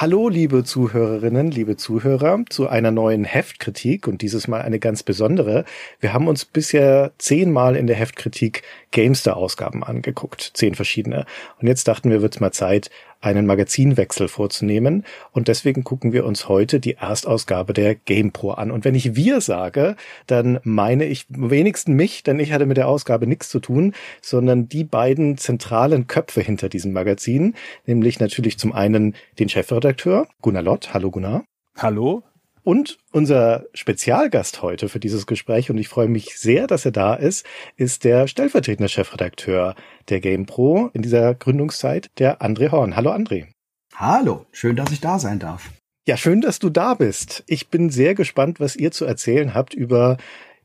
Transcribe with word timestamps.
Hallo, 0.00 0.28
liebe 0.28 0.62
Zuhörerinnen, 0.62 1.50
liebe 1.50 1.76
Zuhörer, 1.76 2.44
zu 2.50 2.68
einer 2.68 2.92
neuen 2.92 3.24
Heftkritik 3.24 4.06
und 4.06 4.22
dieses 4.22 4.46
Mal 4.46 4.62
eine 4.62 4.78
ganz 4.78 5.02
besondere. 5.02 5.64
Wir 5.98 6.12
haben 6.12 6.28
uns 6.28 6.44
bisher 6.44 7.10
zehnmal 7.18 7.74
in 7.74 7.88
der 7.88 7.96
Heftkritik 7.96 8.62
Gamester-Ausgaben 8.92 9.82
angeguckt, 9.82 10.52
zehn 10.54 10.76
verschiedene. 10.76 11.26
Und 11.60 11.66
jetzt 11.66 11.88
dachten 11.88 12.10
wir, 12.10 12.22
wird's 12.22 12.38
mal 12.38 12.52
Zeit, 12.52 12.90
einen 13.20 13.46
Magazinwechsel 13.46 14.28
vorzunehmen. 14.28 15.04
Und 15.32 15.48
deswegen 15.48 15.84
gucken 15.84 16.12
wir 16.12 16.24
uns 16.24 16.48
heute 16.48 16.80
die 16.80 16.94
Erstausgabe 16.94 17.72
der 17.72 17.94
GamePro 17.94 18.52
an. 18.52 18.70
Und 18.70 18.84
wenn 18.84 18.94
ich 18.94 19.16
wir 19.16 19.40
sage, 19.40 19.96
dann 20.26 20.60
meine 20.62 21.04
ich 21.04 21.26
wenigstens 21.28 21.94
mich, 21.94 22.22
denn 22.22 22.38
ich 22.40 22.52
hatte 22.52 22.66
mit 22.66 22.76
der 22.76 22.88
Ausgabe 22.88 23.26
nichts 23.26 23.48
zu 23.48 23.60
tun, 23.60 23.94
sondern 24.22 24.68
die 24.68 24.84
beiden 24.84 25.36
zentralen 25.36 26.06
Köpfe 26.06 26.40
hinter 26.40 26.68
diesem 26.68 26.92
Magazin, 26.92 27.54
nämlich 27.86 28.20
natürlich 28.20 28.58
zum 28.58 28.72
einen 28.72 29.14
den 29.38 29.48
Chefredakteur 29.48 30.28
Gunnar 30.42 30.62
Lott. 30.62 30.94
Hallo 30.94 31.10
Gunnar. 31.10 31.44
Hallo. 31.76 32.22
Und 32.62 32.98
unser 33.12 33.66
Spezialgast 33.74 34.62
heute 34.62 34.88
für 34.88 35.00
dieses 35.00 35.26
Gespräch, 35.26 35.70
und 35.70 35.78
ich 35.78 35.88
freue 35.88 36.08
mich 36.08 36.38
sehr, 36.38 36.66
dass 36.66 36.84
er 36.84 36.92
da 36.92 37.14
ist, 37.14 37.46
ist 37.76 38.04
der 38.04 38.26
stellvertretende 38.26 38.88
Chefredakteur 38.88 39.74
der 40.08 40.20
GamePro 40.20 40.90
in 40.92 41.02
dieser 41.02 41.34
Gründungszeit, 41.34 42.10
der 42.18 42.40
André 42.42 42.70
Horn. 42.70 42.96
Hallo 42.96 43.12
André. 43.12 43.46
Hallo, 43.94 44.46
schön, 44.52 44.76
dass 44.76 44.92
ich 44.92 45.00
da 45.00 45.18
sein 45.18 45.38
darf. 45.38 45.70
Ja, 46.06 46.16
schön, 46.16 46.40
dass 46.40 46.58
du 46.58 46.70
da 46.70 46.94
bist. 46.94 47.44
Ich 47.46 47.68
bin 47.68 47.90
sehr 47.90 48.14
gespannt, 48.14 48.60
was 48.60 48.76
ihr 48.76 48.92
zu 48.92 49.04
erzählen 49.04 49.54
habt 49.54 49.74
über 49.74 50.16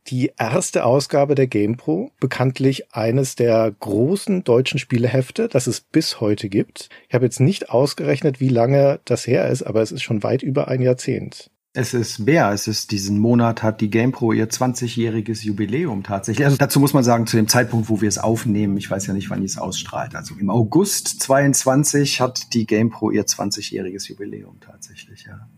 die 0.07 0.31
erste 0.37 0.85
Ausgabe 0.85 1.33
der 1.35 1.47
GamePro, 1.47 2.11
bekanntlich 2.19 2.93
eines 2.93 3.35
der 3.35 3.73
großen 3.79 4.43
deutschen 4.43 4.79
Spielehefte, 4.79 5.47
das 5.47 5.67
es 5.67 5.81
bis 5.81 6.19
heute 6.19 6.49
gibt. 6.49 6.89
Ich 7.07 7.15
habe 7.15 7.25
jetzt 7.25 7.39
nicht 7.39 7.69
ausgerechnet, 7.69 8.39
wie 8.39 8.49
lange 8.49 8.99
das 9.05 9.25
her 9.25 9.47
ist, 9.49 9.63
aber 9.63 9.81
es 9.81 9.91
ist 9.91 10.03
schon 10.03 10.23
weit 10.23 10.43
über 10.43 10.67
ein 10.67 10.81
Jahrzehnt. 10.81 11.49
Es 11.75 11.95
ist 11.95 12.19
mehr. 12.19 12.51
Es 12.51 12.67
ist 12.67 12.91
diesen 12.91 13.17
Monat 13.17 13.63
hat 13.63 13.81
die 13.81 13.89
GamePro 13.89 14.31
ihr 14.31 14.47
20-jähriges 14.47 15.43
Jubiläum 15.43 16.03
tatsächlich. 16.03 16.45
Also 16.45 16.57
dazu 16.57 16.79
muss 16.79 16.93
man 16.93 17.03
sagen, 17.03 17.25
zu 17.25 17.35
dem 17.35 17.47
Zeitpunkt, 17.47 17.89
wo 17.89 17.99
wir 17.99 18.07
es 18.07 18.19
aufnehmen, 18.19 18.77
ich 18.77 18.91
weiß 18.91 19.07
ja 19.07 19.13
nicht, 19.13 19.31
wann 19.31 19.39
die 19.39 19.47
es 19.47 19.57
ausstrahlt. 19.57 20.15
Also 20.15 20.35
im 20.35 20.51
August 20.51 21.21
22 21.21 22.21
hat 22.21 22.53
die 22.53 22.67
GamePro 22.67 23.09
ihr 23.09 23.25
20-jähriges 23.25 24.07
Jubiläum 24.07 24.59
tatsächlich, 24.59 25.25
ja. 25.25 25.49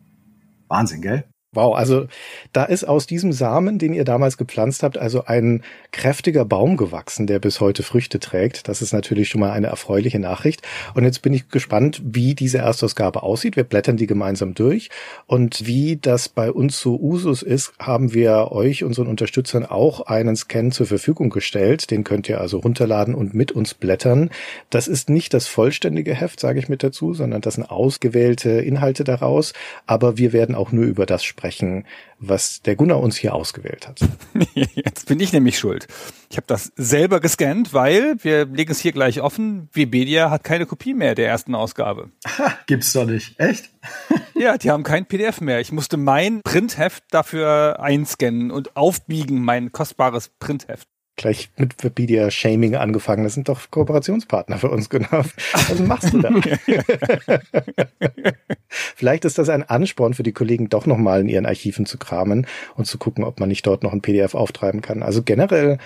Wahnsinn, 0.70 1.02
gell? 1.02 1.26
Wow, 1.56 1.76
also 1.76 2.08
da 2.52 2.66
ist 2.66 2.84
aus 2.84 3.08
diesem 3.08 3.32
Samen, 3.32 3.80
den 3.80 3.94
ihr 3.94 4.04
damals 4.04 4.38
gepflanzt 4.38 4.84
habt, 4.84 4.98
also 4.98 5.24
ein 5.26 5.64
kräftiger 5.94 6.44
Baum 6.44 6.76
gewachsen, 6.76 7.28
der 7.28 7.40
bis 7.40 7.62
heute 7.62 7.82
Früchte 7.82 8.20
trägt. 8.20 8.68
Das 8.68 8.82
ist 8.82 8.92
natürlich 8.92 9.30
schon 9.30 9.40
mal 9.40 9.52
eine 9.52 9.68
erfreuliche 9.68 10.20
Nachricht. 10.20 10.62
Und 10.96 11.06
jetzt 11.06 11.22
bin 11.22 11.34
ich 11.34 11.48
gespannt, 11.48 12.02
wie 12.04 12.36
diese 12.36 12.58
Erstausgabe 12.58 13.24
aussieht. 13.24 13.56
Wir 13.56 13.64
blättern 13.64 13.96
die 13.96 14.06
gemeinsam 14.06 14.54
durch. 14.54 14.90
Und 15.28 15.66
wie 15.66 15.96
das 15.96 16.28
bei 16.28 16.52
uns 16.52 16.80
so 16.80 17.00
Usus 17.00 17.42
ist, 17.42 17.74
haben 17.80 18.14
wir 18.14 18.52
euch, 18.52 18.84
unseren 18.84 19.08
Unterstützern, 19.08 19.66
auch 19.66 20.02
einen 20.02 20.36
Scan 20.36 20.72
zur 20.72 20.88
Verfügung 20.88 21.30
gestellt. 21.30 21.90
Den 21.90 22.04
könnt 22.04 22.28
ihr 22.28 22.42
also 22.42 22.58
runterladen 22.58 23.16
und 23.16 23.34
mit 23.34 23.54
uns 23.54 23.74
blättern. 23.74 24.30
Das 24.70 24.90
ist 24.90 25.10
nicht 25.10 25.34
das 25.34 25.48
vollständige 25.48 26.14
Heft, 26.14 26.42
sage 26.42 26.60
ich 26.60 26.68
mit 26.68 26.84
dazu, 26.84 27.14
sondern 27.14 27.40
das 27.40 27.54
sind 27.54 27.64
ausgewählte 27.64 28.50
Inhalte 28.50 29.06
daraus. 29.06 29.54
Aber 29.88 30.18
wir 30.18 30.34
werden 30.34 30.54
auch 30.54 30.74
nur 30.74 30.84
über 30.84 31.06
das 31.06 31.24
sprechen 31.24 31.45
sprechen, 31.46 31.86
was 32.18 32.62
der 32.62 32.76
Gunnar 32.76 33.00
uns 33.00 33.18
hier 33.18 33.36
ausgewählt 33.36 33.88
hat. 33.88 34.00
Jetzt 34.56 35.08
bin 35.08 35.20
ich 35.20 35.32
nämlich 35.32 35.60
schuld. 35.60 35.88
Ich 36.30 36.38
habe 36.38 36.48
das 36.48 36.72
selber 36.76 37.20
gescannt, 37.20 37.74
weil 37.74 38.16
wir 38.24 38.46
legen 38.46 38.72
es 38.72 38.80
hier 38.80 38.94
gleich 38.94 39.22
offen. 39.22 39.70
Webedia 39.74 40.32
hat 40.32 40.44
keine 40.44 40.66
Kopie 40.66 40.94
mehr 40.94 41.14
der 41.14 41.28
ersten 41.28 41.54
Ausgabe. 41.54 42.10
Ha, 42.26 42.58
gibt's 42.66 42.94
doch 42.94 43.06
nicht. 43.06 43.40
Echt? 43.40 43.70
ja, 44.34 44.58
die 44.58 44.72
haben 44.72 44.84
kein 44.84 45.06
PDF 45.06 45.40
mehr. 45.40 45.60
Ich 45.60 45.72
musste 45.72 45.98
mein 45.98 46.42
Printheft 46.42 47.04
dafür 47.12 47.80
einscannen 47.80 48.50
und 48.50 48.76
aufbiegen, 48.76 49.44
mein 49.44 49.72
kostbares 49.72 50.30
Printheft 50.40 50.88
gleich 51.16 51.50
mit 51.58 51.78
Wikipedia 51.78 52.30
Shaming 52.30 52.76
angefangen. 52.76 53.24
Das 53.24 53.34
sind 53.34 53.50
doch 53.50 53.72
Kooperationspartner 53.72 54.58
für 54.58 54.70
uns, 54.70 54.90
genau. 54.90 55.24
Was 55.54 55.80
machst 55.80 56.14
du 56.14 56.20
da? 56.20 56.30
Vielleicht 58.70 59.26
ist 59.26 59.38
das 59.38 59.50
ein 59.50 59.64
Ansporn 59.64 60.14
für 60.14 60.24
die 60.24 60.34
Kollegen, 60.34 60.70
doch 60.70 60.86
nochmal 60.86 61.22
in 61.22 61.30
ihren 61.30 61.46
Archiven 61.46 61.86
zu 61.86 61.98
kramen 61.98 62.48
und 62.76 62.86
zu 62.86 62.98
gucken, 62.98 63.24
ob 63.24 63.40
man 63.40 63.50
nicht 63.50 63.66
dort 63.66 63.84
noch 63.84 63.94
ein 63.94 64.02
PDF 64.02 64.36
auftreiben 64.36 64.82
kann. 64.82 65.04
Also 65.04 65.24
generell 65.24 65.78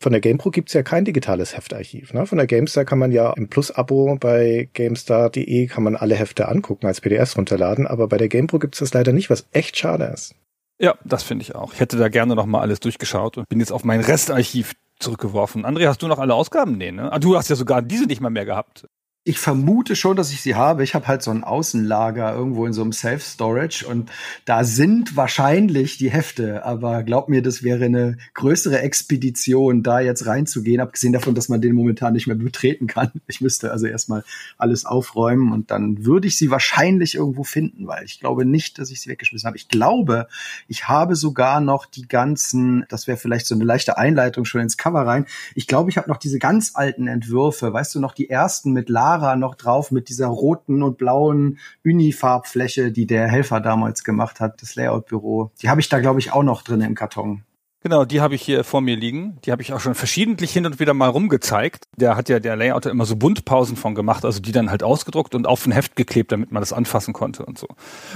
von 0.00 0.12
der 0.12 0.20
GamePro 0.20 0.50
gibt's 0.50 0.74
ja 0.74 0.82
kein 0.82 1.04
digitales 1.04 1.56
Heftarchiv. 1.56 2.14
Ne? 2.14 2.24
Von 2.24 2.38
der 2.38 2.46
GameStar 2.46 2.84
kann 2.84 2.98
man 2.98 3.10
ja 3.10 3.32
im 3.32 3.48
Plus-Abo 3.48 4.16
bei 4.20 4.68
GameStar.de 4.72 5.66
kann 5.66 5.82
man 5.82 5.96
alle 5.96 6.14
Hefte 6.14 6.48
angucken, 6.48 6.86
als 6.86 7.00
PDFs 7.00 7.36
runterladen, 7.36 7.86
aber 7.86 8.06
bei 8.06 8.16
der 8.16 8.28
GamePro 8.28 8.60
gibt's 8.60 8.78
das 8.78 8.94
leider 8.94 9.12
nicht, 9.12 9.28
was 9.28 9.48
echt 9.52 9.76
schade 9.76 10.04
ist. 10.04 10.34
Ja, 10.80 10.94
das 11.04 11.22
finde 11.22 11.42
ich 11.42 11.54
auch. 11.54 11.72
Ich 11.72 11.80
hätte 11.80 11.96
da 11.96 12.08
gerne 12.08 12.34
noch 12.36 12.46
mal 12.46 12.60
alles 12.60 12.80
durchgeschaut 12.80 13.36
und 13.36 13.48
bin 13.48 13.58
jetzt 13.60 13.72
auf 13.72 13.84
mein 13.84 14.00
Restarchiv 14.00 14.74
zurückgeworfen. 15.00 15.66
André, 15.66 15.86
hast 15.88 16.02
du 16.02 16.08
noch 16.08 16.18
alle 16.18 16.34
Ausgaben? 16.34 16.76
Nee, 16.76 16.92
ne? 16.92 17.12
Ah, 17.12 17.18
du 17.18 17.36
hast 17.36 17.48
ja 17.48 17.56
sogar 17.56 17.82
diese 17.82 18.06
nicht 18.06 18.20
mal 18.20 18.30
mehr 18.30 18.44
gehabt 18.44 18.86
ich 19.28 19.38
vermute 19.38 19.94
schon, 19.94 20.16
dass 20.16 20.32
ich 20.32 20.40
sie 20.40 20.54
habe. 20.54 20.82
Ich 20.82 20.94
habe 20.94 21.06
halt 21.06 21.22
so 21.22 21.30
ein 21.30 21.44
Außenlager 21.44 22.34
irgendwo 22.34 22.64
in 22.64 22.72
so 22.72 22.80
einem 22.80 22.92
Self-Storage 22.92 23.86
und 23.86 24.10
da 24.46 24.64
sind 24.64 25.16
wahrscheinlich 25.16 25.98
die 25.98 26.10
Hefte. 26.10 26.64
Aber 26.64 27.02
glaub 27.02 27.28
mir, 27.28 27.42
das 27.42 27.62
wäre 27.62 27.84
eine 27.84 28.16
größere 28.32 28.80
Expedition, 28.80 29.82
da 29.82 30.00
jetzt 30.00 30.24
reinzugehen, 30.24 30.80
abgesehen 30.80 31.12
davon, 31.12 31.34
dass 31.34 31.50
man 31.50 31.60
den 31.60 31.74
momentan 31.74 32.14
nicht 32.14 32.26
mehr 32.26 32.36
betreten 32.36 32.86
kann. 32.86 33.10
Ich 33.26 33.42
müsste 33.42 33.70
also 33.70 33.86
erstmal 33.86 34.24
alles 34.56 34.86
aufräumen 34.86 35.52
und 35.52 35.70
dann 35.70 36.06
würde 36.06 36.26
ich 36.26 36.38
sie 36.38 36.50
wahrscheinlich 36.50 37.14
irgendwo 37.14 37.44
finden, 37.44 37.86
weil 37.86 38.04
ich 38.04 38.20
glaube 38.20 38.46
nicht, 38.46 38.78
dass 38.78 38.90
ich 38.90 39.02
sie 39.02 39.10
weggeschmissen 39.10 39.46
habe. 39.46 39.58
Ich 39.58 39.68
glaube, 39.68 40.26
ich 40.68 40.88
habe 40.88 41.16
sogar 41.16 41.60
noch 41.60 41.84
die 41.84 42.08
ganzen, 42.08 42.86
das 42.88 43.06
wäre 43.06 43.18
vielleicht 43.18 43.46
so 43.46 43.54
eine 43.54 43.64
leichte 43.64 43.98
Einleitung 43.98 44.46
schon 44.46 44.62
ins 44.62 44.78
Cover 44.78 45.02
rein. 45.06 45.26
Ich 45.54 45.66
glaube, 45.66 45.90
ich 45.90 45.98
habe 45.98 46.08
noch 46.08 46.16
diese 46.16 46.38
ganz 46.38 46.70
alten 46.72 47.08
Entwürfe, 47.08 47.74
weißt 47.74 47.94
du 47.94 48.00
noch, 48.00 48.14
die 48.14 48.30
ersten 48.30 48.72
mit 48.72 48.88
Lara 48.88 49.17
Lara 49.18 49.36
noch 49.36 49.56
drauf 49.56 49.90
mit 49.90 50.08
dieser 50.08 50.28
roten 50.28 50.82
und 50.82 50.96
blauen 50.96 51.58
Unifarbfläche, 51.84 52.92
die 52.92 53.06
der 53.06 53.26
Helfer 53.26 53.60
damals 53.60 54.04
gemacht 54.04 54.40
hat, 54.40 54.62
das 54.62 54.76
Layout-Büro. 54.76 55.50
Die 55.60 55.68
habe 55.68 55.80
ich 55.80 55.88
da, 55.88 55.98
glaube 55.98 56.20
ich, 56.20 56.32
auch 56.32 56.44
noch 56.44 56.62
drin 56.62 56.80
im 56.80 56.94
Karton. 56.94 57.42
Genau, 57.80 58.04
die 58.04 58.20
habe 58.20 58.34
ich 58.34 58.42
hier 58.42 58.64
vor 58.64 58.80
mir 58.80 58.96
liegen. 58.96 59.38
Die 59.44 59.52
habe 59.52 59.62
ich 59.62 59.72
auch 59.72 59.78
schon 59.78 59.94
verschiedentlich 59.94 60.50
hin 60.50 60.66
und 60.66 60.80
wieder 60.80 60.94
mal 60.94 61.08
rumgezeigt. 61.08 61.84
Der 61.96 62.16
hat 62.16 62.28
ja 62.28 62.40
der 62.40 62.56
Layouter 62.56 62.90
immer 62.90 63.04
so 63.04 63.14
Buntpausen 63.14 63.76
von 63.76 63.94
gemacht, 63.94 64.24
also 64.24 64.40
die 64.40 64.50
dann 64.50 64.68
halt 64.68 64.82
ausgedruckt 64.82 65.36
und 65.36 65.46
auf 65.46 65.64
ein 65.64 65.70
Heft 65.70 65.94
geklebt, 65.94 66.32
damit 66.32 66.50
man 66.50 66.60
das 66.60 66.72
anfassen 66.72 67.14
konnte 67.14 67.46
und 67.46 67.56
so. 67.56 67.68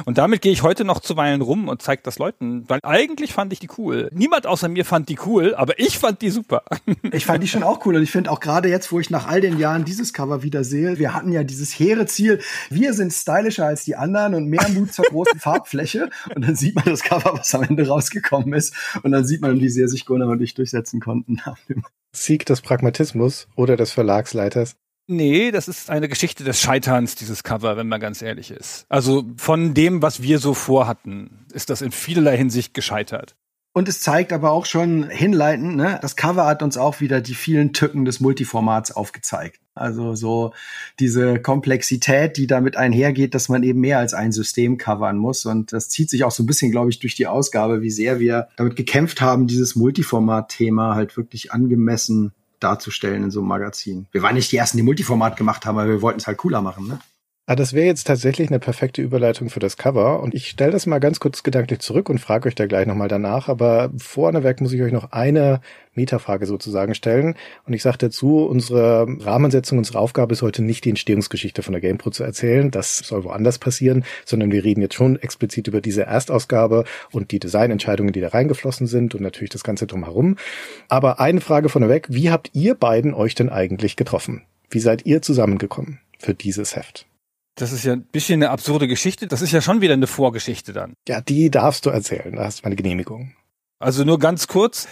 Und 0.05 0.19
damit 0.19 0.43
gehe 0.43 0.51
ich 0.51 0.65
heute 0.65 0.85
noch 0.85 0.99
zuweilen 0.99 1.43
rum 1.43 1.69
und 1.69 1.81
zeige 1.81 2.03
das 2.03 2.19
Leuten, 2.19 2.69
weil 2.69 2.81
eigentlich 2.83 3.33
fand 3.33 3.53
ich 3.53 3.61
die 3.61 3.69
cool. 3.79 4.11
Niemand 4.13 4.49
außer 4.49 4.69
mir 4.69 4.85
fand 4.85 5.09
die 5.09 5.19
cool, 5.27 5.55
aber 5.55 5.79
ich 5.79 5.97
fand 5.97 6.23
die 6.23 6.31
super. 6.31 6.65
Ich 7.13 7.27
fand 7.27 7.43
die 7.43 7.49
schon 7.49 7.63
auch 7.63 7.85
cool 7.85 7.97
und 7.97 8.03
ich 8.03 8.11
finde 8.11 8.31
auch 8.31 8.41
gerade 8.41 8.69
jetzt, 8.69 8.91
wo 8.91 8.99
ich 8.99 9.11
nach 9.11 9.27
all 9.27 9.41
den 9.41 9.59
Jahren 9.59 9.85
dieses 9.85 10.13
Cover 10.13 10.43
wieder 10.43 10.65
sehe, 10.65 10.99
wir 10.99 11.15
hatten 11.15 11.31
ja 11.31 11.45
dieses 11.45 11.79
hehre 11.79 12.07
Ziel, 12.07 12.41
wir 12.71 12.95
sind 12.95 13.13
stylischer 13.13 13.67
als 13.67 13.85
die 13.85 13.97
anderen 13.97 14.35
und 14.35 14.47
mehr 14.47 14.67
Mut 14.71 14.93
zur 14.93 15.05
großen 15.05 15.39
Farbfläche 15.39 16.09
und 16.35 16.47
dann 16.47 16.57
sieht 16.57 16.75
man 16.75 16.85
das 16.87 17.03
Cover, 17.03 17.39
was 17.39 17.55
am 17.55 17.65
Ende 17.65 17.87
rausgekommen 17.87 18.55
ist 18.55 18.75
und 19.03 19.13
dann 19.13 19.27
sieht 19.27 19.43
man, 19.43 19.52
wie 19.61 19.69
sehr 19.69 19.89
sich 19.89 20.07
Gunnar 20.07 20.29
und 20.29 20.43
ich 20.43 20.55
durchsetzen 20.55 21.01
konnten. 21.01 21.41
Sieg 22.13 22.47
des 22.47 22.61
Pragmatismus 22.61 23.49
oder 23.57 23.77
des 23.77 23.93
Verlagsleiters? 23.93 24.77
Nee, 25.09 25.51
das 25.51 25.69
ist 25.69 25.91
eine 25.91 26.09
Geschichte 26.09 26.45
des 26.45 26.61
Scheiterns, 26.61 27.17
dieses 27.17 27.43
Cover, 27.43 27.77
wenn 27.77 27.89
man 27.89 28.01
ganz 28.01 28.23
ehrlich 28.23 28.51
ist. 28.51 28.87
Also 28.89 29.25
von 29.37 29.75
dem, 29.75 30.01
was 30.01 30.23
wir 30.23 30.39
so 30.39 30.55
vorhatten, 30.55 31.47
ist 31.53 31.71
das 31.71 31.83
in 31.83 31.91
vielerlei 31.91 32.37
Hinsicht 32.37 32.73
gescheitert. 32.73 33.35
Und 33.75 33.89
es 33.89 34.01
zeigt 34.01 34.33
aber 34.33 34.53
auch 34.53 34.67
schon 34.67 35.09
hinleitend, 35.09 35.77
ne, 35.77 35.99
das 36.03 36.15
Cover 36.15 36.47
hat 36.47 36.63
uns 36.63 36.77
auch 36.77 37.01
wieder 37.01 37.21
die 37.21 37.35
vielen 37.35 37.73
Tücken 37.73 38.05
des 38.05 38.21
Multiformats 38.21 38.93
aufgezeigt. 38.93 39.62
Also 39.75 40.15
so 40.15 40.53
diese 41.01 41.41
Komplexität, 41.41 42.37
die 42.37 42.47
damit 42.47 42.77
einhergeht, 42.77 43.35
dass 43.35 43.49
man 43.49 43.63
eben 43.63 43.81
mehr 43.81 43.99
als 43.99 44.13
ein 44.13 44.33
System 44.33 44.77
covern 44.77 45.17
muss. 45.17 45.47
Und 45.47 45.73
das 45.73 45.89
zieht 45.89 46.11
sich 46.11 46.25
auch 46.25 46.31
so 46.31 46.43
ein 46.43 46.47
bisschen, 46.47 46.71
glaube 46.71 46.91
ich, 46.91 46.99
durch 46.99 47.15
die 47.15 47.27
Ausgabe, 47.27 47.81
wie 47.81 47.91
sehr 47.91 48.21
wir 48.21 48.49
damit 48.57 48.77
gekämpft 48.77 49.21
haben, 49.21 49.47
dieses 49.47 49.75
Multiformat-Thema 49.75 50.95
halt 50.95 51.17
wirklich 51.17 51.53
angemessen 51.53 52.33
darzustellen 52.61 53.25
in 53.25 53.31
so 53.31 53.41
einem 53.41 53.49
Magazin. 53.49 54.07
Wir 54.13 54.23
waren 54.23 54.35
nicht 54.35 54.53
die 54.53 54.57
ersten, 54.57 54.77
die 54.77 54.83
Multiformat 54.83 55.37
gemacht 55.37 55.67
haben, 55.67 55.79
aber 55.79 55.89
wir 55.89 56.03
wollten 56.03 56.21
es 56.21 56.27
halt 56.27 56.39
cooler 56.39 56.63
machen, 56.63 56.87
ne? 56.87 57.01
Ah, 57.45 57.57
das 57.57 57.73
wäre 57.73 57.87
jetzt 57.87 58.07
tatsächlich 58.07 58.51
eine 58.51 58.61
perfekte 58.61 59.03
Überleitung 59.03 59.51
für 59.51 59.59
das 59.59 59.77
Cover. 59.77 60.21
Und 60.21 60.33
ich 60.33 60.49
stelle 60.49 60.71
das 60.71 60.87
mal 60.87 61.01
ganz 61.01 61.19
kurz 61.19 61.43
gedanklich 61.43 61.81
zurück 61.81 62.09
und 62.09 62.21
frage 62.21 62.47
euch 62.47 62.55
da 62.55 62.67
gleich 62.67 62.87
nochmal 62.87 63.09
danach. 63.09 63.49
Aber 63.49 63.91
vorneweg 63.97 64.61
muss 64.61 64.73
ich 64.73 64.81
euch 64.81 64.93
noch 64.93 65.11
eine 65.11 65.61
Metafrage 65.95 66.47
sozusagen 66.47 66.95
stellen. 66.95 67.35
Und 67.67 67.73
ich 67.73 67.83
sage 67.83 67.99
dazu, 67.99 68.47
unsere 68.47 69.09
Rahmensetzung, 69.19 69.79
unsere 69.79 69.99
Aufgabe 69.99 70.35
ist 70.35 70.43
heute 70.43 70.63
nicht 70.63 70.85
die 70.85 70.91
Entstehungsgeschichte 70.91 71.65
von 71.65 71.73
der 71.73 71.81
GamePro 71.81 72.11
zu 72.11 72.23
erzählen. 72.23 72.71
Das 72.71 72.99
soll 72.99 73.25
woanders 73.25 73.59
passieren, 73.59 74.05
sondern 74.25 74.53
wir 74.53 74.63
reden 74.63 74.81
jetzt 74.81 74.95
schon 74.95 75.17
explizit 75.17 75.67
über 75.67 75.81
diese 75.81 76.05
Erstausgabe 76.05 76.85
und 77.11 77.33
die 77.33 77.41
Designentscheidungen, 77.41 78.13
die 78.13 78.21
da 78.21 78.29
reingeflossen 78.29 78.87
sind 78.87 79.17
und 79.17 79.21
natürlich 79.21 79.51
das 79.51 79.65
Ganze 79.65 79.89
drumherum. 79.89 80.37
Aber 80.89 81.19
eine 81.19 81.41
Frage 81.41 81.69
vorneweg. 81.69 82.07
Wie 82.09 82.31
habt 82.31 82.51
ihr 82.53 82.77
beiden 82.77 83.15
euch 83.15 83.35
denn 83.35 83.49
eigentlich 83.49 83.97
getroffen? 83.97 84.43
Wie 84.71 84.79
seid 84.79 85.07
ihr 85.07 85.23
zusammengekommen 85.23 85.99
für 86.21 86.35
dieses 86.35 86.77
Heft? 86.77 87.07
Das 87.55 87.73
ist 87.73 87.85
ja 87.85 87.93
ein 87.93 88.05
bisschen 88.05 88.43
eine 88.43 88.51
absurde 88.51 88.89
Geschichte. 88.89 89.27
Das 89.27 89.43
ist 89.43 89.53
ja 89.53 89.61
schon 89.61 89.81
wieder 89.81 89.93
eine 89.93 90.07
Vorgeschichte 90.07 90.73
dann. 90.73 90.95
Ja, 91.07 91.21
die 91.21 91.51
darfst 91.51 91.85
du 91.85 91.91
erzählen. 91.91 92.35
Da 92.35 92.45
hast 92.45 92.61
du 92.61 92.63
meine 92.65 92.77
Genehmigung. 92.77 93.35
Also 93.83 94.05
nur 94.05 94.19
ganz 94.19 94.47
kurz, 94.47 94.87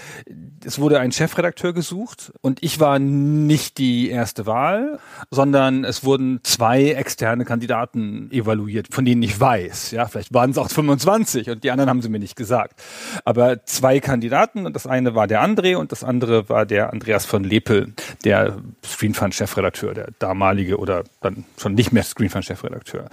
es 0.64 0.78
wurde 0.78 0.98
ein 0.98 1.12
Chefredakteur 1.12 1.72
gesucht 1.72 2.32
und 2.40 2.62
ich 2.62 2.80
war 2.80 2.98
nicht 2.98 3.78
die 3.78 4.10
erste 4.10 4.46
Wahl, 4.46 4.98
sondern 5.30 5.84
es 5.84 6.04
wurden 6.04 6.40
zwei 6.42 6.90
externe 6.90 7.44
Kandidaten 7.44 8.30
evaluiert, 8.32 8.88
von 8.90 9.04
denen 9.04 9.22
ich 9.22 9.38
weiß. 9.38 9.92
Ja, 9.92 10.06
vielleicht 10.06 10.34
waren 10.34 10.50
es 10.50 10.58
auch 10.58 10.68
25 10.68 11.50
und 11.50 11.64
die 11.64 11.70
anderen 11.70 11.88
haben 11.88 12.02
sie 12.02 12.08
mir 12.08 12.18
nicht 12.18 12.36
gesagt. 12.36 12.82
Aber 13.24 13.64
zwei 13.64 14.00
Kandidaten 14.00 14.66
und 14.66 14.74
das 14.74 14.86
eine 14.86 15.14
war 15.14 15.26
der 15.26 15.42
André 15.42 15.76
und 15.76 15.92
das 15.92 16.02
andere 16.02 16.48
war 16.48 16.66
der 16.66 16.92
Andreas 16.92 17.24
von 17.24 17.44
Lepel, 17.44 17.94
der 18.24 18.58
Screenfund-Chefredakteur, 18.84 19.94
der 19.94 20.08
damalige 20.18 20.78
oder 20.78 21.04
dann 21.20 21.44
schon 21.56 21.74
nicht 21.74 21.92
mehr 21.92 22.02
Screenfund-Chefredakteur. 22.02 23.08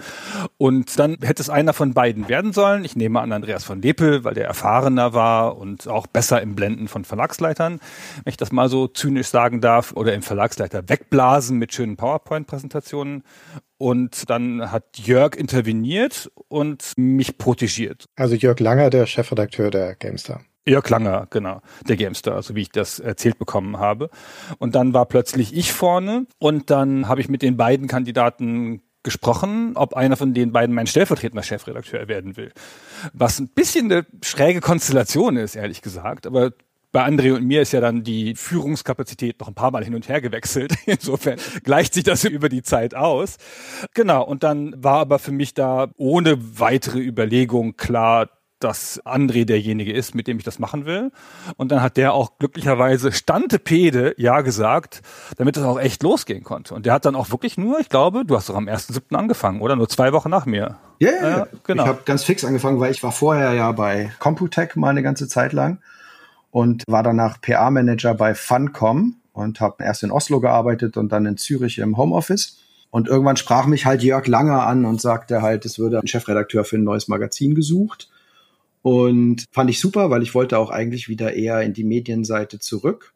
Und 0.56 0.98
dann 0.98 1.18
hätte 1.22 1.40
es 1.40 1.50
einer 1.50 1.72
von 1.72 1.94
beiden 1.94 2.28
werden 2.28 2.52
sollen. 2.52 2.84
Ich 2.84 2.96
nehme 2.96 3.20
an 3.20 3.30
Andreas 3.32 3.64
von 3.64 3.80
Lepel, 3.80 4.24
weil 4.24 4.34
der 4.34 4.46
erfahrener 4.46 5.14
war 5.14 5.56
und 5.56 5.67
und 5.68 5.88
auch 5.88 6.06
besser 6.06 6.40
im 6.42 6.54
Blenden 6.54 6.88
von 6.88 7.04
Verlagsleitern, 7.04 7.80
wenn 8.24 8.30
ich 8.30 8.36
das 8.36 8.52
mal 8.52 8.68
so 8.68 8.88
zynisch 8.88 9.28
sagen 9.28 9.60
darf, 9.60 9.92
oder 9.92 10.14
im 10.14 10.22
Verlagsleiter 10.22 10.88
wegblasen 10.88 11.58
mit 11.58 11.72
schönen 11.72 11.96
PowerPoint-Präsentationen. 11.96 13.22
Und 13.76 14.28
dann 14.28 14.72
hat 14.72 14.98
Jörg 14.98 15.36
interveniert 15.36 16.30
und 16.48 16.92
mich 16.96 17.38
protegiert. 17.38 18.06
Also 18.16 18.34
Jörg 18.34 18.58
Langer, 18.58 18.90
der 18.90 19.06
Chefredakteur 19.06 19.70
der 19.70 19.94
GameStar. 19.94 20.40
Jörg 20.66 20.88
Langer, 20.90 21.26
genau, 21.30 21.62
der 21.88 21.96
Gamestar, 21.96 22.42
so 22.42 22.54
wie 22.54 22.62
ich 22.62 22.70
das 22.70 22.98
erzählt 22.98 23.38
bekommen 23.38 23.78
habe. 23.78 24.10
Und 24.58 24.74
dann 24.74 24.92
war 24.92 25.06
plötzlich 25.06 25.56
ich 25.56 25.72
vorne 25.72 26.26
und 26.38 26.70
dann 26.70 27.08
habe 27.08 27.20
ich 27.20 27.28
mit 27.28 27.40
den 27.42 27.56
beiden 27.56 27.88
Kandidaten 27.88 28.82
gesprochen, 29.02 29.72
ob 29.76 29.94
einer 29.94 30.16
von 30.16 30.34
den 30.34 30.52
beiden 30.52 30.74
mein 30.74 30.86
stellvertretender 30.86 31.42
Chefredakteur 31.42 32.08
werden 32.08 32.36
will. 32.36 32.52
Was 33.12 33.38
ein 33.38 33.48
bisschen 33.48 33.90
eine 33.90 34.06
schräge 34.22 34.60
Konstellation 34.60 35.36
ist, 35.36 35.56
ehrlich 35.56 35.82
gesagt, 35.82 36.26
aber 36.26 36.52
bei 36.90 37.06
André 37.06 37.34
und 37.34 37.44
mir 37.44 37.62
ist 37.62 37.72
ja 37.72 37.80
dann 37.80 38.02
die 38.02 38.34
Führungskapazität 38.34 39.38
noch 39.40 39.48
ein 39.48 39.54
paar 39.54 39.70
Mal 39.70 39.84
hin 39.84 39.94
und 39.94 40.08
her 40.08 40.20
gewechselt. 40.20 40.74
Insofern 40.86 41.38
gleicht 41.62 41.94
sich 41.94 42.04
das 42.04 42.24
über 42.24 42.48
die 42.48 42.62
Zeit 42.62 42.94
aus. 42.94 43.36
Genau. 43.94 44.24
Und 44.24 44.42
dann 44.42 44.74
war 44.82 45.00
aber 45.00 45.18
für 45.18 45.32
mich 45.32 45.52
da 45.54 45.90
ohne 45.96 46.58
weitere 46.58 46.98
Überlegung 46.98 47.76
klar, 47.76 48.30
dass 48.60 49.00
André 49.04 49.44
derjenige 49.44 49.92
ist, 49.92 50.14
mit 50.14 50.26
dem 50.26 50.38
ich 50.38 50.44
das 50.44 50.58
machen 50.58 50.86
will. 50.86 51.10
Und 51.56 51.72
dann 51.72 51.82
hat 51.82 51.96
der 51.96 52.12
auch 52.12 52.38
glücklicherweise 52.38 53.12
Stantepede 53.12 54.14
ja 54.16 54.40
gesagt, 54.40 55.02
damit 55.36 55.56
es 55.56 55.62
auch 55.62 55.78
echt 55.78 56.02
losgehen 56.02 56.44
konnte. 56.44 56.74
Und 56.74 56.86
der 56.86 56.92
hat 56.92 57.04
dann 57.04 57.14
auch 57.14 57.30
wirklich 57.30 57.56
nur, 57.56 57.78
ich 57.80 57.88
glaube, 57.88 58.24
du 58.24 58.36
hast 58.36 58.48
doch 58.48 58.56
am 58.56 58.66
1.7. 58.66 59.14
angefangen, 59.14 59.60
oder? 59.60 59.76
Nur 59.76 59.88
zwei 59.88 60.12
Wochen 60.12 60.30
nach 60.30 60.46
mir. 60.46 60.76
Ja, 60.98 61.10
yeah, 61.10 61.30
ja, 61.30 61.46
genau. 61.64 61.84
Ich 61.84 61.88
habe 61.88 62.02
ganz 62.04 62.24
fix 62.24 62.44
angefangen, 62.44 62.80
weil 62.80 62.90
ich 62.90 63.02
war 63.02 63.12
vorher 63.12 63.52
ja 63.52 63.70
bei 63.72 64.10
Computec 64.18 64.76
mal 64.76 64.90
eine 64.90 65.02
ganze 65.02 65.28
Zeit 65.28 65.52
lang 65.52 65.78
und 66.50 66.84
war 66.88 67.02
danach 67.02 67.40
PA-Manager 67.40 68.14
bei 68.14 68.34
Funcom 68.34 69.16
und 69.32 69.60
habe 69.60 69.84
erst 69.84 70.02
in 70.02 70.10
Oslo 70.10 70.40
gearbeitet 70.40 70.96
und 70.96 71.12
dann 71.12 71.26
in 71.26 71.36
Zürich 71.36 71.78
im 71.78 71.96
Homeoffice. 71.96 72.58
Und 72.90 73.06
irgendwann 73.06 73.36
sprach 73.36 73.66
mich 73.66 73.86
halt 73.86 74.02
Jörg 74.02 74.26
Langer 74.26 74.66
an 74.66 74.84
und 74.84 75.00
sagte 75.00 75.42
halt, 75.42 75.64
es 75.66 75.78
würde 75.78 75.98
ein 75.98 76.06
Chefredakteur 76.06 76.64
für 76.64 76.76
ein 76.76 76.84
neues 76.84 77.06
Magazin 77.08 77.54
gesucht. 77.54 78.08
Und 78.88 79.44
fand 79.52 79.68
ich 79.68 79.80
super, 79.80 80.08
weil 80.08 80.22
ich 80.22 80.34
wollte 80.34 80.56
auch 80.56 80.70
eigentlich 80.70 81.10
wieder 81.10 81.34
eher 81.34 81.60
in 81.60 81.74
die 81.74 81.84
Medienseite 81.84 82.58
zurück. 82.58 83.12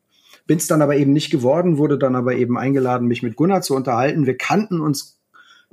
Bin 0.46 0.58
es 0.58 0.66
dann 0.66 0.82
aber 0.82 0.96
eben 0.96 1.14
nicht 1.14 1.30
geworden, 1.30 1.78
wurde 1.78 1.96
dann 1.96 2.14
aber 2.14 2.34
eben 2.34 2.58
eingeladen, 2.58 3.08
mich 3.08 3.22
mit 3.22 3.36
Gunnar 3.36 3.62
zu 3.62 3.74
unterhalten. 3.74 4.26
Wir 4.26 4.36
kannten 4.36 4.82
uns 4.82 5.18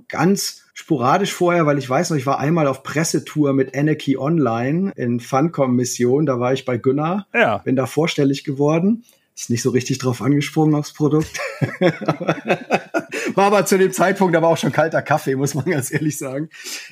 ganz 0.07 0.63
sporadisch 0.73 1.33
vorher, 1.33 1.65
weil 1.65 1.77
ich 1.77 1.89
weiß 1.89 2.11
noch, 2.11 2.17
ich 2.17 2.25
war 2.25 2.39
einmal 2.39 2.67
auf 2.67 2.81
Pressetour 2.81 3.51
mit 3.51 3.75
Anarchy 3.75 4.15
Online 4.15 4.93
in 4.95 5.19
Funcom 5.19 5.75
Mission, 5.75 6.25
da 6.25 6.39
war 6.39 6.53
ich 6.53 6.63
bei 6.63 6.77
Gunnar, 6.77 7.27
ja. 7.33 7.57
bin 7.57 7.75
da 7.75 7.85
vorstellig 7.85 8.45
geworden 8.45 9.03
ist 9.39 9.49
nicht 9.49 9.61
so 9.61 9.69
richtig 9.69 9.99
drauf 9.99 10.21
angesprungen 10.21 10.75
aufs 10.75 10.91
Produkt. 10.91 11.39
war 13.35 13.45
aber 13.45 13.65
zu 13.65 13.77
dem 13.77 13.93
Zeitpunkt 13.93 14.35
aber 14.35 14.49
auch 14.49 14.57
schon 14.57 14.73
kalter 14.73 15.01
Kaffee, 15.01 15.35
muss 15.35 15.55
man 15.55 15.65
ganz 15.65 15.91
ehrlich 15.91 16.17
sagen. 16.17 16.49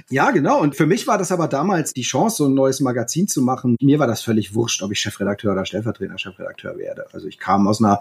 Ja, 0.10 0.32
genau. 0.32 0.62
Und 0.62 0.76
für 0.76 0.86
mich 0.86 1.08
war 1.08 1.18
das 1.18 1.34
aber 1.34 1.50
damals 1.50 1.94
die 1.94 2.04
Chance, 2.04 2.38
so 2.38 2.46
ein 2.46 2.54
neues 2.54 2.80
Magazin 2.80 3.28
zu 3.28 3.42
machen. 3.42 3.76
Mir 3.82 4.00
war 4.00 4.08
das 4.08 4.22
völlig 4.22 4.56
wurscht, 4.56 4.82
ob 4.82 4.94
ich 4.94 5.00
Chefredakteur 5.00 5.52
oder 5.52 5.66
Stellvertreter 5.66 6.18
Chefredakteur 6.18 6.78
werde. 6.78 7.08
Also 7.12 7.28
ich 7.28 7.38
kam 7.38 7.68
aus 7.68 7.84
einer 7.84 8.00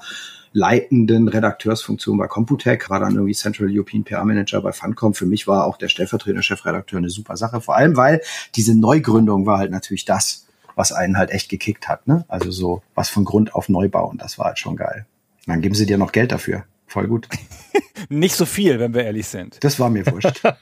leitenden 0.52 1.26
Redakteursfunktion 1.26 2.16
bei 2.16 2.28
Computec, 2.28 2.88
war 2.88 3.00
dann 3.00 3.14
irgendwie 3.14 3.34
Central 3.34 3.68
European 3.70 4.04
PR 4.04 4.24
Manager 4.24 4.62
bei 4.62 4.72
Funcom. 4.72 5.12
Für 5.12 5.26
mich 5.26 5.48
war 5.48 5.66
auch 5.66 5.76
der 5.76 5.88
Stellvertreter 5.88 6.42
Chefredakteur 6.42 6.98
eine 6.98 7.10
super 7.10 7.36
Sache. 7.36 7.60
Vor 7.60 7.76
allem, 7.76 7.96
weil 7.96 8.22
diese 8.54 8.78
Neugründung 8.78 9.44
war 9.44 9.58
halt 9.58 9.72
natürlich 9.72 10.04
das, 10.04 10.45
was 10.76 10.92
einen 10.92 11.18
halt 11.18 11.30
echt 11.30 11.48
gekickt 11.48 11.88
hat. 11.88 12.06
Ne? 12.06 12.24
Also 12.28 12.52
so 12.52 12.82
was 12.94 13.08
von 13.08 13.24
Grund 13.24 13.54
auf 13.54 13.68
neu 13.68 13.88
bauen, 13.88 14.18
das 14.18 14.38
war 14.38 14.46
halt 14.46 14.60
schon 14.60 14.76
geil. 14.76 15.06
Und 15.46 15.52
dann 15.52 15.60
geben 15.60 15.74
sie 15.74 15.86
dir 15.86 15.98
noch 15.98 16.12
Geld 16.12 16.30
dafür. 16.30 16.64
Voll 16.86 17.08
gut. 17.08 17.28
Nicht 18.08 18.36
so 18.36 18.46
viel, 18.46 18.78
wenn 18.78 18.94
wir 18.94 19.04
ehrlich 19.04 19.26
sind. 19.26 19.58
Das 19.64 19.80
war 19.80 19.90
mir 19.90 20.06
wurscht. 20.06 20.42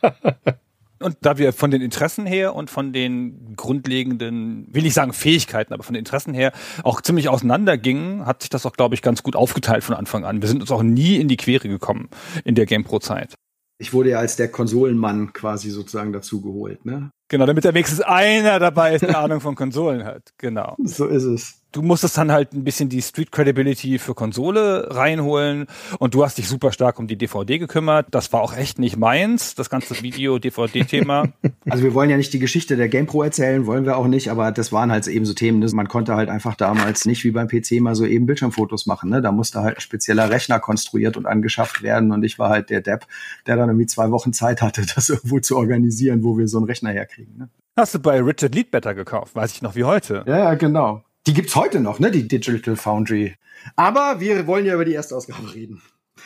Und 1.01 1.19
da 1.21 1.37
wir 1.37 1.53
von 1.53 1.71
den 1.71 1.83
Interessen 1.83 2.25
her 2.25 2.55
und 2.55 2.71
von 2.71 2.95
den 2.95 3.57
grundlegenden, 3.57 4.69
will 4.73 4.87
ich 4.87 4.95
sagen 4.95 5.13
Fähigkeiten, 5.13 5.75
aber 5.75 5.83
von 5.83 5.93
den 5.93 5.99
Interessen 5.99 6.33
her 6.33 6.53
auch 6.83 7.03
ziemlich 7.03 7.29
auseinandergingen, 7.29 8.25
hat 8.25 8.41
sich 8.41 8.49
das 8.49 8.65
auch, 8.65 8.73
glaube 8.73 8.95
ich, 8.95 9.03
ganz 9.03 9.23
gut 9.23 9.37
aufgeteilt 9.37 9.85
von 9.85 9.97
Anfang 9.97 10.25
an. 10.25 10.41
Wir 10.41 10.49
sind 10.49 10.63
uns 10.63 10.71
auch 10.71 10.83
nie 10.83 11.17
in 11.17 11.29
die 11.29 11.37
Quere 11.37 11.69
gekommen 11.69 12.09
in 12.45 12.55
der 12.55 12.65
GamePro-Zeit. 12.65 13.35
Ich 13.79 13.93
wurde 13.93 14.11
ja 14.11 14.19
als 14.19 14.37
der 14.37 14.51
Konsolenmann 14.51 15.33
quasi 15.33 15.71
sozusagen 15.71 16.13
dazu 16.13 16.41
geholt, 16.41 16.85
ne? 16.85 17.11
Genau, 17.29 17.47
damit 17.47 17.65
da 17.65 17.75
wenigstens 17.75 18.01
einer 18.01 18.59
dabei 18.59 18.95
ist, 18.95 19.03
der 19.03 19.19
Ahnung 19.19 19.41
von 19.41 19.55
Konsolen 19.55 20.05
hat. 20.05 20.33
Genau. 20.39 20.77
So 20.85 21.07
ist 21.07 21.25
es 21.25 21.64
du 21.75 21.83
musstest 21.83 22.17
dann 22.17 22.31
halt 22.31 22.53
ein 22.53 22.65
bisschen 22.65 22.89
die 22.89 23.03
Street 23.03 23.33
Credibility 23.33 23.99
für 23.99 24.15
Konsole 24.15 24.89
reinholen 24.91 25.67
und 25.99 26.15
du 26.15 26.25
hast 26.25 26.39
dich 26.39 26.49
super 26.49 26.73
stark 26.73 26.99
um 26.99 27.07
die 27.07 27.17
DVD 27.17 27.59
gekümmert. 27.59 28.07
Das 28.13 28.33
war 28.33 28.41
auch 28.41 28.57
echt 28.57 28.79
nicht 28.79 28.97
meins, 28.97 29.55
das 29.55 29.69
ganze 29.71 30.01
Video-DVD-Thema. 30.03 31.29
Also 31.71 31.83
wir 31.83 31.95
wollen 31.95 32.11
ja 32.11 32.17
nicht 32.17 32.33
die 32.33 32.39
Geschichte 32.39 32.77
der 32.77 32.89
GamePro 32.89 33.23
erzählen, 33.23 33.67
wollen 33.67 33.87
wir 33.87 33.97
auch 33.97 34.07
nicht, 34.07 34.31
aber 34.31 34.53
das 34.53 34.71
waren 34.71 34.93
halt 34.93 35.07
eben 35.07 35.25
so 35.25 35.33
Themen. 35.33 35.61
Ne? 35.61 35.69
Man 35.73 35.89
konnte 35.89 36.15
halt 36.15 36.29
einfach 36.29 36.55
damals 36.55 37.07
nicht 37.07 37.25
wie 37.25 37.31
beim 37.31 37.49
PC 37.49 37.81
mal 37.81 37.95
so 37.95 38.05
eben 38.05 38.27
Bildschirmfotos 38.27 38.85
machen. 38.87 39.09
Ne? 39.09 39.23
Da 39.23 39.33
musste 39.33 39.61
halt 39.61 39.79
ein 39.79 39.81
spezieller 39.81 40.29
Rechner 40.31 40.61
konstruiert 40.61 41.17
und 41.17 41.27
angeschafft 41.27 41.83
werden 41.83 42.13
und 42.13 42.23
ich 42.23 42.39
war 42.39 42.51
halt 42.51 42.69
der 42.69 42.83
Depp, 42.83 43.07
der 43.47 43.57
dann 43.57 43.71
irgendwie 43.71 43.87
zwei 43.87 44.11
Wochen 44.11 44.33
Zeit 44.33 44.61
hatte, 44.61 44.85
das 44.95 45.09
irgendwo 45.09 45.41
zu 45.41 45.57
organisieren, 45.57 46.23
wo 46.23 46.37
wir 46.37 46.49
so 46.49 46.59
einen 46.59 46.67
Rechner 46.67 46.91
herkriegen. 46.91 47.35
Ne? 47.39 47.49
Hast 47.77 47.95
du 47.95 47.99
bei 47.99 48.21
Richard 48.21 48.55
Leadbetter 48.55 48.95
gekauft, 48.95 49.35
weiß 49.35 49.53
ich 49.53 49.63
noch 49.63 49.75
wie 49.75 49.85
heute. 49.85 50.23
Ja, 50.27 50.55
genau. 50.55 51.03
Die 51.27 51.33
gibt's 51.33 51.57
heute 51.57 51.81
noch, 51.81 51.99
ne? 52.01 52.11
Die 52.11 52.29
Digital 52.29 52.77
Foundry. 52.77 53.37
Aber 53.77 54.21
wir 54.21 54.47
wollen 54.47 54.67
ja 54.67 54.75
über 54.75 54.85
die 54.85 54.93
erste 54.93 55.17
Ausgabe 55.17 55.55
reden. 55.55 55.83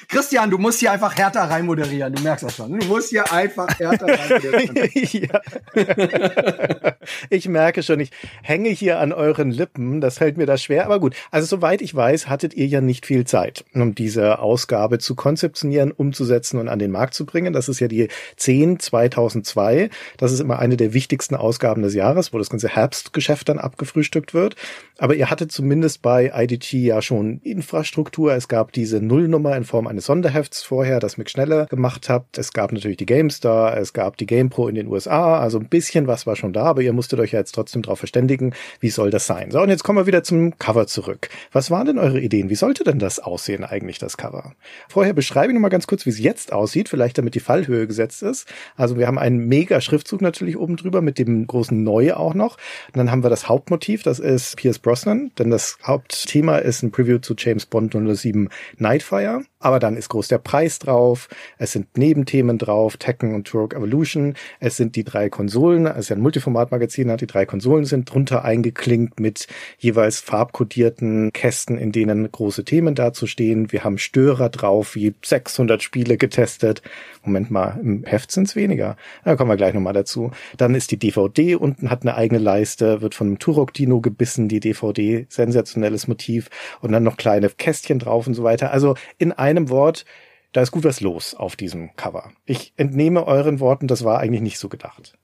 Christian, 0.06 0.50
du 0.50 0.58
musst 0.58 0.80
hier 0.80 0.92
einfach 0.92 1.16
härter 1.16 1.42
rein 1.42 1.66
moderieren. 1.66 2.12
Du 2.12 2.22
merkst 2.22 2.44
das 2.44 2.56
schon. 2.56 2.78
Du 2.78 2.86
musst 2.86 3.10
hier 3.10 3.32
einfach 3.32 3.78
härter 3.78 4.06
rein 4.06 4.42
moderieren. 4.42 5.40
ich 7.30 7.48
merke 7.48 7.82
schon, 7.82 8.00
ich 8.00 8.10
hänge 8.42 8.68
hier 8.68 9.00
an 9.00 9.12
euren 9.12 9.50
Lippen. 9.50 10.00
Das 10.00 10.18
fällt 10.18 10.36
mir 10.36 10.46
da 10.46 10.56
schwer. 10.56 10.84
Aber 10.84 11.00
gut. 11.00 11.14
Also 11.30 11.46
soweit 11.46 11.82
ich 11.82 11.94
weiß, 11.94 12.28
hattet 12.28 12.54
ihr 12.54 12.66
ja 12.66 12.80
nicht 12.80 13.06
viel 13.06 13.26
Zeit, 13.26 13.64
um 13.74 13.94
diese 13.94 14.38
Ausgabe 14.38 14.98
zu 14.98 15.14
konzeptionieren, 15.14 15.90
umzusetzen 15.90 16.58
und 16.58 16.68
an 16.68 16.78
den 16.78 16.90
Markt 16.90 17.14
zu 17.14 17.26
bringen. 17.26 17.52
Das 17.52 17.68
ist 17.68 17.80
ja 17.80 17.88
die 17.88 18.08
10 18.36 18.78
2002. 18.80 19.90
Das 20.16 20.32
ist 20.32 20.40
immer 20.40 20.58
eine 20.58 20.76
der 20.76 20.94
wichtigsten 20.94 21.34
Ausgaben 21.34 21.82
des 21.82 21.94
Jahres, 21.94 22.32
wo 22.32 22.38
das 22.38 22.50
ganze 22.50 22.68
Herbstgeschäft 22.68 23.48
dann 23.48 23.58
abgefrühstückt 23.58 24.34
wird. 24.34 24.56
Aber 24.98 25.14
ihr 25.14 25.30
hattet 25.30 25.52
zumindest 25.52 26.02
bei 26.02 26.32
IDT 26.34 26.72
ja 26.72 27.02
schon 27.02 27.40
Infrastruktur. 27.42 28.34
Es 28.34 28.48
gab 28.48 28.72
diese 28.72 29.00
Nullnummer 29.00 29.56
in 29.56 29.64
Form 29.64 29.86
eines 29.88 30.06
Sonderhefts 30.06 30.62
vorher, 30.62 31.00
das 31.00 31.16
Mick 31.18 31.30
Schneller 31.30 31.66
gemacht 31.66 32.08
habt. 32.08 32.38
Es 32.38 32.52
gab 32.52 32.72
natürlich 32.72 32.96
die 32.96 33.06
GameStar, 33.06 33.76
es 33.76 33.92
gab 33.92 34.16
die 34.16 34.26
GamePro 34.26 34.68
in 34.68 34.74
den 34.74 34.86
USA, 34.88 35.38
also 35.38 35.58
ein 35.58 35.68
bisschen 35.68 36.06
was 36.06 36.26
war 36.26 36.36
schon 36.36 36.52
da, 36.52 36.64
aber 36.64 36.82
ihr 36.82 36.92
musstet 36.92 37.20
euch 37.20 37.32
ja 37.32 37.38
jetzt 37.38 37.52
trotzdem 37.52 37.82
darauf 37.82 37.98
verständigen, 37.98 38.54
wie 38.80 38.90
soll 38.90 39.10
das 39.10 39.26
sein. 39.26 39.50
So, 39.50 39.60
und 39.60 39.68
jetzt 39.68 39.84
kommen 39.84 39.98
wir 39.98 40.06
wieder 40.06 40.22
zum 40.22 40.58
Cover 40.58 40.86
zurück. 40.86 41.28
Was 41.52 41.70
waren 41.70 41.86
denn 41.86 41.98
eure 41.98 42.20
Ideen? 42.20 42.50
Wie 42.50 42.54
sollte 42.54 42.84
denn 42.84 42.98
das 42.98 43.18
aussehen 43.18 43.64
eigentlich, 43.64 43.98
das 43.98 44.16
Cover? 44.16 44.52
Vorher 44.88 45.12
beschreibe 45.12 45.48
ich 45.48 45.54
noch 45.54 45.60
mal 45.60 45.68
ganz 45.68 45.86
kurz, 45.86 46.06
wie 46.06 46.10
es 46.10 46.18
jetzt 46.18 46.52
aussieht, 46.52 46.88
vielleicht 46.88 47.18
damit 47.18 47.34
die 47.34 47.40
Fallhöhe 47.40 47.86
gesetzt 47.86 48.22
ist. 48.22 48.46
Also 48.76 48.98
wir 48.98 49.06
haben 49.06 49.18
einen 49.18 49.46
mega 49.48 49.80
Schriftzug 49.80 50.20
natürlich 50.20 50.56
oben 50.56 50.76
drüber 50.76 51.00
mit 51.00 51.18
dem 51.18 51.46
großen 51.46 51.82
Neue 51.82 52.16
auch 52.16 52.34
noch. 52.34 52.56
Und 52.88 52.96
dann 52.96 53.10
haben 53.10 53.22
wir 53.22 53.30
das 53.30 53.48
Hauptmotiv, 53.48 54.02
das 54.02 54.18
ist 54.18 54.56
Pierce 54.56 54.78
Brosnan, 54.78 55.30
denn 55.38 55.50
das 55.50 55.78
Hauptthema 55.82 56.58
ist 56.58 56.82
ein 56.82 56.90
Preview 56.90 57.18
zu 57.18 57.34
James 57.36 57.66
Bond 57.66 57.94
007 57.94 58.48
Nightfire. 58.76 59.42
Aber 59.60 59.77
dann 59.78 59.96
ist 59.96 60.08
groß 60.08 60.28
der 60.28 60.38
Preis 60.38 60.78
drauf, 60.78 61.28
es 61.58 61.72
sind 61.72 61.96
Nebenthemen 61.96 62.58
drauf, 62.58 62.96
Tekken 62.96 63.34
und 63.34 63.46
Turok 63.46 63.74
Evolution, 63.74 64.34
es 64.60 64.76
sind 64.76 64.96
die 64.96 65.04
drei 65.04 65.28
Konsolen, 65.28 65.86
es 65.86 65.98
ist 65.98 66.08
ja 66.10 66.16
ein 66.16 66.22
Multiformat-Magazin, 66.22 67.16
die 67.16 67.26
drei 67.26 67.46
Konsolen 67.46 67.84
sind 67.84 68.12
drunter 68.12 68.44
eingeklinkt 68.44 69.20
mit 69.20 69.46
jeweils 69.78 70.20
farbkodierten 70.20 71.32
Kästen, 71.32 71.78
in 71.78 71.92
denen 71.92 72.30
große 72.30 72.64
Themen 72.64 72.94
dazustehen. 72.94 73.72
Wir 73.72 73.84
haben 73.84 73.98
Störer 73.98 74.48
drauf, 74.48 74.94
wie 74.94 75.14
600 75.24 75.82
Spiele 75.82 76.16
getestet. 76.16 76.82
Moment 77.22 77.50
mal, 77.50 77.78
im 77.82 78.04
Heft 78.04 78.30
sind 78.30 78.48
es 78.48 78.56
weniger. 78.56 78.96
Da 79.24 79.36
kommen 79.36 79.50
wir 79.50 79.56
gleich 79.56 79.74
nochmal 79.74 79.92
dazu. 79.92 80.30
Dann 80.56 80.74
ist 80.74 80.90
die 80.90 80.98
DVD 80.98 81.54
unten, 81.56 81.90
hat 81.90 82.02
eine 82.02 82.14
eigene 82.14 82.40
Leiste, 82.40 83.00
wird 83.00 83.14
von 83.14 83.28
einem 83.28 83.38
Turok-Dino 83.38 84.00
gebissen, 84.00 84.48
die 84.48 84.60
DVD, 84.60 85.26
sensationelles 85.28 86.08
Motiv 86.08 86.50
und 86.80 86.92
dann 86.92 87.02
noch 87.02 87.16
kleine 87.16 87.48
Kästchen 87.48 87.98
drauf 87.98 88.26
und 88.26 88.34
so 88.34 88.42
weiter. 88.42 88.72
Also 88.72 88.94
in 89.18 89.32
einem 89.32 89.67
Wort, 89.68 90.04
da 90.52 90.62
ist 90.62 90.70
gut 90.70 90.84
was 90.84 91.00
los 91.00 91.34
auf 91.34 91.56
diesem 91.56 91.94
Cover. 91.96 92.32
Ich 92.44 92.72
entnehme 92.76 93.26
euren 93.26 93.60
Worten, 93.60 93.86
das 93.86 94.04
war 94.04 94.18
eigentlich 94.18 94.42
nicht 94.42 94.58
so 94.58 94.68
gedacht. 94.68 95.18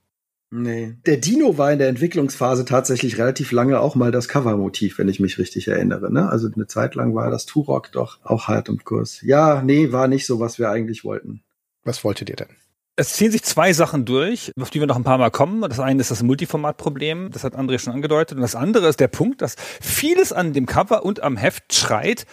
Nee. 0.51 0.95
Der 1.07 1.17
Dino 1.17 1.59
war 1.59 1.73
in 1.73 1.81
der 1.81 1.89
Entwicklungsphase 1.89 2.65
tatsächlich 2.65 3.19
relativ 3.19 3.51
lange 3.51 3.81
auch 3.81 3.97
mal 3.97 4.13
das 4.13 4.29
Covermotiv, 4.29 4.99
wenn 4.99 5.09
ich 5.09 5.19
mich 5.19 5.39
richtig 5.39 5.67
erinnere. 5.67 6.13
Ne? 6.13 6.29
Also 6.29 6.49
eine 6.55 6.69
Zeit 6.69 6.95
lang 6.95 7.13
war 7.15 7.29
das 7.31 7.47
Turok 7.47 7.91
doch 7.91 8.19
auch 8.23 8.47
hart 8.47 8.69
im 8.69 8.85
Kurs. 8.85 9.21
Ja, 9.23 9.63
nee, 9.63 9.91
war 9.91 10.07
nicht 10.07 10.27
so, 10.27 10.39
was 10.39 10.61
wir 10.61 10.71
eigentlich 10.71 11.05
wollten. 11.05 11.43
Was 11.83 12.05
wolltet 12.05 12.31
ihr 12.31 12.37
denn? 12.37 12.51
Es 12.95 13.15
ziehen 13.15 13.33
sich 13.33 13.43
zwei 13.43 13.73
Sachen 13.73 14.05
durch, 14.05 14.53
auf 14.61 14.71
die 14.71 14.79
wir 14.79 14.87
noch 14.87 14.95
ein 14.95 15.03
paar 15.03 15.19
Mal 15.19 15.33
kommen. 15.33 15.63
Das 15.63 15.81
eine 15.81 16.01
ist 16.01 16.13
das 16.13 16.23
Multiformat-Problem, 16.23 17.33
das 17.33 17.43
hat 17.43 17.57
André 17.57 17.81
schon 17.81 17.93
angedeutet. 17.93 18.37
Und 18.37 18.43
das 18.43 18.55
andere 18.55 18.87
ist 18.87 19.01
der 19.01 19.09
Punkt, 19.09 19.43
dass 19.43 19.57
vieles 19.81 20.33
an 20.33 20.53
dem 20.53 20.67
Cover 20.67 21.05
und 21.05 21.21
am 21.21 21.37
Heft 21.37 21.75
schreit, 21.75 22.27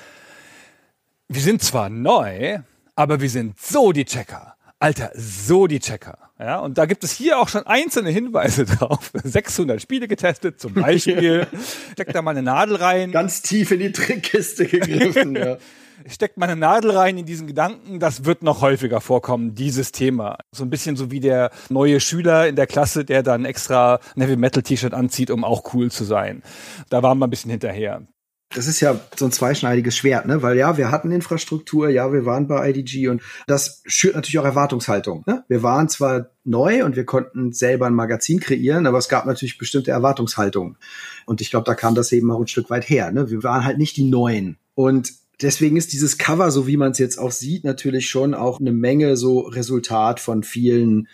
wir 1.34 1.42
sind 1.42 1.64
zwar 1.64 1.90
neu, 1.90 2.60
aber 2.96 3.22
wir 3.22 3.30
sind 3.30 3.58
so 3.58 3.94
die 3.94 4.04
Checker. 4.06 4.56
Alter, 4.80 5.12
so 5.16 5.68
die 5.68 5.80
Checker. 5.80 6.18
Ja, 6.38 6.60
und 6.60 6.78
da 6.78 6.86
gibt 6.86 7.04
es 7.04 7.12
hier 7.12 7.40
auch 7.40 7.48
schon 7.48 7.66
einzelne 7.68 8.10
Hinweise 8.10 8.66
drauf. 8.78 9.12
600 9.14 9.82
Spiele 9.82 10.08
getestet, 10.08 10.60
zum 10.60 10.74
Beispiel. 10.74 11.48
Steckt 11.94 12.16
da 12.16 12.22
mal 12.22 12.32
eine 12.32 12.42
Nadel 12.42 12.76
rein. 12.78 13.12
Ganz 13.12 13.44
tief 13.44 13.72
in 13.72 13.80
die 13.80 13.92
Trickkiste 13.92 14.66
gegriffen, 14.66 15.36
ja. 15.36 15.58
Steckt 16.08 16.38
mal 16.38 16.50
eine 16.50 16.60
Nadel 16.60 16.92
rein 16.92 17.18
in 17.18 17.28
diesen 17.28 17.46
Gedanken, 17.46 18.00
das 18.00 18.26
wird 18.26 18.42
noch 18.42 18.62
häufiger 18.62 19.02
vorkommen, 19.02 19.54
dieses 19.54 19.92
Thema. 19.92 20.38
So 20.52 20.64
ein 20.64 20.72
bisschen 20.72 20.96
so 20.96 21.12
wie 21.12 21.20
der 21.20 21.52
neue 21.70 22.00
Schüler 22.00 22.48
in 22.48 22.56
der 22.56 22.66
Klasse, 22.66 23.06
der 23.06 23.22
dann 23.22 23.46
extra 23.46 24.00
ein 24.16 24.22
Heavy 24.24 24.36
Metal 24.36 24.64
T-Shirt 24.64 24.96
anzieht, 24.96 25.30
um 25.30 25.44
auch 25.44 25.76
cool 25.76 25.92
zu 25.92 26.04
sein. 26.04 26.42
Da 26.90 27.04
waren 27.04 27.20
wir 27.20 27.28
ein 27.28 27.30
bisschen 27.30 27.52
hinterher 27.52 28.02
das 28.54 28.68
ist 28.68 28.82
ja 28.82 29.00
so 29.16 29.26
ein 29.26 29.32
zweischneidiges 29.32 29.96
Schwert, 29.96 30.26
ne? 30.26 30.42
Weil 30.42 30.58
ja, 30.58 30.78
wir 30.78 30.92
hatten 30.92 31.12
Infrastruktur, 31.12 31.90
ja, 31.90 32.12
wir 32.12 32.26
waren 32.26 32.48
bei 32.48 32.70
IDG 32.70 33.08
und 33.08 33.22
das 33.48 33.82
schürt 33.86 34.16
natürlich 34.16 34.40
auch 34.40 34.46
Erwartungshaltung. 34.46 35.24
Ne? 35.26 35.44
Wir 35.48 35.64
waren 35.64 35.88
zwar 35.88 36.32
neu 36.44 36.84
und 36.84 36.96
wir 36.96 37.06
konnten 37.06 37.54
selber 37.54 37.88
ein 37.88 37.94
Magazin 37.94 38.40
kreieren, 38.40 38.88
aber 38.88 38.98
es 38.98 39.10
gab 39.10 39.26
natürlich 39.26 39.58
bestimmte 39.58 39.92
Erwartungshaltungen. 39.92 40.78
Und 41.26 41.40
ich 41.40 41.50
glaube, 41.50 41.66
da 41.66 41.76
kam 41.76 41.96
das 41.96 42.12
eben 42.12 42.30
auch 42.32 42.42
ein 42.42 42.48
Stück 42.48 42.70
weit 42.70 42.90
her. 42.90 43.12
Ne? 43.12 43.30
Wir 43.30 43.44
waren 43.44 43.64
halt 43.64 43.78
nicht 43.78 43.96
die 43.96 44.10
Neuen. 44.10 44.58
Und 44.76 45.14
deswegen 45.42 45.78
ist 45.78 45.94
dieses 45.94 46.18
Cover, 46.18 46.52
so 46.52 46.68
wie 46.68 46.78
man 46.78 46.92
es 46.92 46.98
jetzt 46.98 47.18
auch 47.18 47.32
sieht, 47.32 47.64
natürlich 47.64 48.10
schon 48.10 48.34
auch 48.34 48.60
eine 48.60 48.72
Menge 48.72 49.16
so 49.16 49.40
Resultat 49.40 50.20
von 50.20 50.44
vielen 50.44 51.08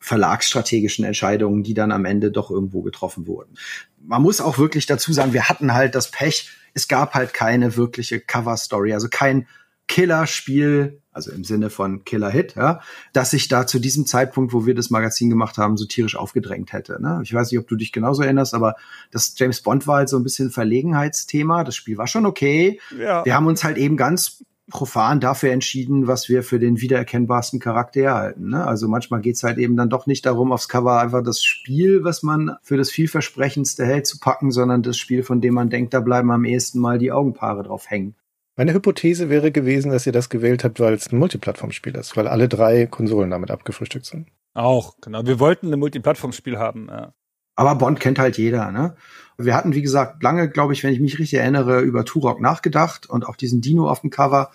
verlagsstrategischen 0.00 1.04
Entscheidungen, 1.04 1.62
die 1.62 1.74
dann 1.74 1.92
am 1.92 2.06
Ende 2.06 2.30
doch 2.30 2.50
irgendwo 2.50 2.82
getroffen 2.82 3.26
wurden. 3.26 3.54
Man 4.02 4.22
muss 4.22 4.40
auch 4.40 4.58
wirklich 4.58 4.86
dazu 4.86 5.12
sagen, 5.12 5.34
wir 5.34 5.48
hatten 5.48 5.74
halt 5.74 5.94
das 5.94 6.10
Pech, 6.10 6.48
es 6.74 6.88
gab 6.88 7.14
halt 7.14 7.34
keine 7.34 7.76
wirkliche 7.76 8.20
Cover-Story, 8.20 8.92
also 8.92 9.08
kein 9.10 9.46
Killer-Spiel, 9.90 11.00
also 11.10 11.32
im 11.32 11.42
Sinne 11.42 11.68
von 11.68 12.04
Killer-Hit, 12.04 12.54
ja, 12.54 12.80
dass 13.12 13.32
sich 13.32 13.48
da 13.48 13.66
zu 13.66 13.80
diesem 13.80 14.06
Zeitpunkt, 14.06 14.52
wo 14.52 14.64
wir 14.64 14.76
das 14.76 14.90
Magazin 14.90 15.28
gemacht 15.28 15.58
haben, 15.58 15.76
so 15.76 15.84
tierisch 15.84 16.14
aufgedrängt 16.14 16.72
hätte. 16.72 17.02
Ne? 17.02 17.20
Ich 17.24 17.34
weiß 17.34 17.50
nicht, 17.50 17.58
ob 17.58 17.66
du 17.66 17.74
dich 17.74 17.90
genauso 17.90 18.22
erinnerst, 18.22 18.54
aber 18.54 18.76
das 19.10 19.34
James 19.36 19.62
Bond 19.62 19.88
war 19.88 19.96
halt 19.96 20.08
so 20.08 20.16
ein 20.16 20.22
bisschen 20.22 20.50
Verlegenheitsthema. 20.50 21.64
Das 21.64 21.74
Spiel 21.74 21.98
war 21.98 22.06
schon 22.06 22.24
okay. 22.24 22.80
Ja. 22.96 23.24
Wir 23.24 23.34
haben 23.34 23.48
uns 23.48 23.64
halt 23.64 23.78
eben 23.78 23.96
ganz 23.96 24.44
profan 24.70 25.20
dafür 25.20 25.52
entschieden, 25.52 26.06
was 26.06 26.28
wir 26.28 26.42
für 26.42 26.58
den 26.58 26.80
wiedererkennbarsten 26.80 27.60
Charakter 27.60 28.14
halten. 28.14 28.50
Ne? 28.50 28.66
Also 28.66 28.88
manchmal 28.88 29.20
geht's 29.20 29.42
halt 29.42 29.58
eben 29.58 29.76
dann 29.76 29.90
doch 29.90 30.06
nicht 30.06 30.24
darum, 30.24 30.52
aufs 30.52 30.68
Cover 30.68 31.00
einfach 31.00 31.22
das 31.22 31.42
Spiel, 31.42 32.04
was 32.04 32.22
man 32.22 32.56
für 32.62 32.76
das 32.76 32.90
vielversprechendste 32.90 33.84
hält, 33.84 34.06
zu 34.06 34.18
packen, 34.18 34.50
sondern 34.50 34.82
das 34.82 34.96
Spiel, 34.96 35.22
von 35.22 35.40
dem 35.40 35.54
man 35.54 35.68
denkt, 35.68 35.92
da 35.92 36.00
bleiben 36.00 36.30
am 36.30 36.44
ehesten 36.44 36.78
mal 36.78 36.98
die 36.98 37.12
Augenpaare 37.12 37.64
drauf 37.64 37.90
hängen. 37.90 38.14
Meine 38.56 38.74
Hypothese 38.74 39.28
wäre 39.30 39.52
gewesen, 39.52 39.90
dass 39.90 40.06
ihr 40.06 40.12
das 40.12 40.28
gewählt 40.28 40.64
habt, 40.64 40.80
weil 40.80 40.94
es 40.94 41.12
ein 41.12 41.18
Multiplattformspiel 41.18 41.94
ist, 41.94 42.16
weil 42.16 42.28
alle 42.28 42.48
drei 42.48 42.86
Konsolen 42.86 43.30
damit 43.30 43.50
abgefrühstückt 43.50 44.06
sind. 44.06 44.28
Auch, 44.54 44.96
genau. 45.00 45.24
Wir 45.24 45.38
wollten 45.38 45.72
ein 45.72 45.78
Multiplattformspiel 45.78 46.58
haben, 46.58 46.88
ja. 46.88 47.14
Aber 47.60 47.74
Bond 47.74 48.00
kennt 48.00 48.18
halt 48.18 48.38
jeder, 48.38 48.72
ne? 48.72 48.94
Wir 49.36 49.54
hatten, 49.54 49.74
wie 49.74 49.82
gesagt, 49.82 50.22
lange, 50.22 50.48
glaube 50.48 50.72
ich, 50.72 50.82
wenn 50.82 50.94
ich 50.94 51.00
mich 51.00 51.18
richtig 51.18 51.40
erinnere, 51.40 51.80
über 51.82 52.06
Turok 52.06 52.40
nachgedacht 52.40 53.04
und 53.04 53.26
auch 53.26 53.36
diesen 53.36 53.60
Dino 53.60 53.86
auf 53.86 54.00
dem 54.00 54.08
Cover. 54.08 54.50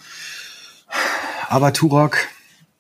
Aber 1.48 1.72
Turok, 1.72 2.18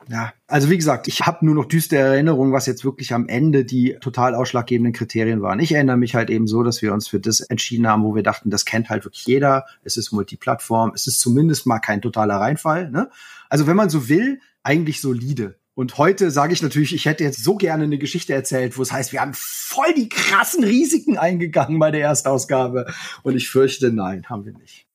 ja, 0.10 0.34
also 0.48 0.72
wie 0.72 0.78
gesagt, 0.78 1.08
ich 1.08 1.22
habe 1.28 1.46
nur 1.46 1.54
noch 1.54 1.66
düstere 1.66 2.00
Erinnerungen, 2.00 2.54
was 2.54 2.66
jetzt 2.66 2.84
wirklich 2.84 3.14
am 3.14 3.28
Ende 3.28 3.66
die 3.66 3.98
total 4.02 4.34
ausschlaggebenden 4.34 4.94
Kriterien 4.94 5.44
waren. 5.44 5.60
Ich 5.60 5.74
erinnere 5.74 5.98
mich 5.98 6.16
halt 6.16 6.32
eben 6.32 6.48
so, 6.48 6.64
dass 6.64 6.82
wir 6.82 6.92
uns 6.92 7.08
für 7.08 7.20
das 7.20 7.42
entschieden 7.42 7.86
haben, 7.86 8.04
wo 8.04 8.16
wir 8.16 8.24
dachten, 8.24 8.50
das 8.50 8.66
kennt 8.66 8.90
halt 8.90 9.06
wirklich 9.06 9.28
jeder. 9.28 9.66
Es 9.84 9.96
ist 9.96 10.12
Multiplattform, 10.12 10.94
es 10.96 11.06
ist 11.06 11.20
zumindest 11.20 11.68
mal 11.68 11.78
kein 11.78 12.02
totaler 12.02 12.38
Reinfall. 12.38 12.90
Ne? 12.90 13.12
Also 13.48 13.68
wenn 13.68 13.76
man 13.76 13.92
so 13.92 14.10
will, 14.10 14.40
eigentlich 14.64 15.02
solide. 15.02 15.60
Und 15.76 15.98
heute 15.98 16.32
sage 16.32 16.54
ich 16.54 16.64
natürlich, 16.64 16.96
ich 16.96 17.06
hätte 17.06 17.26
jetzt 17.26 17.44
so 17.44 17.56
gerne 17.56 17.84
eine 17.84 17.98
Geschichte 17.98 18.34
erzählt, 18.34 18.78
wo 18.78 18.82
es 18.82 18.94
heißt, 18.94 19.12
wir 19.12 19.20
haben 19.20 19.34
voll 19.34 19.94
die 19.94 20.08
krassen 20.08 20.64
Risiken 20.64 21.18
eingegangen 21.18 21.80
bei 21.80 21.92
der 21.92 22.02
Erstausgabe. 22.02 22.88
Und 23.24 23.36
ich 23.36 23.50
fürchte, 23.50 23.92
nein, 23.92 24.26
haben 24.30 24.46
wir 24.46 24.54
nicht. 24.54 24.88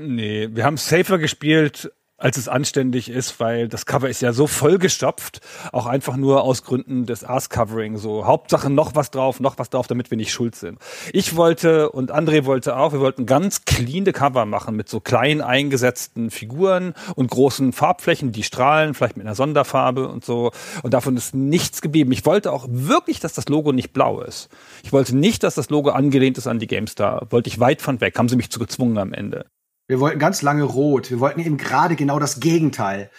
Nee, 0.00 0.48
wir 0.52 0.64
haben 0.64 0.76
safer 0.76 1.18
gespielt, 1.18 1.92
als 2.18 2.36
es 2.36 2.48
anständig 2.48 3.08
ist, 3.08 3.38
weil 3.38 3.68
das 3.68 3.86
Cover 3.86 4.08
ist 4.08 4.20
ja 4.20 4.32
so 4.32 4.48
vollgestopft, 4.48 5.40
auch 5.72 5.86
einfach 5.86 6.16
nur 6.16 6.42
aus 6.42 6.64
Gründen 6.64 7.06
des 7.06 7.24
Ass-Covering. 7.24 7.96
So 7.96 8.26
Hauptsache 8.26 8.70
noch 8.70 8.96
was 8.96 9.12
drauf, 9.12 9.38
noch 9.38 9.56
was 9.56 9.70
drauf, 9.70 9.86
damit 9.86 10.10
wir 10.10 10.16
nicht 10.16 10.32
schuld 10.32 10.56
sind. 10.56 10.80
Ich 11.12 11.36
wollte 11.36 11.90
und 11.90 12.12
André 12.12 12.44
wollte 12.44 12.76
auch, 12.76 12.92
wir 12.92 13.00
wollten 13.00 13.24
ganz 13.24 13.64
cleane 13.64 14.12
Cover 14.12 14.46
machen 14.46 14.74
mit 14.74 14.88
so 14.88 14.98
klein 14.98 15.40
eingesetzten 15.40 16.30
Figuren 16.30 16.94
und 17.14 17.30
großen 17.30 17.72
Farbflächen, 17.72 18.32
die 18.32 18.42
strahlen, 18.42 18.94
vielleicht 18.94 19.16
mit 19.16 19.24
einer 19.24 19.36
Sonderfarbe 19.36 20.08
und 20.08 20.24
so. 20.24 20.50
Und 20.82 20.94
davon 20.94 21.16
ist 21.16 21.36
nichts 21.36 21.80
geblieben. 21.80 22.10
Ich 22.10 22.26
wollte 22.26 22.52
auch 22.52 22.66
wirklich, 22.68 23.20
dass 23.20 23.32
das 23.32 23.48
Logo 23.48 23.70
nicht 23.70 23.92
blau 23.92 24.20
ist. 24.22 24.48
Ich 24.82 24.92
wollte 24.92 25.16
nicht, 25.16 25.44
dass 25.44 25.54
das 25.54 25.70
Logo 25.70 25.90
angelehnt 25.90 26.36
ist 26.36 26.48
an 26.48 26.58
die 26.58 26.66
GameStar. 26.66 27.28
Wollte 27.30 27.48
ich 27.48 27.60
weit 27.60 27.80
von 27.80 28.00
weg. 28.00 28.18
Haben 28.18 28.28
sie 28.28 28.36
mich 28.36 28.50
zu 28.50 28.58
gezwungen 28.58 28.98
am 28.98 29.12
Ende. 29.12 29.46
Wir 29.88 30.00
wollten 30.00 30.18
ganz 30.18 30.42
lange 30.42 30.62
rot. 30.62 31.10
Wir 31.10 31.18
wollten 31.18 31.40
eben 31.40 31.56
gerade 31.56 31.96
genau 31.96 32.18
das 32.18 32.40
Gegenteil. 32.40 33.10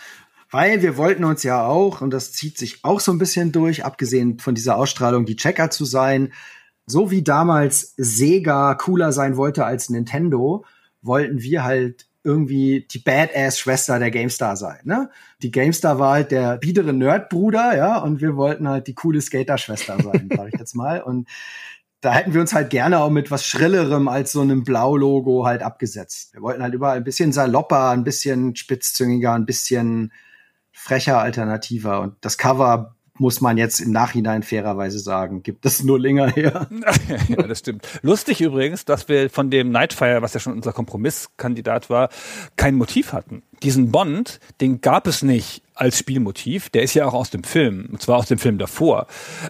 Weil 0.51 0.81
wir 0.81 0.97
wollten 0.97 1.25
uns 1.25 1.43
ja 1.43 1.65
auch, 1.65 2.01
und 2.01 2.11
das 2.11 2.31
zieht 2.31 2.57
sich 2.57 2.83
auch 2.83 2.99
so 2.99 3.11
ein 3.11 3.19
bisschen 3.19 3.51
durch, 3.51 3.85
abgesehen 3.85 4.39
von 4.39 4.55
dieser 4.55 4.77
Ausstrahlung, 4.77 5.25
die 5.25 5.35
Checker 5.35 5.69
zu 5.69 5.85
sein, 5.85 6.31
so 6.85 7.11
wie 7.11 7.23
damals 7.23 7.93
Sega 7.97 8.73
cooler 8.75 9.11
sein 9.11 9.37
wollte 9.37 9.65
als 9.65 9.89
Nintendo, 9.89 10.65
wollten 11.01 11.41
wir 11.41 11.63
halt 11.63 12.07
irgendwie 12.23 12.87
die 12.91 12.99
Badass-Schwester 12.99 13.99
der 13.99 14.11
GameStar 14.11 14.55
sein. 14.57 14.79
Ne? 14.83 15.09
Die 15.41 15.51
GameStar 15.51 15.99
war 15.99 16.13
halt 16.13 16.31
der 16.31 16.57
biedere 16.57 16.93
Nerdbruder, 16.93 17.77
ja, 17.77 17.97
und 17.97 18.19
wir 18.19 18.35
wollten 18.35 18.67
halt 18.67 18.87
die 18.87 18.93
coole 18.93 19.21
Skater-Schwester 19.21 19.97
sein, 20.01 20.29
sag 20.35 20.49
ich 20.53 20.59
jetzt 20.59 20.75
mal. 20.75 21.01
Und 21.01 21.27
da 22.01 22.13
hätten 22.13 22.33
wir 22.33 22.41
uns 22.41 22.53
halt 22.53 22.69
gerne 22.69 22.99
auch 22.99 23.09
mit 23.09 23.29
was 23.29 23.45
Schrillerem 23.45 24.07
als 24.07 24.31
so 24.31 24.41
einem 24.41 24.63
Blau-Logo 24.63 25.45
halt 25.45 25.61
abgesetzt. 25.61 26.33
Wir 26.33 26.41
wollten 26.41 26.63
halt 26.63 26.73
überall 26.73 26.97
ein 26.97 27.03
bisschen 27.03 27.33
salopper, 27.33 27.89
ein 27.89 28.03
bisschen 28.03 28.55
spitzzüngiger, 28.55 29.33
ein 29.33 29.45
bisschen 29.45 30.13
frecher, 30.71 31.19
alternativer. 31.19 31.99
Und 31.99 32.15
das 32.21 32.37
Cover 32.37 32.95
muss 33.19 33.41
man 33.41 33.57
jetzt 33.57 33.81
im 33.81 33.91
Nachhinein 33.91 34.43
fairerweise 34.43 34.97
sagen, 34.97 35.43
gibt 35.43 35.65
es 35.65 35.83
nur 35.83 35.99
länger 35.99 36.29
her. 36.29 36.67
ja, 37.27 37.43
das 37.43 37.59
stimmt. 37.59 37.85
Lustig 38.01 38.39
übrigens, 38.39 38.85
dass 38.85 39.09
wir 39.09 39.29
von 39.29 39.51
dem 39.51 39.71
Nightfire, 39.71 40.21
was 40.21 40.33
ja 40.33 40.39
schon 40.39 40.53
unser 40.53 40.71
Kompromisskandidat 40.71 41.89
war, 41.89 42.09
kein 42.55 42.75
Motiv 42.75 43.11
hatten. 43.11 43.43
Diesen 43.61 43.91
Bond, 43.91 44.39
den 44.61 44.79
gab 44.79 45.05
es 45.05 45.21
nicht 45.21 45.63
als 45.79 45.97
Spielmotiv. 45.97 46.69
Der 46.69 46.83
ist 46.83 46.93
ja 46.93 47.05
auch 47.05 47.13
aus 47.13 47.29
dem 47.29 47.43
Film, 47.43 47.87
und 47.91 48.01
zwar 48.01 48.17
aus 48.17 48.27
dem 48.27 48.37
Film 48.37 48.57
davor. 48.57 49.07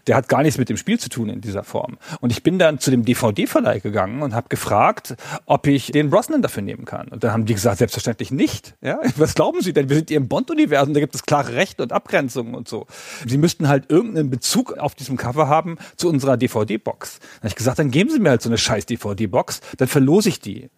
Der 0.07 0.15
hat 0.15 0.29
gar 0.29 0.43
nichts 0.43 0.57
mit 0.57 0.69
dem 0.69 0.77
Spiel 0.77 0.99
zu 0.99 1.09
tun 1.09 1.29
in 1.29 1.41
dieser 1.41 1.63
Form. 1.63 1.97
Und 2.21 2.31
ich 2.31 2.43
bin 2.43 2.59
dann 2.59 2.79
zu 2.79 2.91
dem 2.91 3.03
DVD-Verleih 3.03 3.79
gegangen 3.79 4.21
und 4.21 4.33
habe 4.33 4.49
gefragt, 4.49 5.15
ob 5.45 5.67
ich 5.67 5.91
den 5.91 6.09
Brosnan 6.09 6.41
dafür 6.41 6.61
nehmen 6.61 6.85
kann. 6.85 7.07
Und 7.07 7.23
dann 7.23 7.31
haben 7.31 7.45
die 7.45 7.53
gesagt, 7.53 7.79
selbstverständlich 7.79 8.31
nicht. 8.31 8.75
Ja? 8.81 8.99
Was 9.17 9.33
glauben 9.33 9.61
Sie 9.61 9.73
denn? 9.73 9.89
Wir 9.89 9.95
sind 9.97 10.09
hier 10.09 10.17
im 10.17 10.27
Bond-Universum, 10.27 10.93
da 10.93 10.99
gibt 10.99 11.15
es 11.15 11.23
klare 11.23 11.53
Rechte 11.53 11.83
und 11.83 11.91
Abgrenzungen 11.91 12.53
und 12.53 12.67
so. 12.67 12.85
Sie 13.25 13.37
müssten 13.37 13.67
halt 13.67 13.89
irgendeinen 13.89 14.29
Bezug 14.29 14.77
auf 14.77 14.95
diesem 14.95 15.17
Cover 15.17 15.47
haben 15.47 15.77
zu 15.97 16.09
unserer 16.09 16.37
DVD-Box. 16.37 17.19
Dann 17.19 17.37
habe 17.39 17.47
ich 17.47 17.55
gesagt, 17.55 17.79
dann 17.79 17.91
geben 17.91 18.09
Sie 18.09 18.19
mir 18.19 18.29
halt 18.29 18.41
so 18.41 18.49
eine 18.49 18.57
scheiß 18.57 18.85
DVD-Box, 18.85 19.61
dann 19.77 19.87
verlose 19.87 20.29
ich 20.29 20.39
die. 20.39 20.69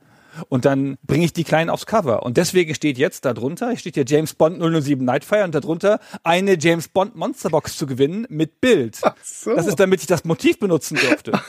Und 0.50 0.66
dann 0.66 0.98
bringe 1.04 1.26
ich 1.26 1.34
die 1.34 1.44
Kleinen 1.44 1.70
aufs 1.70 1.86
Cover. 1.86 2.24
Und 2.24 2.38
deswegen 2.38 2.76
steht 2.76 2.98
jetzt 2.98 3.26
darunter, 3.26 3.76
steht 3.78 3.96
hier 3.96 4.06
James 4.08 4.34
Bond 4.34 4.60
007 4.60 5.04
Nightfire 5.04 5.44
und 5.44 5.56
darunter 5.56 6.00
eine 6.24 6.58
James 6.60 6.88
Bond 6.88 7.16
Monsterbox 7.16 7.78
zu 7.78 7.86
gewinnen 7.86 8.26
mit 8.30 8.62
Bild. 8.62 9.00
Ach 9.02 9.16
so. 9.24 9.56
Das 9.56 9.68
ist, 9.68 9.80
damit 9.80 10.02
ich 10.02 10.08
das 10.08 10.24
Motiv 10.26 10.60
benutzen 10.60 10.98
durfte. 10.98 11.34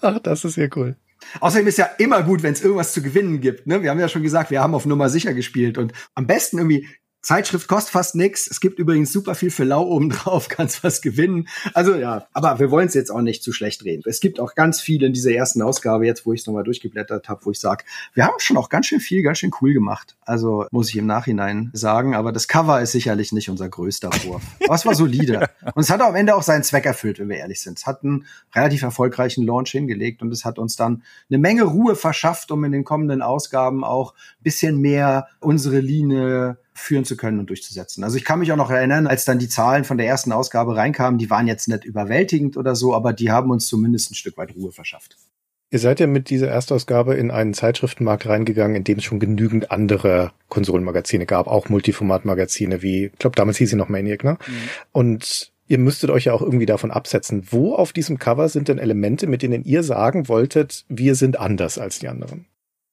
Ach, 0.00 0.18
das 0.20 0.44
ist 0.44 0.56
ja 0.56 0.68
cool. 0.76 0.96
Außerdem 1.40 1.66
ist 1.66 1.78
ja 1.78 1.86
immer 1.98 2.22
gut, 2.22 2.42
wenn 2.42 2.52
es 2.52 2.62
irgendwas 2.62 2.92
zu 2.92 3.02
gewinnen 3.02 3.40
gibt. 3.40 3.66
Ne? 3.66 3.82
Wir 3.82 3.90
haben 3.90 4.00
ja 4.00 4.08
schon 4.08 4.22
gesagt, 4.22 4.50
wir 4.50 4.60
haben 4.60 4.74
auf 4.74 4.86
Nummer 4.86 5.08
sicher 5.08 5.34
gespielt 5.34 5.78
und 5.78 5.92
am 6.14 6.26
besten 6.26 6.58
irgendwie 6.58 6.88
Zeitschrift 7.22 7.68
kostet 7.68 7.92
fast 7.92 8.16
nix. 8.16 8.48
Es 8.48 8.60
gibt 8.60 8.80
übrigens 8.80 9.12
super 9.12 9.36
viel 9.36 9.52
für 9.52 9.62
Lau 9.62 9.84
oben 9.84 10.10
drauf, 10.10 10.48
kannst 10.50 10.82
was 10.82 11.00
gewinnen. 11.00 11.48
Also 11.72 11.94
ja, 11.94 12.26
aber 12.32 12.58
wir 12.58 12.72
wollen 12.72 12.88
es 12.88 12.94
jetzt 12.94 13.10
auch 13.10 13.20
nicht 13.20 13.44
zu 13.44 13.52
schlecht 13.52 13.84
reden. 13.84 14.02
Es 14.06 14.18
gibt 14.18 14.40
auch 14.40 14.56
ganz 14.56 14.80
viel 14.80 15.04
in 15.04 15.12
dieser 15.12 15.30
ersten 15.30 15.62
Ausgabe, 15.62 16.04
jetzt 16.04 16.26
wo 16.26 16.32
ich 16.32 16.40
es 16.40 16.46
nochmal 16.48 16.64
durchgeblättert 16.64 17.28
habe, 17.28 17.44
wo 17.44 17.52
ich 17.52 17.60
sage, 17.60 17.84
wir 18.14 18.24
haben 18.24 18.34
schon 18.38 18.56
auch 18.56 18.68
ganz 18.68 18.86
schön 18.86 18.98
viel, 18.98 19.22
ganz 19.22 19.38
schön 19.38 19.52
cool 19.60 19.72
gemacht. 19.72 20.16
Also 20.24 20.66
muss 20.72 20.88
ich 20.88 20.96
im 20.96 21.06
Nachhinein 21.06 21.70
sagen, 21.72 22.16
aber 22.16 22.32
das 22.32 22.48
Cover 22.48 22.82
ist 22.82 22.90
sicherlich 22.90 23.30
nicht 23.30 23.48
unser 23.48 23.68
größter 23.68 24.10
Wurf. 24.24 24.42
Aber 24.64 24.74
es 24.74 24.86
war 24.86 24.94
solide. 24.94 25.48
Und 25.74 25.82
es 25.82 25.90
hat 25.90 26.00
am 26.00 26.14
Ende 26.14 26.34
auch 26.34 26.42
seinen 26.42 26.62
Zweck 26.62 26.86
erfüllt, 26.86 27.18
wenn 27.18 27.28
wir 27.28 27.36
ehrlich 27.36 27.60
sind. 27.60 27.78
Es 27.78 27.86
hat 27.86 28.02
einen 28.02 28.26
relativ 28.54 28.82
erfolgreichen 28.82 29.44
Launch 29.44 29.70
hingelegt 29.70 30.22
und 30.22 30.32
es 30.32 30.44
hat 30.44 30.58
uns 30.58 30.76
dann 30.76 31.02
eine 31.28 31.38
Menge 31.38 31.64
Ruhe 31.64 31.96
verschafft, 31.96 32.50
um 32.50 32.64
in 32.64 32.72
den 32.72 32.84
kommenden 32.84 33.22
Ausgaben 33.22 33.84
auch 33.84 34.14
bisschen 34.42 34.80
mehr 34.80 35.28
unsere 35.40 35.80
Linie 35.80 36.56
führen 36.74 37.04
zu 37.04 37.16
können 37.16 37.38
und 37.38 37.50
durchzusetzen. 37.50 38.04
Also 38.04 38.16
ich 38.16 38.24
kann 38.24 38.38
mich 38.38 38.50
auch 38.52 38.56
noch 38.56 38.70
erinnern, 38.70 39.06
als 39.06 39.24
dann 39.24 39.38
die 39.38 39.48
Zahlen 39.48 39.84
von 39.84 39.98
der 39.98 40.06
ersten 40.06 40.32
Ausgabe 40.32 40.76
reinkamen, 40.76 41.18
die 41.18 41.30
waren 41.30 41.46
jetzt 41.46 41.68
nicht 41.68 41.84
überwältigend 41.84 42.56
oder 42.56 42.74
so, 42.74 42.94
aber 42.94 43.12
die 43.12 43.30
haben 43.30 43.50
uns 43.50 43.66
zumindest 43.66 44.10
ein 44.10 44.14
Stück 44.14 44.36
weit 44.38 44.54
Ruhe 44.54 44.72
verschafft. 44.72 45.16
Ihr 45.70 45.78
seid 45.78 46.00
ja 46.00 46.06
mit 46.06 46.28
dieser 46.28 46.48
Erstausgabe 46.48 47.14
in 47.14 47.30
einen 47.30 47.54
Zeitschriftenmarkt 47.54 48.26
reingegangen, 48.26 48.76
in 48.76 48.84
dem 48.84 48.98
es 48.98 49.04
schon 49.04 49.20
genügend 49.20 49.70
andere 49.70 50.32
Konsolenmagazine 50.50 51.24
gab, 51.24 51.46
auch 51.46 51.70
Multiformatmagazine 51.70 52.82
wie, 52.82 53.06
ich 53.06 53.18
glaube, 53.18 53.36
damals 53.36 53.56
hieß 53.56 53.70
sie 53.70 53.76
noch 53.76 53.88
Maniac, 53.88 54.22
ne? 54.22 54.32
Mhm. 54.32 54.54
Und 54.92 55.52
ihr 55.68 55.78
müsstet 55.78 56.10
euch 56.10 56.26
ja 56.26 56.34
auch 56.34 56.42
irgendwie 56.42 56.66
davon 56.66 56.90
absetzen. 56.90 57.46
Wo 57.50 57.74
auf 57.74 57.94
diesem 57.94 58.18
Cover 58.18 58.50
sind 58.50 58.68
denn 58.68 58.76
Elemente, 58.76 59.26
mit 59.26 59.40
denen 59.40 59.64
ihr 59.64 59.82
sagen 59.82 60.28
wolltet, 60.28 60.84
wir 60.90 61.14
sind 61.14 61.40
anders 61.40 61.78
als 61.78 61.98
die 61.98 62.08
anderen? 62.08 62.44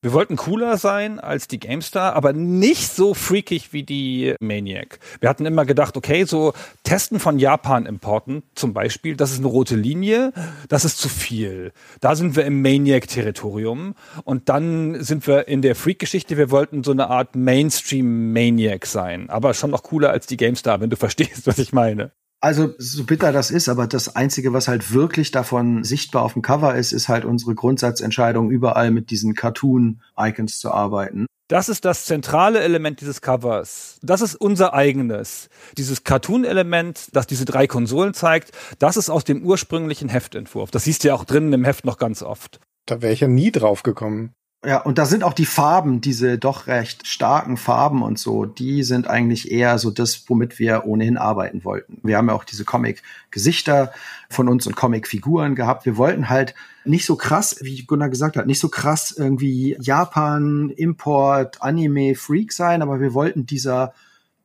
Wir 0.01 0.13
wollten 0.13 0.38
cooler 0.38 0.77
sein 0.77 1.20
als 1.20 1.50
die 1.50 1.60
GameStar, 1.60 2.15
aber 2.15 2.32
nicht 2.32 2.89
so 2.89 3.13
freakig 3.13 3.74
wie 3.74 3.84
die 3.84 4.34
Maniac. 4.39 4.98
Wir 5.20 5.27
hatten 5.27 5.46
immer 5.46 5.65
gedacht, 5.65 5.98
okay, 5.98 6.24
so 6.24 6.53
Testen 6.84 7.20
von 7.20 7.38
Japan-Importen 7.38 8.44
zum 8.56 8.74
Beispiel, 8.74 9.18
das 9.18 9.32
ist 9.32 9.39
eine 9.39 9.48
rote 9.48 9.75
Linie, 9.75 10.32
das 10.70 10.86
ist 10.86 11.00
zu 11.00 11.10
viel. 11.10 11.74
Da 12.00 12.15
sind 12.15 12.38
wir 12.38 12.46
im 12.46 12.62
Maniac-Territorium 12.62 13.94
und 14.24 14.48
dann 14.48 15.03
sind 15.03 15.27
wir 15.27 15.50
in 15.50 15.62
der 15.62 15.75
Freak-Geschichte. 15.75 16.38
Wir 16.38 16.50
wollten 16.50 16.86
so 16.86 16.91
eine 16.91 17.10
Art 17.10 17.36
Mainstream-Maniac 17.36 18.86
sein, 18.86 19.29
aber 19.29 19.53
schon 19.53 19.72
noch 19.72 19.84
cooler 19.84 20.12
als 20.12 20.27
die 20.27 20.38
GameStar, 20.38 20.79
wenn 20.79 20.89
du 20.89 20.96
verstehst, 20.96 21.46
was 21.46 21.60
ich 21.60 21.74
meine. 21.74 22.13
Also 22.41 22.74
so 22.77 23.03
bitter 23.03 23.34
das 23.34 23.51
ist, 23.51 23.67
aber 23.67 23.86
das 23.86 24.15
Einzige, 24.15 24.53
was 24.53 24.69
halt 24.69 24.93
wirklich 24.93 25.31
davon 25.31 25.84
sichtbar 25.84 26.24
auf 26.24 26.34
dem 26.34 26.41
Cover 26.41 26.75
ist, 26.75 26.93
ist 26.93 27.10
halt 27.10 27.25
unsere 27.25 27.53
Grundsatzentscheidung, 27.53 28.50
überall 28.50 28.91
mit 28.91 29.12
diesen 29.12 29.36
Cartoon-Icons 29.36 30.60
zu 30.60 30.72
arbeiten. 30.72 31.25
Das 31.50 31.67
ist 31.67 31.84
das 31.84 32.05
zentrale 32.05 32.60
Element 32.60 33.01
dieses 33.01 33.22
Covers. 33.22 33.98
Das 34.03 34.22
ist 34.22 34.36
unser 34.36 34.74
eigenes. 34.74 35.50
Dieses 35.77 36.03
Cartoon-Element, 36.03 37.10
das 37.12 37.27
diese 37.27 37.43
drei 37.43 37.65
Konsolen 37.65 38.13
zeigt, 38.13 38.51
das 38.77 38.98
ist 38.98 39.10
aus 39.10 39.24
dem 39.24 39.43
ursprünglichen 39.43 40.10
Heftentwurf. 40.10 40.72
Das 40.72 40.84
siehst 40.84 41.03
du 41.03 41.10
ja 41.10 41.15
auch 41.15 41.25
drinnen 41.25 41.51
im 41.51 41.65
Heft 41.65 41.86
noch 41.86 41.98
ganz 41.98 42.22
oft. 42.22 42.60
Da 42.86 43.01
wäre 43.01 43.13
ich 43.13 43.22
ja 43.22 43.27
nie 43.27 43.51
drauf 43.51 43.84
gekommen. 43.84 44.34
Ja, 44.65 44.81
und 44.81 44.97
da 44.97 45.05
sind 45.05 45.23
auch 45.23 45.31
die 45.31 45.45
Farben, 45.45 46.01
diese 46.01 46.37
doch 46.37 46.67
recht 46.67 47.07
starken 47.07 47.55
Farben 47.55 48.03
und 48.03 48.19
so, 48.19 48.43
die 48.43 48.83
sind 48.83 49.07
eigentlich 49.07 49.51
eher 49.51 49.79
so 49.79 49.89
das, 49.89 50.25
womit 50.27 50.59
wir 50.59 50.85
ohnehin 50.85 51.15
arbeiten 51.15 51.63
wollten. 51.63 52.00
Wir 52.03 52.17
haben 52.17 52.27
ja 52.27 52.33
auch 52.33 52.43
diese 52.43 52.65
Comic-Gesichter 52.65 53.93
von 54.29 54.50
uns 54.50 54.67
und 54.67 54.75
Comic-Figuren 54.75 55.55
gehabt. 55.55 55.85
Wir 55.85 55.95
wollten 55.95 56.27
halt 56.27 56.55
nicht 56.83 57.05
so 57.05 57.15
krass, 57.15 57.59
wie 57.61 57.85
Gunnar 57.85 58.09
gesagt 58.09 58.35
hat, 58.35 58.48
nicht 58.48 58.59
so 58.59 58.67
krass 58.67 59.15
irgendwie 59.17 59.77
Japan, 59.79 60.72
Import, 60.72 61.61
Anime-Freak 61.61 62.51
sein, 62.51 62.81
aber 62.81 63.00
wir 63.00 63.13
wollten 63.13 63.45
dieser 63.45 63.93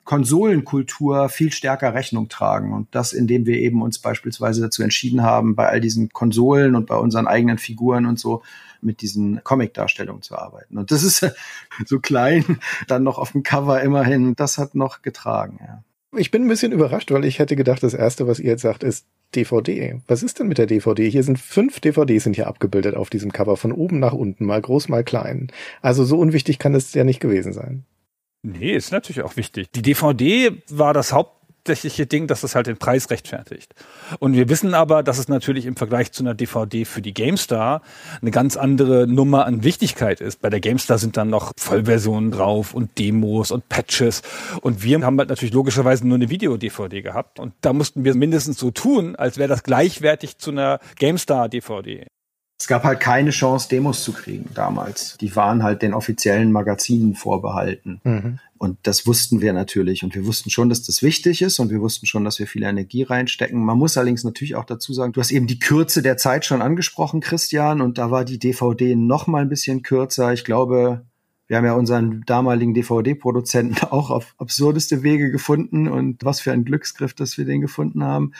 Konsolenkultur 0.04 1.28
viel 1.28 1.50
stärker 1.50 1.92
Rechnung 1.92 2.28
tragen. 2.28 2.72
Und 2.72 2.94
das, 2.94 3.12
indem 3.12 3.46
wir 3.46 3.58
eben 3.58 3.82
uns 3.82 3.98
beispielsweise 3.98 4.60
dazu 4.60 4.84
entschieden 4.84 5.22
haben, 5.22 5.56
bei 5.56 5.68
all 5.68 5.80
diesen 5.80 6.10
Konsolen 6.10 6.76
und 6.76 6.86
bei 6.86 6.96
unseren 6.96 7.26
eigenen 7.26 7.58
Figuren 7.58 8.06
und 8.06 8.20
so 8.20 8.42
mit 8.84 9.00
diesen 9.00 9.42
Comic-Darstellungen 9.42 10.22
zu 10.22 10.36
arbeiten. 10.36 10.78
Und 10.78 10.90
das 10.90 11.02
ist 11.02 11.26
so 11.86 12.00
klein, 12.00 12.58
dann 12.86 13.02
noch 13.02 13.18
auf 13.18 13.32
dem 13.32 13.42
Cover 13.42 13.82
immerhin, 13.82 14.36
das 14.36 14.58
hat 14.58 14.74
noch 14.74 15.02
getragen, 15.02 15.58
ja. 15.60 15.82
Ich 16.16 16.30
bin 16.30 16.44
ein 16.44 16.48
bisschen 16.48 16.70
überrascht, 16.70 17.10
weil 17.10 17.24
ich 17.24 17.40
hätte 17.40 17.56
gedacht, 17.56 17.82
das 17.82 17.92
erste, 17.92 18.28
was 18.28 18.38
ihr 18.38 18.50
jetzt 18.50 18.62
sagt, 18.62 18.84
ist 18.84 19.06
DVD. 19.34 20.00
Was 20.06 20.22
ist 20.22 20.38
denn 20.38 20.46
mit 20.46 20.58
der 20.58 20.66
DVD? 20.66 21.10
Hier 21.10 21.24
sind 21.24 21.40
fünf 21.40 21.80
DVDs 21.80 22.22
sind 22.22 22.36
hier 22.36 22.46
abgebildet 22.46 22.94
auf 22.94 23.10
diesem 23.10 23.32
Cover, 23.32 23.56
von 23.56 23.72
oben 23.72 23.98
nach 23.98 24.12
unten, 24.12 24.44
mal 24.44 24.60
groß, 24.60 24.88
mal 24.88 25.02
klein. 25.02 25.48
Also 25.82 26.04
so 26.04 26.18
unwichtig 26.18 26.60
kann 26.60 26.74
es 26.74 26.94
ja 26.94 27.02
nicht 27.02 27.18
gewesen 27.18 27.52
sein. 27.52 27.84
Nee, 28.42 28.74
ist 28.74 28.92
natürlich 28.92 29.22
auch 29.22 29.36
wichtig. 29.36 29.70
Die 29.74 29.82
DVD 29.82 30.62
war 30.68 30.92
das 30.92 31.12
Haupt 31.12 31.43
hauptsächliche 31.64 32.06
Ding, 32.06 32.26
dass 32.26 32.42
es 32.42 32.54
halt 32.54 32.66
den 32.66 32.76
Preis 32.76 33.08
rechtfertigt. 33.08 33.74
Und 34.18 34.34
wir 34.34 34.50
wissen 34.50 34.74
aber, 34.74 35.02
dass 35.02 35.16
es 35.16 35.28
natürlich 35.28 35.64
im 35.64 35.76
Vergleich 35.76 36.12
zu 36.12 36.22
einer 36.22 36.34
DVD 36.34 36.84
für 36.84 37.00
die 37.00 37.14
GameStar 37.14 37.80
eine 38.20 38.30
ganz 38.30 38.58
andere 38.58 39.06
Nummer 39.06 39.46
an 39.46 39.64
Wichtigkeit 39.64 40.20
ist. 40.20 40.42
Bei 40.42 40.50
der 40.50 40.60
GameStar 40.60 40.98
sind 40.98 41.16
dann 41.16 41.30
noch 41.30 41.52
Vollversionen 41.56 42.32
drauf 42.32 42.74
und 42.74 42.98
Demos 42.98 43.50
und 43.50 43.66
Patches. 43.70 44.20
Und 44.60 44.82
wir 44.82 45.00
haben 45.00 45.18
halt 45.18 45.30
natürlich 45.30 45.54
logischerweise 45.54 46.06
nur 46.06 46.16
eine 46.16 46.28
Video-DVD 46.28 47.00
gehabt. 47.00 47.40
Und 47.40 47.54
da 47.62 47.72
mussten 47.72 48.04
wir 48.04 48.14
mindestens 48.14 48.58
so 48.58 48.70
tun, 48.70 49.16
als 49.16 49.38
wäre 49.38 49.48
das 49.48 49.62
gleichwertig 49.62 50.36
zu 50.36 50.50
einer 50.50 50.80
GameStar-DVD. 50.98 52.06
Es 52.60 52.68
gab 52.68 52.84
halt 52.84 53.00
keine 53.00 53.30
Chance, 53.30 53.68
Demos 53.70 54.04
zu 54.04 54.12
kriegen 54.12 54.50
damals. 54.54 55.16
Die 55.18 55.34
waren 55.34 55.62
halt 55.62 55.82
den 55.82 55.94
offiziellen 55.94 56.52
Magazinen 56.52 57.14
vorbehalten. 57.14 58.00
Mhm. 58.04 58.38
Und 58.64 58.78
das 58.82 59.06
wussten 59.06 59.42
wir 59.42 59.52
natürlich. 59.52 60.02
Und 60.02 60.14
wir 60.14 60.26
wussten 60.26 60.48
schon, 60.48 60.70
dass 60.70 60.82
das 60.82 61.02
wichtig 61.02 61.42
ist. 61.42 61.58
Und 61.58 61.70
wir 61.70 61.80
wussten 61.80 62.06
schon, 62.06 62.24
dass 62.24 62.38
wir 62.38 62.46
viel 62.46 62.62
Energie 62.62 63.02
reinstecken. 63.02 63.62
Man 63.62 63.78
muss 63.78 63.96
allerdings 63.98 64.24
natürlich 64.24 64.56
auch 64.56 64.64
dazu 64.64 64.94
sagen, 64.94 65.12
du 65.12 65.20
hast 65.20 65.30
eben 65.30 65.46
die 65.46 65.58
Kürze 65.58 66.00
der 66.00 66.16
Zeit 66.16 66.46
schon 66.46 66.62
angesprochen, 66.62 67.20
Christian. 67.20 67.82
Und 67.82 67.98
da 67.98 68.10
war 68.10 68.24
die 68.24 68.38
DVD 68.38 68.96
noch 68.96 69.26
mal 69.26 69.42
ein 69.42 69.50
bisschen 69.50 69.82
kürzer. 69.82 70.32
Ich 70.32 70.44
glaube, 70.44 71.04
wir 71.46 71.58
haben 71.58 71.66
ja 71.66 71.74
unseren 71.74 72.22
damaligen 72.24 72.72
DVD-Produzenten 72.72 73.84
auch 73.90 74.08
auf 74.08 74.34
absurdeste 74.38 75.02
Wege 75.02 75.30
gefunden. 75.30 75.86
Und 75.86 76.24
was 76.24 76.40
für 76.40 76.52
ein 76.52 76.64
Glücksgriff, 76.64 77.12
dass 77.12 77.36
wir 77.36 77.44
den 77.44 77.60
gefunden 77.60 78.02
haben 78.02 78.32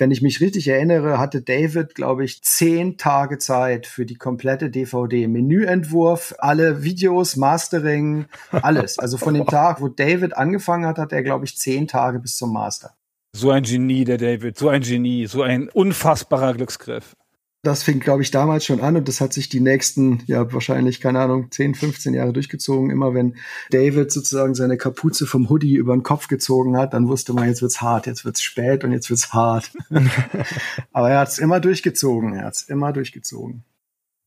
wenn 0.00 0.10
ich 0.10 0.22
mich 0.22 0.40
richtig 0.40 0.66
erinnere, 0.68 1.18
hatte 1.18 1.42
David, 1.42 1.94
glaube 1.94 2.24
ich, 2.24 2.42
zehn 2.42 2.96
Tage 2.96 3.38
Zeit 3.38 3.86
für 3.86 4.06
die 4.06 4.16
komplette 4.16 4.70
DVD. 4.70 5.28
Menüentwurf, 5.28 6.34
alle 6.38 6.82
Videos, 6.82 7.36
Mastering, 7.36 8.26
alles. 8.50 8.98
Also 8.98 9.18
von 9.18 9.34
dem 9.34 9.46
Tag, 9.46 9.80
wo 9.80 9.88
David 9.88 10.36
angefangen 10.36 10.86
hat, 10.86 10.98
hat 10.98 11.12
er, 11.12 11.22
glaube 11.22 11.44
ich, 11.44 11.56
zehn 11.58 11.86
Tage 11.86 12.18
bis 12.18 12.36
zum 12.36 12.52
Master. 12.52 12.94
So 13.32 13.50
ein 13.50 13.62
Genie, 13.62 14.04
der 14.04 14.18
David, 14.18 14.58
so 14.58 14.68
ein 14.68 14.82
Genie, 14.82 15.26
so 15.26 15.42
ein 15.42 15.68
unfassbarer 15.68 16.54
Glücksgriff 16.54 17.14
das 17.62 17.82
fing, 17.82 18.00
glaube 18.00 18.22
ich, 18.22 18.30
damals 18.30 18.64
schon 18.64 18.80
an 18.80 18.96
und 18.96 19.06
das 19.06 19.20
hat 19.20 19.34
sich 19.34 19.50
die 19.50 19.60
nächsten, 19.60 20.22
ja, 20.26 20.50
wahrscheinlich, 20.52 21.00
keine 21.00 21.20
Ahnung, 21.20 21.50
10, 21.50 21.74
15 21.74 22.14
Jahre 22.14 22.32
durchgezogen. 22.32 22.90
Immer 22.90 23.12
wenn 23.12 23.36
David 23.70 24.10
sozusagen 24.10 24.54
seine 24.54 24.78
Kapuze 24.78 25.26
vom 25.26 25.50
Hoodie 25.50 25.74
über 25.74 25.94
den 25.94 26.02
Kopf 26.02 26.28
gezogen 26.28 26.76
hat, 26.78 26.94
dann 26.94 27.08
wusste 27.08 27.34
man, 27.34 27.48
jetzt 27.48 27.60
wird's 27.60 27.82
hart, 27.82 28.06
jetzt 28.06 28.24
wird's 28.24 28.40
spät 28.40 28.82
und 28.82 28.92
jetzt 28.92 29.10
wird's 29.10 29.34
hart. 29.34 29.72
Aber 30.92 31.10
er 31.10 31.20
hat's 31.20 31.38
immer 31.38 31.60
durchgezogen, 31.60 32.34
er 32.34 32.46
hat's 32.46 32.62
immer 32.62 32.92
durchgezogen. 32.92 33.64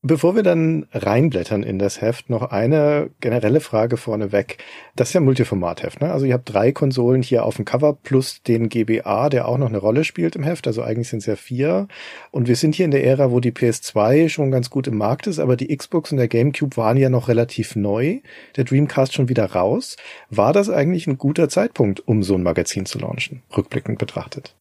Bevor 0.06 0.36
wir 0.36 0.42
dann 0.42 0.86
reinblättern 0.92 1.62
in 1.62 1.78
das 1.78 2.02
Heft, 2.02 2.28
noch 2.28 2.50
eine 2.50 3.08
generelle 3.20 3.60
Frage 3.60 3.96
vorneweg. 3.96 4.58
Das 4.96 5.08
ist 5.08 5.14
ja 5.14 5.22
ein 5.22 5.24
Multiformatheft, 5.24 6.02
ne? 6.02 6.12
Also 6.12 6.26
ihr 6.26 6.34
habt 6.34 6.52
drei 6.52 6.72
Konsolen 6.72 7.22
hier 7.22 7.46
auf 7.46 7.56
dem 7.56 7.64
Cover 7.64 7.94
plus 7.94 8.42
den 8.42 8.68
GBA, 8.68 9.30
der 9.30 9.48
auch 9.48 9.56
noch 9.56 9.70
eine 9.70 9.78
Rolle 9.78 10.04
spielt 10.04 10.36
im 10.36 10.42
Heft. 10.42 10.66
Also 10.66 10.82
eigentlich 10.82 11.08
sind 11.08 11.20
es 11.20 11.26
ja 11.26 11.36
vier. 11.36 11.88
Und 12.30 12.48
wir 12.48 12.56
sind 12.56 12.74
hier 12.74 12.84
in 12.84 12.90
der 12.90 13.02
Ära, 13.02 13.30
wo 13.30 13.40
die 13.40 13.52
PS2 13.52 14.28
schon 14.28 14.50
ganz 14.50 14.68
gut 14.68 14.88
im 14.88 14.98
Markt 14.98 15.26
ist, 15.26 15.38
aber 15.38 15.56
die 15.56 15.74
Xbox 15.74 16.12
und 16.12 16.18
der 16.18 16.28
GameCube 16.28 16.76
waren 16.76 16.98
ja 16.98 17.08
noch 17.08 17.28
relativ 17.28 17.74
neu. 17.74 18.20
Der 18.58 18.64
Dreamcast 18.64 19.14
schon 19.14 19.30
wieder 19.30 19.52
raus. 19.52 19.96
War 20.28 20.52
das 20.52 20.68
eigentlich 20.68 21.06
ein 21.06 21.16
guter 21.16 21.48
Zeitpunkt, 21.48 22.06
um 22.06 22.22
so 22.22 22.34
ein 22.34 22.42
Magazin 22.42 22.84
zu 22.84 22.98
launchen, 22.98 23.42
rückblickend 23.56 23.98
betrachtet? 23.98 24.54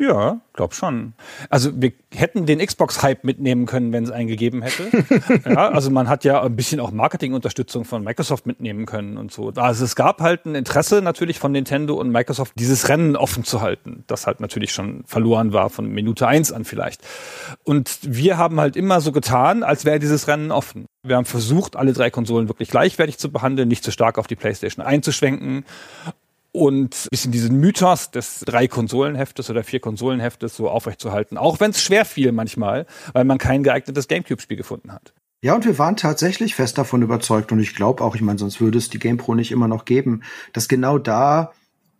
Ja, 0.00 0.40
glaub 0.52 0.74
schon. 0.74 1.14
Also 1.50 1.72
wir 1.74 1.92
hätten 2.14 2.46
den 2.46 2.60
Xbox-Hype 2.60 3.24
mitnehmen 3.24 3.66
können, 3.66 3.92
wenn 3.92 4.04
es 4.04 4.12
einen 4.12 4.28
gegeben 4.28 4.62
hätte. 4.62 4.90
ja, 5.44 5.70
also 5.70 5.90
man 5.90 6.08
hat 6.08 6.22
ja 6.22 6.40
ein 6.40 6.54
bisschen 6.54 6.78
auch 6.78 6.92
Marketingunterstützung 6.92 7.84
von 7.84 8.04
Microsoft 8.04 8.46
mitnehmen 8.46 8.86
können 8.86 9.16
und 9.16 9.32
so. 9.32 9.50
Also 9.56 9.84
es 9.84 9.96
gab 9.96 10.20
halt 10.20 10.46
ein 10.46 10.54
Interesse 10.54 11.02
natürlich 11.02 11.40
von 11.40 11.50
Nintendo 11.50 11.94
und 11.94 12.10
Microsoft, 12.10 12.52
dieses 12.54 12.88
Rennen 12.88 13.16
offen 13.16 13.42
zu 13.42 13.60
halten, 13.60 14.04
das 14.06 14.28
halt 14.28 14.38
natürlich 14.38 14.70
schon 14.70 15.02
verloren 15.04 15.52
war 15.52 15.68
von 15.68 15.90
Minute 15.90 16.28
eins 16.28 16.52
an 16.52 16.64
vielleicht. 16.64 17.02
Und 17.64 17.98
wir 18.02 18.38
haben 18.38 18.60
halt 18.60 18.76
immer 18.76 19.00
so 19.00 19.10
getan, 19.10 19.64
als 19.64 19.84
wäre 19.84 19.98
dieses 19.98 20.28
Rennen 20.28 20.52
offen. 20.52 20.86
Wir 21.02 21.16
haben 21.16 21.24
versucht, 21.24 21.74
alle 21.74 21.92
drei 21.92 22.10
Konsolen 22.10 22.48
wirklich 22.48 22.70
gleichwertig 22.70 23.18
zu 23.18 23.32
behandeln, 23.32 23.66
nicht 23.66 23.82
zu 23.82 23.90
stark 23.90 24.16
auf 24.16 24.28
die 24.28 24.36
PlayStation 24.36 24.84
einzuschwenken 24.84 25.64
und 26.58 27.08
bisschen 27.10 27.32
diesen 27.32 27.56
Mythos 27.56 28.10
des 28.10 28.40
drei 28.40 28.68
Konsolenheftes 28.68 29.48
oder 29.50 29.64
vier 29.64 29.80
Konsolenheftes 29.80 30.56
so 30.56 30.68
aufrechtzuerhalten, 30.68 31.38
auch 31.38 31.60
wenn 31.60 31.70
es 31.70 31.82
schwer 31.82 32.04
fiel 32.04 32.32
manchmal, 32.32 32.86
weil 33.12 33.24
man 33.24 33.38
kein 33.38 33.62
geeignetes 33.62 34.08
Gamecube-Spiel 34.08 34.56
gefunden 34.56 34.92
hat. 34.92 35.14
Ja, 35.40 35.54
und 35.54 35.64
wir 35.64 35.78
waren 35.78 35.96
tatsächlich 35.96 36.56
fest 36.56 36.78
davon 36.78 37.02
überzeugt 37.02 37.52
und 37.52 37.60
ich 37.60 37.76
glaube 37.76 38.02
auch, 38.02 38.16
ich 38.16 38.22
meine, 38.22 38.38
sonst 38.38 38.60
würde 38.60 38.78
es 38.78 38.90
die 38.90 38.98
GamePro 38.98 39.36
nicht 39.36 39.52
immer 39.52 39.68
noch 39.68 39.84
geben, 39.84 40.22
dass 40.52 40.66
genau 40.66 40.98
da 40.98 41.52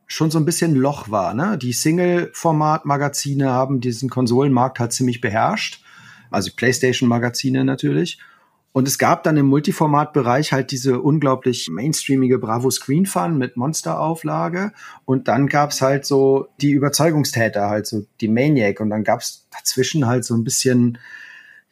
schon 0.09 0.31
so 0.31 0.39
ein 0.39 0.45
bisschen 0.45 0.75
Loch 0.75 1.11
war. 1.11 1.35
Ne? 1.35 1.57
Die 1.57 1.73
Single-Format-Magazine 1.73 3.53
haben 3.53 3.81
diesen 3.81 4.11
Konsolenmarkt 4.11 4.81
halt 4.81 4.93
ziemlich 4.93 5.21
beherrscht, 5.21 5.85
also 6.31 6.51
PlayStation-Magazine 6.57 7.65
natürlich. 7.65 8.19
Und 8.73 8.87
es 8.87 8.99
gab 8.99 9.23
dann 9.23 9.37
im 9.37 9.47
Multiformat-Bereich 9.47 10.53
halt 10.53 10.71
diese 10.71 11.01
unglaublich 11.01 11.69
mainstreamige 11.71 12.39
Bravo 12.39 12.71
Screen 12.71 13.07
Fun 13.07 13.39
mit 13.39 13.57
Monster-Auflage. 13.57 14.73
Und 15.05 15.27
dann 15.27 15.49
gab's 15.49 15.81
halt 15.81 16.05
so 16.05 16.49
die 16.61 16.73
Überzeugungstäter, 16.73 17.69
halt 17.69 17.87
so 17.87 18.05
die 18.21 18.29
Maniac. 18.29 18.81
Und 18.81 18.91
dann 18.91 19.05
gab's 19.05 19.47
dazwischen 19.51 20.07
halt 20.07 20.25
so 20.25 20.35
ein 20.35 20.45
bisschen 20.45 20.99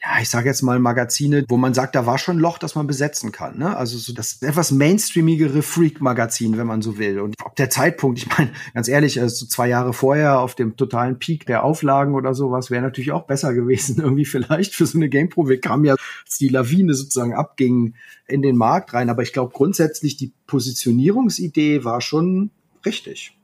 ja, 0.02 0.20
ich 0.20 0.28
sage 0.28 0.48
jetzt 0.48 0.62
mal 0.62 0.78
Magazine, 0.78 1.44
wo 1.48 1.56
man 1.56 1.74
sagt, 1.74 1.94
da 1.94 2.06
war 2.06 2.18
schon 2.18 2.36
ein 2.36 2.40
Loch, 2.40 2.58
das 2.58 2.74
man 2.74 2.86
besetzen 2.86 3.32
kann. 3.32 3.58
Ne? 3.58 3.76
Also 3.76 3.96
so 3.98 4.12
das 4.12 4.42
etwas 4.42 4.70
mainstreamigere 4.70 5.62
Freak-Magazin, 5.62 6.58
wenn 6.58 6.66
man 6.66 6.82
so 6.82 6.98
will. 6.98 7.18
Und 7.18 7.34
ob 7.44 7.56
der 7.56 7.70
Zeitpunkt, 7.70 8.18
ich 8.22 8.28
meine, 8.38 8.52
ganz 8.74 8.88
ehrlich, 8.88 9.20
also 9.20 9.34
so 9.34 9.46
zwei 9.46 9.68
Jahre 9.68 9.92
vorher 9.92 10.40
auf 10.40 10.54
dem 10.54 10.76
totalen 10.76 11.18
Peak 11.18 11.46
der 11.46 11.64
Auflagen 11.64 12.14
oder 12.14 12.34
sowas, 12.34 12.70
wäre 12.70 12.82
natürlich 12.82 13.12
auch 13.12 13.26
besser 13.26 13.54
gewesen, 13.54 13.98
irgendwie 14.00 14.26
vielleicht 14.26 14.74
für 14.74 14.86
so 14.86 14.98
eine 14.98 15.08
GamePro. 15.08 15.48
Wir 15.48 15.60
kamen 15.60 15.84
ja, 15.84 15.96
als 16.24 16.38
die 16.38 16.48
Lawine 16.48 16.94
sozusagen 16.94 17.34
abging, 17.34 17.94
in 18.28 18.42
den 18.42 18.56
Markt 18.56 18.92
rein. 18.92 19.08
Aber 19.08 19.22
ich 19.22 19.32
glaube 19.32 19.52
grundsätzlich, 19.52 20.16
die 20.16 20.32
Positionierungsidee 20.46 21.84
war 21.84 22.00
schon 22.00 22.50
richtig. 22.84 23.36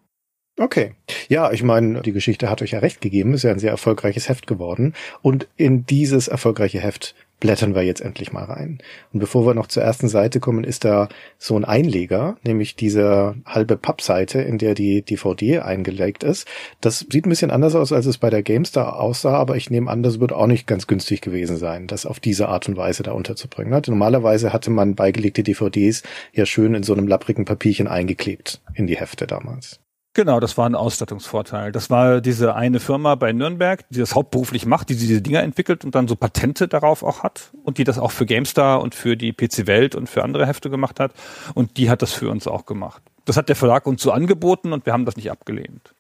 Okay. 0.59 0.93
Ja, 1.29 1.51
ich 1.51 1.63
meine, 1.63 2.03
die 2.03 2.13
Geschichte 2.13 2.51
hat 2.51 2.61
euch 2.61 2.73
ja 2.73 2.81
recht 2.81 3.01
gegeben, 3.01 3.33
ist 3.33 3.43
ja 3.43 3.51
ein 3.51 3.59
sehr 3.59 3.71
erfolgreiches 3.71 4.29
Heft 4.29 4.47
geworden. 4.47 4.95
Und 5.23 5.49
in 5.57 5.87
dieses 5.87 6.29
erfolgreiche 6.29 6.79
Heft 6.79 7.15
blättern 7.43 7.75
wir 7.75 7.83
jetzt 7.83 8.01
endlich 8.03 8.33
mal 8.33 8.45
rein. 8.45 8.79
Und 9.13 9.19
bevor 9.19 9.45
wir 9.45 9.55
noch 9.55 9.67
zur 9.67 9.83
ersten 9.83 10.09
Seite 10.09 10.39
kommen, 10.39 10.63
ist 10.63 10.85
da 10.85 11.09
so 11.39 11.57
ein 11.57 11.65
Einleger, 11.65 12.37
nämlich 12.45 12.77
diese 12.77 13.35
halbe 13.45 13.77
Pappseite, 13.77 14.41
in 14.41 14.59
der 14.59 14.75
die 14.75 15.03
DVD 15.03 15.59
eingelegt 15.59 16.23
ist. 16.23 16.47
Das 16.81 17.01
sieht 17.01 17.27
ein 17.27 17.31
bisschen 17.31 17.51
anders 17.51 17.75
aus, 17.75 17.93
als 17.93 18.07
es 18.07 18.19
bei 18.19 18.31
der 18.31 18.45
GameStar 18.45 19.01
aussah, 19.01 19.35
aber 19.35 19.57
ich 19.57 19.71
nehme 19.71 19.91
an, 19.91 20.05
das 20.05 20.21
wird 20.21 20.33
auch 20.33 20.47
nicht 20.47 20.69
ganz 20.69 20.87
günstig 20.87 21.21
gewesen 21.21 21.57
sein, 21.57 21.89
das 21.89 22.07
auf 22.07 22.21
diese 22.21 22.49
Art 22.49 22.69
und 22.69 22.77
Weise 22.77 23.03
da 23.03 23.11
unterzubringen. 23.11 23.83
Normalerweise 23.89 24.53
hatte 24.53 24.71
man 24.71 24.95
beigelegte 24.95 25.43
DVDs 25.43 26.05
ja 26.33 26.47
schön 26.47 26.75
in 26.75 26.85
so 26.85 26.93
einem 26.93 27.09
lapprigen 27.09 27.45
Papierchen 27.45 27.89
eingeklebt 27.89 28.61
in 28.75 28.87
die 28.87 28.97
Hefte 28.97 29.27
damals. 29.27 29.82
Genau, 30.15 30.41
das 30.41 30.59
war 30.59 30.67
ein 30.67 30.75
Ausstattungsvorteil. 30.75 31.73
Das 31.73 31.89
war 31.89 32.21
diese 32.21 32.55
eine 32.55 32.81
Firma 32.81 33.15
bei 33.15 33.33
Nürnberg, 33.33 33.83
die 33.89 33.99
das 33.99 34.15
hauptberuflich 34.15 34.67
macht, 34.67 34.91
die 34.91 34.97
diese 34.97 35.23
Dinger 35.23 35.43
entwickelt 35.43 35.87
und 35.87 35.95
dann 35.95 36.07
so 36.07 36.17
Patente 36.17 36.69
darauf 36.69 37.03
auch 37.03 37.23
hat 37.23 37.51
und 37.65 37.79
die 37.79 37.85
das 37.85 37.99
auch 37.99 38.11
für 38.11 38.27
GameStar 38.27 38.83
und 38.83 38.95
für 38.95 39.17
die 39.17 39.33
PC 39.33 39.67
Welt 39.67 39.95
und 39.95 40.11
für 40.11 40.23
andere 40.23 40.47
Hefte 40.47 40.69
gemacht 40.69 41.01
hat 41.01 41.13
und 41.55 41.79
die 41.79 41.89
hat 41.89 42.03
das 42.03 42.13
für 42.13 42.29
uns 42.29 42.47
auch 42.47 42.67
gemacht. 42.67 43.03
Das 43.25 43.39
hat 43.39 43.49
der 43.49 43.57
Verlag 43.57 43.87
uns 43.87 44.03
so 44.03 44.13
angeboten 44.13 44.75
und 44.75 44.85
wir 44.85 44.93
haben 44.93 45.07
das 45.07 45.17
nicht 45.17 45.31
abgelehnt. 45.31 45.92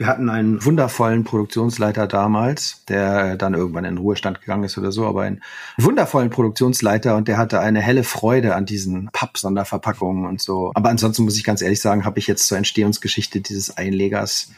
Wir 0.00 0.06
hatten 0.06 0.30
einen 0.30 0.64
wundervollen 0.64 1.24
Produktionsleiter 1.24 2.06
damals, 2.06 2.84
der 2.84 3.36
dann 3.36 3.54
irgendwann 3.54 3.84
in 3.84 3.98
Ruhestand 3.98 4.40
gegangen 4.40 4.62
ist 4.62 4.78
oder 4.78 4.92
so, 4.92 5.04
aber 5.06 5.22
einen 5.22 5.42
wundervollen 5.76 6.30
Produktionsleiter 6.30 7.16
und 7.16 7.26
der 7.26 7.36
hatte 7.36 7.58
eine 7.58 7.80
helle 7.80 8.04
Freude 8.04 8.54
an 8.54 8.64
diesen 8.64 9.10
Papp-Sonderverpackungen 9.12 10.24
und 10.24 10.40
so. 10.40 10.70
Aber 10.76 10.88
ansonsten 10.88 11.24
muss 11.24 11.36
ich 11.36 11.42
ganz 11.42 11.62
ehrlich 11.62 11.80
sagen, 11.80 12.04
habe 12.04 12.20
ich 12.20 12.28
jetzt 12.28 12.46
zur 12.46 12.56
Entstehungsgeschichte 12.56 13.40
dieses 13.40 13.76
Einlegers 13.76 14.52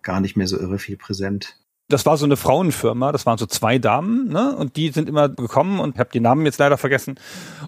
gar 0.00 0.20
nicht 0.20 0.34
mehr 0.34 0.46
so 0.46 0.58
irre 0.58 0.78
viel 0.78 0.96
präsent. 0.96 1.58
Das 1.88 2.06
war 2.06 2.16
so 2.16 2.24
eine 2.24 2.38
Frauenfirma, 2.38 3.12
das 3.12 3.26
waren 3.26 3.36
so 3.36 3.44
zwei 3.44 3.78
Damen, 3.78 4.28
ne? 4.28 4.56
Und 4.56 4.76
die 4.76 4.88
sind 4.88 5.10
immer 5.10 5.28
gekommen 5.28 5.78
und 5.78 5.96
ich 5.96 6.00
habe 6.00 6.10
die 6.10 6.20
Namen 6.20 6.46
jetzt 6.46 6.58
leider 6.58 6.78
vergessen. 6.78 7.16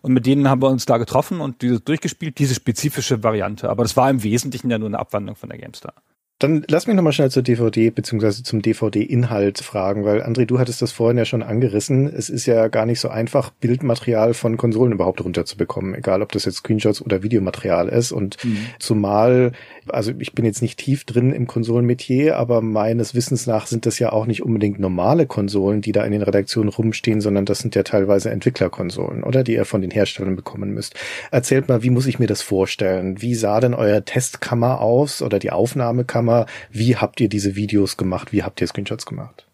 Und 0.01 0.15
mit 0.15 0.25
denen 0.25 0.49
haben 0.49 0.63
wir 0.63 0.71
uns 0.71 0.87
da 0.87 0.97
getroffen 0.97 1.43
und 1.43 1.61
diese 1.61 1.79
durchgespielt, 1.79 2.39
diese 2.39 2.55
spezifische 2.55 3.23
Variante. 3.23 3.69
Aber 3.69 3.83
das 3.85 3.99
war 3.99 4.09
im 4.09 4.23
Wesentlichen 4.23 4.71
ja 4.71 4.79
nur 4.79 4.89
eine 4.89 4.99
Abwandlung 4.99 5.37
von 5.37 5.51
der 5.51 5.59
GameStar. 5.59 5.93
Dann 6.39 6.65
lass 6.69 6.87
mich 6.87 6.95
nochmal 6.95 7.13
schnell 7.13 7.33
zur 7.33 7.43
DVD 7.43 7.91
beziehungsweise 7.91 8.45
zum 8.45 8.63
DVD-Inhalt 8.63 9.59
fragen, 9.59 10.05
weil 10.05 10.23
André, 10.23 10.47
du 10.47 10.61
hattest 10.61 10.81
das 10.81 10.93
vorhin 10.93 11.19
ja 11.19 11.25
schon 11.25 11.43
angerissen. 11.43 12.07
Es 12.07 12.31
ist 12.31 12.47
ja 12.47 12.69
gar 12.69 12.87
nicht 12.87 13.01
so 13.01 13.09
einfach, 13.09 13.51
Bildmaterial 13.51 14.35
von 14.35 14.57
Konsolen 14.57 14.93
überhaupt 14.93 15.25
runterzubekommen, 15.25 15.97
egal 15.97 16.23
ob 16.23 16.31
das 16.31 16.45
jetzt 16.45 16.59
Screenshots 16.59 17.03
oder 17.03 17.25
Videomaterial 17.25 17.89
ist. 17.89 18.13
Und 18.13 18.37
mhm. 18.45 18.59
zumal, 18.79 19.51
also 19.89 20.13
ich 20.17 20.33
bin 20.33 20.45
jetzt 20.45 20.63
nicht 20.63 20.79
tief 20.79 21.03
drin 21.03 21.33
im 21.33 21.49
Konsolenmetier, 21.49 22.37
aber 22.37 22.61
meines 22.61 23.17
Wissens 23.17 23.49
nach 23.49 23.67
sind 23.67 23.85
das 23.85 23.99
ja 23.99 24.13
auch 24.13 24.27
nicht 24.27 24.45
unbedingt 24.45 24.79
normale 24.79 25.27
Konsolen, 25.27 25.81
die 25.81 25.91
da 25.91 26.05
in 26.05 26.13
den 26.13 26.23
Redaktionen 26.23 26.69
rumstehen, 26.69 27.21
sondern 27.21 27.47
das 27.47 27.59
sind 27.59 27.75
ja 27.75 27.83
teilweise 27.83 28.31
Entwicklerkonsolen, 28.31 29.25
oder? 29.25 29.43
Die 29.43 29.55
ihr 29.55 29.65
von 29.65 29.81
den 29.81 29.91
Herstellern 29.91 30.37
bekommen 30.37 30.71
müsst. 30.71 30.95
Erzählt 31.33 31.69
mal, 31.69 31.83
wie 31.83 31.91
muss 31.91 32.07
ich 32.07 32.21
mir 32.21 32.29
das 32.29 32.43
vorstellen? 32.43 33.21
Wie 33.21 33.35
sah 33.35 33.59
denn 33.59 33.75
euer 33.75 34.05
Testkammer 34.05 34.81
aus 34.81 35.21
oder 35.21 35.41
die 35.41 35.51
Aufnahmekammer? 35.51 36.28
Kamera. 36.29 36.47
Wie 36.71 36.97
habt 36.97 37.21
ihr 37.21 37.29
diese 37.29 37.57
Videos 37.57 37.97
gemacht? 37.97 38.33
Wie 38.33 38.43
habt 38.43 38.61
ihr 38.61 38.67
Screenshots 38.67 39.07
gemacht? 39.07 39.47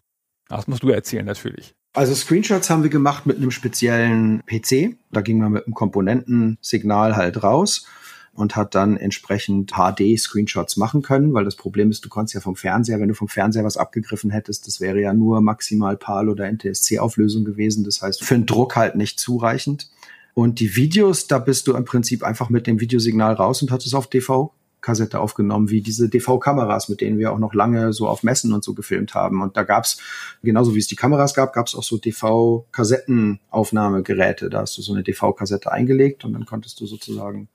Das 0.49 0.67
musst 0.67 0.83
du 0.83 0.89
erzählen, 0.89 1.25
natürlich. 1.25 1.73
Also 1.93 2.13
Screenshots 2.13 2.69
haben 2.69 2.83
wir 2.83 2.89
gemacht 2.89 3.25
mit 3.25 3.37
einem 3.37 3.51
speziellen 3.51 4.43
PC. 4.45 4.97
Da 5.11 5.21
ging 5.21 5.39
man 5.39 5.53
mit 5.53 5.65
einem 5.65 5.73
Komponentensignal 5.73 7.15
halt 7.15 7.41
raus 7.41 7.87
und 8.33 8.57
hat 8.57 8.75
dann 8.75 8.97
entsprechend 8.97 9.71
HD-Screenshots 9.71 10.75
machen 10.75 11.01
können, 11.01 11.33
weil 11.33 11.45
das 11.45 11.55
Problem 11.55 11.89
ist, 11.89 12.03
du 12.03 12.09
konntest 12.09 12.35
ja 12.35 12.41
vom 12.41 12.57
Fernseher, 12.57 12.99
wenn 12.99 13.07
du 13.07 13.15
vom 13.15 13.29
Fernseher 13.29 13.63
was 13.63 13.77
abgegriffen 13.77 14.29
hättest, 14.29 14.67
das 14.67 14.81
wäre 14.81 14.99
ja 14.99 15.13
nur 15.13 15.39
maximal 15.39 15.95
PAL 15.95 16.27
oder 16.27 16.51
NTSC-Auflösung 16.51 17.45
gewesen. 17.45 17.85
Das 17.85 18.01
heißt, 18.01 18.21
für 18.21 18.35
den 18.35 18.45
Druck 18.45 18.75
halt 18.75 18.95
nicht 18.95 19.21
zureichend. 19.21 19.89
Und 20.33 20.59
die 20.59 20.75
Videos, 20.75 21.27
da 21.27 21.39
bist 21.39 21.65
du 21.67 21.75
im 21.75 21.85
Prinzip 21.85 22.23
einfach 22.23 22.49
mit 22.49 22.67
dem 22.67 22.81
Videosignal 22.81 23.35
raus 23.35 23.61
und 23.61 23.71
hattest 23.71 23.95
auf 23.95 24.07
DV 24.07 24.51
Kassette 24.85 25.19
aufgenommen, 25.19 25.69
wie 25.71 25.81
diese 25.81 26.09
DV-Kameras, 26.09 26.89
mit 26.89 27.01
denen 27.01 27.17
wir 27.17 27.33
auch 27.33 27.39
noch 27.39 27.55
lange 27.55 27.91
so 27.91 28.07
auf 28.07 28.21
Messen 28.21 28.53
und 28.53 28.63
so 28.63 28.75
gefilmt 28.75 29.15
haben. 29.15 29.41
Und 29.41 29.57
da 29.57 29.63
gab's 29.63 29.97
genauso 30.43 30.75
wie 30.75 30.79
es 30.79 30.85
die 30.87 30.95
Kameras 30.95 31.33
gab, 31.33 31.53
gab's 31.53 31.73
auch 31.73 31.81
so 31.81 31.97
DV-Kassettenaufnahmegeräte. 31.97 34.51
Da 34.51 34.61
hast 34.61 34.77
du 34.77 34.83
so 34.83 34.93
eine 34.93 35.01
DV-Kassette 35.01 35.71
eingelegt 35.71 36.23
und 36.23 36.33
dann 36.33 36.45
konntest 36.45 36.79
du 36.79 36.85
sozusagen 36.85 37.49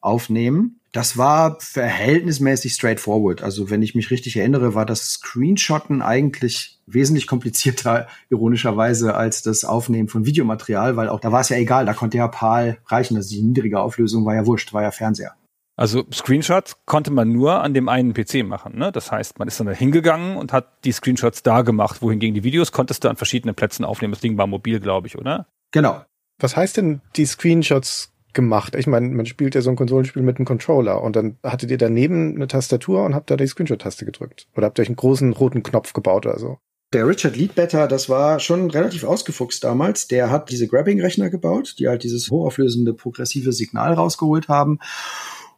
aufnehmen. 0.00 0.80
Das 0.90 1.16
war 1.16 1.56
verhältnismäßig 1.60 2.74
straightforward. 2.74 3.42
Also 3.42 3.70
wenn 3.70 3.80
ich 3.80 3.94
mich 3.94 4.10
richtig 4.10 4.36
erinnere, 4.36 4.74
war 4.74 4.84
das 4.84 5.12
Screenshotten 5.12 6.02
eigentlich 6.02 6.80
wesentlich 6.86 7.28
komplizierter, 7.28 8.08
ironischerweise, 8.28 9.14
als 9.14 9.42
das 9.42 9.64
Aufnehmen 9.64 10.08
von 10.08 10.26
Videomaterial, 10.26 10.96
weil 10.96 11.08
auch 11.08 11.20
da 11.20 11.30
war 11.30 11.40
es 11.40 11.48
ja 11.48 11.56
egal, 11.56 11.86
da 11.86 11.94
konnte 11.94 12.18
ja 12.18 12.26
PAL 12.26 12.78
reichen. 12.86 13.16
Also 13.16 13.30
die 13.30 13.42
niedrige 13.42 13.78
Auflösung 13.80 14.26
war 14.26 14.34
ja 14.34 14.44
wurscht, 14.44 14.72
war 14.72 14.82
ja 14.82 14.90
Fernseher. 14.90 15.36
Also 15.82 16.04
Screenshots 16.12 16.76
konnte 16.86 17.10
man 17.10 17.32
nur 17.32 17.60
an 17.60 17.74
dem 17.74 17.88
einen 17.88 18.14
PC 18.14 18.44
machen. 18.44 18.78
Ne? 18.78 18.92
Das 18.92 19.10
heißt, 19.10 19.40
man 19.40 19.48
ist 19.48 19.58
dann 19.58 19.66
da 19.66 19.72
hingegangen 19.72 20.36
und 20.36 20.52
hat 20.52 20.84
die 20.84 20.92
Screenshots 20.92 21.42
da 21.42 21.62
gemacht, 21.62 22.02
wohingegen 22.02 22.36
die 22.36 22.44
Videos 22.44 22.70
konntest 22.70 23.02
du 23.02 23.08
an 23.08 23.16
verschiedenen 23.16 23.56
Plätzen 23.56 23.84
aufnehmen. 23.84 24.12
Das 24.12 24.20
Ding 24.20 24.38
war 24.38 24.46
mobil, 24.46 24.78
glaube 24.78 25.08
ich, 25.08 25.18
oder? 25.18 25.48
Genau. 25.72 26.04
Was 26.38 26.54
heißt 26.54 26.76
denn 26.76 27.00
die 27.16 27.26
Screenshots 27.26 28.12
gemacht? 28.32 28.76
Ich 28.76 28.86
meine, 28.86 29.08
man 29.08 29.26
spielt 29.26 29.56
ja 29.56 29.60
so 29.60 29.70
ein 29.70 29.76
Konsolenspiel 29.76 30.22
mit 30.22 30.36
einem 30.36 30.46
Controller 30.46 31.02
und 31.02 31.16
dann 31.16 31.36
hattet 31.42 31.72
ihr 31.72 31.78
daneben 31.78 32.36
eine 32.36 32.46
Tastatur 32.46 33.04
und 33.04 33.16
habt 33.16 33.32
da 33.32 33.36
die 33.36 33.48
Screenshot-Taste 33.48 34.04
gedrückt. 34.04 34.46
Oder 34.56 34.66
habt 34.66 34.78
ihr 34.78 34.82
euch 34.82 34.88
einen 34.88 34.94
großen 34.94 35.32
roten 35.32 35.64
Knopf 35.64 35.94
gebaut 35.94 36.26
oder 36.26 36.38
so? 36.38 36.58
Der 36.92 37.08
Richard 37.08 37.34
Leadbetter, 37.34 37.88
das 37.88 38.08
war 38.08 38.38
schon 38.38 38.70
relativ 38.70 39.02
ausgefuchst 39.02 39.64
damals. 39.64 40.06
Der 40.06 40.30
hat 40.30 40.48
diese 40.48 40.68
Grabbing-Rechner 40.68 41.28
gebaut, 41.28 41.74
die 41.80 41.88
halt 41.88 42.04
dieses 42.04 42.30
hochauflösende 42.30 42.94
progressive 42.94 43.52
Signal 43.52 43.94
rausgeholt 43.94 44.46
haben. 44.46 44.78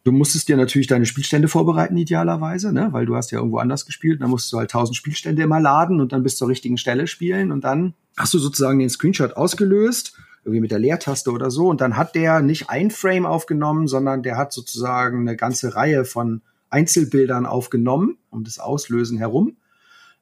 Du 0.05 0.13
musstest 0.13 0.49
dir 0.49 0.59
natürlich 0.59 0.87
deine 0.87 1.07
Spielstände 1.07 1.49
vorbereiten, 1.49 1.97
idealerweise, 1.97 2.73
ne? 2.75 2.89
weil 2.93 3.07
du 3.07 3.17
hast 3.17 3.31
ja 3.31 3.39
irgendwo 3.39 3.57
anders 3.57 3.87
gespielt. 3.87 4.21
Dann 4.21 4.29
musst 4.29 4.53
du 4.53 4.59
halt 4.59 4.71
tausend 4.71 4.97
Spielstände 4.97 5.43
immer 5.43 5.61
laden 5.61 5.99
und 6.01 6.13
dann 6.13 6.23
bis 6.23 6.37
zur 6.37 6.49
richtigen 6.49 6.77
Stelle 6.77 7.07
spielen. 7.07 7.51
Und 7.51 7.65
dann 7.65 7.95
hast 8.17 8.35
du 8.35 8.39
sozusagen 8.39 8.79
den 8.79 8.91
Screenshot 8.91 9.33
ausgelöst, 9.33 10.15
irgendwie 10.45 10.61
mit 10.61 10.73
der 10.73 10.79
Leertaste 10.79 11.33
oder 11.33 11.51
so. 11.51 11.69
Und 11.69 11.81
dann 11.81 11.97
hat 11.97 12.15
der 12.15 12.41
nicht 12.43 12.69
ein 12.69 12.91
Frame 12.91 13.25
aufgenommen, 13.25 13.89
sondern 13.89 14.23
der 14.23 14.37
hat 14.37 14.53
sozusagen 14.53 15.21
eine 15.21 15.37
ganze 15.37 15.75
Reihe 15.75 16.05
von 16.05 16.43
Einzelbildern 16.69 17.47
aufgenommen 17.47 18.19
um 18.31 18.45
das 18.45 18.59
Auslösen 18.59 19.17
herum 19.17 19.57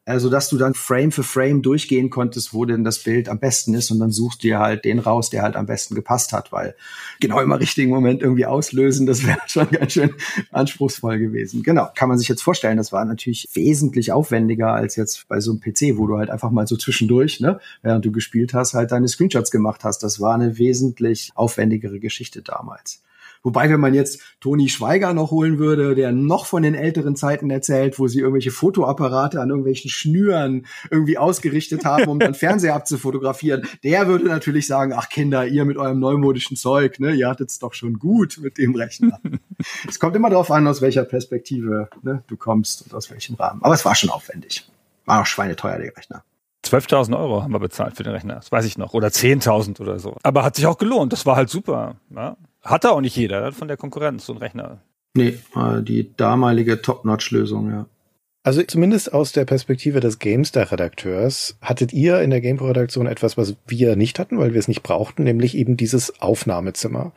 also 0.05 0.29
dass 0.29 0.49
du 0.49 0.59
dann 0.59 0.75
Frame 0.75 1.13
für 1.13 1.23
Frame 1.23 1.63
durchgehen 1.63 2.11
konntest, 2.11 2.53
wo 2.53 2.65
denn 2.65 2.83
das 2.83 2.99
Bild 2.99 3.29
am 3.29 3.39
besten 3.39 3.75
ist 3.75 3.91
und 3.91 4.01
dann 4.01 4.11
suchst 4.11 4.43
du 4.43 4.49
dir 4.49 4.59
halt 4.59 4.85
den 4.85 4.99
raus, 4.99 5.31
der 5.31 5.43
halt 5.43 5.55
am 5.55 5.67
besten 5.67 5.95
gepasst 5.95 6.33
hat, 6.33 6.51
weil 6.51 6.75
genau 7.21 7.41
im 7.41 7.53
richtigen 7.53 7.91
Moment 7.91 8.21
irgendwie 8.21 8.47
auslösen, 8.47 9.07
das 9.07 9.25
wäre 9.25 9.39
schon 9.47 9.71
ganz 9.71 9.93
schön 9.93 10.15
anspruchsvoll 10.51 11.19
gewesen. 11.19 11.63
Genau, 11.63 11.89
kann 11.95 12.09
man 12.09 12.19
sich 12.19 12.29
jetzt 12.29 12.43
vorstellen, 12.43 12.79
das 12.79 12.93
war 12.93 13.05
natürlich 13.05 13.49
wesentlich 13.55 14.11
aufwendiger 14.11 14.73
als 14.73 14.97
jetzt 14.97 15.29
bei 15.29 15.39
so 15.39 15.53
einem 15.53 15.61
PC, 15.61 15.97
wo 15.97 16.07
du 16.07 16.19
halt 16.19 16.31
einfach 16.31 16.51
mal 16.51 16.67
so 16.67 16.77
zwischendurch, 16.77 17.41
ne, 17.41 17.61
während 17.83 18.05
du 18.05 18.11
gespielt 18.11 18.55
hast, 18.55 18.75
halt 18.75 18.91
deine 18.91 19.09
Screenshots 19.09 19.51
gemacht 19.53 19.85
hast. 19.85 20.03
Das 20.03 20.21
war 20.21 20.35
eine 20.35 20.59
wesentlich 20.59 21.31
aufwendigere 21.37 22.01
Geschichte 22.01 22.43
damals. 22.43 23.03
Wobei, 23.43 23.69
wenn 23.71 23.81
man 23.81 23.95
jetzt 23.95 24.21
Toni 24.41 24.69
Schweiger 24.69 25.15
noch 25.15 25.31
holen 25.31 25.59
würde, 25.59 25.95
der 25.95 26.13
noch 26.13 26.47
von 26.47 26.63
den 26.63 26.75
älteren 26.75 27.17
Zeiten 27.17 27.51
erzählt, 27.51 27.99
wo 27.99 28.07
sie 28.07 28.21
irgendwelche 28.21 28.53
Fotoapparate 28.53 29.41
an 29.41 29.49
irgendwelchen 29.49 29.91
Schnüren 29.91 30.67
irgendwie 30.91 31.19
ausgerichtet 31.19 31.85
haben, 31.85 32.05
um 32.05 32.19
dann 32.19 32.35
Fernseher 32.43 32.75
abzufotografieren, 32.75 33.67
der 33.83 34.07
würde 34.07 34.27
natürlich 34.27 34.67
sagen, 34.67 34.93
ach 34.93 35.09
Kinder, 35.09 35.47
ihr 35.47 35.65
mit 35.65 35.77
eurem 35.77 35.99
neumodischen 35.99 36.57
Zeug, 36.57 37.01
ne, 37.01 37.13
ihr 37.13 37.29
hattet's 37.29 37.59
doch 37.59 37.75
schon 37.75 37.99
gut 37.99 38.39
mit 38.41 38.59
dem 38.59 38.77
Rechner. 38.77 39.21
es 39.89 39.99
kommt 39.99 40.15
immer 40.15 40.31
darauf 40.31 40.51
an, 40.51 40.67
aus 40.67 40.81
welcher 40.81 41.05
Perspektive 41.05 41.89
ne, 42.03 42.23
du 42.29 42.37
kommst 42.37 42.83
und 42.83 42.95
aus 42.95 43.11
welchem 43.11 43.35
Rahmen. 43.35 43.63
Aber 43.63 43.75
es 43.75 43.85
war 43.85 43.95
schon 43.95 44.11
aufwendig. 44.11 44.69
War 45.05 45.23
auch 45.23 45.27
schweineteuer, 45.27 45.79
der 45.79 45.97
Rechner. 45.97 46.25
12.000 46.65 47.19
Euro 47.19 47.43
haben 47.43 47.53
wir 47.53 47.59
bezahlt 47.59 47.97
für 47.97 48.05
den 48.05 48.13
Rechner, 48.13 48.37
das 48.37 48.53
weiß 48.53 48.65
ich 48.67 48.79
noch. 48.79 48.95
Oder 48.95 49.09
10.000 49.09 49.81
oder 49.81 49.99
so. 49.99 50.17
Aber 50.23 50.45
hat 50.45 50.55
sich 50.55 50.67
auch 50.67 50.79
gelohnt, 50.79 51.13
das 51.13 51.27
war 51.27 51.35
halt 51.35 51.51
super. 51.51 51.97
Ja? 52.11 52.37
Hat 52.63 52.87
auch 52.87 53.01
nicht 53.01 53.17
jeder 53.17 53.53
von 53.53 53.69
der 53.69 53.77
Konkurrenz, 53.77 54.27
so 54.27 54.33
ein 54.35 54.39
Rechner. 54.39 54.81
Nee, 55.15 55.39
die 55.81 56.15
damalige 56.17 56.81
Top-Notch-Lösung, 56.81 57.71
ja. 57.71 57.87
Also 58.45 58.61
zumindest 58.65 59.13
aus 59.13 59.31
der 59.31 59.45
Perspektive 59.45 60.01
des 60.01 60.19
GameStar-Redakteurs 60.19 61.57
hattet 61.61 61.93
ihr 61.93 62.21
in 62.23 62.31
der 62.31 62.41
GamePro-Redaktion 62.41 63.07
etwas, 63.07 63.37
was 63.37 63.55
wir 63.69 63.95
nicht 63.95 64.19
hatten, 64.19 64.37
weil 64.37 64.53
wir 64.53 64.59
es 64.59 64.67
nicht 64.67 64.83
brauchten, 64.83 65.23
nämlich 65.23 65.57
eben 65.57 65.77
dieses 65.77 66.21
Aufnahmezimmer. 66.21 67.13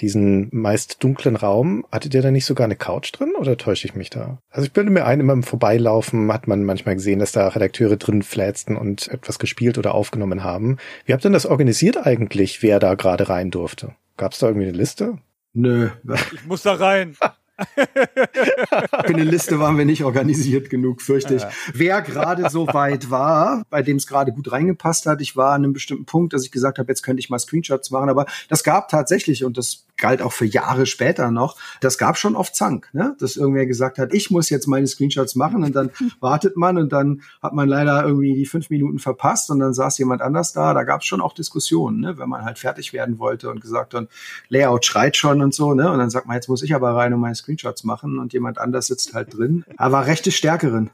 Diesen 0.00 0.48
meist 0.52 1.04
dunklen 1.04 1.36
Raum. 1.36 1.84
Hattet 1.92 2.14
ihr 2.14 2.22
da 2.22 2.30
nicht 2.30 2.46
sogar 2.46 2.64
eine 2.64 2.76
Couch 2.76 3.12
drin 3.12 3.32
oder 3.38 3.58
täusche 3.58 3.88
ich 3.88 3.94
mich 3.94 4.08
da? 4.08 4.38
Also 4.48 4.64
ich 4.64 4.72
bilde 4.72 4.90
mir 4.90 5.04
ein, 5.04 5.20
immer 5.20 5.34
im 5.34 5.42
Vorbeilaufen 5.42 6.32
hat 6.32 6.48
man 6.48 6.64
manchmal 6.64 6.94
gesehen, 6.94 7.18
dass 7.18 7.32
da 7.32 7.48
Redakteure 7.48 7.98
drin 7.98 8.22
flätzten 8.22 8.78
und 8.78 9.08
etwas 9.08 9.38
gespielt 9.38 9.76
oder 9.76 9.94
aufgenommen 9.94 10.44
haben. 10.44 10.78
Wie 11.04 11.12
habt 11.12 11.22
ihr 11.22 11.28
denn 11.28 11.34
das 11.34 11.44
organisiert 11.44 12.06
eigentlich, 12.06 12.62
wer 12.62 12.78
da 12.78 12.94
gerade 12.94 13.28
rein 13.28 13.50
durfte? 13.50 13.92
Gab 14.20 14.32
es 14.34 14.38
da 14.40 14.48
irgendwie 14.48 14.68
eine 14.68 14.76
Liste? 14.76 15.16
Nö. 15.54 15.88
Ich 16.34 16.44
muss 16.44 16.62
da 16.62 16.74
rein. 16.74 17.16
Für 17.76 19.14
eine 19.14 19.24
Liste 19.24 19.58
waren 19.58 19.78
wir 19.78 19.84
nicht 19.84 20.04
organisiert 20.04 20.70
genug, 20.70 21.02
fürchte 21.02 21.34
ich. 21.34 21.42
Ja. 21.42 21.50
Wer 21.74 22.02
gerade 22.02 22.50
so 22.50 22.66
weit 22.68 23.10
war, 23.10 23.64
bei 23.70 23.82
dem 23.82 23.96
es 23.96 24.06
gerade 24.06 24.32
gut 24.32 24.50
reingepasst 24.52 25.06
hat, 25.06 25.20
ich 25.20 25.36
war 25.36 25.52
an 25.52 25.64
einem 25.64 25.72
bestimmten 25.72 26.04
Punkt, 26.04 26.32
dass 26.32 26.44
ich 26.44 26.50
gesagt 26.50 26.78
habe, 26.78 26.90
jetzt 26.90 27.02
könnte 27.02 27.20
ich 27.20 27.30
mal 27.30 27.38
Screenshots 27.38 27.90
machen, 27.90 28.08
aber 28.08 28.26
das 28.48 28.64
gab 28.64 28.88
tatsächlich, 28.88 29.44
und 29.44 29.56
das 29.58 29.84
galt 30.00 30.22
auch 30.22 30.32
für 30.32 30.46
Jahre 30.46 30.86
später 30.86 31.30
noch, 31.30 31.56
das 31.80 31.98
gab 31.98 32.16
schon 32.16 32.34
oft 32.34 32.56
Zank, 32.56 32.88
ne? 32.92 33.14
dass 33.20 33.36
irgendwer 33.36 33.66
gesagt 33.66 33.98
hat, 33.98 34.12
ich 34.12 34.30
muss 34.30 34.50
jetzt 34.50 34.66
meine 34.66 34.86
Screenshots 34.86 35.36
machen 35.36 35.62
und 35.62 35.76
dann 35.76 35.90
wartet 36.20 36.56
man 36.56 36.78
und 36.78 36.92
dann 36.92 37.22
hat 37.42 37.52
man 37.52 37.68
leider 37.68 38.04
irgendwie 38.04 38.34
die 38.34 38.46
fünf 38.46 38.70
Minuten 38.70 38.98
verpasst 38.98 39.50
und 39.50 39.60
dann 39.60 39.74
saß 39.74 39.98
jemand 39.98 40.22
anders 40.22 40.52
da. 40.52 40.74
Da 40.74 40.84
gab 40.84 41.02
es 41.02 41.06
schon 41.06 41.20
auch 41.20 41.34
Diskussionen, 41.34 42.00
ne? 42.00 42.18
wenn 42.18 42.28
man 42.28 42.44
halt 42.44 42.58
fertig 42.58 42.92
werden 42.92 43.18
wollte 43.18 43.50
und 43.50 43.60
gesagt 43.60 43.94
hat, 43.94 44.08
Layout 44.48 44.84
schreit 44.84 45.16
schon 45.16 45.42
und 45.42 45.54
so, 45.54 45.74
ne? 45.74 45.90
Und 45.90 45.98
dann 45.98 46.10
sagt 46.10 46.26
man, 46.26 46.34
jetzt 46.34 46.48
muss 46.48 46.62
ich 46.62 46.74
aber 46.74 46.94
rein 46.94 47.12
und 47.12 47.20
meine 47.20 47.34
Screenshots 47.34 47.49
machen 47.84 48.18
und 48.18 48.32
jemand 48.32 48.58
anders 48.58 48.86
sitzt 48.86 49.14
halt 49.14 49.36
drin. 49.36 49.64
Aber 49.76 50.06
rechte 50.06 50.30
Stärkerin. 50.30 50.90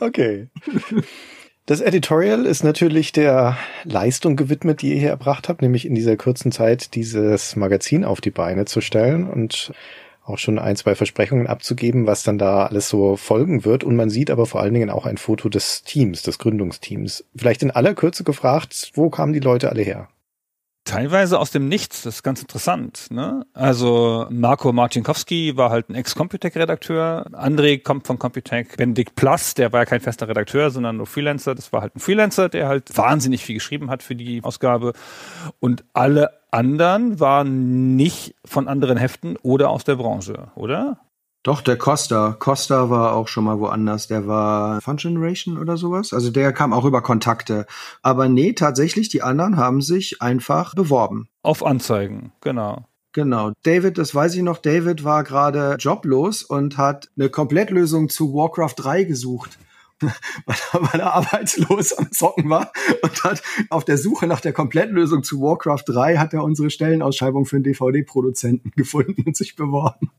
Okay. 0.00 0.48
Das 1.66 1.80
Editorial 1.80 2.44
ist 2.44 2.64
natürlich 2.64 3.12
der 3.12 3.56
Leistung 3.84 4.34
gewidmet, 4.36 4.82
die 4.82 4.90
ihr 4.94 4.98
hier 4.98 5.10
erbracht 5.10 5.48
habt, 5.48 5.62
nämlich 5.62 5.86
in 5.86 5.94
dieser 5.94 6.16
kurzen 6.16 6.50
Zeit 6.50 6.94
dieses 6.96 7.54
Magazin 7.54 8.04
auf 8.04 8.20
die 8.20 8.32
Beine 8.32 8.64
zu 8.64 8.80
stellen 8.80 9.28
und 9.28 9.72
auch 10.24 10.38
schon 10.38 10.58
ein, 10.58 10.76
zwei 10.76 10.94
Versprechungen 10.94 11.46
abzugeben, 11.46 12.06
was 12.06 12.22
dann 12.22 12.38
da 12.38 12.66
alles 12.66 12.88
so 12.88 13.16
folgen 13.16 13.64
wird. 13.64 13.84
Und 13.84 13.96
man 13.96 14.10
sieht 14.10 14.30
aber 14.30 14.46
vor 14.46 14.60
allen 14.60 14.74
Dingen 14.74 14.90
auch 14.90 15.06
ein 15.06 15.18
Foto 15.18 15.48
des 15.48 15.82
Teams, 15.82 16.22
des 16.22 16.38
Gründungsteams. 16.38 17.24
Vielleicht 17.34 17.62
in 17.62 17.70
aller 17.70 17.94
Kürze 17.94 18.24
gefragt, 18.24 18.90
wo 18.94 19.10
kamen 19.10 19.32
die 19.32 19.40
Leute 19.40 19.70
alle 19.70 19.82
her? 19.82 20.08
Teilweise 20.84 21.38
aus 21.38 21.52
dem 21.52 21.68
Nichts, 21.68 22.02
das 22.02 22.16
ist 22.16 22.22
ganz 22.24 22.40
interessant. 22.40 23.06
Ne? 23.10 23.46
Also 23.54 24.26
Marco 24.30 24.72
Marcinkowski 24.72 25.56
war 25.56 25.70
halt 25.70 25.88
ein 25.88 25.94
Ex-Computec-Redakteur. 25.94 27.28
André 27.32 27.80
kommt 27.80 28.06
von 28.08 28.18
Computec. 28.18 28.76
Benedikt 28.76 29.14
Plus, 29.14 29.54
der 29.54 29.72
war 29.72 29.80
ja 29.80 29.84
kein 29.84 30.00
fester 30.00 30.26
Redakteur, 30.26 30.70
sondern 30.70 30.96
nur 30.96 31.06
Freelancer. 31.06 31.54
Das 31.54 31.72
war 31.72 31.82
halt 31.82 31.94
ein 31.94 32.00
Freelancer, 32.00 32.48
der 32.48 32.66
halt 32.66 32.96
wahnsinnig 32.96 33.44
viel 33.44 33.54
geschrieben 33.54 33.90
hat 33.90 34.02
für 34.02 34.16
die 34.16 34.42
Ausgabe. 34.42 34.92
Und 35.60 35.84
alle 35.92 36.30
anderen 36.50 37.20
waren 37.20 37.94
nicht 37.94 38.34
von 38.44 38.66
anderen 38.66 38.98
Heften 38.98 39.36
oder 39.36 39.70
aus 39.70 39.84
der 39.84 39.94
Branche, 39.94 40.48
oder? 40.56 40.98
Doch, 41.42 41.60
der 41.60 41.76
Costa. 41.76 42.36
Costa 42.38 42.88
war 42.88 43.14
auch 43.14 43.26
schon 43.26 43.44
mal 43.44 43.58
woanders. 43.58 44.06
Der 44.06 44.28
war 44.28 44.80
Fun 44.80 44.96
Generation 44.96 45.58
oder 45.58 45.76
sowas. 45.76 46.12
Also 46.12 46.30
der 46.30 46.52
kam 46.52 46.72
auch 46.72 46.84
über 46.84 47.02
Kontakte. 47.02 47.66
Aber 48.00 48.28
nee, 48.28 48.52
tatsächlich, 48.52 49.08
die 49.08 49.22
anderen 49.22 49.56
haben 49.56 49.80
sich 49.80 50.22
einfach 50.22 50.74
beworben. 50.74 51.28
Auf 51.42 51.64
Anzeigen, 51.64 52.32
genau. 52.40 52.84
Genau. 53.12 53.52
David, 53.64 53.98
das 53.98 54.14
weiß 54.14 54.36
ich 54.36 54.42
noch, 54.42 54.58
David 54.58 55.04
war 55.04 55.24
gerade 55.24 55.76
joblos 55.78 56.42
und 56.44 56.78
hat 56.78 57.10
eine 57.18 57.28
Komplettlösung 57.28 58.08
zu 58.08 58.32
Warcraft 58.32 58.74
3 58.76 59.04
gesucht. 59.04 59.58
weil 60.72 61.00
er 61.00 61.14
arbeitslos 61.14 61.92
am 61.92 62.10
Zocken 62.10 62.50
war 62.50 62.72
und 63.02 63.24
hat 63.24 63.40
auf 63.70 63.84
der 63.84 63.98
Suche 63.98 64.26
nach 64.26 64.40
der 64.40 64.52
Komplettlösung 64.52 65.22
zu 65.22 65.40
Warcraft 65.40 65.84
3 65.86 66.16
hat 66.16 66.34
er 66.34 66.42
unsere 66.42 66.70
Stellenausschreibung 66.70 67.46
für 67.46 67.56
einen 67.56 67.62
DVD-Produzenten 67.62 68.70
gefunden 68.76 69.22
und 69.24 69.36
sich 69.36 69.54
beworben. 69.54 70.10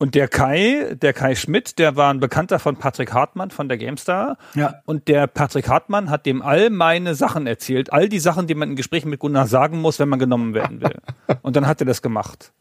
Und 0.00 0.14
der 0.14 0.28
Kai, 0.28 0.94
der 0.94 1.12
Kai 1.12 1.34
Schmidt, 1.34 1.78
der 1.80 1.96
war 1.96 2.12
ein 2.14 2.20
Bekannter 2.20 2.60
von 2.60 2.76
Patrick 2.76 3.12
Hartmann 3.12 3.50
von 3.50 3.68
der 3.68 3.78
GameStar. 3.78 4.38
Ja. 4.54 4.76
Und 4.84 5.08
der 5.08 5.26
Patrick 5.26 5.68
Hartmann 5.68 6.08
hat 6.08 6.24
dem 6.24 6.40
all 6.40 6.70
meine 6.70 7.16
Sachen 7.16 7.48
erzählt, 7.48 7.92
all 7.92 8.08
die 8.08 8.20
Sachen, 8.20 8.46
die 8.46 8.54
man 8.54 8.70
in 8.70 8.76
Gesprächen 8.76 9.10
mit 9.10 9.18
Gunnar 9.18 9.48
sagen 9.48 9.80
muss, 9.80 9.98
wenn 9.98 10.08
man 10.08 10.20
genommen 10.20 10.54
werden 10.54 10.80
will. 10.80 10.94
und 11.42 11.56
dann 11.56 11.66
hat 11.66 11.80
er 11.80 11.86
das 11.86 12.00
gemacht. 12.00 12.52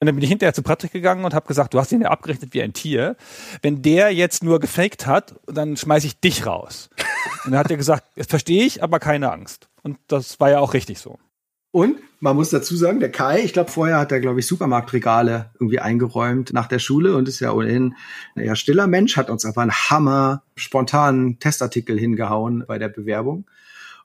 Und 0.00 0.06
dann 0.06 0.14
bin 0.14 0.22
ich 0.22 0.30
hinterher 0.30 0.54
zu 0.54 0.62
Patrick 0.62 0.92
gegangen 0.92 1.24
und 1.24 1.34
habe 1.34 1.46
gesagt, 1.46 1.74
du 1.74 1.78
hast 1.78 1.92
ihn 1.92 2.00
ja 2.00 2.08
abgerechnet 2.08 2.54
wie 2.54 2.62
ein 2.62 2.72
Tier. 2.72 3.16
Wenn 3.62 3.82
der 3.82 4.14
jetzt 4.14 4.42
nur 4.42 4.60
gefaked 4.60 5.06
hat, 5.06 5.34
dann 5.46 5.76
schmeiß 5.76 6.04
ich 6.04 6.20
dich 6.20 6.46
raus. 6.46 6.88
Und 7.44 7.50
dann 7.50 7.58
hat 7.58 7.70
er 7.70 7.76
gesagt, 7.76 8.04
das 8.16 8.28
verstehe 8.28 8.64
ich, 8.64 8.82
aber 8.82 8.98
keine 8.98 9.30
Angst. 9.30 9.68
Und 9.82 9.98
das 10.06 10.40
war 10.40 10.50
ja 10.50 10.60
auch 10.60 10.72
richtig 10.72 11.00
so. 11.00 11.18
Und 11.70 11.96
man 12.20 12.34
muss 12.34 12.50
dazu 12.50 12.76
sagen, 12.76 12.98
der 12.98 13.12
Kai, 13.12 13.40
ich 13.40 13.52
glaube, 13.52 13.70
vorher 13.70 13.98
hat 13.98 14.10
er, 14.10 14.20
glaube 14.20 14.40
ich, 14.40 14.46
Supermarktregale 14.46 15.50
irgendwie 15.54 15.78
eingeräumt 15.78 16.52
nach 16.52 16.66
der 16.66 16.78
Schule 16.78 17.14
und 17.16 17.28
ist 17.28 17.40
ja 17.40 17.52
ohnehin 17.52 17.94
ein 18.34 18.42
eher 18.42 18.56
stiller 18.56 18.86
Mensch, 18.86 19.16
hat 19.16 19.30
uns 19.30 19.44
aber 19.44 19.62
einen 19.62 19.72
Hammer 19.72 20.42
spontanen 20.56 21.38
Testartikel 21.38 21.98
hingehauen 21.98 22.64
bei 22.66 22.78
der 22.78 22.88
Bewerbung. 22.88 23.46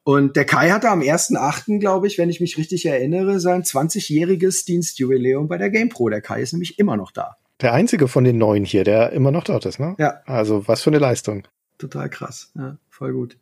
Und 0.03 0.35
der 0.35 0.45
Kai 0.45 0.69
hatte 0.71 0.89
am 0.89 0.99
1.8., 0.99 1.79
glaube 1.79 2.07
ich, 2.07 2.17
wenn 2.17 2.29
ich 2.29 2.41
mich 2.41 2.57
richtig 2.57 2.85
erinnere, 2.85 3.39
sein 3.39 3.63
20-jähriges 3.63 4.65
Dienstjubiläum 4.65 5.47
bei 5.47 5.57
der 5.57 5.69
GamePro. 5.69 6.09
Der 6.09 6.21
Kai 6.21 6.41
ist 6.41 6.51
nämlich 6.51 6.77
immer 6.77 6.97
noch 6.97 7.11
da. 7.11 7.37
Der 7.61 7.73
einzige 7.73 8.09
von 8.09 8.25
den 8.25 8.37
neuen 8.37 8.65
hier, 8.65 8.83
der 8.83 9.13
immer 9.13 9.31
noch 9.31 9.45
dort 9.45 9.65
ist, 9.65 9.79
ne? 9.79 9.95
Ja. 9.97 10.21
Also 10.25 10.67
was 10.67 10.81
für 10.81 10.89
eine 10.89 10.99
Leistung. 10.99 11.47
Total 11.77 12.09
krass. 12.09 12.51
Ja, 12.55 12.77
voll 12.89 13.13
gut. 13.13 13.37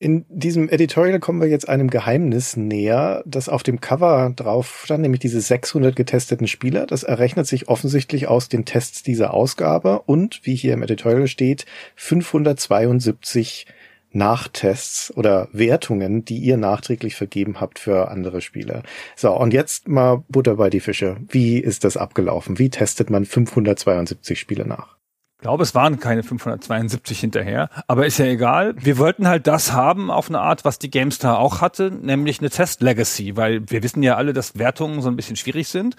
In 0.00 0.26
diesem 0.28 0.68
Editorial 0.68 1.18
kommen 1.18 1.40
wir 1.40 1.48
jetzt 1.48 1.68
einem 1.68 1.90
Geheimnis 1.90 2.56
näher, 2.56 3.24
das 3.26 3.48
auf 3.48 3.64
dem 3.64 3.80
Cover 3.80 4.32
drauf 4.36 4.82
stand, 4.84 5.02
nämlich 5.02 5.18
diese 5.18 5.40
600 5.40 5.96
getesteten 5.96 6.46
Spieler. 6.46 6.86
Das 6.86 7.02
errechnet 7.02 7.48
sich 7.48 7.68
offensichtlich 7.68 8.28
aus 8.28 8.48
den 8.48 8.64
Tests 8.64 9.02
dieser 9.02 9.34
Ausgabe 9.34 10.02
und, 10.06 10.38
wie 10.44 10.54
hier 10.54 10.74
im 10.74 10.84
Editorial 10.84 11.26
steht, 11.26 11.66
572 11.96 13.66
Nachtests 14.12 15.12
oder 15.16 15.48
Wertungen, 15.52 16.24
die 16.24 16.38
ihr 16.38 16.58
nachträglich 16.58 17.16
vergeben 17.16 17.60
habt 17.60 17.80
für 17.80 18.08
andere 18.08 18.40
Spieler. 18.40 18.84
So, 19.16 19.36
und 19.36 19.52
jetzt 19.52 19.88
mal 19.88 20.22
Butter 20.28 20.54
bei 20.54 20.70
die 20.70 20.80
Fische. 20.80 21.16
Wie 21.28 21.58
ist 21.58 21.82
das 21.82 21.96
abgelaufen? 21.96 22.60
Wie 22.60 22.70
testet 22.70 23.10
man 23.10 23.24
572 23.24 24.38
Spiele 24.38 24.64
nach? 24.64 24.97
Ich 25.38 25.42
glaube, 25.42 25.62
es 25.62 25.72
waren 25.72 26.00
keine 26.00 26.24
572 26.24 27.20
hinterher, 27.20 27.70
aber 27.86 28.06
ist 28.06 28.18
ja 28.18 28.24
egal. 28.24 28.74
Wir 28.76 28.98
wollten 28.98 29.28
halt 29.28 29.46
das 29.46 29.72
haben 29.72 30.10
auf 30.10 30.28
eine 30.28 30.40
Art, 30.40 30.64
was 30.64 30.80
die 30.80 30.90
GameStar 30.90 31.38
auch 31.38 31.60
hatte, 31.60 31.92
nämlich 31.92 32.40
eine 32.40 32.50
Test 32.50 32.82
Legacy, 32.82 33.36
weil 33.36 33.62
wir 33.70 33.84
wissen 33.84 34.02
ja 34.02 34.16
alle, 34.16 34.32
dass 34.32 34.58
Wertungen 34.58 35.00
so 35.00 35.08
ein 35.08 35.14
bisschen 35.14 35.36
schwierig 35.36 35.68
sind 35.68 35.94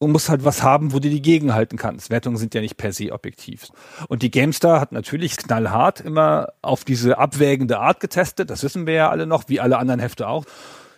und 0.00 0.12
muss 0.12 0.28
halt 0.28 0.44
was 0.44 0.62
haben, 0.62 0.92
wo 0.92 0.98
du 0.98 1.08
die 1.08 1.22
gegenhalten 1.22 1.78
kannst. 1.78 2.10
Wertungen 2.10 2.36
sind 2.36 2.52
ja 2.52 2.60
nicht 2.60 2.76
per 2.76 2.92
se 2.92 3.10
objektiv. 3.10 3.68
Und 4.08 4.20
die 4.20 4.30
GameStar 4.30 4.82
hat 4.82 4.92
natürlich 4.92 5.38
knallhart 5.38 6.00
immer 6.00 6.48
auf 6.60 6.84
diese 6.84 7.16
abwägende 7.16 7.78
Art 7.78 8.00
getestet, 8.00 8.50
das 8.50 8.62
wissen 8.64 8.86
wir 8.86 8.92
ja 8.92 9.08
alle 9.08 9.26
noch, 9.26 9.44
wie 9.48 9.60
alle 9.60 9.78
anderen 9.78 10.00
Hefte 10.00 10.28
auch 10.28 10.44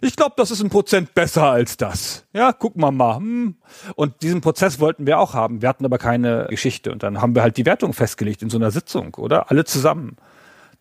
ich 0.07 0.17
glaube, 0.17 0.35
das 0.37 0.51
ist 0.51 0.63
ein 0.63 0.71
Prozent 0.71 1.15
besser 1.15 1.45
als 1.45 1.77
das. 1.77 2.25
Ja, 2.33 2.53
gucken 2.53 2.81
wir 2.83 2.91
mal. 2.91 3.17
Hm. 3.17 3.57
Und 3.95 4.23
diesen 4.23 4.41
Prozess 4.41 4.81
wollten 4.81 5.07
wir 5.07 5.19
auch 5.19 5.35
haben. 5.35 5.63
Wir 5.63 5.69
hatten 5.69 5.85
aber 5.85 5.99
keine 5.99 6.47
Geschichte. 6.49 6.93
Und 6.93 7.03
dann 7.03 7.21
haben 7.21 7.35
wir 7.35 7.43
halt 7.43 7.57
die 7.57 7.67
Wertung 7.67 7.93
festgelegt 7.93 8.43
in 8.43 8.51
so 8.51 8.59
einer 8.59 8.71
Sitzung, 8.71 9.15
oder? 9.15 9.51
Alle 9.51 9.65
zusammen. 9.65 10.17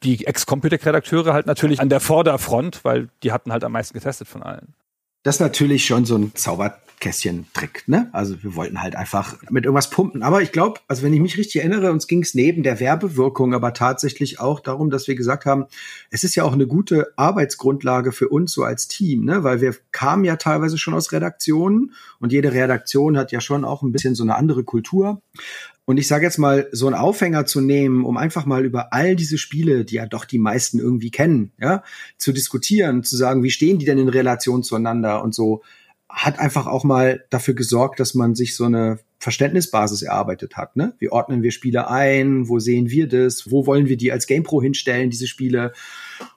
Die 0.03 0.25
Ex-Computer-Redakteure 0.25 1.33
halt 1.33 1.47
natürlich 1.47 1.79
an 1.79 1.89
der 1.89 1.99
Vorderfront, 1.99 2.83
weil 2.83 3.09
die 3.23 3.31
hatten 3.31 3.51
halt 3.51 3.63
am 3.63 3.71
meisten 3.71 3.93
getestet 3.93 4.27
von 4.27 4.43
allen. 4.43 4.73
Das 5.23 5.35
ist 5.35 5.41
natürlich 5.41 5.85
schon 5.85 6.05
so 6.05 6.15
ein 6.17 6.35
Zauber 6.35 6.77
Kästchen-Trick, 6.99 7.83
ne? 7.87 8.09
Also 8.13 8.41
wir 8.43 8.55
wollten 8.55 8.81
halt 8.81 8.95
einfach 8.95 9.37
mit 9.49 9.65
irgendwas 9.65 9.89
pumpen. 9.89 10.23
Aber 10.23 10.41
ich 10.41 10.51
glaube, 10.51 10.79
also 10.87 11.03
wenn 11.03 11.13
ich 11.13 11.19
mich 11.19 11.37
richtig 11.37 11.61
erinnere, 11.61 11.91
uns 11.91 12.07
ging 12.07 12.21
es 12.21 12.33
neben 12.33 12.63
der 12.63 12.79
Werbewirkung 12.79 13.53
aber 13.53 13.73
tatsächlich 13.73 14.39
auch 14.39 14.59
darum, 14.59 14.89
dass 14.89 15.07
wir 15.07 15.15
gesagt 15.15 15.45
haben, 15.45 15.65
es 16.09 16.23
ist 16.23 16.35
ja 16.35 16.43
auch 16.43 16.53
eine 16.53 16.67
gute 16.67 17.13
Arbeitsgrundlage 17.15 18.11
für 18.11 18.29
uns 18.29 18.53
so 18.53 18.63
als 18.63 18.87
Team, 18.87 19.25
ne? 19.25 19.43
Weil 19.43 19.61
wir 19.61 19.75
kamen 19.91 20.25
ja 20.25 20.35
teilweise 20.35 20.77
schon 20.77 20.93
aus 20.93 21.11
Redaktionen 21.11 21.93
und 22.19 22.31
jede 22.31 22.53
Redaktion 22.53 23.17
hat 23.17 23.31
ja 23.31 23.41
schon 23.41 23.65
auch 23.65 23.81
ein 23.81 23.91
bisschen 23.91 24.15
so 24.15 24.23
eine 24.23 24.35
andere 24.35 24.63
Kultur. 24.63 25.21
Und 25.85 25.97
ich 25.97 26.07
sage 26.07 26.25
jetzt 26.25 26.39
mal, 26.39 26.67
so 26.71 26.87
einen 26.87 26.95
Aufhänger 26.95 27.45
zu 27.45 27.61
nehmen, 27.61 28.05
um 28.05 28.17
einfach 28.17 28.47
mal 28.47 28.65
über 28.65 28.91
all 28.91 29.15
diese 29.15 29.37
Spiele, 29.37 29.85
die 29.85 29.95
ja 29.95 30.07
doch 30.07 30.25
die 30.25 30.39
meisten 30.39 30.79
irgendwie 30.79 31.11
kennen, 31.11 31.51
ja, 31.59 31.83
zu 32.17 32.31
diskutieren, 32.33 33.03
zu 33.03 33.15
sagen, 33.15 33.43
wie 33.43 33.51
stehen 33.51 33.77
die 33.77 33.85
denn 33.85 33.99
in 33.99 34.09
Relation 34.09 34.63
zueinander 34.63 35.23
und 35.23 35.35
so, 35.35 35.61
hat 36.15 36.39
einfach 36.39 36.65
auch 36.65 36.85
mal 36.85 37.25
dafür 37.29 37.55
gesorgt, 37.55 37.99
dass 37.99 38.13
man 38.13 38.35
sich 38.35 38.55
so 38.55 38.63
eine 38.63 38.99
Verständnisbasis 39.19 40.01
erarbeitet 40.01 40.55
hat. 40.55 40.77
Ne? 40.77 40.93
Wie 40.97 41.11
ordnen 41.11 41.43
wir 41.43 41.51
Spiele 41.51 41.89
ein? 41.89 42.47
Wo 42.47 42.59
sehen 42.59 42.89
wir 42.89 43.09
das? 43.09 43.51
Wo 43.51 43.65
wollen 43.65 43.89
wir 43.89 43.97
die 43.97 44.13
als 44.13 44.25
GamePro 44.25 44.61
hinstellen, 44.61 45.09
diese 45.09 45.27
Spiele? 45.27 45.73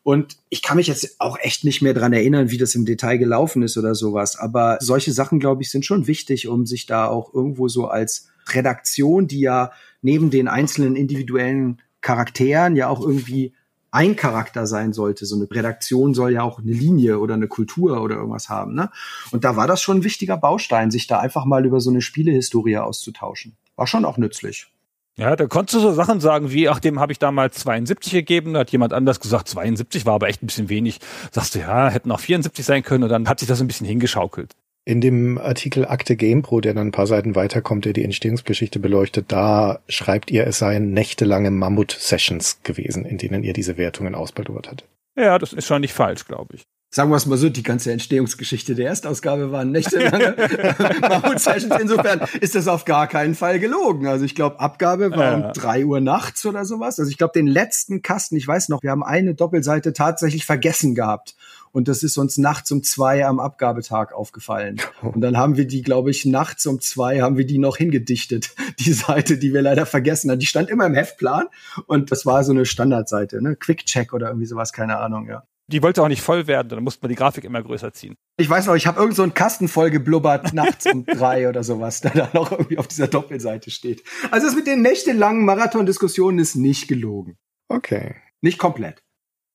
Und 0.02 0.36
ich 0.48 0.62
kann 0.62 0.78
mich 0.78 0.88
jetzt 0.88 1.20
auch 1.20 1.38
echt 1.38 1.62
nicht 1.62 1.80
mehr 1.80 1.94
dran 1.94 2.12
erinnern, 2.12 2.50
wie 2.50 2.58
das 2.58 2.74
im 2.74 2.86
Detail 2.86 3.18
gelaufen 3.18 3.62
ist 3.62 3.78
oder 3.78 3.94
sowas. 3.94 4.36
Aber 4.36 4.78
solche 4.80 5.12
Sachen, 5.12 5.38
glaube 5.38 5.62
ich, 5.62 5.70
sind 5.70 5.84
schon 5.84 6.08
wichtig, 6.08 6.48
um 6.48 6.66
sich 6.66 6.86
da 6.86 7.06
auch 7.06 7.32
irgendwo 7.32 7.68
so 7.68 7.86
als 7.86 8.30
Redaktion, 8.48 9.28
die 9.28 9.40
ja 9.40 9.70
neben 10.02 10.30
den 10.30 10.48
einzelnen 10.48 10.96
individuellen 10.96 11.80
Charakteren 12.00 12.74
ja 12.74 12.88
auch 12.88 13.00
irgendwie 13.00 13.52
ein 13.90 14.16
Charakter 14.16 14.66
sein 14.66 14.92
sollte. 14.92 15.26
So 15.26 15.36
eine 15.36 15.50
Redaktion 15.50 16.14
soll 16.14 16.32
ja 16.32 16.42
auch 16.42 16.58
eine 16.58 16.72
Linie 16.72 17.18
oder 17.18 17.34
eine 17.34 17.48
Kultur 17.48 18.02
oder 18.02 18.16
irgendwas 18.16 18.48
haben. 18.48 18.74
Ne? 18.74 18.90
Und 19.30 19.44
da 19.44 19.56
war 19.56 19.66
das 19.66 19.82
schon 19.82 19.98
ein 19.98 20.04
wichtiger 20.04 20.36
Baustein, 20.36 20.90
sich 20.90 21.06
da 21.06 21.18
einfach 21.20 21.44
mal 21.44 21.64
über 21.64 21.80
so 21.80 21.90
eine 21.90 22.02
Spielehistorie 22.02 22.78
auszutauschen. 22.78 23.56
War 23.76 23.86
schon 23.86 24.04
auch 24.04 24.18
nützlich. 24.18 24.70
Ja, 25.16 25.34
da 25.34 25.46
konntest 25.46 25.74
du 25.74 25.80
so 25.80 25.92
Sachen 25.92 26.20
sagen 26.20 26.52
wie, 26.52 26.68
ach, 26.68 26.78
dem 26.78 27.00
habe 27.00 27.10
ich 27.10 27.18
damals 27.18 27.58
72 27.58 28.12
gegeben, 28.12 28.54
da 28.54 28.60
hat 28.60 28.70
jemand 28.70 28.92
anders 28.92 29.18
gesagt, 29.18 29.48
72 29.48 30.06
war 30.06 30.14
aber 30.14 30.28
echt 30.28 30.44
ein 30.44 30.46
bisschen 30.46 30.68
wenig. 30.68 31.00
Sagst 31.32 31.56
du, 31.56 31.58
ja, 31.58 31.88
hätten 31.88 32.12
auch 32.12 32.20
74 32.20 32.64
sein 32.64 32.84
können 32.84 33.02
und 33.02 33.08
dann 33.08 33.28
hat 33.28 33.40
sich 33.40 33.48
das 33.48 33.60
ein 33.60 33.66
bisschen 33.66 33.86
hingeschaukelt. 33.86 34.54
In 34.88 35.02
dem 35.02 35.36
Artikel 35.36 35.84
Akte 35.84 36.16
GamePro, 36.16 36.62
der 36.62 36.72
dann 36.72 36.86
ein 36.86 36.92
paar 36.92 37.06
Seiten 37.06 37.34
weiterkommt, 37.34 37.84
der 37.84 37.92
die 37.92 38.04
Entstehungsgeschichte 38.04 38.78
beleuchtet, 38.78 39.26
da 39.28 39.80
schreibt 39.86 40.30
ihr, 40.30 40.46
es 40.46 40.60
seien 40.60 40.94
nächtelange 40.94 41.50
Mammut-Sessions 41.50 42.60
gewesen, 42.62 43.04
in 43.04 43.18
denen 43.18 43.44
ihr 43.44 43.52
diese 43.52 43.76
Wertungen 43.76 44.14
ausbaldowert 44.14 44.68
hattet. 44.68 44.88
Ja, 45.14 45.38
das 45.38 45.52
ist 45.52 45.66
schon 45.66 45.82
nicht 45.82 45.92
falsch, 45.92 46.24
glaube 46.24 46.54
ich. 46.54 46.62
Sagen 46.90 47.10
wir 47.10 47.16
es 47.16 47.26
mal 47.26 47.36
so, 47.36 47.50
die 47.50 47.62
ganze 47.62 47.92
Entstehungsgeschichte 47.92 48.74
der 48.74 48.86
Erstausgabe 48.86 49.52
waren 49.52 49.72
nächtelange 49.72 50.34
Mammut-Sessions. 51.02 51.74
Insofern 51.78 52.22
ist 52.40 52.54
das 52.54 52.66
auf 52.66 52.86
gar 52.86 53.08
keinen 53.08 53.34
Fall 53.34 53.58
gelogen. 53.58 54.06
Also 54.06 54.24
ich 54.24 54.34
glaube, 54.34 54.58
Abgabe 54.58 55.10
war 55.10 55.38
ja. 55.38 55.48
um 55.48 55.52
drei 55.52 55.84
Uhr 55.84 56.00
nachts 56.00 56.46
oder 56.46 56.64
sowas. 56.64 56.98
Also 56.98 57.10
ich 57.10 57.18
glaube, 57.18 57.32
den 57.34 57.46
letzten 57.46 58.00
Kasten, 58.00 58.36
ich 58.36 58.48
weiß 58.48 58.70
noch, 58.70 58.82
wir 58.82 58.90
haben 58.90 59.02
eine 59.02 59.34
Doppelseite 59.34 59.92
tatsächlich 59.92 60.46
vergessen 60.46 60.94
gehabt. 60.94 61.36
Und 61.72 61.88
das 61.88 62.02
ist 62.02 62.18
uns 62.18 62.38
nachts 62.38 62.70
um 62.72 62.82
zwei 62.82 63.26
am 63.26 63.40
Abgabetag 63.40 64.12
aufgefallen. 64.12 64.80
Und 65.02 65.20
dann 65.20 65.36
haben 65.36 65.56
wir 65.56 65.66
die, 65.66 65.82
glaube 65.82 66.10
ich, 66.10 66.24
nachts 66.24 66.66
um 66.66 66.80
zwei 66.80 67.20
haben 67.20 67.36
wir 67.36 67.46
die 67.46 67.58
noch 67.58 67.76
hingedichtet. 67.76 68.54
Die 68.78 68.92
Seite, 68.92 69.38
die 69.38 69.52
wir 69.52 69.62
leider 69.62 69.86
vergessen 69.86 70.30
haben. 70.30 70.38
Die 70.38 70.46
stand 70.46 70.70
immer 70.70 70.86
im 70.86 70.94
Heftplan 70.94 71.46
und 71.86 72.12
das 72.12 72.26
war 72.26 72.44
so 72.44 72.52
eine 72.52 72.64
Standardseite, 72.64 73.42
ne? 73.42 73.56
Quick 73.56 73.86
Check 73.86 74.12
oder 74.12 74.28
irgendwie 74.28 74.46
sowas, 74.46 74.72
keine 74.72 74.98
Ahnung, 74.98 75.28
ja. 75.28 75.42
Die 75.70 75.82
wollte 75.82 76.02
auch 76.02 76.08
nicht 76.08 76.22
voll 76.22 76.46
werden, 76.46 76.70
dann 76.70 76.82
musste 76.82 77.02
man 77.02 77.10
die 77.10 77.14
Grafik 77.14 77.44
immer 77.44 77.62
größer 77.62 77.92
ziehen. 77.92 78.14
Ich 78.38 78.48
weiß 78.48 78.66
noch, 78.66 78.74
ich 78.74 78.86
habe 78.86 78.98
irgend 78.98 79.16
so 79.16 79.22
einen 79.22 79.34
Kasten 79.34 79.68
voll 79.68 79.90
geblubbert 79.90 80.54
nachts 80.54 80.86
um 80.86 81.04
drei 81.06 81.46
oder 81.48 81.62
sowas, 81.62 82.00
der 82.00 82.12
da 82.12 82.30
noch 82.32 82.52
irgendwie 82.52 82.78
auf 82.78 82.88
dieser 82.88 83.08
Doppelseite 83.08 83.70
steht. 83.70 84.02
Also 84.30 84.46
das 84.46 84.56
mit 84.56 84.66
den 84.66 84.80
nächtelangen 84.80 85.44
Marathondiskussionen 85.44 86.38
ist 86.38 86.54
nicht 86.54 86.88
gelogen. 86.88 87.36
Okay. 87.68 88.14
Nicht 88.40 88.58
komplett. 88.58 89.02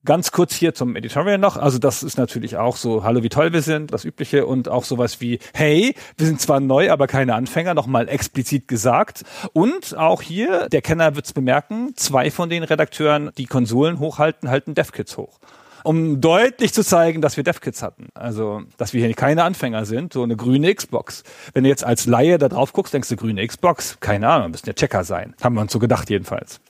Ganz 0.05 0.33
kurz 0.33 0.53
hier 0.53 0.73
zum 0.73 0.97
Editorial 0.97 1.37
noch. 1.37 1.55
Also 1.55 1.79
das 1.79 2.03
ist 2.03 2.17
natürlich 2.17 2.57
auch 2.57 2.75
so, 2.75 3.05
hallo, 3.05 3.23
wie 3.23 3.29
toll 3.29 3.53
wir 3.53 3.61
sind, 3.61 3.93
das 3.93 4.03
Übliche 4.03 4.45
und 4.45 4.67
auch 4.67 4.83
sowas 4.83 5.21
wie, 5.21 5.39
hey, 5.53 5.95
wir 6.17 6.27
sind 6.27 6.41
zwar 6.41 6.59
neu, 6.59 6.91
aber 6.91 7.07
keine 7.07 7.35
Anfänger, 7.35 7.73
nochmal 7.73 8.09
explizit 8.09 8.67
gesagt. 8.67 9.23
Und 9.53 9.97
auch 9.97 10.21
hier, 10.21 10.67
der 10.67 10.81
Kenner 10.81 11.15
wird's 11.15 11.31
bemerken, 11.31 11.93
zwei 11.95 12.31
von 12.31 12.49
den 12.49 12.63
Redakteuren, 12.63 13.31
die 13.37 13.45
Konsolen 13.45 13.99
hochhalten, 13.99 14.49
halten 14.49 14.73
DevKits 14.75 15.15
hoch 15.15 15.39
um 15.85 16.21
deutlich 16.21 16.73
zu 16.73 16.83
zeigen, 16.83 17.21
dass 17.21 17.35
wir 17.35 17.43
DevKits 17.43 17.83
hatten. 17.83 18.07
Also, 18.13 18.61
dass 18.77 18.93
wir 18.93 19.05
hier 19.05 19.13
keine 19.15 19.43
Anfänger 19.43 19.85
sind, 19.85 20.13
so 20.13 20.23
eine 20.23 20.37
grüne 20.37 20.73
Xbox. 20.73 21.23
Wenn 21.53 21.65
du 21.65 21.69
jetzt 21.69 21.83
als 21.83 22.05
Laie 22.05 22.37
da 22.37 22.47
drauf 22.47 22.71
guckst, 22.71 22.93
denkst 22.93 23.09
du 23.09 23.17
grüne 23.17 23.45
Xbox, 23.45 23.97
keine 23.99 24.29
Ahnung, 24.29 24.51
müssen 24.51 24.67
ja 24.67 24.73
Checker 24.73 25.03
sein. 25.03 25.35
Haben 25.43 25.55
wir 25.55 25.61
uns 25.61 25.73
so 25.73 25.79
gedacht 25.79 26.09
jedenfalls. 26.09 26.61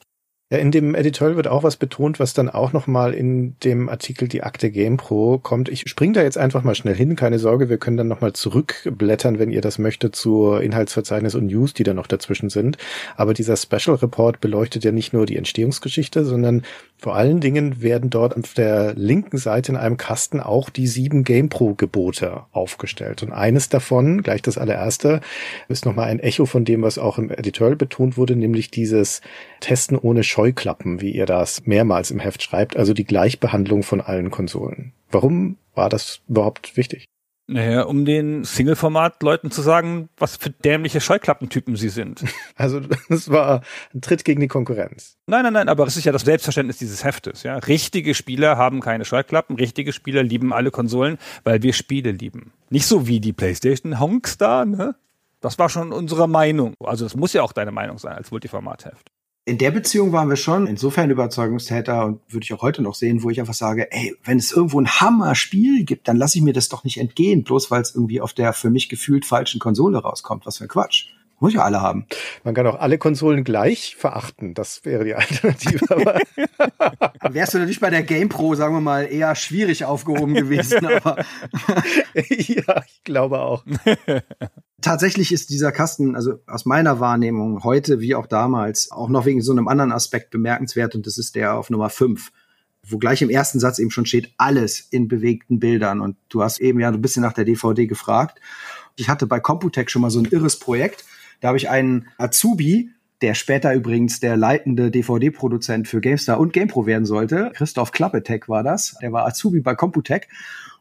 Ja, 0.53 0.59
in 0.59 0.69
dem 0.69 0.93
Editorial 0.93 1.35
wird 1.35 1.47
auch 1.47 1.63
was 1.63 1.77
betont, 1.77 2.19
was 2.19 2.35
dann 2.35 2.47
auch 2.47 2.73
nochmal 2.73 3.15
in 3.15 3.55
dem 3.63 3.89
Artikel 3.89 4.27
Die 4.27 4.43
Akte 4.43 4.69
GamePro 4.69 5.39
kommt. 5.39 5.67
Ich 5.67 5.89
springe 5.89 6.13
da 6.13 6.21
jetzt 6.21 6.37
einfach 6.37 6.61
mal 6.61 6.75
schnell 6.75 6.93
hin, 6.93 7.15
keine 7.15 7.39
Sorge, 7.39 7.69
wir 7.69 7.79
können 7.79 7.97
dann 7.97 8.07
nochmal 8.07 8.33
zurückblättern, 8.33 9.39
wenn 9.39 9.49
ihr 9.49 9.61
das 9.61 9.79
möchtet, 9.79 10.15
zu 10.15 10.53
Inhaltsverzeichnis 10.53 11.33
und 11.33 11.47
News, 11.47 11.73
die 11.73 11.81
da 11.81 11.95
noch 11.95 12.05
dazwischen 12.05 12.51
sind. 12.51 12.77
Aber 13.15 13.33
dieser 13.33 13.57
Special 13.57 13.95
Report 13.95 14.41
beleuchtet 14.41 14.83
ja 14.83 14.91
nicht 14.91 15.11
nur 15.11 15.25
die 15.25 15.37
Entstehungsgeschichte, 15.37 16.23
sondern 16.23 16.61
vor 16.97 17.15
allen 17.15 17.41
Dingen 17.41 17.81
werden 17.81 18.11
dort 18.11 18.37
auf 18.37 18.53
der 18.53 18.93
linken 18.93 19.37
Seite 19.37 19.71
in 19.71 19.77
einem 19.77 19.97
Kasten 19.97 20.39
auch 20.39 20.69
die 20.69 20.85
sieben 20.85 21.23
GamePro-Gebote 21.23 22.43
aufgestellt. 22.51 23.23
Und 23.23 23.31
eines 23.31 23.69
davon, 23.69 24.21
gleich 24.21 24.43
das 24.43 24.59
allererste, 24.59 25.19
ist 25.67 25.85
nochmal 25.85 26.09
ein 26.09 26.19
Echo 26.19 26.45
von 26.45 26.63
dem, 26.63 26.83
was 26.83 26.99
auch 26.99 27.17
im 27.17 27.31
Editorial 27.31 27.75
betont 27.75 28.17
wurde, 28.17 28.35
nämlich 28.35 28.69
dieses 28.69 29.21
Testen 29.59 29.97
ohne 29.97 30.23
Scheuklappen, 30.43 30.99
wie 30.99 31.11
ihr 31.11 31.25
das 31.25 31.65
mehrmals 31.65 32.11
im 32.11 32.19
Heft 32.19 32.43
schreibt, 32.43 32.75
also 32.75 32.93
die 32.93 33.05
Gleichbehandlung 33.05 33.81
von 33.81 34.01
allen 34.01 34.29
Konsolen. 34.29 34.91
Warum 35.09 35.57
war 35.73 35.87
das 35.87 36.19
überhaupt 36.27 36.75
wichtig? 36.75 37.05
Naja, 37.47 37.83
um 37.83 38.03
den 38.03 38.43
Single-Format-Leuten 38.43 39.51
zu 39.51 39.61
sagen, 39.61 40.09
was 40.17 40.35
für 40.35 40.49
dämliche 40.49 40.99
Scheuklappentypen 40.99 41.77
sie 41.77 41.89
sind. 41.89 42.25
Also 42.55 42.81
das 43.09 43.29
war 43.29 43.61
ein 43.93 44.01
Tritt 44.01 44.25
gegen 44.25 44.41
die 44.41 44.47
Konkurrenz. 44.47 45.17
Nein, 45.27 45.43
nein, 45.43 45.53
nein, 45.53 45.69
aber 45.69 45.87
es 45.87 45.97
ist 45.97 46.03
ja 46.03 46.11
das 46.11 46.23
Selbstverständnis 46.23 46.77
dieses 46.77 47.03
Heftes. 47.03 47.43
Ja, 47.43 47.57
richtige 47.57 48.13
Spieler 48.13 48.57
haben 48.57 48.81
keine 48.81 49.05
Scheuklappen, 49.05 49.55
richtige 49.55 49.93
Spieler 49.93 50.23
lieben 50.23 50.53
alle 50.53 50.71
Konsolen, 50.71 51.17
weil 51.45 51.63
wir 51.63 51.73
Spiele 51.73 52.11
lieben. 52.11 52.51
Nicht 52.69 52.85
so 52.85 53.07
wie 53.07 53.19
die 53.21 53.33
PlayStation-Honks 53.33 54.37
da, 54.37 54.65
ne? 54.65 54.95
Das 55.39 55.57
war 55.57 55.69
schon 55.69 55.91
unsere 55.91 56.27
Meinung. 56.27 56.73
Also 56.79 57.05
das 57.05 57.15
muss 57.15 57.33
ja 57.33 57.43
auch 57.43 57.53
deine 57.53 57.71
Meinung 57.71 57.97
sein 57.97 58.13
als 58.13 58.31
Multiformat-Heft 58.31 59.09
in 59.45 59.57
der 59.57 59.71
Beziehung 59.71 60.13
waren 60.13 60.29
wir 60.29 60.37
schon 60.37 60.67
insofern 60.67 61.11
Überzeugungstäter 61.11 62.05
und 62.05 62.21
würde 62.29 62.45
ich 62.45 62.53
auch 62.53 62.61
heute 62.61 62.81
noch 62.81 62.95
sehen, 62.95 63.23
wo 63.23 63.29
ich 63.29 63.41
einfach 63.41 63.53
sage, 63.53 63.91
ey, 63.91 64.15
wenn 64.23 64.37
es 64.37 64.53
irgendwo 64.53 64.79
ein 64.79 64.87
Hammer-Spiel 64.87 65.83
gibt, 65.83 66.07
dann 66.07 66.15
lasse 66.15 66.37
ich 66.37 66.43
mir 66.43 66.53
das 66.53 66.69
doch 66.69 66.85
nicht 66.85 66.97
entgehen, 66.97 67.43
bloß 67.43 67.69
weil 67.69 67.81
es 67.81 67.93
irgendwie 67.93 68.21
auf 68.21 68.31
der 68.31 68.53
für 68.53 68.69
mich 68.69 68.87
gefühlt 68.87 69.25
falschen 69.25 69.59
Konsole 69.59 69.97
rauskommt. 69.97 70.45
Was 70.45 70.59
für 70.59 70.65
ein 70.65 70.69
Quatsch. 70.69 71.07
Muss 71.43 71.55
ja 71.55 71.63
alle 71.63 71.81
haben. 71.81 72.05
Man 72.45 72.53
kann 72.53 72.65
auch 72.67 72.79
alle 72.79 72.97
Konsolen 72.97 73.43
gleich 73.43 73.97
verachten. 73.97 74.53
Das 74.53 74.85
wäre 74.85 75.03
die 75.03 75.13
Alternative. 75.13 75.81
Wärst 77.29 77.53
du 77.53 77.57
natürlich 77.57 77.81
bei 77.81 77.89
der 77.89 78.03
GamePro, 78.03 78.55
sagen 78.55 78.73
wir 78.73 78.79
mal, 78.79 79.01
eher 79.01 79.35
schwierig 79.35 79.83
aufgehoben 79.83 80.35
gewesen. 80.35 80.85
Aber 80.85 81.17
ja, 82.15 82.83
ich 82.87 83.03
glaube 83.03 83.41
auch. 83.41 83.65
Tatsächlich 84.79 85.33
ist 85.33 85.49
dieser 85.49 85.73
Kasten, 85.73 86.15
also 86.15 86.39
aus 86.47 86.63
meiner 86.63 87.01
Wahrnehmung 87.01 87.65
heute 87.65 87.99
wie 87.99 88.15
auch 88.15 88.27
damals, 88.27 88.89
auch 88.93 89.09
noch 89.09 89.25
wegen 89.25 89.41
so 89.41 89.51
einem 89.51 89.67
anderen 89.67 89.91
Aspekt 89.91 90.29
bemerkenswert 90.29 90.95
und 90.95 91.05
das 91.05 91.17
ist 91.17 91.35
der 91.35 91.55
auf 91.55 91.69
Nummer 91.69 91.89
5 91.89 92.31
wo 92.85 92.97
gleich 92.97 93.21
im 93.21 93.29
ersten 93.29 93.61
Satz 93.61 93.79
eben 93.79 93.91
schon 93.91 94.05
steht, 94.05 94.33
alles 94.37 94.81
in 94.91 95.07
bewegten 95.07 95.57
Bildern. 95.57 96.01
Und 96.01 96.17
du 96.27 96.43
hast 96.43 96.59
eben 96.59 96.81
ja 96.81 96.89
ein 96.89 97.01
bisschen 97.01 97.21
nach 97.21 97.31
der 97.31 97.45
DVD 97.45 97.87
gefragt. 97.87 98.41
Ich 98.97 99.07
hatte 99.07 99.25
bei 99.25 99.39
Computec 99.39 99.89
schon 99.89 100.01
mal 100.01 100.09
so 100.09 100.19
ein 100.19 100.25
irres 100.25 100.59
Projekt, 100.59 101.05
da 101.43 101.49
habe 101.49 101.57
ich 101.57 101.69
einen 101.69 102.07
Azubi, 102.17 102.89
der 103.21 103.33
später 103.33 103.73
übrigens 103.73 104.21
der 104.21 104.37
leitende 104.37 104.91
DVD-Produzent 104.91 105.89
für 105.89 105.99
GameStar 105.99 106.39
und 106.39 106.53
GamePro 106.53 106.85
werden 106.85 107.05
sollte. 107.05 107.51
Christoph 107.53 107.91
Klappetek 107.91 108.47
war 108.47 108.63
das. 108.63 108.95
Der 109.01 109.11
war 109.11 109.27
Azubi 109.27 109.59
bei 109.59 109.75
Computec. 109.75 110.29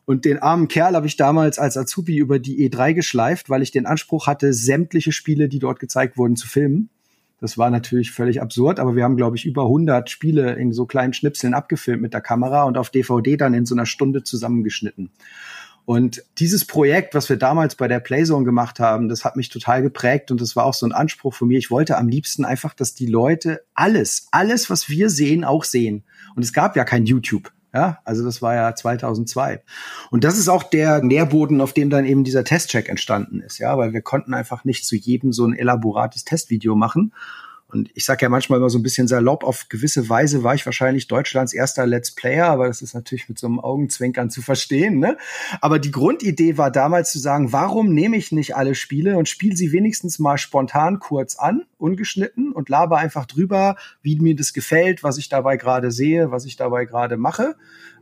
Und 0.05 0.25
den 0.25 0.39
armen 0.39 0.69
Kerl 0.69 0.95
habe 0.95 1.09
ich 1.09 1.17
damals 1.17 1.59
als 1.59 1.77
Azubi 1.77 2.17
über 2.17 2.39
die 2.39 2.71
E3 2.71 2.95
geschleift, 2.95 3.51
weil 3.51 3.61
ich 3.61 3.73
den 3.73 3.87
Anspruch 3.87 4.29
hatte, 4.29 4.53
sämtliche 4.53 5.11
Spiele, 5.11 5.49
die 5.49 5.59
dort 5.59 5.81
gezeigt 5.81 6.17
wurden, 6.17 6.37
zu 6.37 6.47
filmen. 6.47 6.91
Das 7.41 7.59
war 7.59 7.71
natürlich 7.71 8.13
völlig 8.13 8.41
absurd, 8.41 8.79
aber 8.79 8.95
wir 8.95 9.03
haben, 9.03 9.17
glaube 9.17 9.37
ich, 9.37 9.47
über 9.47 9.63
100 9.63 10.09
Spiele 10.11 10.53
in 10.53 10.73
so 10.73 10.87
kleinen 10.87 11.13
Schnipseln 11.13 11.55
abgefilmt 11.55 12.03
mit 12.03 12.15
der 12.15 12.21
Kamera 12.21 12.63
und 12.63 12.79
auf 12.79 12.91
DVD 12.91 13.37
dann 13.37 13.53
in 13.53 13.67
so 13.67 13.75
einer 13.75 13.87
Stunde 13.87 14.23
zusammengeschnitten. 14.23 15.11
Und 15.85 16.23
dieses 16.39 16.65
Projekt, 16.65 17.15
was 17.15 17.29
wir 17.29 17.37
damals 17.37 17.75
bei 17.75 17.89
der 17.89 18.01
Playzone 18.01 18.45
gemacht 18.45 18.79
haben, 18.79 19.09
das 19.09 19.25
hat 19.25 19.37
mich 19.37 19.49
total 19.49 19.83
geprägt 19.83 20.31
und 20.31 20.41
das 20.41 20.55
war 20.55 20.65
auch 20.65 20.75
so 20.75 20.87
ein 20.87 20.93
Anspruch 20.93 21.35
von 21.35 21.49
mir. 21.49 21.59
Ich 21.59 21.71
wollte 21.71 21.99
am 21.99 22.09
liebsten 22.09 22.45
einfach, 22.45 22.73
dass 22.75 22.95
die 22.95 23.07
Leute 23.07 23.65
alles, 23.75 24.29
alles, 24.31 24.71
was 24.71 24.89
wir 24.89 25.11
sehen, 25.11 25.45
auch 25.45 25.65
sehen. 25.65 26.05
Und 26.37 26.45
es 26.45 26.53
gab 26.53 26.77
ja 26.77 26.85
kein 26.85 27.05
YouTube. 27.05 27.53
Ja, 27.75 28.01
also 28.05 28.23
das 28.23 28.43
war 28.43 28.55
ja 28.55 28.75
2002. 28.75 29.63
Und 30.11 30.25
das 30.25 30.37
ist 30.37 30.49
auch 30.49 30.63
der 30.63 31.03
Nährboden, 31.03 31.63
auf 31.63 31.73
dem 31.73 31.89
dann 31.89 32.05
eben 32.05 32.23
dieser 32.23 32.45
Testcheck 32.45 32.91
entstanden 32.91 33.41
ist. 33.41 33.59
Ja, 33.59 33.79
weil 33.79 33.95
wir 33.95 34.03
konnten 34.03 34.35
einfach 34.35 34.65
nicht 34.65 34.85
zu 34.85 34.95
jedem 34.95 35.33
so 35.33 35.47
ein 35.47 35.55
elaborates 35.55 36.25
Testvideo 36.25 36.77
machen. 36.77 37.15
Und 37.73 37.91
ich 37.95 38.05
sage 38.05 38.23
ja 38.23 38.29
manchmal 38.29 38.59
immer 38.59 38.69
so 38.69 38.79
ein 38.79 38.83
bisschen 38.83 39.09
salopp, 39.09 39.45
auf 39.45 39.71
gewisse 39.71 40.07
Weise 40.11 40.45
war 40.45 40.55
ich 40.55 40.67
wahrscheinlich 40.67 41.09
Deutschlands 41.09 41.55
erster 41.55 41.87
Let's 41.87 42.15
Player, 42.15 42.49
aber 42.49 42.67
das 42.67 42.83
ist 42.83 42.95
natürlich 42.95 43.31
mit 43.31 43.39
so 43.39 43.47
einem 43.47 43.61
Augenzwinkern 43.61 44.29
zu 44.29 44.43
verstehen. 44.43 44.99
Ne? 44.99 45.17
Aber 45.63 45.79
die 45.79 45.91
Grundidee 45.91 46.59
war 46.59 46.71
damals 46.71 47.13
zu 47.13 47.19
sagen, 47.19 47.51
warum 47.53 47.95
nehme 47.95 48.19
ich 48.19 48.31
nicht 48.31 48.55
alle 48.57 48.75
Spiele 48.75 49.17
und 49.17 49.27
spiele 49.27 49.57
sie 49.57 49.73
wenigstens 49.73 50.19
mal 50.19 50.37
spontan 50.37 50.99
kurz 50.99 51.37
an, 51.37 51.63
ungeschnitten 51.79 52.53
und 52.53 52.69
laber 52.69 52.99
einfach 52.99 53.25
drüber, 53.25 53.77
wie 54.03 54.21
mir 54.21 54.37
das 54.37 54.53
gefällt, 54.53 55.03
was 55.03 55.17
ich 55.17 55.31
dabei 55.31 55.57
gerade 55.57 55.91
sehe, 55.91 56.31
was 56.31 56.45
ich 56.45 56.57
dabei 56.57 56.85
gerade 56.85 57.17
mache. 57.17 57.57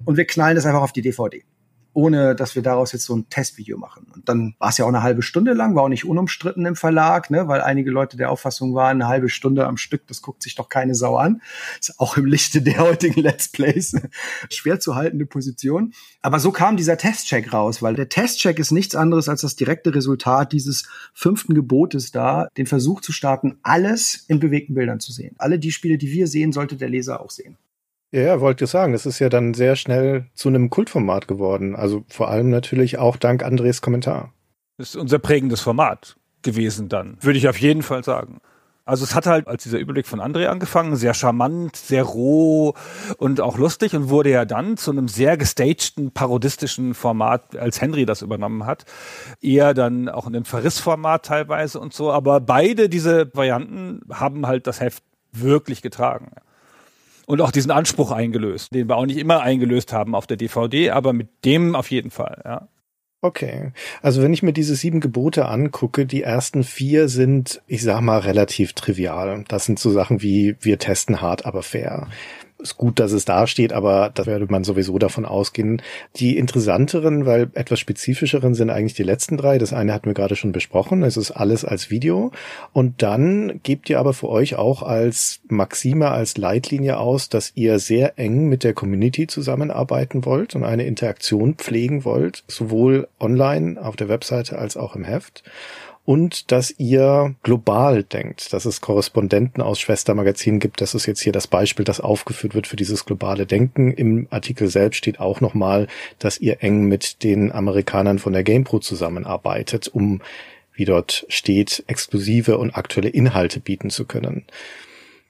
Und 0.05 0.17
wir 0.17 0.27
knallen 0.27 0.57
das 0.57 0.67
einfach 0.67 0.83
auf 0.83 0.93
die 0.93 1.03
DVD 1.03 1.45
ohne 1.93 2.35
dass 2.35 2.55
wir 2.55 2.63
daraus 2.63 2.93
jetzt 2.93 3.05
so 3.05 3.17
ein 3.17 3.29
Testvideo 3.29 3.77
machen. 3.77 4.07
Und 4.15 4.29
dann 4.29 4.55
war 4.59 4.71
es 4.71 4.79
ja 4.79 4.85
auch 4.85 4.91
eine 4.91 5.03
halbe 5.03 5.23
Stunde 5.23 5.53
lang, 5.53 5.75
war 5.75 5.85
auch 5.85 5.89
nicht 5.89 6.05
unumstritten 6.05 6.67
im 6.67 6.77
Verlag, 6.77 7.31
ne, 7.31 7.49
weil 7.49 7.61
einige 7.61 7.91
Leute 7.91 8.17
der 8.17 8.31
Auffassung 8.31 8.75
waren, 8.75 9.03
eine 9.03 9.09
halbe 9.09 9.29
Stunde 9.29 9.67
am 9.67 9.77
Stück, 9.77 10.07
das 10.07 10.23
guckt 10.23 10.43
sich 10.43 10.55
doch 10.55 10.69
keine 10.69 10.95
Sau 10.95 11.17
an. 11.17 11.43
Ist 11.81 11.99
auch 11.99 12.17
im 12.17 12.27
Lichte 12.27 12.63
der 12.63 12.79
heutigen 12.79 13.21
Let's 13.21 13.49
Plays 13.49 13.95
schwer 14.51 14.81
zu 14.81 14.95
haltende 14.95 15.27
Position. 15.27 15.93
Aber 16.23 16.39
so 16.39 16.53
kam 16.53 16.77
dieser 16.77 16.97
Testcheck 16.97 17.53
raus, 17.53 17.83
weil 17.83 17.95
der 17.95 18.09
Testcheck 18.09 18.59
ist 18.59 18.71
nichts 18.71 18.95
anderes 18.95 19.29
als 19.29 19.41
das 19.41 19.57
direkte 19.57 19.95
Resultat 19.95 20.53
dieses 20.53 20.89
fünften 21.13 21.55
Gebotes 21.55 22.13
da, 22.13 22.49
den 22.57 22.67
Versuch 22.67 23.01
zu 23.01 23.13
starten, 23.13 23.59
alles 23.63 24.25
in 24.29 24.41
bewegten 24.41 24.75
Bildern 24.75 25.01
zu 25.01 25.13
sehen. 25.13 25.35
Alle 25.39 25.59
die 25.59 25.73
Spiele, 25.73 25.99
die 25.99 26.13
wir 26.13 26.27
sehen, 26.27 26.53
sollte 26.53 26.77
der 26.77 26.89
Leser 26.89 27.21
auch 27.21 27.31
sehen. 27.31 27.57
Ja, 28.13 28.23
ja, 28.23 28.41
wollte 28.41 28.65
ich 28.65 28.71
sagen, 28.71 28.93
das 28.93 29.07
ist 29.07 29.21
ja 29.21 29.29
dann 29.29 29.55
sehr 29.55 29.77
schnell 29.77 30.27
zu 30.35 30.49
einem 30.49 30.69
Kultformat 30.69 31.29
geworden. 31.29 31.77
Also 31.77 32.05
vor 32.09 32.29
allem 32.29 32.51
natürlich 32.51 32.99
auch 32.99 33.17
dank 33.17 33.45
Andres 33.45 33.83
Kommentar. 33.83 34.33
Das 34.79 34.91
ist 34.91 34.97
unser 34.97 35.19
prägendes 35.19 35.61
Format 35.61 36.17
gewesen 36.43 36.89
dann, 36.89 37.19
würde 37.21 37.39
ich 37.39 37.49
auf 37.49 37.61
jeden 37.61 37.83
Fall 37.83 38.03
sagen. 38.03 38.41
Also 38.85 39.05
es 39.05 39.15
hat 39.15 39.27
halt 39.27 39.47
als 39.47 39.63
dieser 39.63 39.79
Überblick 39.79 40.09
von 40.09 40.21
André 40.21 40.47
angefangen, 40.47 40.97
sehr 40.97 41.15
charmant, 41.15 41.77
sehr 41.77 42.03
roh 42.03 42.75
und 43.19 43.41
auch 43.41 43.57
lustig 43.57 43.95
und 43.95 44.09
wurde 44.09 44.31
ja 44.31 44.45
dann 44.45 44.77
zu 44.77 44.91
einem 44.91 45.07
sehr 45.07 45.37
gestagten, 45.37 46.11
parodistischen 46.11 46.95
Format, 46.95 47.55
als 47.57 47.81
Henry 47.81 48.07
das 48.07 48.23
übernommen 48.23 48.67
hat. 48.67 48.87
Eher 49.41 49.75
dann 49.75 50.09
auch 50.09 50.27
in 50.27 50.35
einem 50.35 50.45
Verrissformat 50.45 51.27
teilweise 51.27 51.79
und 51.79 51.93
so. 51.93 52.11
Aber 52.11 52.41
beide 52.41 52.89
diese 52.89 53.33
Varianten 53.33 54.01
haben 54.11 54.49
halt 54.49 54.67
das 54.67 54.81
Heft 54.81 55.05
wirklich 55.31 55.83
getragen 55.83 56.33
und 57.31 57.41
auch 57.41 57.53
diesen 57.53 57.71
Anspruch 57.71 58.11
eingelöst, 58.11 58.75
den 58.75 58.89
wir 58.89 58.97
auch 58.97 59.07
nicht 59.07 59.19
immer 59.19 59.41
eingelöst 59.41 59.93
haben 59.93 60.15
auf 60.15 60.27
der 60.27 60.37
DVD, 60.37 60.91
aber 60.91 61.13
mit 61.13 61.29
dem 61.45 61.77
auf 61.77 61.91
jeden 61.91 62.11
Fall, 62.11 62.43
ja. 62.45 62.69
Okay. 63.23 63.73
Also 64.01 64.23
wenn 64.23 64.33
ich 64.33 64.43
mir 64.43 64.55
diese 64.55 64.75
sieben 64.75 65.01
Gebote 65.01 65.47
angucke, 65.47 66.07
die 66.07 66.23
ersten 66.23 66.65
vier 66.65 67.09
sind, 67.09 67.61
ich 67.67 67.83
sag 67.83 68.01
mal, 68.01 68.21
relativ 68.21 68.73
trivial. 68.73 69.45
Das 69.47 69.67
sind 69.67 69.79
so 69.79 69.91
Sachen 69.91 70.23
wie, 70.23 70.57
wir 70.61 70.79
testen 70.79 71.21
hart, 71.21 71.45
aber 71.45 71.63
fair 71.63 72.09
ist 72.61 72.77
gut, 72.77 72.99
dass 72.99 73.13
es 73.13 73.25
da 73.25 73.47
steht, 73.47 73.73
aber 73.73 74.11
da 74.15 74.27
werde 74.27 74.47
man 74.49 74.65
sowieso 74.65 74.99
davon 74.99 75.25
ausgehen. 75.25 75.83
Die 76.17 76.37
interessanteren, 76.37 77.27
weil 77.27 77.51
etwas 77.55 77.81
spezifischeren 77.81 78.55
sind 78.55 78.71
eigentlich 78.71 78.95
die 78.95 79.03
letzten 79.03 79.37
drei. 79.37 79.59
Das 79.59 79.73
eine 79.73 79.93
hatten 79.93 80.07
wir 80.07 80.15
gerade 80.15 80.37
schon 80.37 80.53
besprochen. 80.53 81.03
Es 81.03 81.17
ist 81.17 81.31
alles 81.31 81.65
als 81.65 81.91
Video. 81.91 82.33
Und 82.73 83.03
dann 83.03 83.61
gebt 83.63 83.91
ihr 83.91 83.99
aber 83.99 84.13
für 84.13 84.29
euch 84.29 84.57
auch 84.57 84.83
als 84.83 85.41
Maxime, 85.49 86.11
als 86.11 86.37
Leitlinie 86.37 86.99
aus, 86.99 87.29
dass 87.29 87.53
ihr 87.55 87.79
sehr 87.79 88.19
eng 88.19 88.49
mit 88.49 88.65
der 88.65 88.75
Community 88.75 89.27
zusammenarbeiten 89.27 90.25
wollt 90.25 90.55
und 90.55 90.65
eine 90.65 90.85
Interaktion 90.85 91.55
pflegen 91.55 92.05
wollt, 92.05 92.45
sowohl 92.47 93.09
online 93.19 93.83
auf 93.83 93.97
der 93.97 94.09
Webseite 94.09 94.59
als 94.59 94.77
auch 94.77 94.95
im 94.95 95.05
Heft 95.05 95.43
und 96.11 96.51
dass 96.51 96.75
ihr 96.77 97.37
global 97.45 98.03
denkt, 98.03 98.53
dass 98.53 98.65
es 98.65 98.81
Korrespondenten 98.81 99.63
aus 99.63 99.79
Schwestermagazinen 99.79 100.59
gibt. 100.59 100.81
Das 100.81 100.97
ist 100.97 101.07
jetzt 101.07 101.21
hier 101.21 101.31
das 101.31 101.47
Beispiel, 101.47 101.85
das 101.85 102.01
aufgeführt 102.01 102.57
wird 102.57 102.67
für 102.67 102.75
dieses 102.75 103.05
globale 103.05 103.47
Denken. 103.47 103.93
Im 103.93 104.27
Artikel 104.29 104.67
selbst 104.67 104.97
steht 104.97 105.21
auch 105.21 105.41
nochmal, 105.41 105.87
dass 106.19 106.41
ihr 106.41 106.65
eng 106.65 106.87
mit 106.87 107.23
den 107.23 107.53
Amerikanern 107.53 108.19
von 108.19 108.33
der 108.33 108.43
GamePro 108.43 108.81
zusammenarbeitet, 108.81 109.87
um, 109.87 110.21
wie 110.75 110.85
dort 110.85 111.27
steht, 111.29 111.85
exklusive 111.87 112.59
und 112.59 112.73
aktuelle 112.75 113.11
Inhalte 113.11 113.61
bieten 113.61 113.89
zu 113.89 114.05
können. 114.05 114.47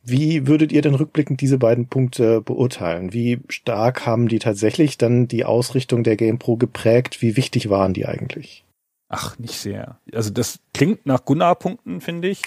Wie 0.02 0.46
würdet 0.46 0.72
ihr 0.72 0.80
denn 0.80 0.94
rückblickend 0.94 1.42
diese 1.42 1.58
beiden 1.58 1.88
Punkte 1.88 2.40
beurteilen? 2.40 3.12
Wie 3.12 3.40
stark 3.50 4.06
haben 4.06 4.28
die 4.28 4.38
tatsächlich 4.38 4.96
dann 4.96 5.28
die 5.28 5.44
Ausrichtung 5.44 6.04
der 6.04 6.16
GamePro 6.16 6.56
geprägt? 6.56 7.20
Wie 7.20 7.36
wichtig 7.36 7.68
waren 7.68 7.92
die 7.92 8.06
eigentlich? 8.06 8.64
Ach, 9.12 9.36
nicht 9.40 9.58
sehr. 9.58 9.98
Also 10.14 10.30
das 10.30 10.60
klingt 10.72 11.06
nach 11.06 11.24
Gunnar-Punkten, 11.24 12.00
finde 12.00 12.28
ich. 12.28 12.42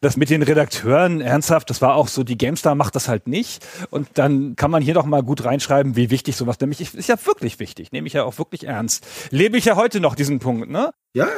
Das 0.00 0.16
mit 0.16 0.30
den 0.30 0.42
Redakteuren, 0.42 1.20
ernsthaft, 1.20 1.70
das 1.70 1.80
war 1.80 1.94
auch 1.94 2.08
so, 2.08 2.24
die 2.24 2.36
GameStar 2.36 2.74
macht 2.74 2.96
das 2.96 3.08
halt 3.08 3.28
nicht. 3.28 3.64
Und 3.90 4.08
dann 4.14 4.56
kann 4.56 4.70
man 4.70 4.82
hier 4.82 4.94
doch 4.94 5.06
mal 5.06 5.22
gut 5.22 5.44
reinschreiben, 5.44 5.96
wie 5.96 6.10
wichtig 6.10 6.36
sowas 6.36 6.58
nämlich 6.60 6.80
ist. 6.80 6.94
Ist 6.94 7.08
ja 7.08 7.16
wirklich 7.24 7.58
wichtig, 7.58 7.92
nehme 7.92 8.06
ich 8.06 8.14
ja 8.14 8.24
auch 8.24 8.38
wirklich 8.38 8.66
ernst. 8.66 9.06
Lebe 9.30 9.56
ich 9.56 9.64
ja 9.64 9.76
heute 9.76 10.00
noch 10.00 10.14
diesen 10.14 10.38
Punkt, 10.38 10.70
ne? 10.70 10.92
Ja. 11.14 11.28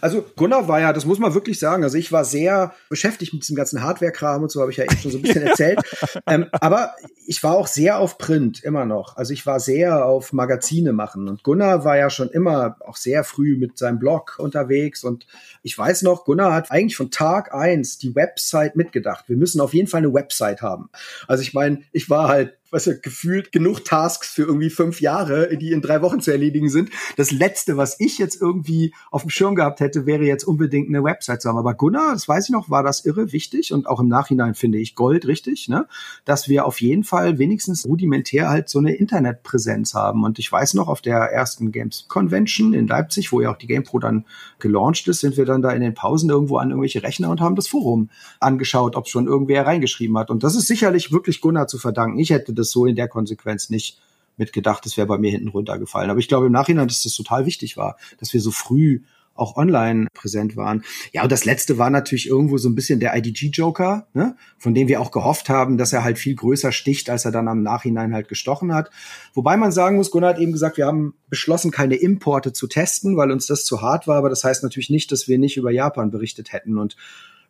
Also 0.00 0.24
Gunnar 0.36 0.68
war 0.68 0.80
ja, 0.80 0.92
das 0.92 1.06
muss 1.06 1.18
man 1.18 1.34
wirklich 1.34 1.58
sagen. 1.58 1.82
Also 1.82 1.98
ich 1.98 2.12
war 2.12 2.24
sehr 2.24 2.72
beschäftigt 2.88 3.32
mit 3.32 3.42
diesem 3.42 3.56
ganzen 3.56 3.82
Hardware-Kram 3.82 4.42
und 4.44 4.50
so, 4.52 4.60
habe 4.60 4.70
ich 4.70 4.76
ja 4.76 4.84
eben 4.84 4.96
schon 4.96 5.10
so 5.10 5.18
ein 5.18 5.22
bisschen 5.22 5.42
erzählt. 5.46 5.80
ähm, 6.26 6.46
aber 6.52 6.94
ich 7.26 7.42
war 7.42 7.54
auch 7.54 7.66
sehr 7.66 7.98
auf 7.98 8.16
Print, 8.16 8.62
immer 8.62 8.84
noch. 8.84 9.16
Also 9.16 9.32
ich 9.32 9.44
war 9.44 9.58
sehr 9.58 10.06
auf 10.06 10.32
Magazine 10.32 10.92
machen. 10.92 11.28
Und 11.28 11.42
Gunnar 11.42 11.84
war 11.84 11.96
ja 11.96 12.10
schon 12.10 12.30
immer 12.30 12.76
auch 12.80 12.96
sehr 12.96 13.24
früh 13.24 13.56
mit 13.56 13.76
seinem 13.76 13.98
Blog 13.98 14.36
unterwegs. 14.38 15.02
Und 15.02 15.26
ich 15.64 15.76
weiß 15.76 16.02
noch, 16.02 16.26
Gunnar 16.26 16.52
hat 16.52 16.70
eigentlich 16.70 16.94
von 16.94 17.10
Tag 17.10 17.54
eins 17.54 17.96
die 17.96 18.14
Website 18.14 18.76
mitgedacht. 18.76 19.24
Wir 19.28 19.38
müssen 19.38 19.62
auf 19.62 19.72
jeden 19.72 19.88
Fall 19.88 19.98
eine 19.98 20.12
Website 20.12 20.60
haben. 20.60 20.90
Also 21.26 21.42
ich 21.42 21.54
meine, 21.54 21.82
ich 21.90 22.10
war 22.10 22.28
halt 22.28 22.58
was 22.74 22.86
ja 22.86 22.94
gefühlt 23.00 23.52
genug 23.52 23.84
Tasks 23.84 24.28
für 24.28 24.42
irgendwie 24.42 24.68
fünf 24.68 25.00
Jahre, 25.00 25.56
die 25.56 25.70
in 25.70 25.80
drei 25.80 26.02
Wochen 26.02 26.20
zu 26.20 26.32
erledigen 26.32 26.68
sind. 26.68 26.90
Das 27.16 27.30
letzte, 27.30 27.76
was 27.76 27.98
ich 28.00 28.18
jetzt 28.18 28.40
irgendwie 28.42 28.92
auf 29.12 29.22
dem 29.22 29.30
Schirm 29.30 29.54
gehabt 29.54 29.78
hätte, 29.78 30.06
wäre 30.06 30.24
jetzt 30.24 30.44
unbedingt 30.44 30.88
eine 30.88 31.04
Website 31.04 31.40
zu 31.40 31.48
haben. 31.48 31.56
Aber 31.56 31.74
Gunnar, 31.74 32.12
das 32.12 32.26
weiß 32.26 32.46
ich 32.46 32.50
noch, 32.50 32.70
war 32.70 32.82
das 32.82 33.04
irre 33.04 33.32
wichtig 33.32 33.72
und 33.72 33.86
auch 33.86 34.00
im 34.00 34.08
Nachhinein 34.08 34.54
finde 34.54 34.78
ich 34.78 34.96
Gold 34.96 35.26
richtig, 35.26 35.68
ne? 35.68 35.86
dass 36.24 36.48
wir 36.48 36.66
auf 36.66 36.80
jeden 36.80 37.04
Fall 37.04 37.38
wenigstens 37.38 37.86
rudimentär 37.86 38.48
halt 38.48 38.68
so 38.68 38.80
eine 38.80 38.94
Internetpräsenz 38.96 39.94
haben. 39.94 40.24
Und 40.24 40.40
ich 40.40 40.50
weiß 40.50 40.74
noch, 40.74 40.88
auf 40.88 41.00
der 41.00 41.16
ersten 41.16 41.70
Games 41.70 42.06
Convention 42.08 42.74
in 42.74 42.88
Leipzig, 42.88 43.30
wo 43.30 43.40
ja 43.40 43.52
auch 43.52 43.56
die 43.56 43.68
GamePro 43.68 44.00
dann 44.00 44.24
gelauncht 44.58 45.06
ist, 45.06 45.20
sind 45.20 45.36
wir 45.36 45.44
dann 45.44 45.62
da 45.62 45.70
in 45.70 45.80
den 45.80 45.94
Pausen 45.94 46.28
irgendwo 46.28 46.56
an 46.56 46.70
irgendwelche 46.70 47.04
Rechner 47.04 47.30
und 47.30 47.40
haben 47.40 47.54
das 47.54 47.68
Forum 47.68 48.10
angeschaut, 48.40 48.96
ob 48.96 49.08
schon 49.08 49.28
irgendwer 49.28 49.64
reingeschrieben 49.64 50.18
hat. 50.18 50.30
Und 50.30 50.42
das 50.42 50.56
ist 50.56 50.66
sicherlich 50.66 51.12
wirklich 51.12 51.40
Gunnar 51.40 51.68
zu 51.68 51.78
verdanken. 51.78 52.18
Ich 52.18 52.30
hätte 52.30 52.52
das 52.52 52.63
so 52.70 52.86
in 52.86 52.96
der 52.96 53.08
Konsequenz 53.08 53.70
nicht 53.70 54.00
mitgedacht. 54.36 54.84
Das 54.84 54.96
wäre 54.96 55.06
bei 55.06 55.18
mir 55.18 55.30
hinten 55.30 55.48
runtergefallen. 55.48 56.10
Aber 56.10 56.18
ich 56.18 56.28
glaube 56.28 56.46
im 56.46 56.52
Nachhinein, 56.52 56.88
dass 56.88 57.02
das 57.02 57.14
total 57.14 57.46
wichtig 57.46 57.76
war, 57.76 57.96
dass 58.18 58.32
wir 58.32 58.40
so 58.40 58.50
früh 58.50 59.00
auch 59.34 59.56
online 59.56 60.06
präsent 60.14 60.56
waren. 60.56 60.84
Ja, 61.12 61.22
und 61.24 61.32
das 61.32 61.44
letzte 61.44 61.76
war 61.76 61.90
natürlich 61.90 62.28
irgendwo 62.28 62.58
so 62.58 62.68
ein 62.68 62.74
bisschen 62.74 63.00
der 63.00 63.16
IDG-Joker, 63.16 64.06
ne? 64.14 64.36
von 64.58 64.74
dem 64.74 64.88
wir 64.88 65.00
auch 65.00 65.10
gehofft 65.10 65.48
haben, 65.48 65.76
dass 65.76 65.92
er 65.92 66.04
halt 66.04 66.18
viel 66.18 66.36
größer 66.36 66.72
sticht, 66.72 67.10
als 67.10 67.24
er 67.24 67.32
dann 67.32 67.48
am 67.48 67.62
Nachhinein 67.62 68.14
halt 68.14 68.28
gestochen 68.28 68.72
hat. 68.72 68.90
Wobei 69.32 69.56
man 69.56 69.72
sagen 69.72 69.96
muss, 69.96 70.10
Gunnar 70.10 70.30
hat 70.30 70.38
eben 70.38 70.52
gesagt, 70.52 70.76
wir 70.76 70.86
haben 70.86 71.14
beschlossen, 71.28 71.70
keine 71.70 71.96
Importe 71.96 72.52
zu 72.52 72.68
testen, 72.68 73.16
weil 73.16 73.32
uns 73.32 73.46
das 73.46 73.64
zu 73.64 73.82
hart 73.82 74.06
war. 74.06 74.18
Aber 74.18 74.30
das 74.30 74.44
heißt 74.44 74.62
natürlich 74.62 74.90
nicht, 74.90 75.10
dass 75.10 75.26
wir 75.26 75.38
nicht 75.38 75.56
über 75.56 75.70
Japan 75.70 76.10
berichtet 76.10 76.52
hätten. 76.52 76.78
Und 76.78 76.96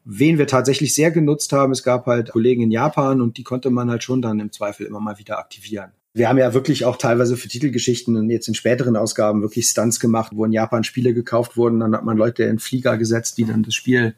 wen 0.05 0.39
wir 0.39 0.47
tatsächlich 0.47 0.95
sehr 0.95 1.11
genutzt 1.11 1.53
haben, 1.53 1.73
es 1.73 1.83
gab 1.83 2.07
halt 2.07 2.31
Kollegen 2.31 2.63
in 2.63 2.71
Japan 2.71 3.21
und 3.21 3.37
die 3.39 3.45
konnte 3.45 3.71
man 3.71 3.91
halt 3.91 4.03
schon 4.03 4.23
dann 4.23 4.41
im 4.41 4.53
Zweifel 4.53 4.87
immer 4.87 5.01
mal 5.01 5.19
wieder 5.19 5.39
aktivieren. 5.39 5.93
Wir 6.17 6.29
haben 6.29 6.39
ja 6.39 6.55
wirklich 6.55 6.85
auch 6.85 6.97
teilweise 6.97 7.37
für 7.37 7.49
Titelgeschichten 7.49 8.17
und 8.17 8.31
jetzt 8.31 8.47
in 8.47 8.55
späteren 8.55 8.97
Ausgaben 8.97 9.43
wirklich 9.43 9.67
Stunts 9.67 9.99
gemacht, 9.99 10.31
wo 10.35 10.45
in 10.45 10.53
Japan 10.53 10.85
Spiele 10.85 11.13
gekauft 11.13 11.57
wurden. 11.57 11.81
Dann 11.81 11.93
hat 11.95 12.05
man 12.05 12.17
Leute 12.17 12.45
in 12.45 12.61
Flieger 12.61 12.97
gesetzt, 12.99 13.37
die 13.37 13.45
dann 13.45 13.65
das 13.65 13.75
Spiel 13.75 14.15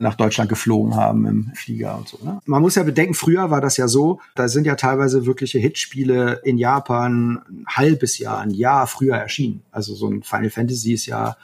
nach 0.00 0.14
Deutschland 0.14 0.48
geflogen 0.48 0.96
haben 0.96 1.26
im 1.26 1.52
Flieger 1.54 1.96
und 1.98 2.08
so. 2.08 2.18
Ne? 2.22 2.40
Man 2.44 2.62
muss 2.62 2.76
ja 2.76 2.82
bedenken, 2.82 3.14
früher 3.14 3.50
war 3.50 3.60
das 3.60 3.76
ja 3.76 3.88
so, 3.88 4.20
da 4.34 4.48
sind 4.48 4.64
ja 4.64 4.76
teilweise 4.76 5.26
wirkliche 5.26 5.58
Hitspiele 5.58 6.40
in 6.44 6.56
Japan 6.56 7.42
ein 7.48 7.64
halbes 7.68 8.18
Jahr, 8.18 8.38
ein 8.40 8.50
Jahr 8.50 8.86
früher 8.86 9.16
erschienen. 9.16 9.62
Also 9.70 9.94
so 9.94 10.08
ein 10.08 10.22
Final 10.22 10.50
Fantasy 10.50 10.92
ist 10.92 11.06
ja 11.06 11.36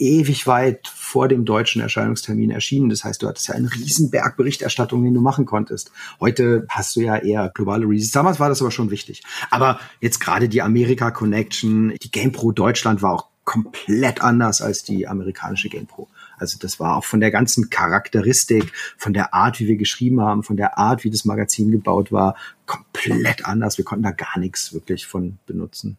ewig 0.00 0.46
weit 0.46 0.88
vor 0.88 1.28
dem 1.28 1.44
deutschen 1.44 1.82
Erscheinungstermin 1.82 2.50
erschienen. 2.50 2.88
Das 2.88 3.04
heißt, 3.04 3.22
du 3.22 3.28
hattest 3.28 3.48
ja 3.48 3.54
einen 3.54 3.68
riesen 3.68 4.10
Berg 4.10 4.36
Berichterstattung, 4.36 5.04
den 5.04 5.14
du 5.14 5.20
machen 5.20 5.46
konntest. 5.46 5.92
Heute 6.18 6.66
hast 6.68 6.96
du 6.96 7.00
ja 7.00 7.16
eher 7.16 7.50
globale 7.54 7.86
Releases. 7.86 8.12
Damals 8.12 8.40
war 8.40 8.48
das 8.48 8.60
aber 8.60 8.70
schon 8.70 8.90
wichtig. 8.90 9.22
Aber 9.50 9.78
jetzt 10.00 10.20
gerade 10.20 10.48
die 10.48 10.62
Amerika 10.62 11.10
Connection, 11.10 11.94
die 12.02 12.10
GamePro 12.10 12.52
Deutschland 12.52 13.02
war 13.02 13.12
auch 13.12 13.30
komplett 13.44 14.22
anders 14.22 14.62
als 14.62 14.84
die 14.84 15.08
amerikanische 15.08 15.68
GamePro. 15.68 16.08
Also 16.38 16.56
das 16.60 16.78
war 16.78 16.96
auch 16.96 17.04
von 17.04 17.20
der 17.20 17.30
ganzen 17.30 17.68
Charakteristik, 17.68 18.72
von 18.96 19.12
der 19.12 19.34
Art, 19.34 19.60
wie 19.60 19.66
wir 19.66 19.76
geschrieben 19.76 20.20
haben, 20.20 20.42
von 20.42 20.56
der 20.56 20.78
Art, 20.78 21.04
wie 21.04 21.10
das 21.10 21.24
Magazin 21.24 21.70
gebaut 21.70 22.12
war, 22.12 22.36
komplett 22.66 23.44
anders. 23.44 23.76
Wir 23.76 23.84
konnten 23.84 24.04
da 24.04 24.12
gar 24.12 24.38
nichts 24.38 24.72
wirklich 24.72 25.06
von 25.06 25.38
benutzen. 25.46 25.98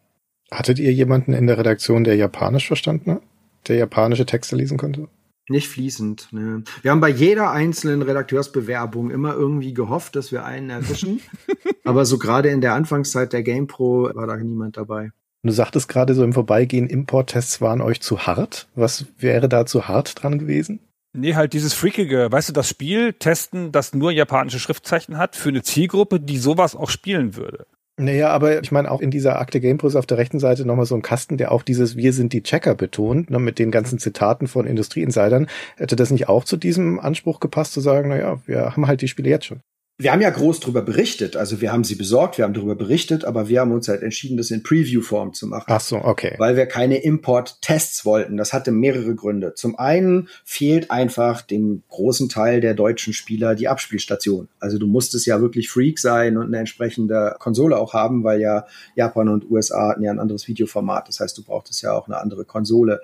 Hattet 0.50 0.78
ihr 0.78 0.92
jemanden 0.92 1.32
in 1.32 1.46
der 1.46 1.58
Redaktion, 1.58 2.04
der 2.04 2.16
Japanisch 2.16 2.66
verstanden 2.66 3.12
hat? 3.12 3.22
Der 3.68 3.76
japanische 3.76 4.26
Texte 4.26 4.56
lesen 4.56 4.78
konnte? 4.78 5.08
Nicht 5.48 5.68
fließend. 5.68 6.28
Ne. 6.32 6.62
Wir 6.82 6.90
haben 6.90 7.00
bei 7.00 7.08
jeder 7.08 7.50
einzelnen 7.50 8.02
Redakteursbewerbung 8.02 9.10
immer 9.10 9.34
irgendwie 9.34 9.74
gehofft, 9.74 10.16
dass 10.16 10.30
wir 10.32 10.44
einen 10.44 10.70
erwischen. 10.70 11.20
Aber 11.84 12.04
so 12.04 12.18
gerade 12.18 12.48
in 12.48 12.60
der 12.60 12.74
Anfangszeit 12.74 13.32
der 13.32 13.42
GamePro 13.42 14.10
war 14.14 14.26
da 14.26 14.36
niemand 14.36 14.76
dabei. 14.76 15.10
Du 15.44 15.52
sagtest 15.52 15.88
gerade 15.88 16.14
so 16.14 16.22
im 16.22 16.32
Vorbeigehen, 16.32 16.86
Importtests 16.86 17.60
waren 17.60 17.80
euch 17.80 18.00
zu 18.00 18.26
hart. 18.26 18.68
Was 18.76 19.06
wäre 19.18 19.48
da 19.48 19.66
zu 19.66 19.88
hart 19.88 20.22
dran 20.22 20.38
gewesen? 20.38 20.78
Nee, 21.14 21.34
halt 21.34 21.52
dieses 21.52 21.74
freakige, 21.74 22.30
weißt 22.30 22.50
du, 22.50 22.52
das 22.52 22.68
Spiel 22.68 23.12
testen, 23.12 23.72
das 23.72 23.92
nur 23.92 24.12
japanische 24.12 24.60
Schriftzeichen 24.60 25.18
hat, 25.18 25.36
für 25.36 25.50
eine 25.50 25.62
Zielgruppe, 25.62 26.20
die 26.20 26.38
sowas 26.38 26.74
auch 26.76 26.88
spielen 26.88 27.36
würde. 27.36 27.66
Naja, 28.02 28.30
aber 28.30 28.60
ich 28.60 28.72
meine 28.72 28.90
auch 28.90 29.00
in 29.00 29.12
dieser 29.12 29.38
Akte 29.38 29.60
Gameplus 29.60 29.94
auf 29.94 30.06
der 30.06 30.18
rechten 30.18 30.40
Seite 30.40 30.64
nochmal 30.64 30.86
so 30.86 30.96
ein 30.96 31.02
Kasten, 31.02 31.36
der 31.36 31.52
auch 31.52 31.62
dieses 31.62 31.96
Wir 31.96 32.12
sind 32.12 32.32
die 32.32 32.42
Checker 32.42 32.74
betont, 32.74 33.30
ne, 33.30 33.38
mit 33.38 33.60
den 33.60 33.70
ganzen 33.70 33.98
Zitaten 34.00 34.48
von 34.48 34.66
Industrieinsidern. 34.66 35.46
Hätte 35.76 35.94
das 35.94 36.10
nicht 36.10 36.28
auch 36.28 36.44
zu 36.44 36.56
diesem 36.56 36.98
Anspruch 36.98 37.38
gepasst, 37.38 37.72
zu 37.72 37.80
sagen, 37.80 38.08
naja, 38.08 38.42
wir 38.46 38.72
haben 38.72 38.88
halt 38.88 39.02
die 39.02 39.08
Spiele 39.08 39.30
jetzt 39.30 39.46
schon? 39.46 39.60
Wir 40.02 40.12
haben 40.12 40.20
ja 40.20 40.30
groß 40.30 40.60
darüber 40.60 40.82
berichtet. 40.82 41.36
Also 41.36 41.60
wir 41.60 41.72
haben 41.72 41.84
sie 41.84 41.94
besorgt, 41.94 42.38
wir 42.38 42.44
haben 42.44 42.54
darüber 42.54 42.74
berichtet, 42.74 43.24
aber 43.24 43.48
wir 43.48 43.60
haben 43.60 43.72
uns 43.72 43.88
halt 43.88 44.02
entschieden, 44.02 44.36
das 44.36 44.50
in 44.50 44.62
Preview-Form 44.62 45.32
zu 45.32 45.46
machen. 45.46 45.66
Ach 45.68 45.80
so, 45.80 45.96
okay. 45.96 46.34
Weil 46.38 46.56
wir 46.56 46.66
keine 46.66 46.98
Import-Tests 46.98 48.04
wollten. 48.04 48.36
Das 48.36 48.52
hatte 48.52 48.72
mehrere 48.72 49.14
Gründe. 49.14 49.54
Zum 49.54 49.78
einen 49.78 50.28
fehlt 50.44 50.90
einfach 50.90 51.42
dem 51.42 51.82
großen 51.88 52.28
Teil 52.28 52.60
der 52.60 52.74
deutschen 52.74 53.12
Spieler 53.12 53.54
die 53.54 53.68
Abspielstation. 53.68 54.48
Also 54.60 54.78
du 54.78 54.86
musstest 54.86 55.26
ja 55.26 55.40
wirklich 55.40 55.70
Freak 55.70 55.98
sein 55.98 56.36
und 56.36 56.46
eine 56.46 56.58
entsprechende 56.58 57.36
Konsole 57.38 57.76
auch 57.76 57.92
haben, 57.94 58.24
weil 58.24 58.40
ja 58.40 58.66
Japan 58.94 59.28
und 59.28 59.50
USA 59.50 59.88
hatten 59.88 60.02
ja 60.02 60.10
ein 60.10 60.18
anderes 60.18 60.48
Videoformat. 60.48 61.08
Das 61.08 61.20
heißt, 61.20 61.36
du 61.38 61.42
brauchtest 61.42 61.82
ja 61.82 61.92
auch 61.92 62.08
eine 62.08 62.18
andere 62.18 62.44
Konsole 62.44 63.00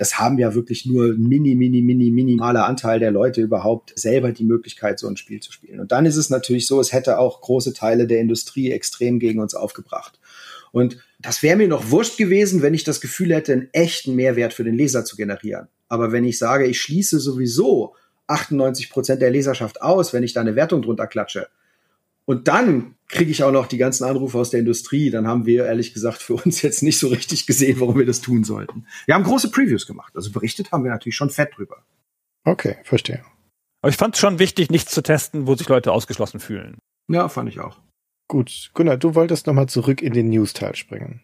das 0.00 0.18
haben 0.18 0.38
ja 0.38 0.54
wirklich 0.54 0.86
nur 0.86 1.12
mini, 1.18 1.54
mini, 1.54 1.82
mini, 1.82 2.10
minimaler 2.10 2.64
Anteil 2.64 3.00
der 3.00 3.10
Leute 3.10 3.42
überhaupt 3.42 3.92
selber 3.96 4.32
die 4.32 4.44
Möglichkeit, 4.46 4.98
so 4.98 5.06
ein 5.06 5.18
Spiel 5.18 5.40
zu 5.40 5.52
spielen. 5.52 5.78
Und 5.78 5.92
dann 5.92 6.06
ist 6.06 6.16
es 6.16 6.30
natürlich 6.30 6.66
so, 6.66 6.80
es 6.80 6.94
hätte 6.94 7.18
auch 7.18 7.42
große 7.42 7.74
Teile 7.74 8.06
der 8.06 8.18
Industrie 8.18 8.70
extrem 8.70 9.18
gegen 9.18 9.40
uns 9.40 9.54
aufgebracht. 9.54 10.18
Und 10.72 10.96
das 11.18 11.42
wäre 11.42 11.58
mir 11.58 11.68
noch 11.68 11.90
wurscht 11.90 12.16
gewesen, 12.16 12.62
wenn 12.62 12.72
ich 12.72 12.82
das 12.82 13.02
Gefühl 13.02 13.34
hätte, 13.34 13.52
einen 13.52 13.68
echten 13.72 14.14
Mehrwert 14.14 14.54
für 14.54 14.64
den 14.64 14.74
Leser 14.74 15.04
zu 15.04 15.16
generieren. 15.16 15.68
Aber 15.88 16.12
wenn 16.12 16.24
ich 16.24 16.38
sage, 16.38 16.64
ich 16.64 16.80
schließe 16.80 17.20
sowieso 17.20 17.94
98 18.26 18.88
Prozent 18.88 19.20
der 19.20 19.30
Leserschaft 19.30 19.82
aus, 19.82 20.14
wenn 20.14 20.22
ich 20.22 20.32
da 20.32 20.40
eine 20.40 20.56
Wertung 20.56 20.80
drunter 20.80 21.08
klatsche, 21.08 21.48
und 22.24 22.48
dann 22.48 22.94
kriege 23.08 23.30
ich 23.30 23.42
auch 23.42 23.50
noch 23.50 23.66
die 23.66 23.76
ganzen 23.76 24.04
Anrufe 24.04 24.38
aus 24.38 24.50
der 24.50 24.60
Industrie. 24.60 25.10
Dann 25.10 25.26
haben 25.26 25.46
wir 25.46 25.66
ehrlich 25.66 25.92
gesagt 25.92 26.18
für 26.22 26.34
uns 26.34 26.62
jetzt 26.62 26.82
nicht 26.82 26.98
so 26.98 27.08
richtig 27.08 27.46
gesehen, 27.46 27.80
warum 27.80 27.98
wir 27.98 28.06
das 28.06 28.20
tun 28.20 28.44
sollten. 28.44 28.86
Wir 29.06 29.14
haben 29.14 29.24
große 29.24 29.50
Previews 29.50 29.86
gemacht. 29.86 30.14
Also 30.14 30.30
berichtet 30.30 30.70
haben 30.72 30.84
wir 30.84 30.90
natürlich 30.90 31.16
schon 31.16 31.30
fett 31.30 31.56
drüber. 31.56 31.84
Okay, 32.44 32.76
verstehe. 32.84 33.22
Aber 33.82 33.90
ich 33.90 33.96
fand 33.96 34.14
es 34.14 34.20
schon 34.20 34.38
wichtig, 34.38 34.70
nichts 34.70 34.92
zu 34.92 35.02
testen, 35.02 35.46
wo 35.46 35.54
sich 35.54 35.68
Leute 35.68 35.92
ausgeschlossen 35.92 36.38
fühlen. 36.40 36.78
Ja, 37.08 37.28
fand 37.28 37.48
ich 37.48 37.60
auch. 37.60 37.80
Gut, 38.28 38.70
Gunnar, 38.74 38.96
du 38.96 39.14
wolltest 39.14 39.46
nochmal 39.46 39.68
zurück 39.68 40.02
in 40.02 40.12
den 40.12 40.28
News-Teil 40.28 40.76
springen. 40.76 41.22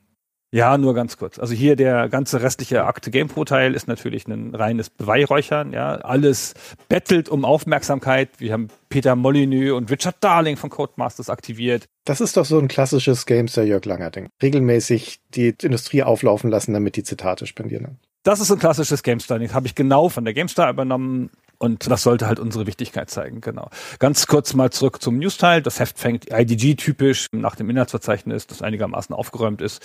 Ja, 0.57 0.79
nur 0.79 0.95
ganz 0.95 1.19
kurz. 1.19 1.39
Also 1.39 1.53
hier 1.53 1.77
der 1.77 2.09
ganze 2.09 2.41
restliche 2.41 2.85
Akte 2.85 3.11
GamePro 3.11 3.45
Teil 3.45 3.75
ist 3.75 3.89
natürlich 3.89 4.27
ein 4.27 4.55
reines 4.55 4.89
Beweihräuchern. 4.89 5.75
Ja, 5.75 5.97
alles 5.97 6.55
bettelt 6.89 7.29
um 7.29 7.45
Aufmerksamkeit. 7.45 8.31
Wir 8.39 8.55
haben 8.55 8.69
Peter 8.89 9.17
Molyneux 9.17 9.77
und 9.77 9.91
Richard 9.91 10.17
Darling 10.21 10.57
von 10.57 10.71
Codemasters 10.71 11.29
aktiviert. 11.29 11.85
Das 12.07 12.23
ist 12.23 12.39
doch 12.39 12.47
so 12.47 12.59
ein 12.59 12.69
klassisches 12.69 13.27
Gamester 13.27 13.65
Jörg 13.65 13.85
Langer 13.85 14.11
Ding. 14.11 14.29
Regelmäßig 14.43 15.21
die 15.35 15.55
Industrie 15.61 16.03
auflaufen 16.03 16.49
lassen, 16.49 16.73
damit 16.73 16.97
die 16.97 17.03
Zitate 17.03 17.47
spendieren. 17.47 17.99
Das 18.23 18.41
ist 18.41 18.51
ein 18.51 18.59
klassisches 18.59 19.03
GameStar. 19.03 19.39
Das 19.39 19.53
habe 19.53 19.67
ich 19.67 19.75
genau 19.75 20.09
von 20.09 20.25
der 20.25 20.33
GameStar 20.33 20.71
übernommen. 20.71 21.29
Und 21.59 21.91
das 21.91 22.03
sollte 22.03 22.27
halt 22.27 22.39
unsere 22.39 22.67
Wichtigkeit 22.67 23.11
zeigen, 23.11 23.41
genau. 23.41 23.71
Ganz 23.99 24.27
kurz 24.27 24.55
mal 24.55 24.71
zurück 24.71 25.01
zum 25.01 25.19
News-Teil. 25.19 25.63
Das 25.63 25.81
Heft 25.81 25.99
fängt 25.99 26.31
IDG-typisch 26.31 27.29
nach 27.33 27.57
dem 27.57 27.71
Inhaltsverzeichnis, 27.71 28.47
das 28.47 28.63
einigermaßen 28.63 29.15
aufgeräumt 29.15 29.63
ist, 29.63 29.83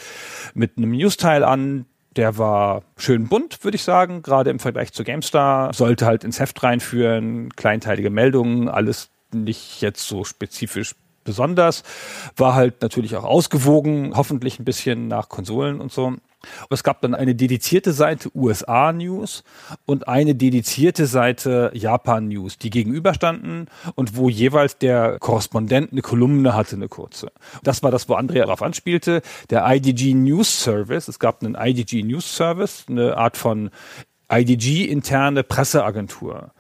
mit 0.54 0.78
einem 0.78 0.92
News-Teil 0.92 1.44
an. 1.44 1.86
Der 2.18 2.38
war 2.38 2.84
schön 2.98 3.30
bunt, 3.30 3.64
würde 3.64 3.76
ich 3.76 3.84
sagen, 3.84 4.22
gerade 4.22 4.50
im 4.50 4.60
Vergleich 4.60 4.92
zu 4.92 5.06
GameStar. 5.06 5.74
Sollte 5.74 6.06
halt 6.06 6.26
ins 6.26 6.42
Heft 6.42 6.62
reinführen, 6.62 7.56
kleinteilige 7.56 8.10
Meldungen, 8.10 8.68
alles 8.68 9.10
nicht 9.34 9.82
jetzt 9.82 10.06
so 10.06 10.26
spezifisch 10.26 10.94
besonders. 11.24 11.84
War 12.36 12.56
halt 12.56 12.82
natürlich 12.82 13.16
auch 13.16 13.24
ausgewogen, 13.24 14.14
hoffentlich 14.16 14.60
ein 14.60 14.66
bisschen 14.66 15.08
nach 15.08 15.30
Konsolen 15.30 15.82
und 15.82 15.92
so. 15.92 16.06
Und 16.06 16.22
es 16.72 16.84
gab 16.84 17.02
dann 17.02 17.14
eine 17.14 17.36
dedizierte 17.36 17.94
Seite 17.94 18.30
USA 18.36 18.92
News 18.92 19.44
und 19.86 20.08
eine 20.08 20.36
dedizierte 20.36 21.06
Seite 21.06 21.72
Japan 21.74 22.28
News, 22.28 22.58
die 22.58 22.70
gegenüberstanden 22.70 23.68
und 23.96 24.16
wo 24.16 24.30
jeweils 24.30 24.78
der 24.78 25.20
Korrespondent 25.20 25.92
eine 25.92 26.02
Kolumne 26.02 26.56
hatte, 26.56 26.76
eine 26.76 26.88
kurze. 26.88 27.32
Das 27.64 27.84
war 27.84 27.92
das, 27.92 28.10
wo 28.10 28.16
Andrea 28.16 28.46
darauf 28.46 28.64
anspielte. 28.64 29.22
Der 29.50 29.66
IDG 29.68 30.14
News 30.14 30.64
Service, 30.64 31.08
es 31.08 31.20
gab 31.20 31.44
einen 31.44 31.56
IDG 31.56 32.04
News 32.04 32.36
Service, 32.36 32.86
eine 32.90 33.18
Art 33.18 33.38
von 33.38 33.70
IDG-interne 34.32 35.44
Presseagentur 35.44 36.52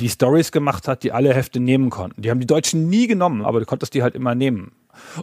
die 0.00 0.08
Stories 0.08 0.52
gemacht 0.52 0.88
hat, 0.88 1.02
die 1.02 1.12
alle 1.12 1.34
Hefte 1.34 1.60
nehmen 1.60 1.90
konnten. 1.90 2.22
Die 2.22 2.30
haben 2.30 2.40
die 2.40 2.46
Deutschen 2.46 2.88
nie 2.88 3.06
genommen, 3.06 3.44
aber 3.44 3.60
du 3.60 3.66
konntest 3.66 3.94
die 3.94 4.02
halt 4.02 4.14
immer 4.14 4.34
nehmen. 4.34 4.72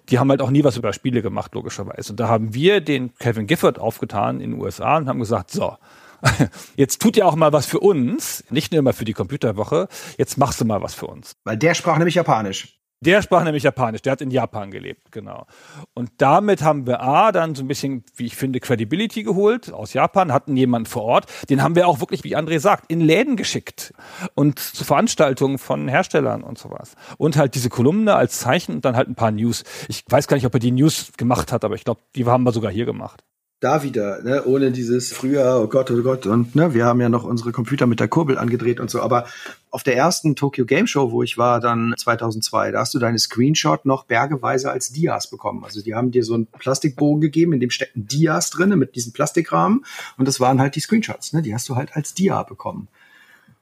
Die 0.09 0.19
haben 0.19 0.29
halt 0.29 0.41
auch 0.41 0.51
nie 0.51 0.63
was 0.63 0.77
über 0.77 0.93
Spiele 0.93 1.21
gemacht, 1.21 1.53
logischerweise. 1.53 2.13
Und 2.13 2.19
da 2.19 2.27
haben 2.27 2.53
wir 2.53 2.81
den 2.81 3.13
Kevin 3.15 3.47
Gifford 3.47 3.79
aufgetan 3.79 4.39
in 4.39 4.51
den 4.51 4.61
USA 4.61 4.97
und 4.97 5.07
haben 5.07 5.19
gesagt, 5.19 5.51
so, 5.51 5.77
jetzt 6.75 7.01
tut 7.01 7.17
ja 7.17 7.25
auch 7.25 7.35
mal 7.35 7.53
was 7.53 7.65
für 7.65 7.79
uns, 7.79 8.43
nicht 8.49 8.71
nur 8.71 8.79
immer 8.79 8.93
für 8.93 9.05
die 9.05 9.13
Computerwoche, 9.13 9.87
jetzt 10.17 10.37
machst 10.37 10.61
du 10.61 10.65
mal 10.65 10.81
was 10.81 10.93
für 10.93 11.07
uns. 11.07 11.33
Weil 11.43 11.57
der 11.57 11.73
sprach 11.73 11.97
nämlich 11.97 12.15
Japanisch. 12.15 12.79
Der 13.01 13.21
sprach 13.21 13.43
nämlich 13.43 13.63
Japanisch, 13.63 14.01
der 14.01 14.13
hat 14.13 14.21
in 14.21 14.31
Japan 14.31 14.71
gelebt, 14.71 15.11
genau. 15.11 15.45
Und 15.93 16.11
damit 16.17 16.63
haben 16.63 16.87
wir 16.87 17.01
A, 17.01 17.31
dann 17.31 17.53
so 17.53 17.63
ein 17.63 17.67
bisschen, 17.67 18.03
wie 18.15 18.25
ich 18.25 18.35
finde, 18.35 18.59
Credibility 18.59 19.23
geholt 19.23 19.71
aus 19.71 19.93
Japan, 19.93 20.31
hatten 20.31 20.55
jemanden 20.55 20.87
vor 20.87 21.03
Ort, 21.03 21.25
den 21.49 21.61
haben 21.61 21.75
wir 21.75 21.87
auch 21.87 21.99
wirklich, 21.99 22.23
wie 22.23 22.35
André 22.35 22.59
sagt, 22.59 22.85
in 22.89 23.01
Läden 23.01 23.35
geschickt 23.35 23.93
und 24.33 24.59
zu 24.59 24.85
Veranstaltungen 24.85 25.57
von 25.57 25.87
Herstellern 25.87 26.41
und 26.41 26.57
sowas. 26.57 26.95
Und 27.17 27.37
halt 27.37 27.55
diese 27.55 27.69
Kolumne 27.69 28.15
als 28.15 28.39
Zeichen 28.39 28.75
und 28.75 28.85
dann 28.85 28.95
halt 28.95 29.09
ein 29.09 29.15
paar 29.15 29.31
News. 29.31 29.63
Ich 29.87 30.03
weiß 30.07 30.27
gar 30.27 30.37
nicht, 30.37 30.45
ob 30.45 30.53
er 30.53 30.59
die 30.59 30.71
News 30.71 31.11
gemacht 31.17 31.51
hat, 31.51 31.63
aber 31.65 31.75
ich 31.75 31.83
glaube, 31.83 32.01
die 32.15 32.25
haben 32.25 32.43
wir 32.43 32.53
sogar 32.53 32.71
hier 32.71 32.85
gemacht 32.85 33.23
da 33.61 33.83
wieder, 33.83 34.21
ne, 34.21 34.43
ohne 34.45 34.71
dieses 34.71 35.13
früher, 35.13 35.61
oh 35.61 35.67
Gott, 35.67 35.89
oh 35.89 36.01
Gott, 36.01 36.25
und 36.25 36.55
ne, 36.55 36.73
wir 36.73 36.85
haben 36.85 36.99
ja 36.99 37.07
noch 37.07 37.23
unsere 37.23 37.53
Computer 37.53 37.87
mit 37.87 37.99
der 37.99 38.09
Kurbel 38.09 38.37
angedreht 38.37 38.79
und 38.81 38.89
so, 38.89 39.01
aber 39.01 39.25
auf 39.71 39.81
der 39.81 39.95
ersten 39.95 40.35
Tokyo 40.35 40.65
Game 40.65 40.87
Show, 40.87 41.11
wo 41.11 41.23
ich 41.23 41.37
war, 41.37 41.61
dann 41.61 41.93
2002, 41.97 42.71
da 42.71 42.79
hast 42.79 42.93
du 42.93 42.99
deine 42.99 43.17
Screenshot 43.17 43.85
noch 43.85 44.05
bergeweise 44.05 44.71
als 44.71 44.91
Dias 44.91 45.29
bekommen. 45.29 45.63
Also 45.63 45.81
die 45.81 45.95
haben 45.95 46.11
dir 46.11 46.23
so 46.23 46.33
einen 46.33 46.47
Plastikbogen 46.47 47.21
gegeben, 47.21 47.53
in 47.53 47.61
dem 47.61 47.69
stecken 47.69 48.07
Dias 48.07 48.49
drinne 48.49 48.75
mit 48.75 48.95
diesem 48.95 49.13
Plastikrahmen 49.13 49.85
und 50.17 50.27
das 50.27 50.39
waren 50.39 50.59
halt 50.59 50.75
die 50.75 50.81
Screenshots, 50.81 51.31
ne, 51.31 51.41
die 51.41 51.53
hast 51.53 51.69
du 51.69 51.75
halt 51.75 51.95
als 51.95 52.13
Dia 52.13 52.43
bekommen. 52.43 52.89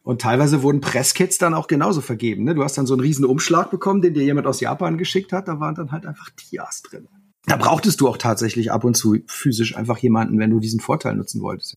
Und 0.04 0.22
teilweise 0.22 0.64
wurden 0.64 0.82
Presskits 0.82 1.38
dann 1.38 1.54
auch 1.54 1.68
genauso 1.68 2.02
vergeben. 2.02 2.44
Ne? 2.44 2.56
Du 2.56 2.64
hast 2.66 2.78
dann 2.78 2.86
so 2.86 2.94
einen 2.94 3.00
riesen 3.00 3.24
Umschlag 3.24 3.72
bekommen, 3.72 4.02
den 4.02 4.14
dir 4.14 4.24
jemand 4.24 4.48
aus 4.48 4.60
Japan 4.60 4.98
geschickt 4.98 5.32
hat. 5.32 5.48
Da 5.48 5.62
waren 5.62 5.76
dann 5.76 5.94
halt 5.94 6.06
einfach 6.06 6.30
Dias 6.52 6.82
drin 6.82 7.08
da 7.46 7.58
brauchtest 7.58 8.02
du 8.02 8.08
auch 8.08 8.18
tatsächlich 8.18 8.72
ab 8.72 8.84
und 8.84 8.96
zu 8.96 9.18
physisch 9.28 9.76
einfach 9.76 9.98
jemanden, 9.98 10.39
wenn 10.39 10.50
du 10.50 10.60
diesen 10.60 10.80
Vorteil 10.80 11.16
nutzen 11.16 11.41
wolltest. 11.41 11.76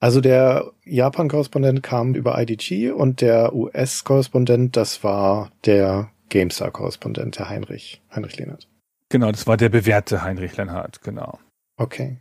Also 0.00 0.20
der 0.20 0.72
Japan-Korrespondent 0.84 1.82
kam 1.82 2.14
über 2.14 2.40
IDG 2.40 2.92
und 2.92 3.20
der 3.20 3.52
US-Korrespondent, 3.52 4.76
das 4.76 5.02
war 5.02 5.50
der 5.64 6.10
GameStar-Korrespondent, 6.28 7.38
der 7.38 7.48
Heinrich, 7.48 8.00
Heinrich 8.14 8.36
Lehnert. 8.36 8.68
Genau, 9.08 9.32
das 9.32 9.46
war 9.46 9.56
der 9.56 9.70
bewährte 9.70 10.22
Heinrich 10.22 10.56
Lehnhardt, 10.56 11.02
genau. 11.02 11.38
Okay. 11.76 12.18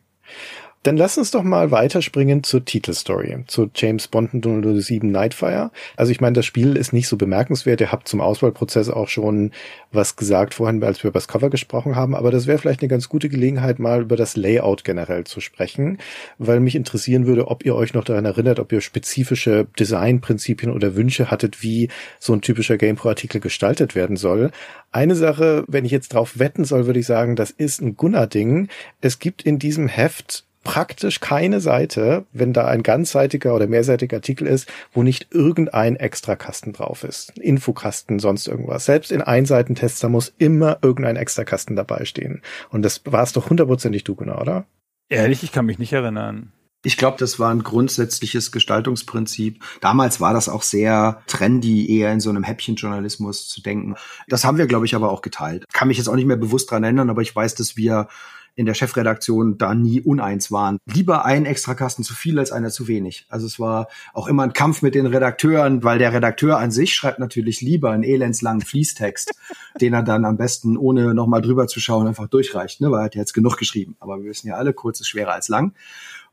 Dann 0.88 0.96
lass 0.96 1.18
uns 1.18 1.32
doch 1.32 1.44
mal 1.44 1.70
weiterspringen 1.72 2.44
zur 2.44 2.64
Titelstory, 2.64 3.44
zu 3.48 3.70
James 3.76 4.08
Bond 4.08 4.32
007 4.42 5.12
Nightfire. 5.12 5.70
Also 5.98 6.14
ich 6.14 6.22
meine, 6.22 6.32
das 6.32 6.46
Spiel 6.46 6.78
ist 6.78 6.94
nicht 6.94 7.10
so 7.10 7.18
bemerkenswert. 7.18 7.82
Ihr 7.82 7.92
habt 7.92 8.08
zum 8.08 8.22
Auswahlprozess 8.22 8.90
auch 8.90 9.10
schon 9.10 9.52
was 9.92 10.16
gesagt 10.16 10.54
vorhin, 10.54 10.82
als 10.82 11.04
wir 11.04 11.10
über 11.10 11.20
das 11.20 11.28
Cover 11.28 11.50
gesprochen 11.50 11.98
haben. 11.98 12.16
Aber 12.16 12.32
das 12.32 12.48
wäre 12.48 12.58
vielleicht 12.58 12.80
eine 12.80 12.88
ganz 12.88 13.10
gute 13.10 13.28
Gelegenheit, 13.28 13.80
mal 13.80 14.04
über 14.04 14.16
das 14.16 14.38
Layout 14.38 14.86
generell 14.86 15.26
zu 15.26 15.42
sprechen, 15.42 15.98
weil 16.38 16.62
mich 16.62 16.76
interessieren 16.76 17.28
würde, 17.28 17.50
ob 17.50 17.66
ihr 17.66 17.76
euch 17.76 17.94
noch 17.94 18.06
daran 18.06 18.24
erinnert, 18.24 18.62
ob 18.62 18.72
ihr 18.72 18.80
spezifische 18.80 19.68
Designprinzipien 19.78 20.72
oder 20.72 20.96
Wünsche 20.96 21.30
hattet, 21.30 21.64
wie 21.64 21.90
so 22.18 22.32
ein 22.32 22.40
typischer 22.40 22.78
GamePro-Artikel 22.78 23.42
gestaltet 23.42 23.94
werden 23.94 24.16
soll. 24.16 24.52
Eine 24.94 25.16
Sache, 25.16 25.66
wenn 25.68 25.84
ich 25.84 25.92
jetzt 25.92 26.14
drauf 26.14 26.40
wetten 26.40 26.64
soll, 26.64 26.86
würde 26.86 27.02
ich 27.02 27.06
sagen, 27.06 27.36
das 27.36 27.52
ist 27.52 27.82
ein 27.82 27.98
Gunnar-Ding. 27.98 28.70
Es 29.02 29.20
gibt 29.20 29.42
in 29.42 29.60
diesem 29.60 29.90
Heft 29.90 30.47
praktisch 30.68 31.22
keine 31.22 31.61
Seite, 31.61 32.26
wenn 32.34 32.51
da 32.51 32.68
ein 32.68 32.84
ganzseitiger 32.84 33.55
oder 33.55 33.68
mehrseitiger 33.68 34.18
Artikel 34.18 34.45
ist, 34.47 34.68
wo 34.91 35.01
nicht 35.01 35.30
irgendein 35.32 35.95
Extrakasten 35.95 36.74
drauf 36.74 37.05
ist. 37.05 37.32
Infokasten, 37.39 38.20
sonst 38.20 38.49
irgendwas. 38.49 38.84
Selbst 38.84 39.13
in 39.13 39.22
Einseitentests, 39.22 40.01
da 40.01 40.09
muss 40.09 40.34
immer 40.38 40.80
irgendein 40.82 41.15
Extrakasten 41.15 41.78
dabei 41.78 42.03
stehen. 42.03 42.41
Und 42.70 42.82
das 42.82 43.01
war 43.05 43.24
es 43.24 43.32
doch 43.32 43.49
hundertprozentig 43.49 44.03
du, 44.03 44.15
genau, 44.15 44.41
oder? 44.41 44.65
Ehrlich, 45.07 45.41
ich 45.41 45.53
kann 45.53 45.65
mich 45.65 45.80
nicht 45.80 45.93
erinnern. 45.93 46.51
Ich 46.84 46.97
glaube, 46.97 47.15
das 47.18 47.39
war 47.39 47.49
ein 47.49 47.63
grundsätzliches 47.63 48.51
Gestaltungsprinzip. 48.51 49.63
Damals 49.80 50.20
war 50.20 50.34
das 50.34 50.49
auch 50.49 50.63
sehr 50.63 51.22
trendy, 51.28 51.97
eher 51.97 52.11
in 52.11 52.20
so 52.20 52.30
einem 52.30 52.43
Häppchenjournalismus 52.43 53.47
zu 53.47 53.61
denken. 53.61 53.95
Das 54.28 54.43
haben 54.43 54.57
wir, 54.57 54.68
glaube 54.68 54.86
ich, 54.86 54.95
aber 54.95 55.11
auch 55.11 55.22
geteilt. 55.22 55.63
Kann 55.72 55.88
mich 55.88 55.97
jetzt 55.97 56.09
auch 56.09 56.15
nicht 56.15 56.28
mehr 56.28 56.36
bewusst 56.36 56.70
dran 56.70 56.84
erinnern, 56.84 57.09
aber 57.09 57.22
ich 57.22 57.34
weiß, 57.34 57.55
dass 57.55 57.78
wir 57.78 58.09
in 58.58 58.66
der 58.66 58.74
Chefredaktion 58.74 59.60
da 59.60 59.76
nie 59.76 60.01
uneins 60.01 60.51
waren. 60.51 60.80
Lieber 60.91 61.26
ein 61.26 61.45
Extrakasten 61.45 62.03
zu 62.03 62.16
viel 62.16 62.39
als 62.39 62.51
einer 62.51 62.72
zu 62.72 62.88
wenig. 62.88 63.28
Also 63.30 63.45
es 63.45 63.60
war 63.60 63.88
auch 64.16 64.28
immer 64.28 64.43
ein 64.43 64.53
Kampf 64.53 64.82
mit 64.82 64.95
den 64.95 65.05
Redakteuren, 65.05 65.84
weil 65.84 65.99
der 65.99 66.12
Redakteur 66.12 66.58
an 66.58 66.72
sich 66.72 66.95
schreibt 66.95 67.20
natürlich 67.20 67.62
lieber 67.62 67.91
einen 67.91 68.03
elendslangen 68.03 68.62
Fließtext, 68.62 69.32
den 69.82 69.93
er 69.93 70.01
dann 70.01 70.26
am 70.26 70.38
besten 70.38 70.76
ohne 70.76 71.14
nochmal 71.14 71.43
drüber 71.43 71.68
zu 71.68 71.80
schauen 71.80 72.08
einfach 72.08 72.28
durchreicht, 72.28 72.82
ne? 72.82 72.91
weil 72.91 73.01
er 73.01 73.05
hat 73.05 73.16
ja 73.16 73.22
jetzt 73.22 73.34
genug 73.34 73.58
geschrieben. 73.58 73.95
Aber 73.99 74.18
wir 74.18 74.30
wissen 74.30 74.47
ja 74.47 74.55
alle, 74.55 74.74
kurz 74.74 74.99
ist 74.99 75.08
schwerer 75.08 75.34
als 75.34 75.49
lang. 75.49 75.74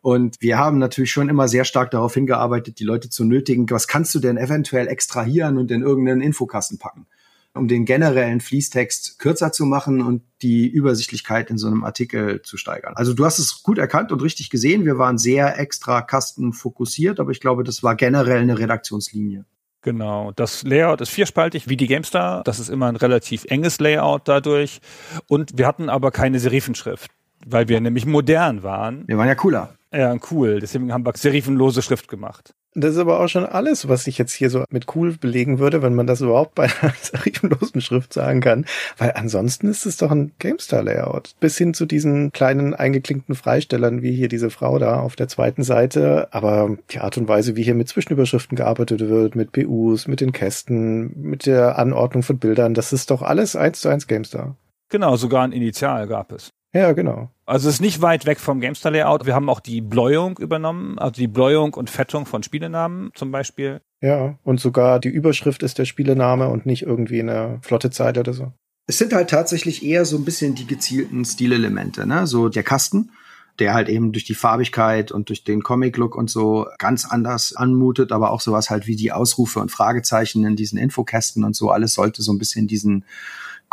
Und 0.01 0.37
wir 0.41 0.57
haben 0.59 0.79
natürlich 0.79 1.11
schon 1.11 1.29
immer 1.29 1.47
sehr 1.47 1.65
stark 1.67 1.91
darauf 1.91 2.15
hingearbeitet, 2.15 2.79
die 2.79 2.85
Leute 2.85 3.11
zu 3.11 3.25
nötigen, 3.25 3.69
was 3.71 3.87
kannst 3.87 4.15
du 4.15 4.19
denn 4.19 4.39
eventuell 4.39 4.89
extrahieren 4.89 5.59
und 5.59 5.71
in 5.71 5.83
irgendeinen 5.83 6.23
Infokasten 6.23 6.79
packen? 6.79 7.07
Um 7.55 7.69
den 7.69 7.85
generellen 7.85 8.41
Fließtext 8.41 9.19
kürzer 9.19 9.53
zu 9.53 9.65
machen 9.65 10.03
und 10.03 10.23
die 10.43 10.67
Übersichtlichkeit 10.67 11.51
in 11.51 11.59
so 11.59 11.69
einem 11.69 11.85
Artikel 11.85 12.43
zu 12.43 12.57
steigern. 12.57 12.95
Also 12.97 13.15
du 13.15 13.25
hast 13.25 13.39
es 13.39 13.63
gut 13.63 13.79
erkannt 13.79 14.13
und 14.13 14.23
richtig 14.23 14.51
gesehen. 14.51 14.85
Wir 14.85 14.99
waren 14.99 15.19
sehr 15.19 15.59
extra 15.59 16.03
Kasten 16.03 16.53
fokussiert, 16.53 17.21
aber 17.21 17.31
ich 17.31 17.41
glaube, 17.41 17.65
das 17.65 17.83
war 17.83 17.95
generell 17.95 18.41
eine 18.41 18.59
Redaktionslinie. 18.59 19.45
Genau. 19.83 20.33
Das 20.35 20.65
Layout 20.65 21.01
ist 21.01 21.11
vierspaltig 21.11 21.69
wie 21.69 21.77
die 21.77 21.87
GameStar. 21.87 22.43
Das 22.43 22.59
ist 22.59 22.71
immer 22.71 22.87
ein 22.87 22.97
relativ 22.97 23.45
enges 23.45 23.79
Layout 23.79 24.27
dadurch. 24.27 24.81
Und 25.29 25.57
wir 25.59 25.67
hatten 25.67 25.89
aber 25.89 26.11
keine 26.11 26.41
Serifenschrift, 26.41 27.11
weil 27.47 27.69
wir 27.69 27.81
nämlich 27.81 28.07
modern 28.07 28.63
waren. 28.63 29.07
Wir 29.07 29.19
waren 29.19 29.29
ja 29.29 29.35
cooler. 29.35 29.75
Ja, 29.93 30.17
cool. 30.31 30.59
Deswegen 30.59 30.93
haben 30.93 31.07
wir 31.07 31.13
serifenlose 31.15 31.83
Schrift 31.83 32.09
gemacht. 32.09 32.55
Das 32.77 32.95
ist 32.95 32.99
aber 32.99 33.21
auch 33.21 33.29
schon 33.29 33.47
alles, 33.47 33.89
was 33.89 34.09
ich 34.09 34.19
jetzt 34.19 34.33
hier 34.33 34.51
so 34.51 34.65
mit 34.69 34.97
cool 34.97 35.17
belegen 35.17 35.61
würde, 35.61 35.81
wenn 35.81 35.95
man 35.95 36.09
das 36.09 36.21
überhaupt 36.21 36.57
bei 36.57 36.65
einer 36.81 36.93
serifenlosen 37.01 37.81
Schrift 37.81 38.13
sagen 38.13 38.41
kann. 38.41 38.67
Weil 38.99 39.13
ansonsten 39.15 39.69
ist 39.69 39.87
es 39.87 39.97
doch 39.97 40.11
ein 40.11 40.33
GameStar-Layout. 40.41 41.37
Bis 41.39 41.57
hin 41.57 41.73
zu 41.73 41.87
diesen 41.87 42.33
kleinen 42.33 42.75
eingeklinkten 42.75 43.37
Freistellern, 43.37 44.03
wie 44.03 44.13
hier 44.13 44.29
diese 44.29 44.51
Frau 44.51 44.79
da 44.81 44.99
auf 44.99 45.15
der 45.15 45.29
zweiten 45.29 45.63
Seite. 45.63 46.29
Aber 46.33 46.77
die 46.91 46.99
Art 46.99 47.17
und 47.17 47.29
Weise, 47.29 47.55
wie 47.55 47.63
hier 47.63 47.75
mit 47.75 47.89
Zwischenüberschriften 47.89 48.57
gearbeitet 48.57 49.01
wird, 49.09 49.37
mit 49.37 49.53
BUs, 49.53 50.09
mit 50.09 50.21
den 50.21 50.33
Kästen, 50.33 51.13
mit 51.23 51.47
der 51.47 51.79
Anordnung 51.79 52.25
von 52.25 52.39
Bildern, 52.39 52.75
das 52.75 52.93
ist 52.93 53.11
doch 53.13 53.23
alles 53.23 53.55
eins 53.55 53.81
zu 53.81 53.89
eins 53.89 54.09
GameStar. 54.09 54.57
Genau, 54.89 55.17
sogar 55.17 55.45
ein 55.45 55.53
Initial 55.53 56.09
gab 56.09 56.33
es. 56.33 56.51
Ja, 56.75 56.93
genau. 56.93 57.31
Also 57.47 57.69
es 57.69 57.77
ist 57.77 57.81
nicht 57.81 58.03
weit 58.03 58.27
weg 58.27 58.41
vom 58.41 58.61
GameStar-Layout. 58.61 59.27
Wir 59.27 59.35
haben 59.35 59.49
auch 59.49 59.61
die 59.61 59.81
Bläuung 59.81 60.39
übernommen, 60.39 60.99
also 60.99 61.13
die 61.13 61.29
Bläuung 61.29 61.73
und 61.75 61.89
Fettung 61.89 62.27
von 62.27 62.43
Spielenamen 62.43 63.13
zum 63.15 63.31
Beispiel. 63.31 63.81
Ja, 64.01 64.39
und 64.43 64.61
sogar 64.61 64.99
die 64.99 65.09
Überschrift 65.09 65.63
ist 65.63 65.79
der 65.79 65.85
Spielename 65.85 66.49
und 66.49 66.67
nicht 66.67 66.83
irgendwie 66.83 67.21
eine 67.21 67.61
flotte 67.63 67.91
Zeit 67.91 68.19
oder 68.19 68.33
so. 68.33 68.53
Es 68.87 68.99
sind 68.99 69.13
halt 69.13 69.31
tatsächlich 69.31 69.85
eher 69.85 70.05
so 70.05 70.17
ein 70.17 70.25
bisschen 70.25 70.57
die 70.57 70.67
gezielten 70.67 71.25
Stilelemente, 71.25 72.07
ne? 72.07 72.27
So 72.27 72.49
der 72.49 72.65
Kasten, 72.65 73.13
der 73.61 73.73
halt 73.73 73.89
eben 73.89 74.13
durch 74.13 74.25
die 74.25 74.35
Farbigkeit 74.35 75.13
und 75.13 75.29
durch 75.29 75.45
den 75.45 75.63
Comic-Look 75.63 76.17
und 76.17 76.29
so 76.29 76.67
ganz 76.79 77.05
anders 77.05 77.55
anmutet, 77.55 78.11
aber 78.11 78.33
auch 78.33 78.41
sowas 78.41 78.69
halt 78.69 78.87
wie 78.87 78.97
die 78.97 79.13
Ausrufe 79.13 79.61
und 79.61 79.71
Fragezeichen 79.71 80.45
in 80.45 80.57
diesen 80.57 80.77
Infokästen 80.79 81.45
und 81.45 81.55
so, 81.55 81.71
alles 81.71 81.95
sollte 81.95 82.21
so 82.21 82.33
ein 82.33 82.39
bisschen 82.39 82.67
diesen 82.67 83.05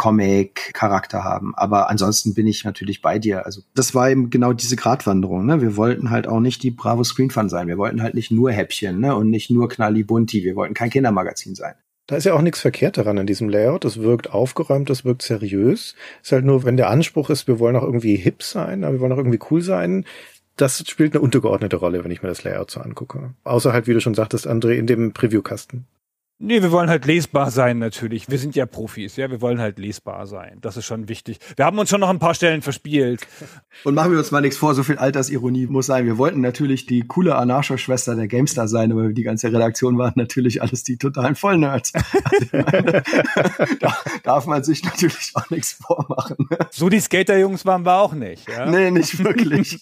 Comic-Charakter 0.01 1.23
haben. 1.23 1.53
Aber 1.55 1.91
ansonsten 1.91 2.33
bin 2.33 2.47
ich 2.47 2.65
natürlich 2.65 3.03
bei 3.03 3.19
dir. 3.19 3.45
Also 3.45 3.61
das 3.75 3.93
war 3.93 4.09
eben 4.09 4.31
genau 4.31 4.51
diese 4.51 4.75
Gratwanderung. 4.75 5.45
Ne? 5.45 5.61
Wir 5.61 5.77
wollten 5.77 6.09
halt 6.09 6.27
auch 6.27 6.39
nicht 6.39 6.63
die 6.63 6.71
Bravo 6.71 7.03
Screen 7.03 7.29
Fun 7.29 7.49
sein. 7.49 7.67
Wir 7.67 7.77
wollten 7.77 8.01
halt 8.01 8.15
nicht 8.15 8.31
nur 8.31 8.51
Häppchen 8.51 8.99
ne? 8.99 9.15
und 9.15 9.29
nicht 9.29 9.51
nur 9.51 9.69
Knalli 9.69 10.03
Bunti. 10.03 10.43
Wir 10.43 10.55
wollten 10.55 10.73
kein 10.73 10.89
Kindermagazin 10.89 11.53
sein. 11.53 11.75
Da 12.07 12.15
ist 12.15 12.23
ja 12.23 12.33
auch 12.33 12.41
nichts 12.41 12.61
verkehrt 12.61 12.97
daran 12.97 13.17
in 13.17 13.27
diesem 13.27 13.47
Layout. 13.47 13.85
Es 13.85 13.99
wirkt 13.99 14.33
aufgeräumt, 14.33 14.89
es 14.89 15.05
wirkt 15.05 15.21
seriös. 15.21 15.93
Ist 16.23 16.31
halt 16.31 16.45
nur, 16.45 16.63
wenn 16.63 16.77
der 16.77 16.89
Anspruch 16.89 17.29
ist, 17.29 17.47
wir 17.47 17.59
wollen 17.59 17.75
auch 17.75 17.83
irgendwie 17.83 18.15
hip 18.15 18.41
sein, 18.41 18.81
wir 18.81 18.99
wollen 18.99 19.11
auch 19.11 19.17
irgendwie 19.17 19.39
cool 19.51 19.61
sein, 19.61 20.05
das 20.57 20.83
spielt 20.87 21.13
eine 21.13 21.21
untergeordnete 21.21 21.75
Rolle, 21.75 22.03
wenn 22.03 22.11
ich 22.11 22.23
mir 22.23 22.29
das 22.29 22.43
Layout 22.43 22.71
so 22.71 22.81
angucke. 22.81 23.35
Außer 23.43 23.71
halt, 23.71 23.85
wie 23.85 23.93
du 23.93 24.01
schon 24.01 24.15
sagtest, 24.15 24.47
André, 24.47 24.73
in 24.73 24.87
dem 24.87 25.13
Preview-Kasten. 25.13 25.85
Nee, 26.43 26.63
wir 26.63 26.71
wollen 26.71 26.89
halt 26.89 27.05
lesbar 27.05 27.51
sein 27.51 27.77
natürlich. 27.77 28.27
Wir 28.27 28.39
sind 28.39 28.55
ja 28.55 28.65
Profis, 28.65 29.15
ja, 29.15 29.29
wir 29.29 29.41
wollen 29.41 29.59
halt 29.59 29.77
lesbar 29.77 30.25
sein. 30.25 30.57
Das 30.61 30.75
ist 30.75 30.85
schon 30.85 31.07
wichtig. 31.07 31.37
Wir 31.55 31.65
haben 31.65 31.77
uns 31.77 31.91
schon 31.91 31.99
noch 31.99 32.09
ein 32.09 32.17
paar 32.17 32.33
Stellen 32.33 32.63
verspielt. 32.63 33.27
Und 33.83 33.93
machen 33.93 34.11
wir 34.11 34.17
uns 34.17 34.31
mal 34.31 34.41
nichts 34.41 34.57
vor, 34.57 34.73
so 34.73 34.81
viel 34.81 34.97
Altersironie 34.97 35.67
muss 35.67 35.85
sein. 35.85 36.07
Wir 36.07 36.17
wollten 36.17 36.41
natürlich 36.41 36.87
die 36.87 37.01
coole 37.01 37.35
Anarcho-Schwester 37.35 38.15
der 38.15 38.27
GameStar 38.27 38.67
sein, 38.67 38.91
aber 38.91 39.09
die 39.09 39.21
ganze 39.21 39.53
Redaktion 39.53 39.99
waren 39.99 40.13
natürlich 40.15 40.63
alles 40.63 40.81
die 40.81 40.97
totalen 40.97 41.35
Vollnerds. 41.35 41.91
da 42.51 43.95
darf 44.23 44.47
man 44.47 44.63
sich 44.63 44.83
natürlich 44.83 45.33
auch 45.35 45.47
nichts 45.51 45.73
vormachen. 45.73 46.49
So 46.71 46.89
die 46.89 47.01
Skater-Jungs 47.01 47.67
waren 47.67 47.85
wir 47.85 47.99
auch 47.99 48.13
nicht. 48.13 48.49
Ja? 48.49 48.65
Nee, 48.65 48.89
nicht 48.89 49.23
wirklich. 49.23 49.79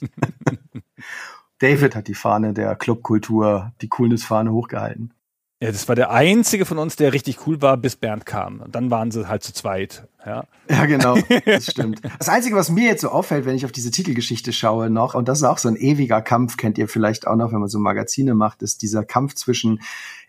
David 1.59 1.95
hat 1.95 2.09
die 2.09 2.15
Fahne 2.15 2.53
der 2.53 2.75
Clubkultur, 2.75 3.71
die 3.81 3.87
Coolness-Fahne 3.87 4.51
hochgehalten. 4.51 5.13
Ja, 5.61 5.71
das 5.71 5.89
war 5.89 5.95
der 5.95 6.11
einzige 6.11 6.65
von 6.65 6.77
uns, 6.77 6.95
der 6.95 7.11
richtig 7.11 7.45
cool 7.45 7.61
war, 7.61 7.75
bis 7.75 7.97
Bernd 7.97 8.25
kam. 8.25 8.61
Und 8.61 8.75
dann 8.75 8.91
waren 8.91 9.11
sie 9.11 9.27
halt 9.27 9.43
zu 9.43 9.53
zweit. 9.53 10.07
Ja, 10.25 10.43
ja 10.69 10.85
genau. 10.85 11.17
Das 11.45 11.65
stimmt. 11.71 12.01
Das 12.17 12.29
Einzige, 12.29 12.55
was 12.55 12.69
mir 12.69 12.87
jetzt 12.87 13.01
so 13.01 13.09
auffällt, 13.09 13.45
wenn 13.45 13.55
ich 13.55 13.65
auf 13.65 13.71
diese 13.71 13.91
Titelgeschichte 13.91 14.51
schaue 14.51 14.89
noch, 14.89 15.15
und 15.15 15.27
das 15.27 15.39
ist 15.39 15.43
auch 15.43 15.57
so 15.57 15.69
ein 15.69 15.75
ewiger 15.75 16.21
Kampf, 16.21 16.57
kennt 16.57 16.77
ihr 16.77 16.87
vielleicht 16.87 17.27
auch 17.27 17.35
noch, 17.35 17.51
wenn 17.51 17.59
man 17.59 17.69
so 17.69 17.79
Magazine 17.79 18.35
macht, 18.35 18.61
ist 18.61 18.81
dieser 18.81 19.03
Kampf 19.05 19.35
zwischen 19.35 19.79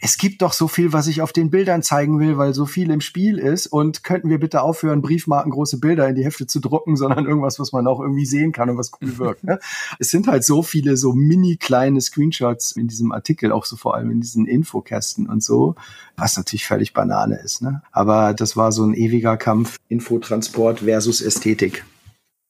es 0.02 0.16
gibt 0.16 0.40
doch 0.40 0.54
so 0.54 0.66
viel, 0.66 0.94
was 0.94 1.06
ich 1.08 1.20
auf 1.20 1.32
den 1.32 1.50
Bildern 1.50 1.82
zeigen 1.82 2.20
will, 2.20 2.38
weil 2.38 2.54
so 2.54 2.64
viel 2.64 2.90
im 2.90 3.02
Spiel 3.02 3.38
ist 3.38 3.66
und 3.66 4.02
könnten 4.02 4.30
wir 4.30 4.40
bitte 4.40 4.62
aufhören, 4.62 5.02
Briefmarken 5.02 5.52
große 5.52 5.78
Bilder 5.78 6.08
in 6.08 6.14
die 6.14 6.24
Hefte 6.24 6.46
zu 6.46 6.58
drucken, 6.58 6.96
sondern 6.96 7.26
irgendwas, 7.26 7.58
was 7.58 7.72
man 7.72 7.86
auch 7.86 8.00
irgendwie 8.00 8.24
sehen 8.24 8.52
kann 8.52 8.70
und 8.70 8.78
was 8.78 8.92
cool 9.00 9.18
wirkt. 9.18 9.44
Ne? 9.44 9.58
Es 9.98 10.10
sind 10.10 10.26
halt 10.26 10.44
so 10.44 10.62
viele 10.62 10.96
so 10.96 11.12
mini 11.12 11.56
kleine 11.56 12.00
Screenshots 12.00 12.72
in 12.72 12.88
diesem 12.88 13.12
Artikel, 13.12 13.52
auch 13.52 13.66
so 13.66 13.76
vor 13.76 13.94
allem 13.94 14.10
in 14.10 14.22
diesen 14.22 14.46
Infokästen 14.46 15.28
und 15.28 15.42
so, 15.42 15.74
was 16.16 16.36
natürlich 16.38 16.66
völlig 16.66 16.94
Banane 16.94 17.36
ist. 17.36 17.60
Ne? 17.60 17.82
Aber 17.92 18.32
das 18.32 18.56
war 18.56 18.72
so 18.72 18.84
ein 18.84 18.94
ewiger 18.94 19.36
Kampf, 19.36 19.79
Infotransport 19.90 20.80
versus 20.80 21.20
Ästhetik 21.20 21.84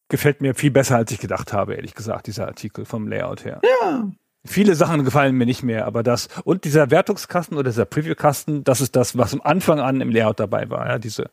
gefällt 0.08 0.40
mir 0.40 0.56
viel 0.56 0.72
besser, 0.72 0.96
als 0.96 1.12
ich 1.12 1.20
gedacht 1.20 1.52
habe, 1.52 1.74
ehrlich 1.74 1.94
gesagt, 1.94 2.26
dieser 2.26 2.48
Artikel 2.48 2.84
vom 2.84 3.06
Layout 3.06 3.44
her. 3.44 3.60
Ja, 3.62 4.10
Viele 4.46 4.74
Sachen 4.74 5.04
gefallen 5.04 5.36
mir 5.36 5.44
nicht 5.44 5.62
mehr, 5.62 5.84
aber 5.84 6.02
das 6.02 6.28
und 6.44 6.64
dieser 6.64 6.90
Wertungskasten 6.90 7.58
oder 7.58 7.70
dieser 7.70 7.84
Preview-Kasten, 7.84 8.64
das 8.64 8.80
ist 8.80 8.96
das, 8.96 9.18
was 9.18 9.34
am 9.34 9.42
Anfang 9.42 9.80
an 9.80 10.00
im 10.00 10.10
Layout 10.10 10.40
dabei 10.40 10.70
war, 10.70 10.86
ja, 10.88 10.98
diese 10.98 11.28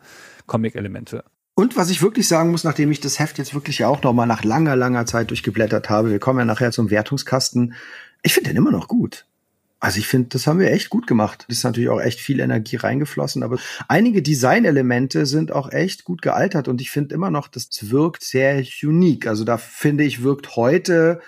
Comic-Elemente. 0.46 1.24
Und 1.56 1.78
was 1.78 1.90
ich 1.90 2.02
wirklich 2.02 2.28
sagen 2.28 2.52
muss, 2.52 2.66
nachdem 2.66 2.92
ich 2.92 3.00
das 3.00 3.18
Heft 3.18 3.38
jetzt 3.38 3.54
wirklich 3.54 3.80
ja 3.80 3.88
auch 3.88 4.04
noch 4.04 4.12
mal 4.12 4.26
nach 4.26 4.44
langer, 4.44 4.76
langer 4.76 5.06
Zeit 5.06 5.30
durchgeblättert 5.30 5.90
habe, 5.90 6.12
wir 6.12 6.20
kommen 6.20 6.40
ja 6.40 6.46
nachher 6.46 6.72
zum 6.72 6.90
Wertungskasten, 6.90 7.76
ich 8.24 8.34
finde 8.34 8.50
den 8.50 8.58
immer 8.58 8.72
noch 8.72 8.90
gut. 8.90 9.26
Also 9.80 10.00
ich 10.00 10.08
finde, 10.08 10.30
das 10.30 10.48
haben 10.48 10.60
wir 10.60 10.72
echt 10.72 10.90
gut 10.90 11.06
gemacht. 11.06 11.46
Das 11.48 11.58
ist 11.58 11.64
natürlich 11.64 11.90
auch 11.90 12.02
echt 12.02 12.20
viel 12.20 12.40
Energie 12.40 12.78
reingeflossen, 12.78 13.44
aber 13.44 13.60
einige 13.88 14.24
Designelemente 14.24 15.26
sind 15.26 15.52
auch 15.52 15.72
echt 15.72 16.04
gut 16.04 16.22
gealtert 16.22 16.68
und 16.68 16.82
ich 16.82 16.90
finde 16.90 17.14
immer 17.14 17.30
noch, 17.30 17.48
das 17.48 17.70
wirkt 17.92 18.24
sehr 18.24 18.64
unique. 18.82 19.28
Also 19.28 19.44
da 19.44 19.58
finde 19.58 20.04
ich, 20.04 20.24
wirkt 20.24 20.56
heute 20.56 21.22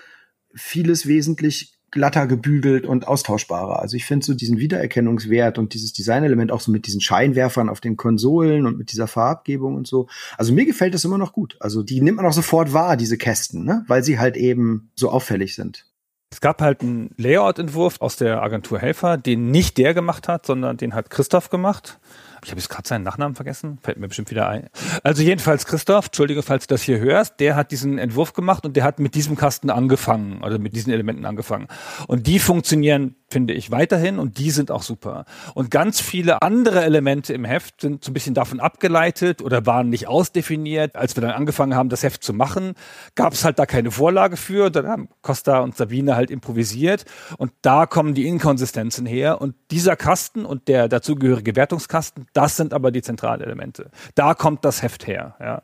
vieles 0.56 1.06
wesentlich 1.06 1.80
glatter 1.92 2.28
gebügelt 2.28 2.86
und 2.86 3.08
austauschbarer. 3.08 3.80
Also 3.80 3.98
ich 3.98 4.06
finde 4.06 4.26
so 4.26 4.34
diesen 4.34 4.60
Wiedererkennungswert 4.60 5.58
und 5.58 5.74
dieses 5.74 5.94
Designelement 5.94 6.52
auch 6.52 6.62
so 6.62 6.72
mit 6.72 6.86
diesen 6.88 7.02
Scheinwerfern 7.02 7.70
auf 7.70 7.82
den 7.82 7.98
Konsolen 7.98 8.66
und 8.66 8.78
mit 8.78 8.92
dieser 8.92 9.08
Farbgebung 9.08 9.76
und 9.76 9.88
so. 9.88 10.08
Also 10.38 10.54
mir 10.54 10.66
gefällt 10.66 10.94
das 10.94 11.06
immer 11.06 11.18
noch 11.18 11.34
gut. 11.34 11.58
Also 11.60 11.84
die 11.84 12.02
nimmt 12.02 12.18
man 12.18 12.26
auch 12.26 12.34
sofort 12.34 12.74
wahr, 12.74 12.98
diese 12.98 13.18
Kästen, 13.18 13.64
ne? 13.64 13.84
weil 13.88 14.04
sie 14.04 14.20
halt 14.20 14.38
eben 14.38 14.92
so 14.96 15.10
auffällig 15.10 15.56
sind. 15.56 15.89
Es 16.32 16.42
gab 16.42 16.62
halt 16.62 16.82
einen 16.82 17.10
Layout-Entwurf 17.18 18.02
aus 18.02 18.16
der 18.16 18.44
Agentur 18.44 18.80
Helfer, 18.80 19.18
den 19.18 19.50
nicht 19.50 19.78
der 19.78 19.96
gemacht 19.96 20.28
hat, 20.28 20.46
sondern 20.46 20.78
den 20.78 20.94
hat 20.94 21.10
Christoph 21.10 21.50
gemacht. 21.50 22.00
Ich 22.44 22.52
habe 22.52 22.60
jetzt 22.60 22.70
gerade 22.70 22.88
seinen 22.88 23.04
Nachnamen 23.04 23.36
vergessen, 23.36 23.80
fällt 23.82 23.98
mir 23.98 24.08
bestimmt 24.08 24.30
wieder 24.30 24.48
ein. 24.48 24.70
Also 25.04 25.24
jedenfalls 25.24 25.66
Christoph, 25.66 26.06
entschuldige, 26.06 26.44
falls 26.44 26.68
du 26.68 26.74
das 26.74 26.84
hier 26.84 27.00
hörst, 27.00 27.40
der 27.40 27.56
hat 27.56 27.72
diesen 27.72 27.98
Entwurf 27.98 28.34
gemacht 28.34 28.66
und 28.66 28.76
der 28.76 28.84
hat 28.84 29.00
mit 29.00 29.16
diesem 29.16 29.36
Kasten 29.36 29.70
angefangen, 29.70 30.44
also 30.44 30.60
mit 30.60 30.76
diesen 30.76 30.94
Elementen 30.94 31.26
angefangen. 31.26 31.68
Und 32.08 32.28
die 32.28 32.40
funktionieren 32.40 33.16
finde 33.32 33.54
ich 33.54 33.72
weiterhin 33.72 34.20
und 34.20 34.38
die 34.38 34.52
sind 34.52 34.72
auch 34.72 34.82
super. 34.82 35.26
Und 35.54 35.70
ganz 35.70 36.02
viele 36.02 36.42
andere 36.42 36.84
Elemente 36.84 37.34
im 37.34 37.46
Heft 37.46 37.82
sind 37.82 38.04
so 38.04 38.12
ein 38.12 38.14
bisschen 38.14 38.34
davon 38.34 38.60
abgeleitet 38.60 39.42
oder 39.42 39.66
waren 39.66 39.90
nicht 39.90 40.08
ausdefiniert. 40.08 40.96
Als 40.96 41.16
wir 41.16 41.22
dann 41.22 41.32
angefangen 41.32 41.76
haben, 41.76 41.90
das 41.90 42.04
Heft 42.04 42.24
zu 42.24 42.34
machen, 42.34 42.74
gab 43.16 43.34
es 43.34 43.46
halt 43.46 43.60
da 43.60 43.66
keine 43.66 43.92
Vorlage 43.92 44.36
für. 44.36 44.70
Dann 44.72 44.88
haben 44.88 45.10
Costa 45.22 45.60
und 45.60 45.78
Sabine 45.78 46.16
halt 46.16 46.32
improvisiert 46.32 47.06
und 47.38 47.52
da 47.62 47.86
kommen 47.86 48.16
die 48.16 48.28
Inkonsistenzen 48.28 49.06
her. 49.06 49.42
Und 49.42 49.56
dieser 49.70 49.96
Kasten 49.96 50.46
und 50.46 50.68
der 50.68 50.88
dazugehörige 50.88 51.56
Wertungskasten, 51.56 52.28
das 52.34 52.58
sind 52.58 52.74
aber 52.74 52.92
die 52.92 53.02
Zentralelemente. 53.02 53.92
Da 54.16 54.34
kommt 54.34 54.66
das 54.66 54.82
Heft 54.82 55.06
her. 55.06 55.36
Ja. 55.40 55.62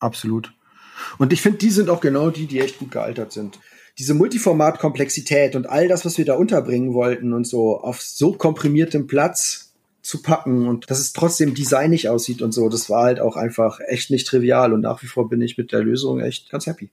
Absolut. 0.00 0.52
Und 1.18 1.32
ich 1.32 1.40
finde, 1.40 1.58
die 1.58 1.70
sind 1.70 1.88
auch 1.88 2.00
genau 2.00 2.30
die, 2.30 2.46
die 2.46 2.60
echt 2.60 2.78
gut 2.78 2.90
gealtert 2.90 3.32
sind 3.32 3.58
diese 3.98 4.14
Multiformat-Komplexität 4.14 5.56
und 5.56 5.68
all 5.68 5.88
das, 5.88 6.04
was 6.04 6.18
wir 6.18 6.24
da 6.24 6.34
unterbringen 6.34 6.92
wollten 6.92 7.32
und 7.32 7.46
so 7.46 7.80
auf 7.80 8.02
so 8.02 8.32
komprimiertem 8.32 9.06
Platz 9.06 9.74
zu 10.02 10.22
packen 10.22 10.68
und 10.68 10.90
dass 10.90 11.00
es 11.00 11.12
trotzdem 11.12 11.54
designig 11.54 12.08
aussieht 12.08 12.42
und 12.42 12.52
so, 12.52 12.68
das 12.68 12.90
war 12.90 13.04
halt 13.04 13.20
auch 13.20 13.36
einfach 13.36 13.80
echt 13.86 14.10
nicht 14.10 14.26
trivial 14.26 14.72
und 14.72 14.82
nach 14.82 15.02
wie 15.02 15.06
vor 15.06 15.28
bin 15.28 15.40
ich 15.40 15.58
mit 15.58 15.72
der 15.72 15.82
Lösung 15.82 16.20
echt 16.20 16.50
ganz 16.50 16.66
happy. 16.66 16.90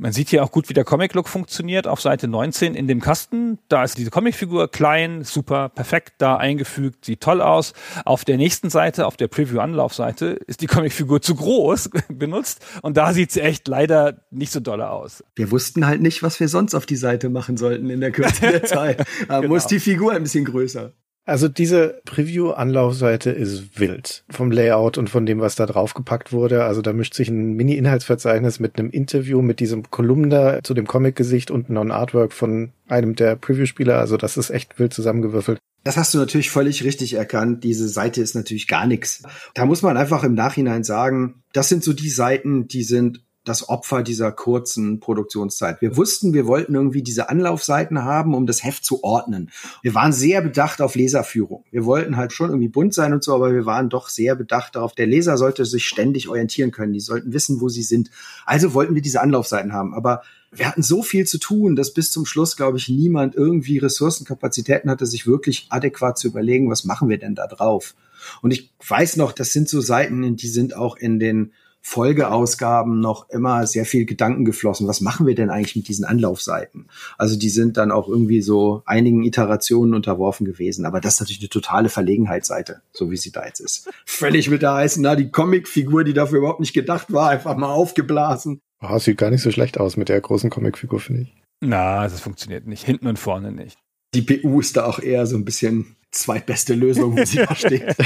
Man 0.00 0.12
sieht 0.12 0.28
hier 0.28 0.44
auch 0.44 0.52
gut, 0.52 0.68
wie 0.68 0.74
der 0.74 0.84
Comic-Look 0.84 1.28
funktioniert 1.28 1.88
auf 1.88 2.00
Seite 2.00 2.28
19 2.28 2.76
in 2.76 2.86
dem 2.86 3.00
Kasten. 3.00 3.58
Da 3.68 3.82
ist 3.82 3.98
diese 3.98 4.10
Comicfigur 4.10 4.70
klein, 4.70 5.24
super, 5.24 5.70
perfekt 5.70 6.14
da 6.18 6.36
eingefügt, 6.36 7.04
sieht 7.04 7.20
toll 7.20 7.42
aus. 7.42 7.72
Auf 8.04 8.24
der 8.24 8.36
nächsten 8.36 8.70
Seite, 8.70 9.08
auf 9.08 9.16
der 9.16 9.26
Preview-Anlaufseite, 9.26 10.38
ist 10.46 10.60
die 10.60 10.68
Comicfigur 10.68 11.20
zu 11.20 11.34
groß 11.34 11.90
benutzt 12.08 12.64
und 12.82 12.96
da 12.96 13.12
sieht 13.12 13.32
sie 13.32 13.40
echt 13.40 13.66
leider 13.66 14.22
nicht 14.30 14.52
so 14.52 14.60
dolle 14.60 14.88
aus. 14.90 15.24
Wir 15.34 15.50
wussten 15.50 15.84
halt 15.84 16.00
nicht, 16.00 16.22
was 16.22 16.38
wir 16.38 16.46
sonst 16.46 16.76
auf 16.76 16.86
die 16.86 16.94
Seite 16.94 17.28
machen 17.28 17.56
sollten 17.56 17.90
in 17.90 18.00
der 18.00 18.12
Kürze 18.12 18.42
der 18.42 18.62
Zeit. 18.66 19.04
Da 19.26 19.40
genau. 19.40 19.52
muss 19.52 19.66
die 19.66 19.80
Figur 19.80 20.12
ein 20.12 20.22
bisschen 20.22 20.44
größer. 20.44 20.92
Also 21.28 21.46
diese 21.46 22.00
Preview-Anlaufseite 22.06 23.28
ist 23.28 23.78
wild 23.78 24.24
vom 24.30 24.50
Layout 24.50 24.96
und 24.96 25.10
von 25.10 25.26
dem, 25.26 25.40
was 25.40 25.56
da 25.56 25.66
draufgepackt 25.66 26.32
wurde. 26.32 26.64
Also 26.64 26.80
da 26.80 26.94
mischt 26.94 27.12
sich 27.12 27.28
ein 27.28 27.52
Mini-Inhaltsverzeichnis 27.52 28.60
mit 28.60 28.78
einem 28.78 28.88
Interview 28.88 29.42
mit 29.42 29.60
diesem 29.60 29.90
Kolumner 29.90 30.60
zu 30.62 30.72
dem 30.72 30.86
Comic-Gesicht 30.86 31.50
und 31.50 31.68
noch 31.68 31.82
ein 31.82 31.90
Artwork 31.90 32.32
von 32.32 32.72
einem 32.88 33.14
der 33.14 33.36
Preview-Spieler. 33.36 33.98
Also 33.98 34.16
das 34.16 34.38
ist 34.38 34.48
echt 34.48 34.78
wild 34.78 34.94
zusammengewürfelt. 34.94 35.58
Das 35.84 35.98
hast 35.98 36.14
du 36.14 36.18
natürlich 36.18 36.48
völlig 36.50 36.82
richtig 36.82 37.12
erkannt. 37.12 37.62
Diese 37.62 37.90
Seite 37.90 38.22
ist 38.22 38.34
natürlich 38.34 38.66
gar 38.66 38.86
nichts. 38.86 39.22
Da 39.52 39.66
muss 39.66 39.82
man 39.82 39.98
einfach 39.98 40.24
im 40.24 40.32
Nachhinein 40.32 40.82
sagen, 40.82 41.42
das 41.52 41.68
sind 41.68 41.84
so 41.84 41.92
die 41.92 42.08
Seiten, 42.08 42.68
die 42.68 42.84
sind 42.84 43.22
das 43.48 43.68
Opfer 43.68 44.02
dieser 44.02 44.32
kurzen 44.32 45.00
Produktionszeit. 45.00 45.80
Wir 45.80 45.96
wussten, 45.96 46.32
wir 46.32 46.46
wollten 46.46 46.74
irgendwie 46.74 47.02
diese 47.02 47.28
Anlaufseiten 47.28 48.04
haben, 48.04 48.34
um 48.34 48.46
das 48.46 48.62
Heft 48.62 48.84
zu 48.84 49.02
ordnen. 49.02 49.50
Wir 49.82 49.94
waren 49.94 50.12
sehr 50.12 50.40
bedacht 50.42 50.80
auf 50.80 50.94
Leserführung. 50.94 51.64
Wir 51.70 51.84
wollten 51.84 52.16
halt 52.16 52.32
schon 52.32 52.50
irgendwie 52.50 52.68
bunt 52.68 52.94
sein 52.94 53.12
und 53.12 53.24
so, 53.24 53.34
aber 53.34 53.52
wir 53.52 53.66
waren 53.66 53.88
doch 53.88 54.08
sehr 54.08 54.34
bedacht 54.34 54.76
darauf, 54.76 54.94
der 54.94 55.06
Leser 55.06 55.36
sollte 55.36 55.64
sich 55.64 55.86
ständig 55.86 56.28
orientieren 56.28 56.70
können. 56.70 56.92
Die 56.92 57.00
sollten 57.00 57.32
wissen, 57.32 57.60
wo 57.60 57.68
sie 57.68 57.82
sind. 57.82 58.10
Also 58.44 58.74
wollten 58.74 58.94
wir 58.94 59.02
diese 59.02 59.20
Anlaufseiten 59.20 59.72
haben. 59.72 59.94
Aber 59.94 60.22
wir 60.50 60.66
hatten 60.66 60.82
so 60.82 61.02
viel 61.02 61.26
zu 61.26 61.38
tun, 61.38 61.76
dass 61.76 61.92
bis 61.92 62.10
zum 62.10 62.24
Schluss, 62.24 62.56
glaube 62.56 62.78
ich, 62.78 62.88
niemand 62.88 63.34
irgendwie 63.34 63.78
Ressourcenkapazitäten 63.78 64.90
hatte, 64.90 65.06
sich 65.06 65.26
wirklich 65.26 65.66
adäquat 65.70 66.18
zu 66.18 66.28
überlegen, 66.28 66.70
was 66.70 66.84
machen 66.84 67.08
wir 67.08 67.18
denn 67.18 67.34
da 67.34 67.46
drauf? 67.46 67.94
Und 68.42 68.50
ich 68.50 68.70
weiß 68.86 69.16
noch, 69.16 69.32
das 69.32 69.52
sind 69.52 69.68
so 69.68 69.80
Seiten, 69.80 70.36
die 70.36 70.48
sind 70.48 70.74
auch 70.74 70.96
in 70.96 71.18
den 71.18 71.52
Folgeausgaben 71.80 73.00
noch 73.00 73.30
immer 73.30 73.66
sehr 73.66 73.84
viel 73.84 74.04
Gedanken 74.04 74.44
geflossen. 74.44 74.86
Was 74.88 75.00
machen 75.00 75.26
wir 75.26 75.34
denn 75.34 75.50
eigentlich 75.50 75.76
mit 75.76 75.88
diesen 75.88 76.04
Anlaufseiten? 76.04 76.88
Also 77.16 77.38
die 77.38 77.48
sind 77.48 77.76
dann 77.76 77.90
auch 77.90 78.08
irgendwie 78.08 78.42
so 78.42 78.82
einigen 78.84 79.24
Iterationen 79.24 79.94
unterworfen 79.94 80.44
gewesen. 80.44 80.84
Aber 80.84 81.00
das 81.00 81.14
ist 81.14 81.20
natürlich 81.20 81.40
eine 81.40 81.48
totale 81.48 81.88
Verlegenheitsseite, 81.88 82.82
so 82.92 83.10
wie 83.10 83.16
sie 83.16 83.32
da 83.32 83.46
jetzt 83.46 83.60
ist. 83.60 83.90
Völlig 84.04 84.50
mit 84.50 84.62
der 84.62 84.74
heißen, 84.74 85.02
na, 85.02 85.16
die 85.16 85.30
Comicfigur, 85.30 86.04
die 86.04 86.14
dafür 86.14 86.38
überhaupt 86.38 86.60
nicht 86.60 86.74
gedacht 86.74 87.12
war, 87.12 87.30
einfach 87.30 87.56
mal 87.56 87.72
aufgeblasen. 87.72 88.60
Oh, 88.80 88.98
sieht 88.98 89.18
gar 89.18 89.30
nicht 89.30 89.42
so 89.42 89.50
schlecht 89.50 89.78
aus 89.80 89.96
mit 89.96 90.08
der 90.08 90.20
großen 90.20 90.50
Comicfigur, 90.50 91.00
finde 91.00 91.22
ich. 91.22 91.34
Na, 91.60 92.04
das 92.04 92.20
funktioniert 92.20 92.66
nicht. 92.66 92.84
Hinten 92.84 93.08
und 93.08 93.18
vorne 93.18 93.50
nicht. 93.50 93.78
Die 94.14 94.22
PU 94.22 94.60
ist 94.60 94.76
da 94.76 94.84
auch 94.84 95.00
eher 95.00 95.26
so 95.26 95.36
ein 95.36 95.44
bisschen 95.44 95.96
zweitbeste 96.10 96.74
Lösung, 96.74 97.16
wo 97.16 97.24
sie 97.24 97.38
da 97.38 97.54
steht. 97.54 97.96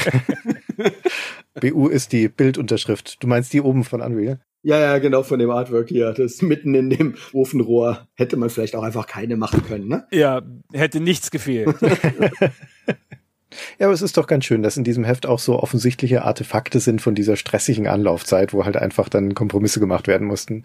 BU 1.61 1.89
ist 1.89 2.13
die 2.13 2.29
Bildunterschrift. 2.29 3.23
Du 3.23 3.27
meinst 3.27 3.53
die 3.53 3.61
oben 3.61 3.85
von 3.85 4.01
Unreal? 4.01 4.41
Ja, 4.65 4.79
ja, 4.79 4.99
genau, 4.99 5.25
von 5.25 5.41
dem 5.41 5.51
Artwork 5.51 5.89
hier. 5.89 6.13
Das 6.13 6.41
mitten 6.41 6.75
in 6.75 6.91
dem 6.91 7.17
Ofenrohr. 7.33 8.07
Hätte 8.15 8.37
man 8.37 8.49
vielleicht 8.49 8.77
auch 8.77 8.85
einfach 8.85 9.07
keine 9.07 9.37
machen 9.37 9.65
können, 9.65 9.89
ne? 9.89 10.07
Ja, 10.13 10.43
hätte 10.73 11.01
nichts 11.01 11.31
gefehlt. 11.31 11.75
Ja, 13.79 13.87
aber 13.87 13.95
es 13.95 14.03
ist 14.03 14.17
doch 14.17 14.27
ganz 14.27 14.45
schön, 14.45 14.63
dass 14.63 14.77
in 14.77 14.85
diesem 14.85 15.05
Heft 15.05 15.27
auch 15.27 15.39
so 15.39 15.59
offensichtliche 15.59 16.23
Artefakte 16.25 16.81
sind 16.81 17.01
von 17.01 17.15
dieser 17.15 17.37
stressigen 17.37 17.87
Anlaufzeit, 17.87 18.53
wo 18.53 18.65
halt 18.65 18.77
einfach 18.77 19.09
dann 19.09 19.35
Kompromisse 19.35 19.81
gemacht 19.81 20.07
werden 20.09 20.27
mussten. 20.27 20.65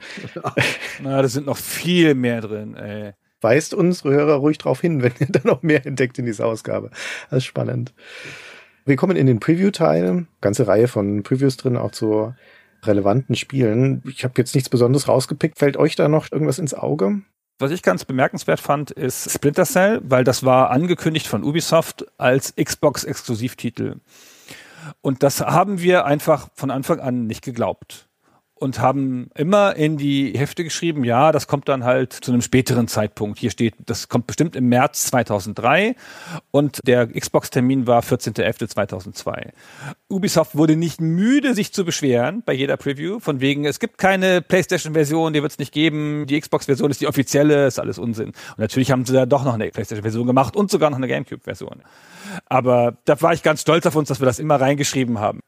Na, 1.01 1.21
da 1.21 1.27
sind 1.27 1.45
noch 1.45 1.57
viel 1.57 2.15
mehr 2.15 2.41
drin, 2.41 2.75
ey. 2.75 3.13
Weist 3.39 3.73
unsere 3.73 4.13
Hörer 4.13 4.35
ruhig 4.35 4.57
drauf 4.57 4.81
hin, 4.81 5.03
wenn 5.03 5.11
ihr 5.19 5.27
da 5.27 5.41
noch 5.43 5.61
mehr 5.61 5.85
entdeckt 5.85 6.17
in 6.17 6.25
dieser 6.25 6.47
Ausgabe. 6.47 6.89
Das 7.29 7.39
ist 7.39 7.45
spannend. 7.45 7.93
Wir 8.87 8.95
kommen 8.95 9.17
in 9.17 9.27
den 9.27 9.41
Preview-Teil. 9.41 10.27
Ganze 10.39 10.65
Reihe 10.65 10.87
von 10.87 11.21
Previews 11.21 11.57
drin, 11.57 11.75
auch 11.75 11.91
zu 11.91 12.33
relevanten 12.83 13.35
Spielen. 13.35 14.01
Ich 14.07 14.23
habe 14.23 14.35
jetzt 14.37 14.55
nichts 14.55 14.69
Besonderes 14.69 15.09
rausgepickt. 15.09 15.59
Fällt 15.59 15.75
euch 15.75 15.97
da 15.97 16.07
noch 16.07 16.31
irgendwas 16.31 16.57
ins 16.57 16.73
Auge? 16.73 17.21
Was 17.59 17.71
ich 17.71 17.83
ganz 17.83 18.05
bemerkenswert 18.05 18.61
fand, 18.61 18.91
ist 18.91 19.29
Splinter 19.29 19.65
Cell, 19.65 19.99
weil 20.03 20.23
das 20.23 20.45
war 20.45 20.69
angekündigt 20.69 21.27
von 21.27 21.43
Ubisoft 21.43 22.05
als 22.17 22.55
Xbox-Exklusivtitel. 22.55 23.95
Und 25.01 25.21
das 25.21 25.41
haben 25.41 25.81
wir 25.81 26.05
einfach 26.05 26.49
von 26.53 26.71
Anfang 26.71 27.01
an 27.01 27.27
nicht 27.27 27.43
geglaubt 27.43 28.06
und 28.59 28.79
haben 28.79 29.29
immer 29.35 29.75
in 29.75 29.97
die 29.97 30.33
Hefte 30.35 30.63
geschrieben, 30.63 31.03
ja, 31.03 31.31
das 31.31 31.47
kommt 31.47 31.69
dann 31.69 31.83
halt 31.83 32.13
zu 32.13 32.31
einem 32.31 32.41
späteren 32.41 32.87
Zeitpunkt. 32.87 33.39
Hier 33.39 33.51
steht, 33.51 33.75
das 33.85 34.09
kommt 34.09 34.27
bestimmt 34.27 34.55
im 34.55 34.69
März 34.69 35.05
2003 35.05 35.95
und 36.51 36.79
der 36.85 37.07
Xbox-Termin 37.07 37.87
war 37.87 38.01
14.11.2002. 38.01 39.51
Ubisoft 40.09 40.57
wurde 40.57 40.75
nicht 40.75 41.01
müde, 41.01 41.53
sich 41.53 41.73
zu 41.73 41.85
beschweren 41.85 42.43
bei 42.45 42.53
jeder 42.53 42.77
Preview, 42.77 43.19
von 43.19 43.41
wegen, 43.41 43.65
es 43.65 43.79
gibt 43.79 43.97
keine 43.97 44.41
PlayStation-Version, 44.41 45.33
die 45.33 45.41
wird 45.41 45.51
es 45.51 45.59
nicht 45.59 45.73
geben, 45.73 46.25
die 46.27 46.39
Xbox-Version 46.39 46.91
ist 46.91 47.01
die 47.01 47.07
offizielle, 47.07 47.67
ist 47.67 47.79
alles 47.79 47.99
Unsinn. 47.99 48.27
Und 48.27 48.59
natürlich 48.59 48.91
haben 48.91 49.05
sie 49.05 49.13
da 49.13 49.25
doch 49.25 49.43
noch 49.43 49.53
eine 49.53 49.69
PlayStation-Version 49.69 50.25
gemacht 50.25 50.55
und 50.55 50.71
sogar 50.71 50.89
noch 50.89 50.97
eine 50.97 51.07
GameCube-Version. 51.07 51.81
Aber 52.45 52.97
da 53.05 53.21
war 53.21 53.33
ich 53.33 53.43
ganz 53.43 53.61
stolz 53.61 53.85
auf 53.85 53.95
uns, 53.95 54.09
dass 54.09 54.19
wir 54.19 54.25
das 54.25 54.39
immer 54.39 54.59
reingeschrieben 54.59 55.19
haben. 55.19 55.39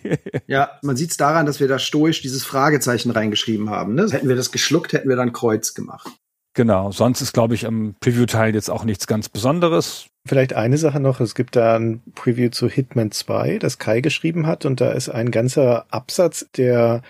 ja, 0.46 0.70
man 0.82 0.96
sieht 0.96 1.10
es 1.10 1.16
daran, 1.16 1.46
dass 1.46 1.60
wir 1.60 1.68
da 1.68 1.78
stoisch 1.78 2.22
dieses 2.22 2.44
Fragezeichen 2.44 3.10
reingeschrieben 3.10 3.70
haben. 3.70 3.94
Ne? 3.94 4.06
Hätten 4.10 4.28
wir 4.28 4.36
das 4.36 4.52
geschluckt, 4.52 4.92
hätten 4.92 5.08
wir 5.08 5.16
dann 5.16 5.32
Kreuz 5.32 5.74
gemacht. 5.74 6.10
Genau, 6.56 6.92
sonst 6.92 7.20
ist, 7.20 7.32
glaube 7.32 7.54
ich, 7.54 7.66
am 7.66 7.96
Preview-Teil 7.98 8.54
jetzt 8.54 8.70
auch 8.70 8.84
nichts 8.84 9.08
ganz 9.08 9.28
Besonderes. 9.28 10.06
Vielleicht 10.26 10.52
eine 10.52 10.78
Sache 10.78 11.00
noch, 11.00 11.18
es 11.20 11.34
gibt 11.34 11.56
da 11.56 11.76
ein 11.76 12.00
Preview 12.14 12.48
zu 12.48 12.68
Hitman 12.68 13.10
2, 13.10 13.58
das 13.58 13.78
Kai 13.78 14.00
geschrieben 14.00 14.46
hat, 14.46 14.64
und 14.64 14.80
da 14.80 14.92
ist 14.92 15.08
ein 15.08 15.32
ganzer 15.32 15.86
Absatz, 15.90 16.46
der 16.56 17.02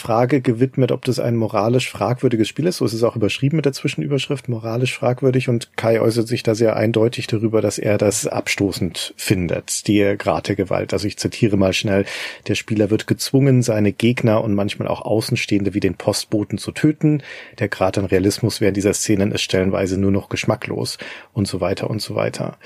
Frage 0.00 0.40
gewidmet, 0.40 0.90
ob 0.90 1.04
das 1.04 1.20
ein 1.20 1.36
moralisch 1.36 1.90
fragwürdiges 1.90 2.48
Spiel 2.48 2.66
ist. 2.66 2.78
So 2.78 2.84
ist 2.84 2.94
es 2.94 3.04
auch 3.04 3.14
überschrieben 3.14 3.56
mit 3.56 3.66
der 3.66 3.72
Zwischenüberschrift, 3.72 4.48
moralisch 4.48 4.96
fragwürdig. 4.96 5.48
Und 5.48 5.76
Kai 5.76 6.00
äußert 6.00 6.26
sich 6.26 6.42
da 6.42 6.54
sehr 6.54 6.74
eindeutig 6.74 7.26
darüber, 7.28 7.60
dass 7.60 7.78
er 7.78 7.98
das 7.98 8.26
abstoßend 8.26 9.14
findet, 9.16 9.86
die 9.86 10.16
Grad 10.18 10.40
Gewalt. 10.56 10.92
Also 10.92 11.06
ich 11.06 11.18
zitiere 11.18 11.56
mal 11.56 11.72
schnell, 11.72 12.04
der 12.48 12.54
Spieler 12.54 12.90
wird 12.90 13.06
gezwungen, 13.06 13.62
seine 13.62 13.92
Gegner 13.92 14.42
und 14.42 14.54
manchmal 14.54 14.88
auch 14.88 15.02
Außenstehende 15.02 15.74
wie 15.74 15.80
den 15.80 15.94
Postboten 15.94 16.58
zu 16.58 16.72
töten. 16.72 17.22
Der 17.58 17.68
Grad 17.68 17.98
an 17.98 18.06
Realismus 18.06 18.60
während 18.60 18.76
dieser 18.76 18.94
Szenen 18.94 19.32
ist 19.32 19.42
stellenweise 19.42 19.98
nur 19.98 20.10
noch 20.10 20.28
geschmacklos 20.28 20.98
und 21.32 21.46
so 21.46 21.60
weiter 21.60 21.90
und 21.90 22.00
so 22.00 22.14
weiter. 22.14 22.56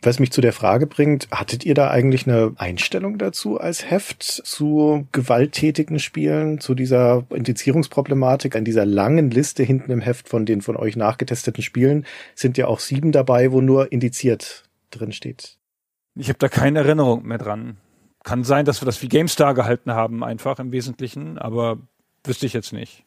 Was 0.00 0.20
mich 0.20 0.30
zu 0.30 0.40
der 0.40 0.52
Frage 0.52 0.86
bringt, 0.86 1.28
hattet 1.32 1.64
ihr 1.64 1.74
da 1.74 1.90
eigentlich 1.90 2.26
eine 2.26 2.52
Einstellung 2.56 3.18
dazu 3.18 3.58
als 3.58 3.90
Heft 3.90 4.22
zu 4.22 5.08
gewalttätigen 5.10 5.98
Spielen, 5.98 6.60
zu 6.60 6.76
dieser 6.76 7.24
Indizierungsproblematik? 7.30 8.54
An 8.54 8.64
dieser 8.64 8.86
langen 8.86 9.30
Liste 9.30 9.64
hinten 9.64 9.90
im 9.90 10.00
Heft 10.00 10.28
von 10.28 10.46
den 10.46 10.62
von 10.62 10.76
euch 10.76 10.94
nachgetesteten 10.94 11.62
Spielen 11.64 12.06
sind 12.36 12.56
ja 12.58 12.68
auch 12.68 12.78
sieben 12.78 13.10
dabei, 13.10 13.50
wo 13.50 13.60
nur 13.60 13.90
indiziert 13.90 14.64
drin 14.90 15.10
steht. 15.10 15.56
Ich 16.14 16.28
habe 16.28 16.38
da 16.38 16.48
keine 16.48 16.80
Erinnerung 16.80 17.26
mehr 17.26 17.38
dran. 17.38 17.78
Kann 18.22 18.44
sein, 18.44 18.64
dass 18.64 18.80
wir 18.80 18.86
das 18.86 19.02
wie 19.02 19.08
GameStar 19.08 19.54
gehalten 19.54 19.92
haben, 19.92 20.22
einfach 20.22 20.60
im 20.60 20.70
Wesentlichen, 20.70 21.38
aber 21.38 21.78
wüsste 22.24 22.46
ich 22.46 22.52
jetzt 22.52 22.72
nicht 22.72 23.04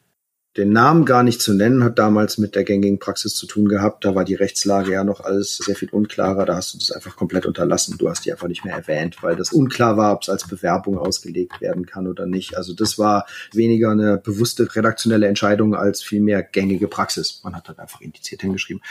den 0.56 0.70
Namen 0.70 1.06
gar 1.06 1.22
nicht 1.22 1.40
zu 1.40 1.54
nennen, 1.54 1.82
hat 1.82 1.98
damals 1.98 2.36
mit 2.36 2.54
der 2.54 2.64
gängigen 2.64 2.98
Praxis 2.98 3.34
zu 3.34 3.46
tun 3.46 3.68
gehabt. 3.68 4.04
Da 4.04 4.14
war 4.14 4.24
die 4.24 4.34
Rechtslage 4.34 4.92
ja 4.92 5.02
noch 5.02 5.20
alles 5.20 5.56
sehr 5.56 5.74
viel 5.74 5.88
unklarer. 5.88 6.44
Da 6.44 6.56
hast 6.56 6.74
du 6.74 6.78
das 6.78 6.90
einfach 6.90 7.16
komplett 7.16 7.46
unterlassen. 7.46 7.96
Du 7.96 8.10
hast 8.10 8.26
die 8.26 8.32
einfach 8.32 8.48
nicht 8.48 8.62
mehr 8.62 8.74
erwähnt, 8.74 9.22
weil 9.22 9.34
das 9.34 9.52
unklar 9.52 9.96
war, 9.96 10.12
ob 10.12 10.22
es 10.22 10.28
als 10.28 10.46
Bewerbung 10.46 10.98
ausgelegt 10.98 11.62
werden 11.62 11.86
kann 11.86 12.06
oder 12.06 12.26
nicht. 12.26 12.54
Also 12.54 12.74
das 12.74 12.98
war 12.98 13.26
weniger 13.54 13.90
eine 13.90 14.18
bewusste 14.18 14.68
redaktionelle 14.76 15.26
Entscheidung 15.26 15.74
als 15.74 16.02
vielmehr 16.02 16.42
gängige 16.42 16.86
Praxis. 16.86 17.40
Man 17.44 17.56
hat 17.56 17.68
halt 17.68 17.78
einfach 17.78 18.02
indiziert 18.02 18.42
hingeschrieben. 18.42 18.82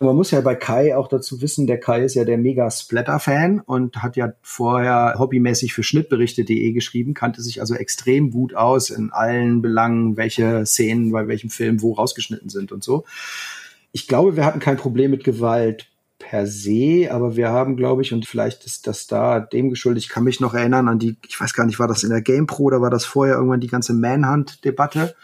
Man 0.00 0.16
muss 0.16 0.30
ja 0.32 0.42
bei 0.42 0.54
Kai 0.54 0.94
auch 0.94 1.08
dazu 1.08 1.40
wissen, 1.40 1.66
der 1.66 1.80
Kai 1.80 2.04
ist 2.04 2.14
ja 2.14 2.24
der 2.24 2.36
mega 2.36 2.70
Splatter-Fan 2.70 3.60
und 3.60 4.02
hat 4.02 4.16
ja 4.16 4.34
vorher 4.42 5.14
hobbymäßig 5.18 5.72
für 5.72 5.82
Schnittberichte.de 5.82 6.72
geschrieben, 6.72 7.14
kannte 7.14 7.40
sich 7.40 7.62
also 7.62 7.74
extrem 7.74 8.30
gut 8.30 8.54
aus 8.54 8.90
in 8.90 9.10
allen 9.12 9.62
Belangen, 9.62 10.18
welche 10.18 10.66
Szenen 10.66 10.89
Szenen 10.90 11.12
bei 11.12 11.28
welchem 11.28 11.50
Film 11.50 11.82
wo 11.82 11.92
rausgeschnitten 11.92 12.48
sind 12.48 12.72
und 12.72 12.82
so. 12.84 13.04
Ich 13.92 14.06
glaube, 14.06 14.36
wir 14.36 14.44
hatten 14.44 14.60
kein 14.60 14.76
Problem 14.76 15.10
mit 15.10 15.24
Gewalt 15.24 15.86
per 16.18 16.46
se, 16.46 17.08
aber 17.10 17.36
wir 17.36 17.48
haben, 17.48 17.76
glaube 17.76 18.02
ich, 18.02 18.12
und 18.12 18.26
vielleicht 18.26 18.64
ist 18.64 18.86
das 18.86 19.06
da 19.06 19.40
dem 19.40 19.70
geschuldet, 19.70 20.04
ich 20.04 20.10
kann 20.10 20.24
mich 20.24 20.38
noch 20.38 20.54
erinnern 20.54 20.86
an 20.86 20.98
die, 20.98 21.16
ich 21.26 21.40
weiß 21.40 21.54
gar 21.54 21.66
nicht, 21.66 21.78
war 21.78 21.88
das 21.88 22.04
in 22.04 22.10
der 22.10 22.20
GamePro 22.20 22.64
oder 22.64 22.80
war 22.80 22.90
das 22.90 23.04
vorher 23.04 23.36
irgendwann 23.36 23.60
die 23.60 23.68
ganze 23.68 23.94
Manhunt-Debatte? 23.94 25.14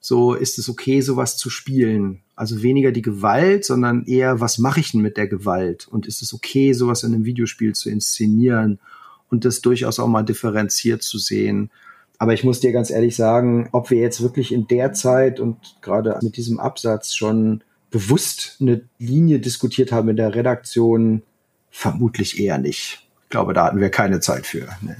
So, 0.00 0.34
ist 0.34 0.58
es 0.58 0.68
okay, 0.68 1.00
sowas 1.00 1.36
zu 1.36 1.50
spielen? 1.50 2.20
Also 2.36 2.62
weniger 2.62 2.92
die 2.92 3.02
Gewalt, 3.02 3.64
sondern 3.64 4.04
eher, 4.04 4.40
was 4.40 4.58
mache 4.58 4.80
ich 4.80 4.92
denn 4.92 5.00
mit 5.00 5.16
der 5.16 5.26
Gewalt? 5.26 5.88
Und 5.88 6.06
ist 6.06 6.22
es 6.22 6.32
okay, 6.32 6.72
sowas 6.72 7.02
in 7.02 7.14
einem 7.14 7.24
Videospiel 7.24 7.74
zu 7.74 7.90
inszenieren 7.90 8.78
und 9.30 9.44
das 9.44 9.60
durchaus 9.60 9.98
auch 9.98 10.06
mal 10.06 10.22
differenziert 10.22 11.02
zu 11.02 11.18
sehen? 11.18 11.70
Aber 12.18 12.34
ich 12.34 12.42
muss 12.42 12.60
dir 12.60 12.72
ganz 12.72 12.90
ehrlich 12.90 13.14
sagen, 13.14 13.68
ob 13.72 13.90
wir 13.90 13.98
jetzt 13.98 14.20
wirklich 14.20 14.52
in 14.52 14.66
der 14.66 14.92
Zeit 14.92 15.38
und 15.38 15.76
gerade 15.80 16.18
mit 16.22 16.36
diesem 16.36 16.58
Absatz 16.58 17.14
schon 17.14 17.62
bewusst 17.90 18.56
eine 18.60 18.82
Linie 18.98 19.38
diskutiert 19.38 19.92
haben 19.92 20.08
in 20.08 20.16
der 20.16 20.34
Redaktion, 20.34 21.22
vermutlich 21.70 22.40
eher 22.40 22.58
nicht. 22.58 23.06
Ich 23.24 23.28
glaube, 23.30 23.54
da 23.54 23.64
hatten 23.64 23.80
wir 23.80 23.90
keine 23.90 24.20
Zeit 24.20 24.46
für. 24.46 24.68
Nee, 24.80 24.96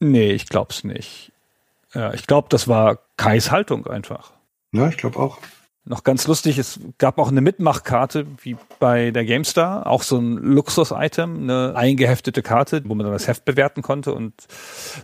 nee 0.00 0.32
ich 0.32 0.46
glaube 0.46 0.72
es 0.72 0.84
nicht. 0.84 1.32
Ja, 1.94 2.12
ich 2.12 2.26
glaube, 2.26 2.48
das 2.50 2.68
war 2.68 2.98
Kais 3.16 3.50
Haltung 3.50 3.86
einfach. 3.86 4.32
Ja, 4.72 4.88
ich 4.88 4.96
glaube 4.96 5.18
auch. 5.18 5.38
Noch 5.88 6.04
ganz 6.04 6.26
lustig, 6.26 6.58
es 6.58 6.78
gab 6.98 7.18
auch 7.18 7.28
eine 7.28 7.40
Mitmachkarte, 7.40 8.26
wie 8.42 8.58
bei 8.78 9.10
der 9.10 9.24
GameStar, 9.24 9.86
auch 9.86 10.02
so 10.02 10.18
ein 10.18 10.36
Luxus-Item, 10.36 11.44
eine 11.44 11.74
eingeheftete 11.76 12.42
Karte, 12.42 12.82
wo 12.84 12.94
man 12.94 13.04
dann 13.04 13.14
das 13.14 13.26
Heft 13.26 13.46
bewerten 13.46 13.80
konnte. 13.80 14.12
Und 14.12 14.34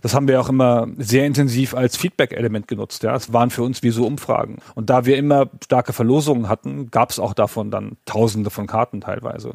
das 0.03 0.13
haben 0.13 0.27
wir 0.27 0.39
auch 0.39 0.47
immer 0.47 0.87
sehr 0.97 1.25
intensiv 1.25 1.73
als 1.73 1.97
Feedback-Element 1.97 2.67
genutzt. 2.67 3.01
Ja, 3.01 3.15
es 3.15 3.33
waren 3.33 3.49
für 3.49 3.63
uns 3.63 3.81
wie 3.81 3.89
so 3.89 4.05
Umfragen. 4.05 4.59
Und 4.75 4.91
da 4.91 5.05
wir 5.05 5.17
immer 5.17 5.49
starke 5.63 5.91
Verlosungen 5.91 6.49
hatten, 6.49 6.91
gab 6.91 7.09
es 7.09 7.17
auch 7.17 7.33
davon 7.33 7.71
dann 7.71 7.97
Tausende 8.05 8.51
von 8.51 8.67
Karten 8.67 9.01
teilweise. 9.01 9.53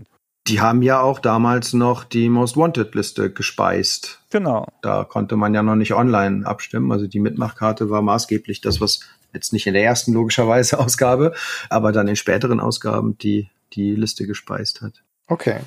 Die 0.49 0.61
haben 0.61 0.83
ja 0.83 1.01
auch 1.01 1.21
damals 1.21 1.75
noch 1.75 2.03
die 2.03 2.29
Most 2.29 2.57
Wanted 2.57 2.93
Liste 2.97 3.31
gespeist. 3.31 4.21
Genau. 4.31 4.67
Da 4.83 5.05
konnte 5.05 5.37
man 5.37 5.55
ja 5.55 5.63
noch 5.63 5.77
nicht 5.77 5.95
online 5.95 6.45
abstimmen. 6.45 6.91
Also 6.91 7.07
die 7.07 7.21
Mitmachkarte 7.21 7.89
war 7.89 8.03
maßgeblich 8.03 8.61
das, 8.61 8.81
was 8.81 9.01
jetzt 9.33 9.53
nicht 9.53 9.67
in 9.67 9.75
der 9.75 9.85
ersten 9.85 10.13
logischerweise 10.13 10.79
Ausgabe, 10.81 11.35
aber 11.69 11.93
dann 11.93 12.09
in 12.09 12.17
späteren 12.17 12.61
Ausgaben 12.61 13.17
die, 13.19 13.49
die 13.73 13.95
Liste 13.95 14.27
gespeist 14.27 14.83
hat. 14.83 15.03
Okay. 15.27 15.61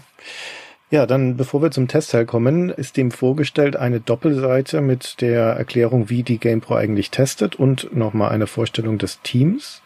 Ja, 0.94 1.08
dann 1.08 1.38
bevor 1.38 1.64
wir 1.64 1.72
zum 1.72 1.88
Testteil 1.88 2.26
kommen, 2.28 2.70
ist 2.70 2.98
dem 2.98 3.10
vorgestellt 3.10 3.76
eine 3.76 4.00
Doppelseite 4.00 4.80
mit 4.80 5.22
der 5.22 5.46
Erklärung, 5.46 6.10
wie 6.10 6.22
die 6.22 6.38
GamePro 6.38 6.76
eigentlich 6.76 7.10
testet 7.10 7.56
und 7.56 7.96
nochmal 7.96 8.30
eine 8.30 8.46
Vorstellung 8.46 9.00
des 9.00 9.22
Teams. 9.24 9.82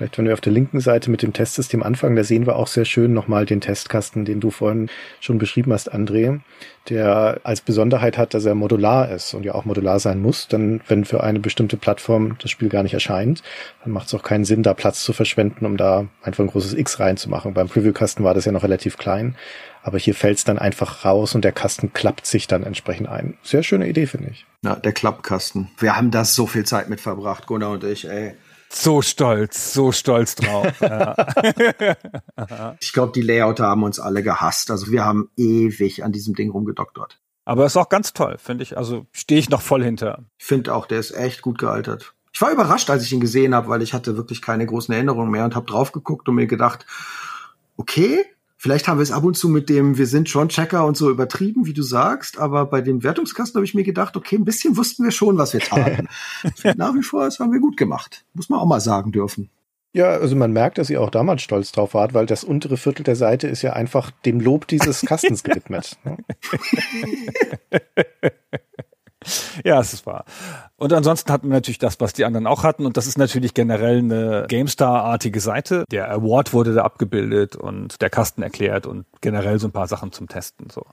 Vielleicht, 0.00 0.16
wenn 0.16 0.24
wir 0.24 0.32
auf 0.32 0.40
der 0.40 0.54
linken 0.54 0.80
Seite 0.80 1.10
mit 1.10 1.20
dem 1.20 1.34
Testsystem 1.34 1.82
anfangen, 1.82 2.16
da 2.16 2.24
sehen 2.24 2.46
wir 2.46 2.56
auch 2.56 2.68
sehr 2.68 2.86
schön 2.86 3.12
nochmal 3.12 3.44
den 3.44 3.60
Testkasten, 3.60 4.24
den 4.24 4.40
du 4.40 4.50
vorhin 4.50 4.88
schon 5.20 5.36
beschrieben 5.36 5.74
hast, 5.74 5.92
André, 5.92 6.40
der 6.88 7.38
als 7.42 7.60
Besonderheit 7.60 8.16
hat, 8.16 8.32
dass 8.32 8.46
er 8.46 8.54
modular 8.54 9.10
ist 9.10 9.34
und 9.34 9.44
ja 9.44 9.54
auch 9.54 9.66
modular 9.66 10.00
sein 10.00 10.22
muss. 10.22 10.48
Denn 10.48 10.80
wenn 10.88 11.04
für 11.04 11.22
eine 11.22 11.38
bestimmte 11.38 11.76
Plattform 11.76 12.36
das 12.40 12.50
Spiel 12.50 12.70
gar 12.70 12.82
nicht 12.82 12.94
erscheint, 12.94 13.42
dann 13.84 13.92
macht 13.92 14.06
es 14.06 14.14
auch 14.14 14.22
keinen 14.22 14.46
Sinn, 14.46 14.62
da 14.62 14.72
Platz 14.72 15.04
zu 15.04 15.12
verschwenden, 15.12 15.66
um 15.66 15.76
da 15.76 16.06
einfach 16.22 16.44
ein 16.44 16.50
großes 16.50 16.72
X 16.72 16.98
reinzumachen. 16.98 17.52
Beim 17.52 17.68
Previewkasten 17.68 18.24
war 18.24 18.32
das 18.32 18.46
ja 18.46 18.52
noch 18.52 18.62
relativ 18.62 18.96
klein. 18.96 19.36
Aber 19.82 19.98
hier 19.98 20.14
fällt 20.14 20.38
es 20.38 20.44
dann 20.44 20.58
einfach 20.58 21.04
raus 21.04 21.34
und 21.34 21.44
der 21.44 21.52
Kasten 21.52 21.92
klappt 21.92 22.24
sich 22.24 22.46
dann 22.46 22.62
entsprechend 22.62 23.10
ein. 23.10 23.36
Sehr 23.42 23.62
schöne 23.62 23.86
Idee, 23.86 24.06
finde 24.06 24.30
ich. 24.30 24.46
Ja, 24.64 24.76
der 24.76 24.92
Klappkasten. 24.92 25.68
Wir 25.78 25.94
haben 25.94 26.10
da 26.10 26.24
so 26.24 26.46
viel 26.46 26.64
Zeit 26.64 26.88
mit 26.88 27.02
verbracht, 27.02 27.46
Gunnar 27.46 27.72
und 27.72 27.84
ich, 27.84 28.08
ey. 28.08 28.32
So 28.72 29.02
stolz, 29.02 29.72
so 29.72 29.92
stolz 29.92 30.36
drauf. 30.36 30.66
Ja. 30.80 31.16
ich 32.80 32.92
glaube, 32.92 33.12
die 33.12 33.22
Layouter 33.22 33.66
haben 33.66 33.82
uns 33.82 33.98
alle 33.98 34.22
gehasst. 34.22 34.70
Also 34.70 34.90
wir 34.90 35.04
haben 35.04 35.30
ewig 35.36 36.04
an 36.04 36.12
diesem 36.12 36.34
Ding 36.34 36.50
rumgedoktert. 36.50 37.20
Aber 37.44 37.66
ist 37.66 37.76
auch 37.76 37.88
ganz 37.88 38.12
toll, 38.12 38.36
finde 38.38 38.62
ich. 38.62 38.76
Also 38.76 39.06
stehe 39.12 39.40
ich 39.40 39.50
noch 39.50 39.60
voll 39.60 39.82
hinter. 39.82 40.24
Ich 40.38 40.46
finde 40.46 40.74
auch, 40.74 40.86
der 40.86 41.00
ist 41.00 41.10
echt 41.12 41.42
gut 41.42 41.58
gealtert. 41.58 42.14
Ich 42.32 42.40
war 42.40 42.52
überrascht, 42.52 42.90
als 42.90 43.02
ich 43.02 43.12
ihn 43.12 43.20
gesehen 43.20 43.54
habe, 43.54 43.68
weil 43.68 43.82
ich 43.82 43.92
hatte 43.92 44.16
wirklich 44.16 44.40
keine 44.40 44.66
großen 44.66 44.94
Erinnerungen 44.94 45.30
mehr 45.30 45.44
und 45.44 45.56
habe 45.56 45.66
drauf 45.66 45.92
geguckt 45.92 46.28
und 46.28 46.36
mir 46.36 46.46
gedacht, 46.46 46.86
okay, 47.76 48.24
Vielleicht 48.62 48.88
haben 48.88 48.98
wir 48.98 49.02
es 49.02 49.10
ab 49.10 49.24
und 49.24 49.38
zu 49.38 49.48
mit 49.48 49.70
dem, 49.70 49.96
wir 49.96 50.06
sind 50.06 50.28
schon 50.28 50.50
Checker 50.50 50.84
und 50.84 50.94
so 50.94 51.08
übertrieben, 51.08 51.64
wie 51.64 51.72
du 51.72 51.82
sagst, 51.82 52.38
aber 52.38 52.66
bei 52.66 52.82
dem 52.82 53.02
Wertungskasten 53.02 53.56
habe 53.56 53.64
ich 53.64 53.72
mir 53.72 53.84
gedacht, 53.84 54.18
okay, 54.18 54.36
ein 54.36 54.44
bisschen 54.44 54.76
wussten 54.76 55.02
wir 55.02 55.12
schon, 55.12 55.38
was 55.38 55.54
wir 55.54 55.60
taten. 55.60 56.08
nach 56.76 56.94
wie 56.94 57.02
vor, 57.02 57.24
das 57.24 57.40
haben 57.40 57.52
wir 57.52 57.60
gut 57.60 57.78
gemacht. 57.78 58.26
Muss 58.34 58.50
man 58.50 58.60
auch 58.60 58.66
mal 58.66 58.80
sagen 58.80 59.12
dürfen. 59.12 59.48
Ja, 59.94 60.10
also 60.10 60.36
man 60.36 60.52
merkt, 60.52 60.76
dass 60.76 60.90
ihr 60.90 61.00
auch 61.00 61.08
damals 61.08 61.40
stolz 61.40 61.72
drauf 61.72 61.94
wart, 61.94 62.12
weil 62.12 62.26
das 62.26 62.44
untere 62.44 62.76
Viertel 62.76 63.02
der 63.02 63.16
Seite 63.16 63.48
ist 63.48 63.62
ja 63.62 63.72
einfach 63.72 64.10
dem 64.26 64.40
Lob 64.40 64.66
dieses 64.66 65.00
Kastens 65.06 65.42
gewidmet. 65.42 65.96
Ne? 66.04 66.18
Ja, 69.64 69.80
es 69.80 69.92
ist 69.92 70.06
wahr. 70.06 70.24
Und 70.80 70.94
ansonsten 70.94 71.30
hatten 71.30 71.48
wir 71.48 71.54
natürlich 71.54 71.78
das, 71.78 72.00
was 72.00 72.14
die 72.14 72.24
anderen 72.24 72.46
auch 72.46 72.64
hatten. 72.64 72.86
Und 72.86 72.96
das 72.96 73.06
ist 73.06 73.18
natürlich 73.18 73.52
generell 73.52 73.98
eine 73.98 74.46
GameStar-artige 74.48 75.38
Seite. 75.38 75.84
Der 75.90 76.10
Award 76.10 76.54
wurde 76.54 76.72
da 76.72 76.84
abgebildet 76.84 77.54
und 77.54 78.00
der 78.00 78.08
Kasten 78.08 78.42
erklärt 78.42 78.86
und 78.86 79.04
generell 79.20 79.58
so 79.58 79.68
ein 79.68 79.72
paar 79.72 79.88
Sachen 79.88 80.10
zum 80.10 80.26
Testen. 80.26 80.70
So. 80.70 80.86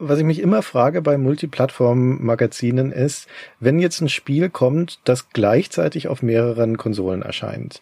Was 0.00 0.18
ich 0.18 0.24
mich 0.24 0.40
immer 0.40 0.62
frage 0.62 1.00
bei 1.00 1.16
Multiplattform-Magazinen 1.16 2.90
ist, 2.90 3.28
wenn 3.60 3.78
jetzt 3.78 4.00
ein 4.00 4.08
Spiel 4.08 4.50
kommt, 4.50 4.98
das 5.04 5.28
gleichzeitig 5.30 6.08
auf 6.08 6.22
mehreren 6.22 6.76
Konsolen 6.76 7.22
erscheint 7.22 7.80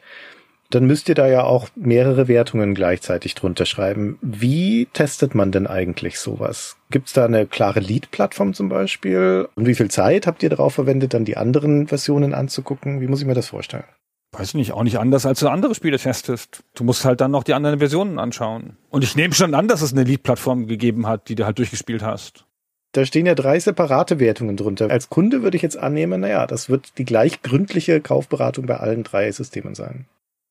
dann 0.71 0.87
müsst 0.87 1.09
ihr 1.09 1.15
da 1.15 1.27
ja 1.27 1.45
auch 1.45 1.69
mehrere 1.77 2.29
Wertungen 2.29 2.75
gleichzeitig 2.75 3.35
drunter 3.35 3.65
schreiben. 3.65 4.19
Wie 4.21 4.87
testet 4.93 5.35
man 5.35 5.51
denn 5.51 5.67
eigentlich 5.67 6.19
sowas? 6.19 6.77
Gibt 6.91 7.09
es 7.09 7.15
da 7.15 7.25
eine 7.25 7.47
klare 7.47 7.81
Lead-Plattform 7.81 8.53
zum 8.53 8.69
Beispiel? 8.69 9.49
Und 9.55 9.67
wie 9.67 9.75
viel 9.75 9.91
Zeit 9.91 10.27
habt 10.27 10.43
ihr 10.43 10.51
darauf 10.51 10.75
verwendet, 10.75 11.15
dann 11.15 11.25
die 11.25 11.37
anderen 11.37 11.89
Versionen 11.89 12.35
anzugucken? 12.35 13.01
Wie 13.01 13.07
muss 13.07 13.21
ich 13.21 13.27
mir 13.27 13.35
das 13.35 13.49
vorstellen? 13.49 13.85
Weiß 14.33 14.53
nicht, 14.55 14.73
auch 14.73 14.83
nicht 14.83 14.99
anders, 14.99 15.25
als 15.25 15.41
du 15.41 15.49
andere 15.49 15.75
Spiele 15.75 15.99
testest. 15.99 16.63
Du 16.75 16.85
musst 16.85 17.07
halt 17.07 17.23
dann 17.23 17.31
noch 17.31 17.45
die 17.45 17.55
anderen 17.55 17.79
Versionen 17.79 18.19
anschauen. 18.19 18.77
Und 18.91 19.03
ich 19.03 19.17
nehme 19.17 19.33
schon 19.33 19.55
an, 19.55 19.69
dass 19.69 19.81
es 19.81 19.93
eine 19.93 20.05
Lead-Plattform 20.05 20.67
gegeben 20.67 21.07
hat, 21.07 21.31
die 21.31 21.35
du 21.35 21.47
halt 21.47 21.59
durchgespielt 21.59 22.03
hast. 22.03 22.45
Da 22.93 23.07
stehen 23.07 23.27
ja 23.27 23.35
drei 23.35 23.59
separate 23.59 24.21
Wertungen 24.21 24.57
drunter. 24.57 24.91
Als 24.91 25.09
Kunde 25.09 25.43
würde 25.43 25.57
ich 25.57 25.63
jetzt 25.63 25.79
annehmen, 25.79 26.21
naja, 26.21 26.47
das 26.47 26.69
wird 26.69 26.99
die 26.99 27.05
gleich 27.07 27.43
gründliche 27.43 28.01
Kaufberatung 28.01 28.67
bei 28.67 28.77
allen 28.77 29.03
drei 29.03 29.31
Systemen 29.33 29.75
sein. 29.75 30.07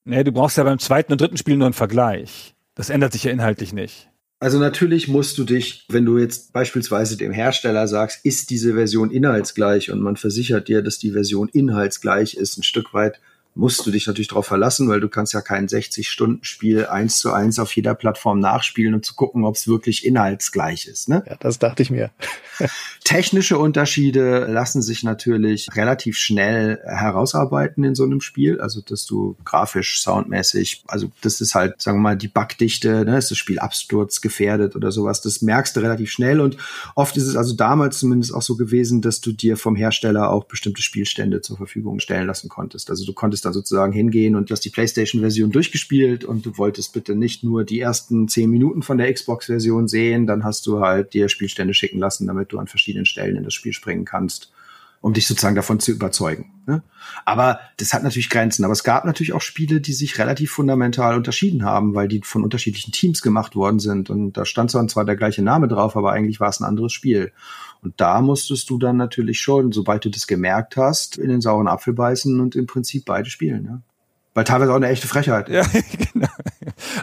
Nee, 0.07 0.23
du 0.23 0.31
brauchst 0.31 0.55
ja 0.55 0.63
beim 0.63 0.79
zweiten 0.79 1.11
und 1.11 1.19
dritten 1.19 1.35
Spiel 1.35 1.57
nur 1.57 1.67
einen 1.67 1.73
Vergleich. 1.73 2.55
Das 2.75 2.89
ändert 2.89 3.11
sich 3.11 3.25
ja 3.25 3.31
inhaltlich 3.31 3.73
nicht. 3.73 4.09
Also 4.39 4.57
natürlich 4.57 5.09
musst 5.09 5.37
du 5.37 5.43
dich, 5.43 5.85
wenn 5.89 6.05
du 6.05 6.17
jetzt 6.17 6.53
beispielsweise 6.53 7.17
dem 7.17 7.33
Hersteller 7.33 7.89
sagst, 7.89 8.23
ist 8.23 8.49
diese 8.49 8.75
Version 8.75 9.11
inhaltsgleich 9.11 9.91
und 9.91 9.99
man 9.99 10.15
versichert 10.15 10.69
dir, 10.69 10.81
dass 10.81 10.97
die 10.97 11.11
Version 11.11 11.49
inhaltsgleich 11.49 12.35
ist, 12.35 12.57
ein 12.57 12.63
Stück 12.63 12.93
weit 12.93 13.19
musst 13.57 13.85
du 13.85 13.91
dich 13.91 14.07
natürlich 14.07 14.27
darauf 14.27 14.47
verlassen, 14.47 14.87
weil 14.87 14.99
du 14.99 15.09
kannst 15.09 15.33
ja 15.33 15.41
kein 15.41 15.67
60-Stunden-Spiel 15.67 16.85
eins 16.85 17.19
zu 17.19 17.33
eins 17.33 17.59
auf 17.59 17.75
jeder 17.75 17.95
Plattform 17.95 18.39
nachspielen, 18.39 18.93
um 18.93 19.03
zu 19.03 19.15
gucken, 19.15 19.43
ob 19.43 19.55
es 19.55 19.67
wirklich 19.67 20.05
inhaltsgleich 20.05 20.87
ist. 20.87 21.09
Ne? 21.09 21.23
Ja, 21.27 21.35
das 21.39 21.59
dachte 21.59 21.83
ich 21.83 21.89
mir. 21.89 22.11
Technische 23.03 23.57
Unterschiede 23.57 24.45
lassen 24.45 24.81
sich 24.81 25.03
natürlich 25.03 25.67
relativ 25.75 26.17
schnell 26.17 26.79
herausarbeiten 26.85 27.83
in 27.83 27.95
so 27.95 28.03
einem 28.03 28.21
Spiel. 28.21 28.59
Also, 28.61 28.81
dass 28.81 29.05
du 29.05 29.35
grafisch, 29.45 30.01
soundmäßig, 30.01 30.83
also 30.87 31.09
das 31.21 31.41
ist 31.41 31.55
halt, 31.55 31.81
sagen 31.81 31.97
wir 31.97 32.01
mal, 32.01 32.17
die 32.17 32.27
Bugdichte, 32.27 33.05
ne? 33.05 33.17
ist 33.17 33.31
das 33.31 33.37
Spiel 33.37 33.59
absturzgefährdet 33.59 34.75
oder 34.75 34.91
sowas. 34.91 35.21
Das 35.21 35.41
merkst 35.41 35.75
du 35.75 35.79
relativ 35.79 36.11
schnell 36.11 36.39
und 36.41 36.57
oft 36.95 37.17
ist 37.17 37.27
es 37.27 37.35
also 37.35 37.55
damals 37.55 37.99
zumindest 37.99 38.33
auch 38.33 38.41
so 38.41 38.55
gewesen, 38.55 39.01
dass 39.01 39.21
du 39.21 39.31
dir 39.31 39.57
vom 39.57 39.75
Hersteller 39.75 40.29
auch 40.29 40.45
bestimmte 40.45 40.81
Spielstände 40.81 41.41
zur 41.41 41.57
Verfügung 41.57 41.99
stellen 41.99 42.27
lassen 42.27 42.49
konntest. 42.49 42.89
Also 42.89 43.05
du 43.05 43.13
konntest 43.13 43.45
da 43.47 43.53
sozusagen 43.53 43.93
hingehen 43.93 44.35
und 44.35 44.49
du 44.49 44.51
hast 44.53 44.65
die 44.65 44.69
PlayStation-Version 44.69 45.51
durchgespielt 45.51 46.23
und 46.23 46.45
du 46.45 46.57
wolltest 46.57 46.93
bitte 46.93 47.15
nicht 47.15 47.43
nur 47.43 47.63
die 47.63 47.79
ersten 47.79 48.27
zehn 48.27 48.49
Minuten 48.49 48.83
von 48.83 48.97
der 48.97 49.11
Xbox-Version 49.11 49.87
sehen, 49.87 50.27
dann 50.27 50.43
hast 50.43 50.67
du 50.67 50.81
halt 50.81 51.13
dir 51.13 51.29
Spielstände 51.29 51.73
schicken 51.73 51.99
lassen, 51.99 52.27
damit 52.27 52.51
du 52.51 52.59
an 52.59 52.67
verschiedenen 52.67 53.05
Stellen 53.05 53.37
in 53.37 53.43
das 53.43 53.53
Spiel 53.53 53.73
springen 53.73 54.05
kannst, 54.05 54.51
um 55.01 55.13
dich 55.13 55.27
sozusagen 55.27 55.55
davon 55.55 55.79
zu 55.79 55.91
überzeugen. 55.91 56.51
Ne? 56.65 56.81
Aber 57.25 57.59
das 57.77 57.93
hat 57.93 58.03
natürlich 58.03 58.29
Grenzen. 58.29 58.65
Aber 58.65 58.73
es 58.73 58.83
gab 58.83 59.05
natürlich 59.05 59.33
auch 59.33 59.41
Spiele, 59.41 59.79
die 59.79 59.93
sich 59.93 60.19
relativ 60.19 60.51
fundamental 60.51 61.15
unterschieden 61.15 61.63
haben, 61.63 61.95
weil 61.95 62.07
die 62.07 62.21
von 62.23 62.43
unterschiedlichen 62.43 62.91
Teams 62.91 63.21
gemacht 63.21 63.55
worden 63.55 63.79
sind. 63.79 64.09
Und 64.09 64.33
da 64.33 64.45
stand 64.45 64.71
zwar 64.71 65.05
der 65.05 65.15
gleiche 65.15 65.41
Name 65.41 65.67
drauf, 65.67 65.95
aber 65.95 66.11
eigentlich 66.11 66.39
war 66.39 66.49
es 66.49 66.59
ein 66.59 66.65
anderes 66.65 66.93
Spiel. 66.93 67.31
Und 67.81 67.93
da 68.01 68.21
musstest 68.21 68.69
du 68.69 68.77
dann 68.77 68.97
natürlich 68.97 69.39
schon, 69.39 69.71
sobald 69.71 70.03
du 70.03 70.09
das 70.09 70.27
gemerkt 70.27 70.77
hast, 70.77 71.17
in 71.17 71.29
den 71.29 71.41
sauren 71.41 71.67
Apfel 71.67 71.93
beißen 71.93 72.39
und 72.39 72.55
im 72.55 72.65
Prinzip 72.65 73.05
beide 73.05 73.29
spielen. 73.29 73.65
Ja? 73.65 73.81
Weil 74.37 74.43
teilweise 74.43 74.71
auch 74.71 74.75
eine 74.75 74.89
echte 74.89 75.07
Frechheit. 75.07 75.49
Ja, 75.49 75.63
genau. 76.13 76.27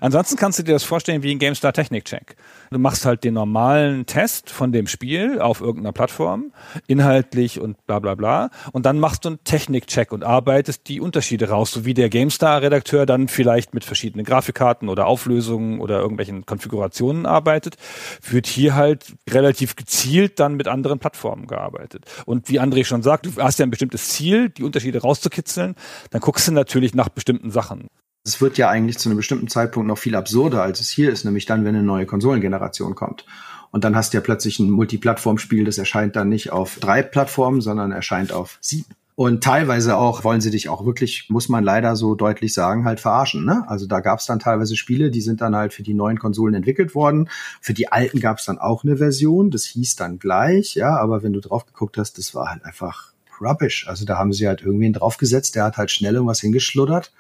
Ansonsten 0.01 0.37
kannst 0.37 0.61
du 0.61 0.63
dir 0.63 0.73
das 0.73 0.85
vorstellen 0.85 1.25
wie 1.25 1.33
ein 1.33 1.41
GameStar 1.41 1.73
Technik 1.73 2.05
Check. 2.05 2.37
Du 2.71 2.79
machst 2.79 3.05
halt 3.07 3.25
den 3.25 3.35
normalen 3.35 4.07
Test 4.07 4.51
von 4.51 4.71
dem 4.71 4.87
Spiel 4.87 5.41
auf 5.41 5.61
irgendeiner 5.61 5.93
Plattform, 5.93 6.53
inhaltlich 6.87 7.61
und 7.61 7.85
bla 7.89 7.99
bla 7.99 8.15
bla. 8.15 8.51
Und 8.71 8.87
dann 8.87 9.01
machst 9.01 9.25
du 9.25 9.31
einen 9.31 9.45
Technik-Check 9.45 10.13
und 10.13 10.23
arbeitest 10.23 10.89
die 10.89 11.01
Unterschiede 11.01 11.49
raus, 11.49 11.73
so 11.73 11.85
wie 11.85 11.95
der 11.95 12.09
GameStar-Redakteur 12.09 13.05
dann 13.05 13.27
vielleicht 13.27 13.75
mit 13.75 13.85
verschiedenen 13.85 14.25
Grafikkarten 14.25 14.89
oder 14.89 15.07
Auflösungen 15.07 15.81
oder 15.81 15.99
irgendwelchen 15.99 16.47
Konfigurationen 16.47 17.27
arbeitet, 17.27 17.77
wird 18.29 18.47
hier 18.47 18.77
halt 18.77 19.15
relativ 19.29 19.75
gezielt 19.75 20.39
dann 20.39 20.55
mit 20.55 20.69
anderen 20.69 21.01
Plattformen 21.01 21.49
gearbeitet. 21.49 22.05
Und 22.27 22.49
wie 22.49 22.61
André 22.61 22.85
schon 22.85 23.03
sagt, 23.03 23.27
du 23.27 23.43
hast 23.43 23.59
ja 23.59 23.67
ein 23.67 23.71
bestimmtes 23.71 24.11
Ziel, 24.11 24.51
die 24.51 24.63
Unterschiede 24.63 25.03
rauszukitzeln, 25.03 25.75
dann 26.11 26.21
guckst 26.21 26.47
du 26.47 26.53
natürlich 26.53 26.95
nach 26.95 27.09
bestimmten 27.09 27.24
Sachen. 27.51 27.89
Es 28.27 28.41
wird 28.41 28.57
ja 28.57 28.69
eigentlich 28.71 28.99
zu 28.99 29.09
einem 29.09 29.19
bestimmten 29.19 29.49
Zeitpunkt 29.49 29.87
noch 29.87 29.99
viel 29.99 30.17
absurder, 30.17 30.63
als 30.63 30.81
es 30.81 30.91
hier 30.91 31.13
ist, 31.13 31.25
nämlich 31.25 31.45
dann, 31.45 31.65
wenn 31.65 31.75
eine 31.75 31.85
neue 31.85 32.07
Konsolengeneration 32.07 32.95
kommt. 32.95 33.27
Und 33.71 33.85
dann 33.85 33.97
hast 33.97 34.13
du 34.13 34.19
ja 34.19 34.23
plötzlich 34.23 34.59
ein 34.61 34.71
Multiplattformspiel, 34.71 35.65
das 35.65 35.79
erscheint 35.79 36.17
dann 36.17 36.29
nicht 36.29 36.53
auf 36.53 36.79
drei 36.79 37.03
Plattformen, 37.03 37.61
sondern 37.61 37.93
erscheint 37.93 38.33
auf 38.33 38.59
sieben. 38.61 38.95
Und 39.17 39.45
teilweise 39.45 39.97
auch 39.97 40.25
wollen 40.25 40.41
sie 40.41 40.51
dich 40.51 40.69
auch 40.69 40.85
wirklich, 40.85 41.27
muss 41.29 41.49
man 41.49 41.63
leider 41.63 41.95
so 41.95 42.17
deutlich 42.17 42.53
sagen, 42.53 42.85
halt 42.85 42.99
verarschen. 42.99 43.45
Ne? 43.45 43.65
Also 43.69 43.87
da 43.87 44.01
gab 44.01 44.19
es 44.19 44.27
dann 44.27 44.41
teilweise 44.41 44.75
Spiele, 44.75 45.11
die 45.11 45.21
sind 45.21 45.41
dann 45.41 45.55
halt 45.55 45.73
für 45.73 45.85
die 45.85 45.95
neuen 45.95 46.19
Konsolen 46.19 46.55
entwickelt 46.55 46.97
worden. 46.97 47.29
Für 47.61 47.75
die 47.75 47.93
alten 47.93 48.19
gab 48.19 48.39
es 48.39 48.45
dann 48.45 48.59
auch 48.59 48.83
eine 48.83 48.97
Version, 48.97 49.51
das 49.53 49.65
hieß 49.65 49.95
dann 49.97 50.19
gleich, 50.19 50.75
ja, 50.75 50.97
aber 50.97 51.23
wenn 51.23 51.33
du 51.33 51.41
drauf 51.41 51.65
geguckt 51.65 51.97
hast, 51.97 52.19
das 52.19 52.35
war 52.35 52.51
halt 52.51 52.65
einfach 52.65 53.14
rubbish. 53.41 53.87
Also 53.89 54.05
da 54.05 54.19
haben 54.19 54.33
sie 54.33 54.47
halt 54.47 54.63
irgendwen 54.63 54.93
draufgesetzt, 54.93 55.55
der 55.55 55.65
hat 55.65 55.77
halt 55.77 55.91
schnell 55.91 56.15
irgendwas 56.15 56.41
hingeschluddert. 56.41 57.13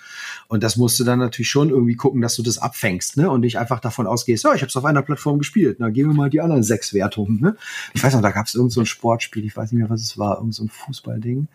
Und 0.49 0.62
das 0.62 0.77
musst 0.77 0.99
du 1.01 1.05
dann 1.05 1.19
natürlich 1.19 1.49
schon 1.49 1.71
irgendwie 1.71 1.97
gucken, 1.97 2.21
dass 2.21 2.37
du 2.37 2.43
das 2.43 2.59
abfängst, 2.59 3.17
ne? 3.17 3.31
Und 3.31 3.41
nicht 3.41 3.59
einfach 3.59 3.81
davon 3.81 4.07
ausgehst, 4.07 4.45
ja, 4.45 4.55
ich 4.55 4.62
habe 4.62 4.69
es 4.69 4.77
auf 4.77 4.85
einer 4.85 5.03
Plattform 5.03 5.39
gespielt. 5.39 5.77
Na, 5.81 5.91
gehen 5.91 6.09
wir 6.09 6.15
mal 6.15 6.31
die 6.31 6.41
anderen 6.41 6.62
sechs 6.62 6.95
Wertungen, 6.95 7.41
ne? 7.41 7.57
Ich 7.93 8.03
weiß 8.03 8.15
noch, 8.15 8.23
da 8.23 8.31
gab 8.31 8.47
es 8.47 8.55
irgend 8.55 8.73
so 8.73 8.85
Sportspiel, 8.85 9.45
ich 9.45 9.57
weiß 9.57 9.73
nicht 9.73 9.81
mehr, 9.81 9.91
was 9.91 10.03
es 10.03 10.19
war, 10.19 10.39
irgend 10.39 10.55
so 10.55 10.65
ein 10.65 10.69
Fußballding. 10.69 11.49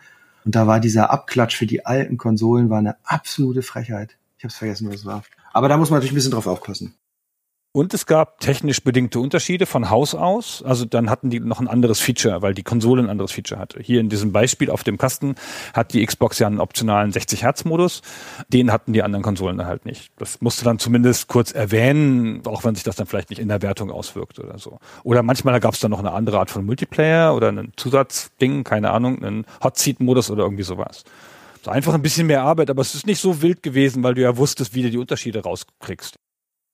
Und 0.44 0.54
da 0.54 0.66
war 0.66 0.80
dieser 0.80 1.10
Abklatsch 1.10 1.56
für 1.56 1.66
die 1.66 1.84
alten 1.84 2.16
Konsolen 2.16 2.70
war 2.70 2.78
eine 2.78 2.96
absolute 3.04 3.62
Frechheit. 3.62 4.16
Ich 4.38 4.44
habe 4.44 4.52
vergessen, 4.52 4.88
was 4.88 4.96
es 4.96 5.04
war. 5.04 5.22
Aber 5.52 5.68
da 5.68 5.76
muss 5.76 5.90
man 5.90 5.98
natürlich 5.98 6.12
ein 6.12 6.14
bisschen 6.14 6.32
drauf 6.32 6.46
aufpassen. 6.46 6.94
Und 7.72 7.94
es 7.94 8.06
gab 8.06 8.40
technisch 8.40 8.82
bedingte 8.82 9.20
Unterschiede 9.20 9.64
von 9.64 9.90
Haus 9.90 10.16
aus. 10.16 10.60
Also 10.64 10.84
dann 10.84 11.08
hatten 11.08 11.30
die 11.30 11.38
noch 11.38 11.60
ein 11.60 11.68
anderes 11.68 12.00
Feature, 12.00 12.42
weil 12.42 12.52
die 12.52 12.64
Konsole 12.64 13.00
ein 13.00 13.08
anderes 13.08 13.30
Feature 13.30 13.60
hatte. 13.60 13.80
Hier 13.80 14.00
in 14.00 14.08
diesem 14.08 14.32
Beispiel 14.32 14.70
auf 14.70 14.82
dem 14.82 14.98
Kasten 14.98 15.36
hat 15.72 15.92
die 15.92 16.04
Xbox 16.04 16.40
ja 16.40 16.48
einen 16.48 16.58
optionalen 16.58 17.12
60 17.12 17.44
Hertz 17.44 17.64
Modus. 17.64 18.02
Den 18.48 18.72
hatten 18.72 18.92
die 18.92 19.04
anderen 19.04 19.22
Konsolen 19.22 19.64
halt 19.64 19.86
nicht. 19.86 20.10
Das 20.16 20.40
musste 20.40 20.64
dann 20.64 20.80
zumindest 20.80 21.28
kurz 21.28 21.52
erwähnen, 21.52 22.42
auch 22.44 22.64
wenn 22.64 22.74
sich 22.74 22.82
das 22.82 22.96
dann 22.96 23.06
vielleicht 23.06 23.30
nicht 23.30 23.38
in 23.38 23.46
der 23.46 23.62
Wertung 23.62 23.92
auswirkt 23.92 24.40
oder 24.40 24.58
so. 24.58 24.80
Oder 25.04 25.22
manchmal 25.22 25.60
gab 25.60 25.74
es 25.74 25.80
dann 25.80 25.92
noch 25.92 26.00
eine 26.00 26.10
andere 26.10 26.40
Art 26.40 26.50
von 26.50 26.66
Multiplayer 26.66 27.36
oder 27.36 27.50
einen 27.50 27.72
Zusatzding, 27.76 28.64
keine 28.64 28.90
Ahnung, 28.90 29.22
einen 29.22 29.46
Hot 29.62 29.78
Seat 29.78 30.00
Modus 30.00 30.28
oder 30.28 30.42
irgendwie 30.42 30.64
sowas. 30.64 31.04
So 31.62 31.70
einfach 31.70 31.94
ein 31.94 32.02
bisschen 32.02 32.26
mehr 32.26 32.42
Arbeit, 32.42 32.68
aber 32.68 32.82
es 32.82 32.96
ist 32.96 33.06
nicht 33.06 33.20
so 33.20 33.42
wild 33.42 33.62
gewesen, 33.62 34.02
weil 34.02 34.14
du 34.14 34.22
ja 34.22 34.36
wusstest, 34.36 34.74
wie 34.74 34.82
du 34.82 34.90
die 34.90 34.98
Unterschiede 34.98 35.44
rauskriegst. 35.44 36.18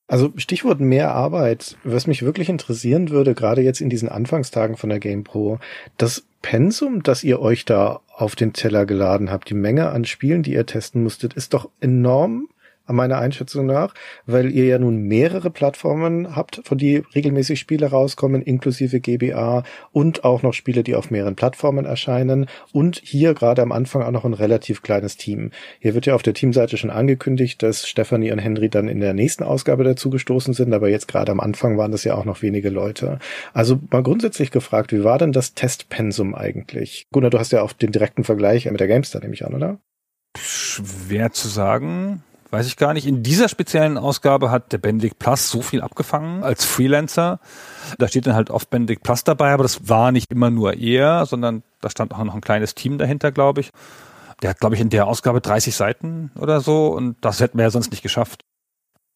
Also 0.08 0.32
Stichwort 0.36 0.78
mehr 0.78 1.12
Arbeit, 1.12 1.76
was 1.82 2.06
mich 2.06 2.22
wirklich 2.22 2.48
interessieren 2.48 3.10
würde, 3.10 3.34
gerade 3.34 3.62
jetzt 3.62 3.80
in 3.80 3.90
diesen 3.90 4.08
Anfangstagen 4.08 4.76
von 4.76 4.88
der 4.88 5.00
Game 5.00 5.24
Pro, 5.24 5.58
das 5.96 6.24
Pensum, 6.42 7.02
das 7.02 7.24
ihr 7.24 7.40
euch 7.40 7.64
da 7.64 8.00
auf 8.14 8.36
den 8.36 8.52
Teller 8.52 8.86
geladen 8.86 9.32
habt, 9.32 9.50
die 9.50 9.54
Menge 9.54 9.90
an 9.90 10.04
Spielen, 10.04 10.44
die 10.44 10.52
ihr 10.52 10.64
testen 10.64 11.02
musstet, 11.02 11.34
ist 11.34 11.54
doch 11.54 11.68
enorm 11.80 12.48
meiner 12.94 13.18
Einschätzung 13.18 13.66
nach, 13.66 13.94
weil 14.26 14.50
ihr 14.50 14.66
ja 14.66 14.78
nun 14.78 14.98
mehrere 14.98 15.50
Plattformen 15.50 16.36
habt, 16.36 16.60
von 16.64 16.78
die 16.78 17.02
regelmäßig 17.14 17.58
Spiele 17.58 17.86
rauskommen, 17.86 18.42
inklusive 18.42 19.00
GBA 19.00 19.64
und 19.92 20.24
auch 20.24 20.42
noch 20.42 20.52
Spiele, 20.52 20.82
die 20.82 20.94
auf 20.94 21.10
mehreren 21.10 21.36
Plattformen 21.36 21.84
erscheinen 21.84 22.46
und 22.72 23.00
hier 23.02 23.34
gerade 23.34 23.62
am 23.62 23.72
Anfang 23.72 24.02
auch 24.02 24.10
noch 24.10 24.24
ein 24.24 24.34
relativ 24.34 24.82
kleines 24.82 25.16
Team. 25.16 25.50
Hier 25.80 25.94
wird 25.94 26.06
ja 26.06 26.14
auf 26.14 26.22
der 26.22 26.34
Teamseite 26.34 26.76
schon 26.76 26.90
angekündigt, 26.90 27.62
dass 27.62 27.88
Stefanie 27.88 28.32
und 28.32 28.38
Henry 28.38 28.68
dann 28.68 28.88
in 28.88 29.00
der 29.00 29.14
nächsten 29.14 29.44
Ausgabe 29.44 29.84
dazu 29.84 30.10
gestoßen 30.10 30.54
sind, 30.54 30.72
aber 30.72 30.88
jetzt 30.88 31.08
gerade 31.08 31.32
am 31.32 31.40
Anfang 31.40 31.78
waren 31.78 31.92
das 31.92 32.04
ja 32.04 32.14
auch 32.14 32.24
noch 32.24 32.42
wenige 32.42 32.70
Leute. 32.70 33.18
Also 33.52 33.80
mal 33.90 34.02
grundsätzlich 34.02 34.50
gefragt, 34.50 34.92
wie 34.92 35.04
war 35.04 35.18
denn 35.18 35.32
das 35.32 35.54
Testpensum 35.54 36.34
eigentlich? 36.34 37.06
Gunnar, 37.12 37.30
du 37.30 37.38
hast 37.38 37.52
ja 37.52 37.62
auch 37.62 37.72
den 37.72 37.92
direkten 37.92 38.24
Vergleich 38.24 38.70
mit 38.70 38.80
der 38.80 38.88
Gamestar, 38.88 39.22
nehme 39.22 39.34
ich 39.34 39.44
an, 39.44 39.54
oder? 39.54 39.78
Schwer 40.36 41.32
zu 41.32 41.48
sagen. 41.48 42.22
Weiß 42.56 42.68
ich 42.68 42.78
gar 42.78 42.94
nicht. 42.94 43.06
In 43.06 43.22
dieser 43.22 43.50
speziellen 43.50 43.98
Ausgabe 43.98 44.50
hat 44.50 44.72
der 44.72 44.78
Benedict 44.78 45.18
Plus 45.18 45.50
so 45.50 45.60
viel 45.60 45.82
abgefangen 45.82 46.42
als 46.42 46.64
Freelancer. 46.64 47.38
Da 47.98 48.08
steht 48.08 48.26
dann 48.26 48.34
halt 48.34 48.48
oft 48.48 48.70
Benedict 48.70 49.02
Plus 49.02 49.24
dabei, 49.24 49.52
aber 49.52 49.62
das 49.62 49.90
war 49.90 50.10
nicht 50.10 50.32
immer 50.32 50.48
nur 50.48 50.72
er, 50.72 51.26
sondern 51.26 51.64
da 51.82 51.90
stand 51.90 52.14
auch 52.14 52.24
noch 52.24 52.34
ein 52.34 52.40
kleines 52.40 52.74
Team 52.74 52.96
dahinter, 52.96 53.30
glaube 53.30 53.60
ich. 53.60 53.72
Der 54.40 54.48
hat, 54.48 54.58
glaube 54.58 54.74
ich, 54.74 54.80
in 54.80 54.88
der 54.88 55.06
Ausgabe 55.06 55.42
30 55.42 55.76
Seiten 55.76 56.30
oder 56.34 56.62
so 56.62 56.86
und 56.86 57.18
das 57.20 57.40
hätten 57.40 57.58
wir 57.58 57.64
ja 57.64 57.70
sonst 57.70 57.90
nicht 57.90 58.02
geschafft 58.02 58.42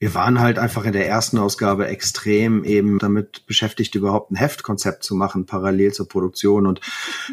wir 0.01 0.15
waren 0.15 0.41
halt 0.41 0.59
einfach 0.59 0.87
in 0.87 0.95
der 0.95 1.07
ersten 1.07 1.37
Ausgabe 1.37 1.87
extrem 1.87 2.65
eben 2.65 2.99
damit 2.99 3.45
beschäftigt, 3.47 3.95
überhaupt 3.95 4.31
ein 4.31 4.37
Heftkonzept 4.37 5.05
zu 5.05 5.15
machen, 5.15 5.45
parallel 5.45 5.93
zur 5.93 6.09
Produktion. 6.09 6.67
Und 6.67 6.81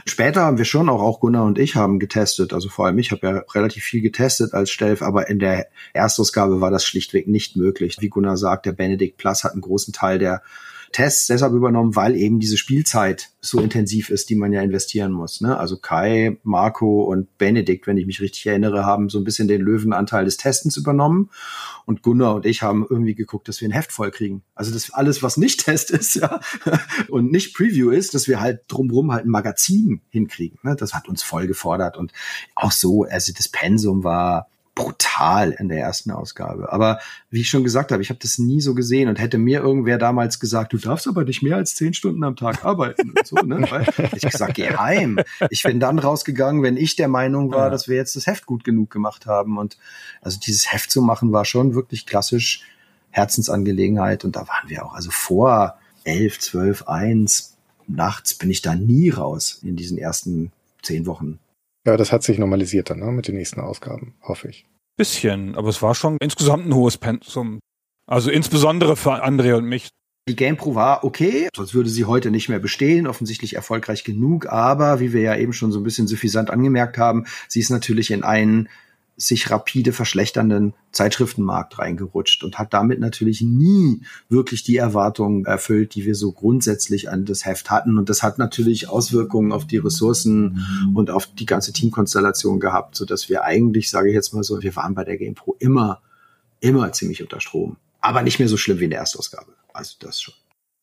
später 0.05 0.41
haben 0.41 0.57
wir 0.57 0.65
schon 0.65 0.89
auch, 0.89 1.01
auch 1.01 1.21
Gunnar 1.21 1.45
und 1.45 1.57
ich 1.57 1.77
haben 1.77 1.97
getestet. 1.97 2.51
Also 2.51 2.67
vor 2.67 2.85
allem 2.85 2.99
ich 2.99 3.13
habe 3.13 3.25
ja 3.25 3.43
relativ 3.55 3.85
viel 3.85 4.01
getestet 4.01 4.53
als 4.53 4.69
Stelf, 4.69 5.01
aber 5.01 5.29
in 5.29 5.39
der 5.39 5.67
Erstausgabe 5.93 6.59
war 6.59 6.69
das 6.69 6.83
schlichtweg 6.83 7.29
nicht 7.29 7.55
möglich. 7.55 7.95
Wie 8.01 8.09
Gunnar 8.09 8.35
sagt, 8.35 8.65
der 8.65 8.73
Benedict 8.73 9.15
Plus 9.15 9.45
hat 9.45 9.53
einen 9.53 9.61
großen 9.61 9.93
Teil 9.93 10.19
der 10.19 10.41
Tests 10.91 11.27
deshalb 11.27 11.53
übernommen, 11.53 11.95
weil 11.95 12.15
eben 12.15 12.39
diese 12.39 12.57
Spielzeit 12.57 13.29
so 13.41 13.59
intensiv 13.59 14.09
ist, 14.09 14.29
die 14.29 14.35
man 14.35 14.51
ja 14.51 14.61
investieren 14.61 15.11
muss. 15.11 15.41
Ne? 15.41 15.57
Also 15.57 15.77
Kai, 15.77 16.37
Marco 16.43 17.03
und 17.03 17.37
Benedikt, 17.37 17.87
wenn 17.87 17.97
ich 17.97 18.05
mich 18.05 18.21
richtig 18.21 18.45
erinnere, 18.47 18.85
haben 18.85 19.09
so 19.09 19.17
ein 19.17 19.23
bisschen 19.23 19.47
den 19.47 19.61
Löwenanteil 19.61 20.25
des 20.25 20.37
Testens 20.37 20.77
übernommen. 20.77 21.29
Und 21.85 22.01
Gunnar 22.01 22.35
und 22.35 22.45
ich 22.45 22.61
haben 22.61 22.85
irgendwie 22.89 23.15
geguckt, 23.15 23.47
dass 23.47 23.61
wir 23.61 23.69
ein 23.69 23.73
Heft 23.73 23.91
voll 23.91 24.11
kriegen. 24.11 24.43
Also 24.55 24.71
das 24.71 24.91
alles, 24.91 25.23
was 25.23 25.37
nicht 25.37 25.65
Test 25.65 25.91
ist, 25.91 26.15
ja, 26.15 26.39
und 27.09 27.31
nicht 27.31 27.55
Preview 27.55 27.89
ist, 27.91 28.13
dass 28.13 28.27
wir 28.27 28.41
halt 28.41 28.61
drumrum 28.67 29.11
halt 29.11 29.25
ein 29.25 29.29
Magazin 29.29 30.01
hinkriegen. 30.09 30.59
Ne? 30.63 30.75
Das 30.75 30.93
hat 30.93 31.07
uns 31.07 31.23
voll 31.23 31.47
gefordert. 31.47 31.97
Und 31.97 32.11
auch 32.55 32.71
so, 32.71 33.03
also 33.03 33.31
das 33.35 33.47
Pensum 33.47 34.03
war 34.03 34.47
brutal 34.77 35.51
in 35.51 35.69
der 35.69 35.79
ersten 35.79 36.11
Ausgabe. 36.11 36.71
Aber 36.71 36.99
wie 37.31 37.41
ich 37.41 37.49
schon 37.49 37.63
gesagt 37.63 37.91
habe, 37.91 38.03
ich 38.03 38.09
habe 38.09 38.19
das 38.21 38.37
nie 38.37 38.61
so 38.61 38.75
gesehen 38.75 39.09
und 39.09 39.19
hätte 39.19 39.39
mir 39.39 39.59
irgendwer 39.59 39.97
damals 39.97 40.39
gesagt, 40.39 40.71
du 40.71 40.77
darfst 40.77 41.07
aber 41.07 41.23
nicht 41.23 41.41
mehr 41.41 41.55
als 41.55 41.73
zehn 41.73 41.95
Stunden 41.95 42.23
am 42.23 42.35
Tag 42.35 42.63
arbeiten 42.63 43.09
und 43.09 43.25
so, 43.25 43.37
ne? 43.37 43.65
Weil 43.69 43.87
ich 44.13 44.21
gesagt, 44.21 44.53
geh 44.53 44.69
heim. 44.69 45.19
Ich 45.49 45.63
bin 45.63 45.79
dann 45.79 45.97
rausgegangen, 45.97 46.61
wenn 46.61 46.77
ich 46.77 46.95
der 46.95 47.07
Meinung 47.07 47.51
war, 47.51 47.71
dass 47.71 47.87
wir 47.87 47.95
jetzt 47.95 48.15
das 48.15 48.27
Heft 48.27 48.45
gut 48.45 48.63
genug 48.63 48.91
gemacht 48.91 49.25
haben. 49.25 49.57
Und 49.57 49.77
also 50.21 50.39
dieses 50.39 50.71
Heft 50.71 50.91
zu 50.91 51.01
machen 51.01 51.31
war 51.31 51.43
schon 51.43 51.73
wirklich 51.73 52.05
klassisch 52.05 52.61
Herzensangelegenheit. 53.09 54.25
Und 54.25 54.35
da 54.35 54.47
waren 54.47 54.69
wir 54.69 54.85
auch, 54.85 54.93
also 54.93 55.09
vor 55.09 55.79
elf, 56.03 56.39
zwölf, 56.39 56.87
eins 56.87 57.57
nachts 57.87 58.35
bin 58.35 58.51
ich 58.51 58.61
da 58.61 58.75
nie 58.75 59.09
raus 59.09 59.59
in 59.63 59.75
diesen 59.75 59.97
ersten 59.97 60.51
zehn 60.83 61.07
Wochen. 61.07 61.39
Ja, 61.87 61.95
das 61.95 62.11
hat 62.11 62.21
sich 62.21 62.37
normalisiert 62.37 62.89
dann 62.89 62.99
ne, 62.99 63.05
mit 63.13 63.29
den 63.29 63.35
nächsten 63.35 63.61
Ausgaben, 63.61 64.15
hoffe 64.21 64.49
ich. 64.49 64.65
Bisschen, 64.97 65.55
aber 65.55 65.69
es 65.69 65.81
war 65.81 65.95
schon 65.95 66.17
insgesamt 66.19 66.67
ein 66.67 66.75
hohes 66.75 66.97
Pensum. 66.97 67.59
Also 68.05 68.29
insbesondere 68.29 68.97
für 68.97 69.23
André 69.23 69.53
und 69.53 69.63
mich. 69.63 69.87
Die 70.27 70.35
GamePro 70.35 70.75
war 70.75 71.05
okay, 71.05 71.47
sonst 71.55 71.73
würde 71.73 71.89
sie 71.89 72.03
heute 72.03 72.29
nicht 72.29 72.49
mehr 72.49 72.59
bestehen, 72.59 73.07
offensichtlich 73.07 73.55
erfolgreich 73.55 74.03
genug, 74.03 74.47
aber 74.47 74.99
wie 74.99 75.13
wir 75.13 75.21
ja 75.21 75.37
eben 75.37 75.53
schon 75.53 75.71
so 75.71 75.79
ein 75.79 75.83
bisschen 75.83 76.07
suffisant 76.07 76.49
angemerkt 76.49 76.97
haben, 76.97 77.25
sie 77.47 77.61
ist 77.61 77.69
natürlich 77.69 78.11
in 78.11 78.23
einen 78.23 78.67
sich 79.19 79.49
rapide 79.49 79.93
verschlechternden 79.93 80.75
Zeitschriftenmarkt 80.91 81.79
reingerutscht 81.79 82.43
und 82.43 82.59
hat 82.59 82.71
damit 82.71 82.99
natürlich 82.99 83.41
nie 83.41 84.01
wirklich 84.29 84.63
die 84.63 84.77
Erwartungen 84.77 85.43
erfüllt, 85.45 85.95
die 85.95 86.05
wir 86.05 86.13
so 86.13 86.31
grundsätzlich 86.31 87.09
an 87.09 87.25
das 87.25 87.43
Heft 87.43 87.71
hatten. 87.71 87.97
Und 87.97 88.09
das 88.09 88.21
hat 88.21 88.37
natürlich 88.37 88.87
Auswirkungen 88.87 89.51
auf 89.51 89.65
die 89.65 89.77
Ressourcen 89.77 90.63
und 90.93 91.09
auf 91.09 91.25
die 91.25 91.47
ganze 91.47 91.73
Teamkonstellation 91.73 92.59
gehabt, 92.59 92.95
so 92.95 93.05
dass 93.05 93.27
wir 93.27 93.43
eigentlich, 93.43 93.89
sage 93.89 94.09
ich 94.09 94.13
jetzt 94.13 94.33
mal 94.33 94.43
so, 94.43 94.61
wir 94.61 94.75
waren 94.75 94.93
bei 94.93 95.03
der 95.03 95.17
GamePro 95.17 95.55
immer, 95.57 96.01
immer 96.59 96.91
ziemlich 96.91 97.23
unter 97.23 97.41
Strom. 97.41 97.77
Aber 97.99 98.21
nicht 98.21 98.37
mehr 98.37 98.47
so 98.47 98.57
schlimm 98.57 98.79
wie 98.79 98.85
in 98.85 98.91
der 98.91 98.99
Erstausgabe. 98.99 99.51
Also 99.73 99.95
das 99.99 100.21
schon. 100.21 100.35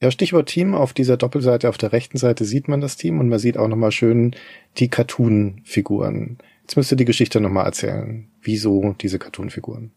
Ja, 0.02 0.10
Stichwort 0.10 0.48
Team. 0.48 0.74
Auf 0.74 0.92
dieser 0.92 1.16
Doppelseite 1.16 1.68
auf 1.68 1.78
der 1.78 1.92
rechten 1.92 2.18
Seite 2.18 2.44
sieht 2.44 2.66
man 2.66 2.80
das 2.80 2.96
Team 2.96 3.20
und 3.20 3.28
man 3.28 3.38
sieht 3.38 3.56
auch 3.56 3.68
nochmal 3.68 3.92
schön 3.92 4.34
die 4.76 4.88
Cartoon-Figuren. 4.88 6.38
Jetzt 6.64 6.76
müsst 6.76 6.90
ihr 6.90 6.96
die 6.96 7.04
Geschichte 7.04 7.40
nochmal 7.40 7.66
erzählen. 7.66 8.30
Wieso 8.40 8.94
diese 8.98 9.18
Cartoon-Figuren? 9.18 9.92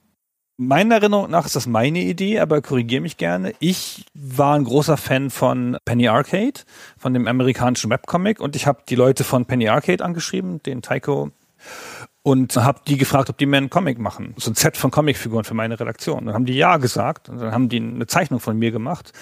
Meiner 0.60 0.96
Erinnerung 0.96 1.30
nach 1.32 1.46
ist 1.46 1.56
das 1.56 1.66
meine 1.66 2.00
Idee, 2.00 2.40
aber 2.40 2.62
korrigiere 2.62 3.02
mich 3.02 3.18
gerne. 3.18 3.54
Ich 3.60 4.06
war 4.14 4.56
ein 4.56 4.66
großer 4.66 4.98
Fan 4.98 5.30
von 5.30 5.78
Penny 5.86 6.08
Arcade, 6.08 6.62
von 6.98 7.14
dem 7.14 7.28
amerikanischen 7.28 7.90
Webcomic 7.90 8.42
und 8.42 8.56
ich 8.56 8.68
habe 8.68 8.82
die 8.90 8.96
Leute 8.96 9.24
von 9.24 9.46
Penny 9.46 9.70
Arcade 9.70 10.04
angeschrieben, 10.04 10.62
den 10.64 10.82
Taiko 10.82 11.32
und 12.24 12.58
habe 12.58 12.82
die 12.86 12.98
gefragt, 12.98 13.30
ob 13.30 13.38
die 13.38 13.46
mir 13.46 13.56
einen 13.56 13.70
Comic 13.70 14.00
machen. 14.00 14.34
So 14.36 14.52
ein 14.52 14.56
Set 14.56 14.76
von 14.76 14.92
Comicfiguren 14.92 15.46
für 15.46 15.54
meine 15.54 15.80
Redaktion. 15.80 16.26
Dann 16.26 16.34
haben 16.34 16.46
die 16.46 16.56
ja 16.56 16.76
gesagt 16.76 17.30
und 17.30 17.40
dann 17.40 17.54
haben 17.54 17.70
die 17.70 17.78
eine 17.78 18.06
Zeichnung 18.06 18.42
von 18.42 18.58
mir 18.58 18.72
gemacht. 18.72 19.14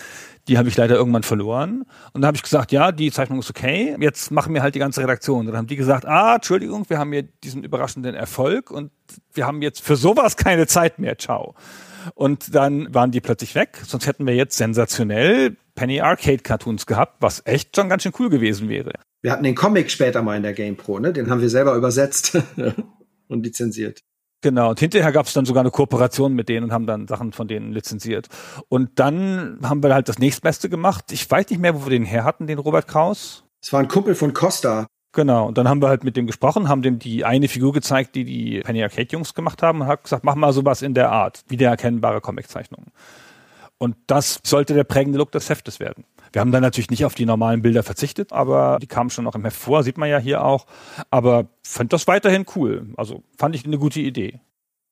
Die 0.47 0.57
habe 0.57 0.69
ich 0.69 0.77
leider 0.77 0.95
irgendwann 0.95 1.23
verloren. 1.23 1.85
Und 2.13 2.21
dann 2.21 2.27
habe 2.27 2.37
ich 2.37 2.43
gesagt, 2.43 2.71
ja, 2.71 2.91
die 2.91 3.11
Zeichnung 3.11 3.39
ist 3.39 3.49
okay. 3.49 3.95
Jetzt 3.99 4.31
machen 4.31 4.53
wir 4.53 4.61
halt 4.61 4.75
die 4.75 4.79
ganze 4.79 5.01
Redaktion. 5.01 5.41
Und 5.41 5.47
dann 5.47 5.57
haben 5.57 5.67
die 5.67 5.75
gesagt, 5.75 6.05
ah, 6.05 6.35
Entschuldigung, 6.35 6.85
wir 6.89 6.99
haben 6.99 7.11
hier 7.11 7.23
diesen 7.23 7.63
überraschenden 7.63 8.15
Erfolg 8.15 8.69
und 8.71 8.91
wir 9.33 9.47
haben 9.47 9.61
jetzt 9.61 9.81
für 9.81 9.95
sowas 9.95 10.37
keine 10.37 10.67
Zeit 10.67 10.99
mehr. 10.99 11.17
Ciao. 11.17 11.55
Und 12.13 12.53
dann 12.53 12.93
waren 12.93 13.11
die 13.11 13.21
plötzlich 13.21 13.55
weg. 13.55 13.81
Sonst 13.85 14.05
hätten 14.05 14.27
wir 14.27 14.35
jetzt 14.35 14.57
sensationell 14.57 15.57
Penny 15.73 16.01
Arcade 16.01 16.39
Cartoons 16.39 16.85
gehabt, 16.85 17.17
was 17.19 17.41
echt 17.45 17.75
schon 17.75 17.89
ganz 17.89 18.03
schön 18.03 18.13
cool 18.19 18.29
gewesen 18.29 18.69
wäre. 18.69 18.93
Wir 19.21 19.31
hatten 19.31 19.43
den 19.43 19.55
Comic 19.55 19.89
später 19.89 20.21
mal 20.21 20.37
in 20.37 20.43
der 20.43 20.53
GamePro, 20.53 20.99
ne? 20.99 21.11
Den 21.11 21.29
haben 21.29 21.41
wir 21.41 21.49
selber 21.49 21.75
übersetzt 21.75 22.37
und 23.27 23.43
lizenziert. 23.43 24.01
Genau, 24.45 24.69
und 24.69 24.79
hinterher 24.79 25.11
gab 25.11 25.25
es 25.25 25.33
dann 25.33 25.45
sogar 25.45 25.61
eine 25.61 25.71
Kooperation 25.71 26.33
mit 26.33 26.49
denen 26.49 26.65
und 26.65 26.71
haben 26.71 26.85
dann 26.85 27.07
Sachen 27.07 27.31
von 27.31 27.47
denen 27.47 27.73
lizenziert. 27.73 28.27
Und 28.69 28.99
dann 28.99 29.57
haben 29.63 29.81
wir 29.81 29.91
halt 29.91 30.07
das 30.07 30.19
nächstbeste 30.19 30.69
gemacht. 30.69 31.05
Ich 31.11 31.31
weiß 31.31 31.49
nicht 31.49 31.59
mehr, 31.59 31.73
wo 31.73 31.87
wir 31.87 31.89
den 31.89 32.05
her 32.05 32.23
hatten, 32.23 32.45
den 32.45 32.59
Robert 32.59 32.87
Kraus. 32.87 33.43
Es 33.59 33.73
war 33.73 33.79
ein 33.79 33.87
Kumpel 33.87 34.13
von 34.13 34.33
Costa. 34.33 34.85
Genau, 35.13 35.47
und 35.47 35.57
dann 35.57 35.67
haben 35.67 35.81
wir 35.81 35.87
halt 35.87 36.03
mit 36.03 36.15
dem 36.15 36.27
gesprochen, 36.27 36.69
haben 36.69 36.83
dem 36.83 36.99
die 36.99 37.25
eine 37.25 37.47
Figur 37.47 37.73
gezeigt, 37.73 38.13
die 38.13 38.23
die 38.23 38.59
Penny 38.59 38.83
Arcade 38.83 39.07
Jungs 39.09 39.33
gemacht 39.33 39.63
haben 39.63 39.81
und 39.81 39.87
hat 39.87 40.03
gesagt, 40.03 40.23
mach 40.23 40.35
mal 40.35 40.53
sowas 40.53 40.83
in 40.83 40.93
der 40.93 41.09
Art, 41.09 41.43
wiedererkennbare 41.47 42.21
Comiczeichnungen. 42.21 42.91
Und 43.79 43.95
das 44.05 44.41
sollte 44.43 44.75
der 44.75 44.83
prägende 44.83 45.17
Look 45.17 45.31
des 45.31 45.49
Heftes 45.49 45.79
werden. 45.79 46.05
Wir 46.35 46.41
haben 46.41 46.51
dann 46.51 46.63
natürlich 46.63 46.89
nicht 46.89 47.05
auf 47.05 47.15
die 47.15 47.25
normalen 47.25 47.61
Bilder 47.61 47.81
verzichtet, 47.81 48.33
aber 48.33 48.77
die 48.81 48.87
kamen 48.87 49.09
schon 49.09 49.23
noch 49.23 49.35
im 49.35 49.45
Heft 49.45 49.55
vor, 49.55 49.83
sieht 49.83 49.97
man 49.97 50.09
ja 50.09 50.17
hier 50.17 50.43
auch. 50.43 50.65
Aber 51.09 51.47
fand 51.63 51.93
das 51.93 52.07
weiterhin 52.07 52.45
cool. 52.57 52.87
Also 52.97 53.23
fand 53.37 53.55
ich 53.55 53.63
eine 53.63 53.77
gute 53.77 54.01
Idee. 54.01 54.41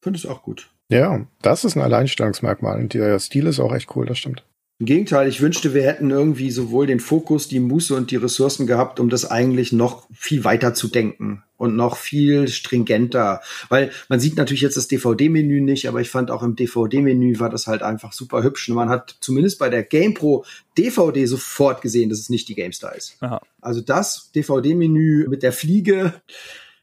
Finde 0.02 0.18
es 0.18 0.26
auch 0.26 0.42
gut. 0.42 0.70
Ja, 0.88 1.28
das 1.42 1.66
ist 1.66 1.76
ein 1.76 1.82
Alleinstellungsmerkmal. 1.82 2.80
Und 2.80 2.94
der 2.94 3.20
Stil 3.20 3.46
ist 3.48 3.60
auch 3.60 3.74
echt 3.74 3.94
cool, 3.94 4.06
das 4.06 4.20
stimmt. 4.20 4.46
Im 4.84 4.88
Gegenteil, 4.88 5.30
ich 5.30 5.40
wünschte, 5.40 5.74
wir 5.74 5.84
hätten 5.84 6.12
irgendwie 6.12 6.52
sowohl 6.52 6.88
den 6.88 7.00
Fokus, 7.00 7.48
die 7.48 7.62
Muße 7.62 7.96
und 7.96 8.12
die 8.12 8.18
Ressourcen 8.18 8.68
gehabt, 8.68 9.00
um 9.00 9.10
das 9.10 9.24
eigentlich 9.24 9.72
noch 9.72 10.10
viel 10.14 10.44
weiter 10.44 10.74
zu 10.74 10.90
denken 10.90 11.42
und 11.56 11.78
noch 11.78 11.96
viel 11.96 12.50
stringenter. 12.50 13.40
Weil 13.70 13.92
man 14.10 14.20
sieht 14.20 14.36
natürlich 14.36 14.60
jetzt 14.60 14.76
das 14.76 14.90
DVD-Menü 14.90 15.62
nicht, 15.62 15.88
aber 15.88 16.02
ich 16.02 16.10
fand 16.10 16.32
auch 16.32 16.44
im 16.44 16.58
DVD-Menü 16.58 17.40
war 17.40 17.50
das 17.50 17.66
halt 17.66 17.82
einfach 17.82 18.12
super 18.12 18.44
hübsch. 18.44 18.68
Und 18.68 18.76
man 18.76 18.90
hat 18.90 19.16
zumindest 19.22 19.58
bei 19.58 19.70
der 19.70 19.84
GamePro 19.84 20.44
DVD 20.78 21.28
sofort 21.28 21.82
gesehen, 21.82 22.10
dass 22.10 22.20
es 22.20 22.30
nicht 22.30 22.50
die 22.50 22.56
GameStar 22.56 22.94
ist. 22.94 23.16
Aha. 23.22 23.42
Also 23.62 23.80
das 23.80 24.32
DVD-Menü 24.36 25.30
mit 25.30 25.44
der 25.44 25.54
Fliege, 25.54 26.14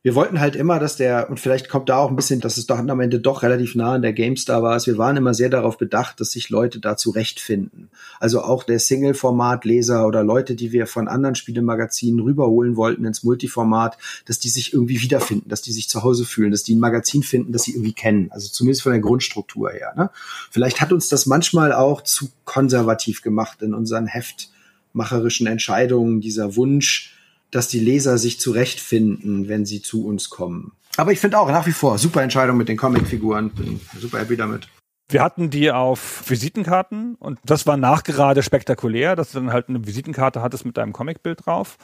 wir 0.02 0.14
wollten 0.14 0.40
halt 0.40 0.56
immer, 0.56 0.78
dass 0.78 0.96
der, 0.96 1.28
und 1.28 1.40
vielleicht 1.40 1.68
kommt 1.68 1.90
da 1.90 1.98
auch 1.98 2.08
ein 2.08 2.16
bisschen, 2.16 2.40
dass 2.40 2.56
es 2.56 2.66
doch 2.66 2.78
am 2.78 3.00
Ende 3.00 3.20
doch 3.20 3.42
relativ 3.42 3.74
nah 3.74 3.94
an 3.94 4.02
der 4.02 4.14
GameStar 4.14 4.62
war, 4.62 4.80
wir 4.86 4.96
waren 4.96 5.18
immer 5.18 5.34
sehr 5.34 5.50
darauf 5.50 5.76
bedacht, 5.76 6.20
dass 6.20 6.30
sich 6.30 6.48
Leute 6.48 6.80
da 6.80 6.96
zurechtfinden. 6.96 7.90
Also 8.18 8.40
auch 8.40 8.64
der 8.64 8.78
Single-Format-Leser 8.78 10.06
oder 10.06 10.24
Leute, 10.24 10.54
die 10.54 10.72
wir 10.72 10.86
von 10.86 11.06
anderen 11.06 11.34
Spielemagazinen 11.34 12.20
rüberholen 12.20 12.76
wollten 12.76 13.04
ins 13.04 13.24
Multiformat, 13.24 13.98
dass 14.24 14.38
die 14.38 14.48
sich 14.48 14.72
irgendwie 14.72 15.02
wiederfinden, 15.02 15.50
dass 15.50 15.60
die 15.60 15.72
sich 15.72 15.90
zu 15.90 16.02
Hause 16.02 16.24
fühlen, 16.24 16.50
dass 16.50 16.62
die 16.62 16.76
ein 16.76 16.80
Magazin 16.80 17.22
finden, 17.22 17.52
das 17.52 17.64
sie 17.64 17.72
irgendwie 17.72 17.92
kennen. 17.92 18.28
Also 18.30 18.48
zumindest 18.48 18.82
von 18.82 18.92
der 18.92 19.02
Grundstruktur 19.02 19.70
her. 19.70 19.92
Ne? 19.96 20.08
Vielleicht 20.50 20.80
hat 20.80 20.94
uns 20.94 21.10
das 21.10 21.26
manchmal 21.26 21.74
auch 21.74 22.00
zu 22.00 22.30
konservativ 22.46 23.20
gemacht 23.20 23.60
in 23.60 23.74
unseren 23.74 24.06
heftmacherischen 24.06 25.46
Entscheidungen, 25.46 26.22
dieser 26.22 26.56
Wunsch, 26.56 27.19
dass 27.50 27.68
die 27.68 27.80
Leser 27.80 28.18
sich 28.18 28.40
zurechtfinden, 28.40 29.48
wenn 29.48 29.66
sie 29.66 29.82
zu 29.82 30.06
uns 30.06 30.30
kommen. 30.30 30.72
Aber 30.96 31.12
ich 31.12 31.20
finde 31.20 31.38
auch 31.38 31.48
nach 31.48 31.66
wie 31.66 31.72
vor 31.72 31.98
super 31.98 32.22
Entscheidung 32.22 32.56
mit 32.56 32.68
den 32.68 32.76
Comicfiguren. 32.76 33.50
Bin 33.50 33.80
super 33.98 34.18
happy 34.18 34.36
damit. 34.36 34.68
Wir 35.08 35.22
hatten 35.22 35.50
die 35.50 35.72
auf 35.72 36.22
Visitenkarten 36.28 37.16
und 37.16 37.40
das 37.44 37.66
war 37.66 37.76
nachgerade 37.76 38.44
spektakulär, 38.44 39.16
dass 39.16 39.32
du 39.32 39.40
dann 39.40 39.52
halt 39.52 39.68
eine 39.68 39.84
Visitenkarte 39.84 40.40
hattest 40.40 40.64
mit 40.64 40.76
deinem 40.76 40.92
Comicbild 40.92 41.46
drauf. 41.46 41.78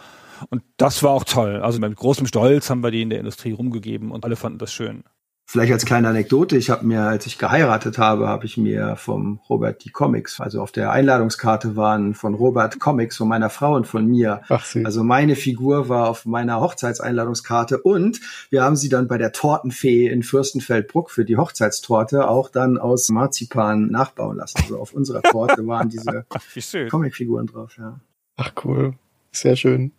Und 0.48 0.62
das 0.76 1.02
war 1.02 1.10
auch 1.10 1.24
toll. 1.24 1.60
Also 1.60 1.80
mit 1.80 1.96
großem 1.96 2.26
Stolz 2.26 2.70
haben 2.70 2.84
wir 2.84 2.92
die 2.92 3.02
in 3.02 3.10
der 3.10 3.18
Industrie 3.18 3.52
rumgegeben 3.52 4.12
und 4.12 4.24
alle 4.24 4.36
fanden 4.36 4.58
das 4.58 4.72
schön. 4.72 5.02
Vielleicht 5.48 5.72
als 5.72 5.86
kleine 5.86 6.08
Anekdote, 6.08 6.56
ich 6.56 6.70
habe 6.70 6.84
mir, 6.84 7.02
als 7.02 7.24
ich 7.26 7.38
geheiratet 7.38 7.98
habe, 7.98 8.26
habe 8.26 8.46
ich 8.46 8.56
mir 8.56 8.96
vom 8.96 9.38
Robert 9.48 9.84
die 9.84 9.90
Comics, 9.90 10.40
also 10.40 10.60
auf 10.60 10.72
der 10.72 10.90
Einladungskarte 10.90 11.76
waren 11.76 12.14
von 12.14 12.34
Robert 12.34 12.80
Comics 12.80 13.16
von 13.16 13.28
meiner 13.28 13.48
Frau 13.48 13.76
und 13.76 13.86
von 13.86 14.06
mir. 14.06 14.42
Ach, 14.48 14.64
süß. 14.64 14.84
Also 14.84 15.04
meine 15.04 15.36
Figur 15.36 15.88
war 15.88 16.08
auf 16.08 16.26
meiner 16.26 16.60
Hochzeitseinladungskarte 16.60 17.78
und 17.78 18.20
wir 18.50 18.64
haben 18.64 18.74
sie 18.74 18.88
dann 18.88 19.06
bei 19.06 19.18
der 19.18 19.30
Tortenfee 19.30 20.08
in 20.08 20.24
Fürstenfeldbruck 20.24 21.12
für 21.12 21.24
die 21.24 21.36
Hochzeitstorte 21.36 22.28
auch 22.28 22.48
dann 22.48 22.76
aus 22.76 23.08
Marzipan 23.08 23.86
nachbauen 23.86 24.38
lassen. 24.38 24.58
Also 24.62 24.80
auf 24.80 24.94
unserer 24.94 25.22
Torte 25.22 25.64
waren 25.68 25.88
diese. 25.90 26.26
Comicfiguren 26.88 27.46
drauf, 27.46 27.76
ja. 27.78 28.00
Ach 28.36 28.50
cool, 28.64 28.94
sehr 29.30 29.54
schön. 29.54 29.92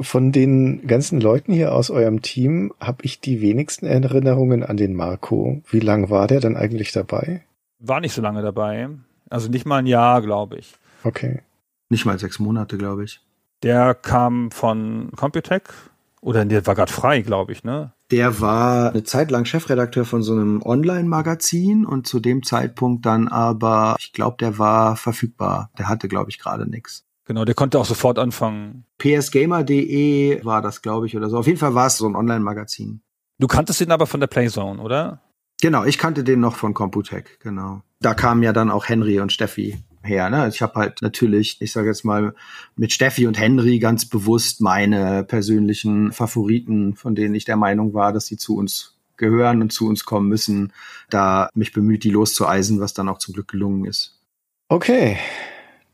Von 0.00 0.30
den 0.30 0.86
ganzen 0.86 1.20
Leuten 1.20 1.52
hier 1.52 1.72
aus 1.74 1.90
eurem 1.90 2.20
Team 2.20 2.72
habe 2.80 2.98
ich 3.02 3.20
die 3.20 3.40
wenigsten 3.40 3.86
Erinnerungen 3.86 4.62
an 4.62 4.76
den 4.76 4.94
Marco. 4.94 5.62
Wie 5.70 5.80
lang 5.80 6.10
war 6.10 6.26
der 6.26 6.40
dann 6.40 6.56
eigentlich 6.56 6.92
dabei? 6.92 7.44
War 7.78 8.00
nicht 8.00 8.12
so 8.12 8.20
lange 8.20 8.42
dabei. 8.42 8.88
Also 9.30 9.48
nicht 9.48 9.66
mal 9.66 9.78
ein 9.78 9.86
Jahr, 9.86 10.20
glaube 10.22 10.58
ich. 10.58 10.74
Okay. 11.02 11.40
Nicht 11.88 12.04
mal 12.04 12.18
sechs 12.18 12.38
Monate, 12.38 12.76
glaube 12.76 13.04
ich. 13.04 13.20
Der 13.62 13.94
kam 13.94 14.50
von 14.50 15.10
Computec 15.16 15.72
oder 16.20 16.44
der 16.44 16.66
war 16.66 16.74
gerade 16.74 16.92
frei, 16.92 17.22
glaube 17.22 17.52
ich, 17.52 17.64
ne? 17.64 17.92
Der 18.10 18.40
war 18.40 18.90
eine 18.90 19.04
Zeit 19.04 19.30
lang 19.30 19.44
Chefredakteur 19.44 20.04
von 20.04 20.22
so 20.22 20.32
einem 20.32 20.62
Online-Magazin 20.62 21.86
und 21.86 22.06
zu 22.06 22.20
dem 22.20 22.42
Zeitpunkt 22.42 23.06
dann 23.06 23.28
aber, 23.28 23.96
ich 23.98 24.12
glaube, 24.12 24.36
der 24.38 24.58
war 24.58 24.96
verfügbar. 24.96 25.70
Der 25.78 25.88
hatte, 25.88 26.08
glaube 26.08 26.30
ich, 26.30 26.38
gerade 26.38 26.68
nichts. 26.68 27.05
Genau, 27.26 27.44
der 27.44 27.54
konnte 27.54 27.78
auch 27.78 27.84
sofort 27.84 28.18
anfangen. 28.18 28.84
psgamer.de 28.98 30.44
war 30.44 30.62
das, 30.62 30.80
glaube 30.80 31.06
ich, 31.06 31.16
oder 31.16 31.28
so. 31.28 31.38
Auf 31.38 31.46
jeden 31.46 31.58
Fall 31.58 31.74
war 31.74 31.88
es 31.88 31.98
so 31.98 32.06
ein 32.06 32.14
Online-Magazin. 32.14 33.02
Du 33.38 33.48
kanntest 33.48 33.80
ihn 33.80 33.90
aber 33.90 34.06
von 34.06 34.20
der 34.20 34.28
Playzone, 34.28 34.80
oder? 34.80 35.20
Genau, 35.60 35.84
ich 35.84 35.98
kannte 35.98 36.22
den 36.22 36.40
noch 36.40 36.54
von 36.54 36.72
Computec, 36.72 37.40
genau. 37.40 37.82
Da 38.00 38.14
kamen 38.14 38.42
ja 38.42 38.52
dann 38.52 38.70
auch 38.70 38.88
Henry 38.88 39.20
und 39.20 39.32
Steffi 39.32 39.76
her. 40.02 40.30
Ne? 40.30 40.48
Ich 40.48 40.62
habe 40.62 40.74
halt 40.76 41.02
natürlich, 41.02 41.60
ich 41.60 41.72
sage 41.72 41.88
jetzt 41.88 42.04
mal, 42.04 42.34
mit 42.76 42.92
Steffi 42.92 43.26
und 43.26 43.38
Henry 43.38 43.78
ganz 43.78 44.06
bewusst 44.06 44.60
meine 44.60 45.24
persönlichen 45.24 46.12
Favoriten, 46.12 46.94
von 46.94 47.14
denen 47.14 47.34
ich 47.34 47.44
der 47.44 47.56
Meinung 47.56 47.92
war, 47.92 48.12
dass 48.12 48.26
sie 48.26 48.36
zu 48.36 48.56
uns 48.56 48.94
gehören 49.16 49.62
und 49.62 49.72
zu 49.72 49.88
uns 49.88 50.04
kommen 50.04 50.28
müssen, 50.28 50.72
da 51.10 51.48
mich 51.54 51.72
bemüht, 51.72 52.04
die 52.04 52.10
loszueisen, 52.10 52.80
was 52.80 52.94
dann 52.94 53.08
auch 53.08 53.18
zum 53.18 53.34
Glück 53.34 53.48
gelungen 53.48 53.86
ist. 53.86 54.20
Okay. 54.68 55.18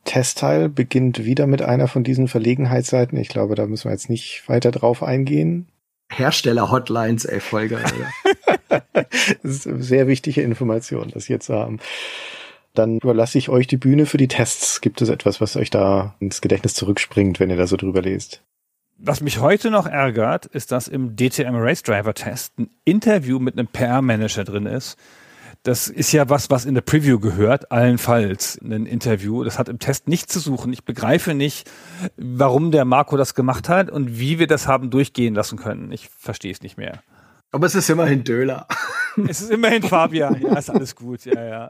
Testteil 0.04 0.68
beginnt 0.68 1.24
wieder 1.24 1.46
mit 1.46 1.62
einer 1.62 1.88
von 1.88 2.04
diesen 2.04 2.28
Verlegenheitsseiten. 2.28 3.18
Ich 3.18 3.28
glaube, 3.28 3.54
da 3.54 3.66
müssen 3.66 3.84
wir 3.84 3.92
jetzt 3.92 4.10
nicht 4.10 4.42
weiter 4.48 4.70
drauf 4.70 5.02
eingehen. 5.02 5.68
Hersteller-Hotlines, 6.10 7.24
ey, 7.24 7.40
voll 7.40 7.68
geil. 7.68 7.84
das 8.92 9.06
ist 9.42 9.66
eine 9.66 9.82
sehr 9.82 10.06
wichtige 10.06 10.42
Information, 10.42 11.10
das 11.12 11.26
hier 11.26 11.40
zu 11.40 11.54
haben. 11.54 11.78
Dann 12.74 12.98
überlasse 12.98 13.38
ich 13.38 13.48
euch 13.48 13.66
die 13.66 13.76
Bühne 13.76 14.06
für 14.06 14.16
die 14.16 14.28
Tests. 14.28 14.80
Gibt 14.80 15.02
es 15.02 15.08
etwas, 15.08 15.40
was 15.40 15.56
euch 15.56 15.70
da 15.70 16.14
ins 16.20 16.40
Gedächtnis 16.40 16.74
zurückspringt, 16.74 17.38
wenn 17.38 17.50
ihr 17.50 17.56
da 17.56 17.66
so 17.66 17.76
drüber 17.76 18.02
lest? 18.02 18.42
Was 18.98 19.20
mich 19.20 19.40
heute 19.40 19.70
noch 19.70 19.86
ärgert, 19.86 20.46
ist, 20.46 20.72
dass 20.72 20.88
im 20.88 21.16
DTM 21.16 21.56
Race 21.56 21.82
Driver 21.82 22.14
Test 22.14 22.58
ein 22.58 22.70
Interview 22.84 23.38
mit 23.38 23.58
einem 23.58 23.66
PR-Manager 23.66 24.44
drin 24.44 24.66
ist. 24.66 24.96
Das 25.64 25.86
ist 25.86 26.10
ja 26.10 26.28
was, 26.28 26.50
was 26.50 26.64
in 26.64 26.74
der 26.74 26.80
Preview 26.80 27.20
gehört, 27.20 27.70
allenfalls 27.70 28.58
ein 28.60 28.84
Interview. 28.84 29.44
Das 29.44 29.60
hat 29.60 29.68
im 29.68 29.78
Test 29.78 30.08
nichts 30.08 30.32
zu 30.32 30.40
suchen. 30.40 30.72
Ich 30.72 30.84
begreife 30.84 31.34
nicht, 31.34 31.70
warum 32.16 32.72
der 32.72 32.84
Marco 32.84 33.16
das 33.16 33.34
gemacht 33.34 33.68
hat 33.68 33.88
und 33.88 34.18
wie 34.18 34.40
wir 34.40 34.48
das 34.48 34.66
haben 34.66 34.90
durchgehen 34.90 35.36
lassen 35.36 35.58
können. 35.58 35.92
Ich 35.92 36.08
verstehe 36.08 36.50
es 36.50 36.62
nicht 36.62 36.78
mehr. 36.78 37.00
Aber 37.52 37.66
es 37.66 37.76
ist 37.76 37.88
immerhin 37.90 38.24
Döler. 38.24 38.66
Es 39.28 39.42
ist 39.42 39.50
immerhin 39.50 39.82
Fabian. 39.82 40.40
Ja, 40.40 40.56
ist 40.56 40.70
alles 40.70 40.96
gut. 40.96 41.26
Ja, 41.26 41.44
ja. 41.44 41.68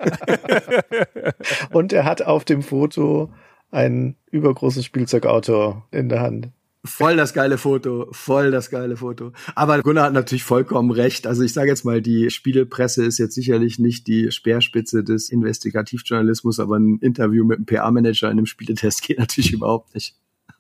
Und 1.73 1.93
er 1.93 2.05
hat 2.05 2.23
auf 2.23 2.45
dem 2.45 2.63
Foto 2.63 3.33
ein 3.73 4.15
übergroßes 4.31 4.85
Spielzeugauto 4.85 5.83
in 5.91 6.09
der 6.09 6.21
Hand. 6.21 6.51
Voll 6.85 7.17
das 7.17 7.33
geile 7.33 7.59
Foto, 7.59 8.09
voll 8.11 8.51
das 8.51 8.69
geile 8.69 8.97
Foto. 8.97 9.33
Aber 9.55 9.81
Gunnar 9.83 10.07
hat 10.07 10.15
natürlich 10.15 10.43
vollkommen 10.43 10.91
recht. 10.91 11.29
Also 11.29 11.45
ich 11.45 11.53
sage 11.53 11.69
jetzt 11.69 11.85
mal, 11.85 12.03
die 12.03 12.29
Spielepresse 12.29 13.05
ist 13.05 13.19
jetzt 13.19 13.35
sicherlich 13.35 13.79
nicht 13.79 14.09
die 14.09 14.33
Speerspitze 14.33 15.05
des 15.05 15.31
Investigativjournalismus, 15.31 16.59
aber 16.59 16.81
ein 16.81 16.99
Interview 16.99 17.45
mit 17.45 17.59
einem 17.59 17.67
PA-Manager 17.67 18.27
in 18.27 18.39
einem 18.39 18.47
Spieletest 18.47 19.03
geht 19.03 19.21
natürlich 19.21 19.53
überhaupt 19.53 19.95
nicht. 19.95 20.17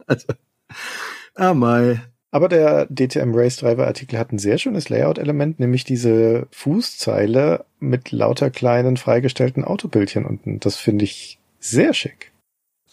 Also, 0.07 0.29
ah 1.35 1.55
mai. 1.55 2.01
Aber 2.31 2.49
der 2.49 2.87
DTM 2.87 3.35
Race 3.35 3.57
Driver 3.57 3.89
Artikel 3.89 4.17
hat 4.19 4.33
ein 4.33 4.39
sehr 4.39 4.59
schönes 4.59 4.89
Layout-Element, 4.89 5.59
nämlich 5.59 5.83
diese 5.83 6.47
Fußzeile 6.53 7.65
mit 7.81 8.13
lauter 8.13 8.51
kleinen 8.51 8.97
freigestellten 8.97 9.65
Autobildchen 9.65 10.25
unten. 10.25 10.61
Das 10.61 10.77
finde 10.77 11.05
ich 11.05 11.41
sehr 11.59 11.93
schick. 11.93 12.31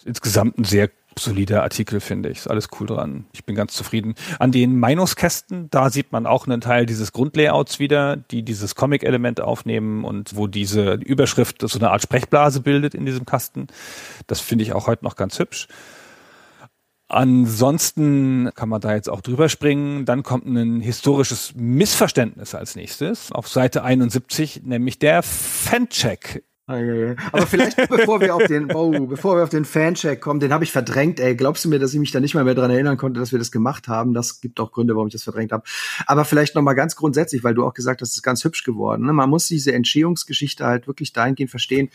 Insgesamt 0.04 0.58
ein 0.58 0.64
sehr 0.64 0.90
solider 1.18 1.64
Artikel, 1.64 2.00
finde 2.00 2.30
ich. 2.30 2.40
Ist 2.40 2.50
alles 2.50 2.70
cool 2.80 2.88
dran. 2.88 3.26
Ich 3.34 3.46
bin 3.46 3.56
ganz 3.56 3.74
zufrieden. 3.74 4.16
An 4.40 4.52
den 4.52 4.80
Meinungskästen, 4.80 5.70
da 5.70 5.90
sieht 5.90 6.12
man 6.12 6.26
auch 6.26 6.48
einen 6.48 6.62
Teil 6.62 6.86
dieses 6.86 7.12
Grundlayouts 7.12 7.80
wieder, 7.80 8.18
die 8.18 8.44
dieses 8.44 8.76
Comic-Element 8.76 9.42
aufnehmen 9.42 10.06
und 10.06 10.36
wo 10.36 10.48
diese 10.48 10.94
Überschrift 10.94 11.62
so 11.62 11.80
eine 11.80 11.92
Art 11.92 12.02
Sprechblase 12.02 12.62
bildet 12.62 12.94
in 12.96 13.06
diesem 13.06 13.26
Kasten. 13.26 13.68
Das 14.28 14.40
finde 14.40 14.64
ich 14.64 14.74
auch 14.74 14.88
heute 14.88 15.04
noch 15.04 15.16
ganz 15.16 15.40
hübsch. 15.40 15.68
Ansonsten 17.12 18.52
kann 18.54 18.70
man 18.70 18.82
da 18.82 18.94
jetzt 18.94 19.10
auch 19.10 19.22
drüber 19.22 19.50
springen. 19.50 20.06
Dann 20.06 20.22
kommt 20.22 20.46
ein 20.46 20.80
historisches 20.80 21.54
Missverständnis 21.56 22.54
als 22.54 22.76
nächstes 22.76 23.32
auf 23.32 23.48
Seite 23.48 23.84
71, 23.84 24.62
nämlich 24.64 25.00
der 25.00 25.24
Fancheck. 25.24 26.44
Aber 27.32 27.48
vielleicht 27.48 27.78
bevor 27.90 28.22
wir 28.22 28.36
auf 28.36 28.44
den, 28.46 28.72
oh, 28.74 29.08
bevor 29.08 29.38
wir 29.38 29.44
auf 29.44 29.50
den 29.50 29.66
Fancheck 29.66 30.22
kommen, 30.22 30.40
den 30.40 30.54
habe 30.54 30.64
ich 30.64 30.72
verdrängt. 30.72 31.20
Ey, 31.20 31.36
glaubst 31.36 31.66
du 31.66 31.70
mir, 31.70 31.80
dass 31.80 31.94
ich 31.94 32.00
mich 32.00 32.12
da 32.12 32.20
nicht 32.20 32.36
mal 32.36 32.44
mehr 32.44 32.56
dran 32.56 32.70
erinnern 32.70 32.98
konnte, 32.98 33.20
dass 33.20 33.32
wir 33.32 33.40
das 33.40 33.52
gemacht 33.52 33.88
haben? 33.88 34.14
Das 34.14 34.42
gibt 34.42 34.60
auch 34.60 34.72
Gründe, 34.72 34.96
warum 34.96 35.08
ich 35.08 35.14
das 35.14 35.24
verdrängt 35.24 35.52
habe. 35.52 35.64
Aber 36.06 36.26
vielleicht 36.26 36.56
noch 36.56 36.62
mal 36.62 36.74
ganz 36.74 36.96
grundsätzlich, 36.96 37.44
weil 37.44 37.56
du 37.56 37.66
auch 37.66 37.74
gesagt 37.74 38.02
hast, 38.02 38.10
es 38.10 38.18
ist 38.18 38.24
ganz 38.24 38.44
hübsch 38.44 38.64
geworden. 38.64 39.06
Ne? 39.06 39.14
Man 39.14 39.30
muss 39.30 39.48
diese 39.48 39.74
Entstehungsgeschichte 39.74 40.66
halt 40.66 40.88
wirklich 40.88 41.14
dahingehend 41.14 41.50
verstehen 41.50 41.90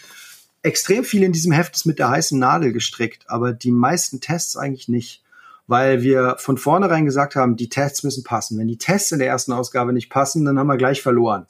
extrem 0.65 1.05
viel 1.05 1.23
in 1.23 1.33
diesem 1.33 1.53
Heft 1.53 1.77
ist 1.77 1.85
mit 1.85 1.99
der 1.99 2.09
heißen 2.09 2.39
Nadel 2.39 2.73
gestrickt, 2.73 3.29
aber 3.29 3.53
die 3.53 3.71
meisten 3.71 4.21
Tests 4.21 4.57
eigentlich 4.57 4.89
nicht. 4.89 5.24
Weil 5.67 6.03
wir 6.03 6.37
von 6.39 6.59
vornherein 6.59 7.07
gesagt 7.07 7.37
haben, 7.37 7.57
die 7.57 7.71
Tests 7.71 8.03
müssen 8.03 8.23
passen. 8.23 8.59
Wenn 8.59 8.69
die 8.69 8.77
Tests 8.77 9.13
in 9.13 9.19
der 9.19 9.29
ersten 9.29 9.53
Ausgabe 9.53 9.95
nicht 9.95 10.11
passen, 10.11 10.45
dann 10.45 10.59
haben 10.59 10.67
wir 10.67 10.77
gleich 10.77 11.01
verloren. 11.01 11.47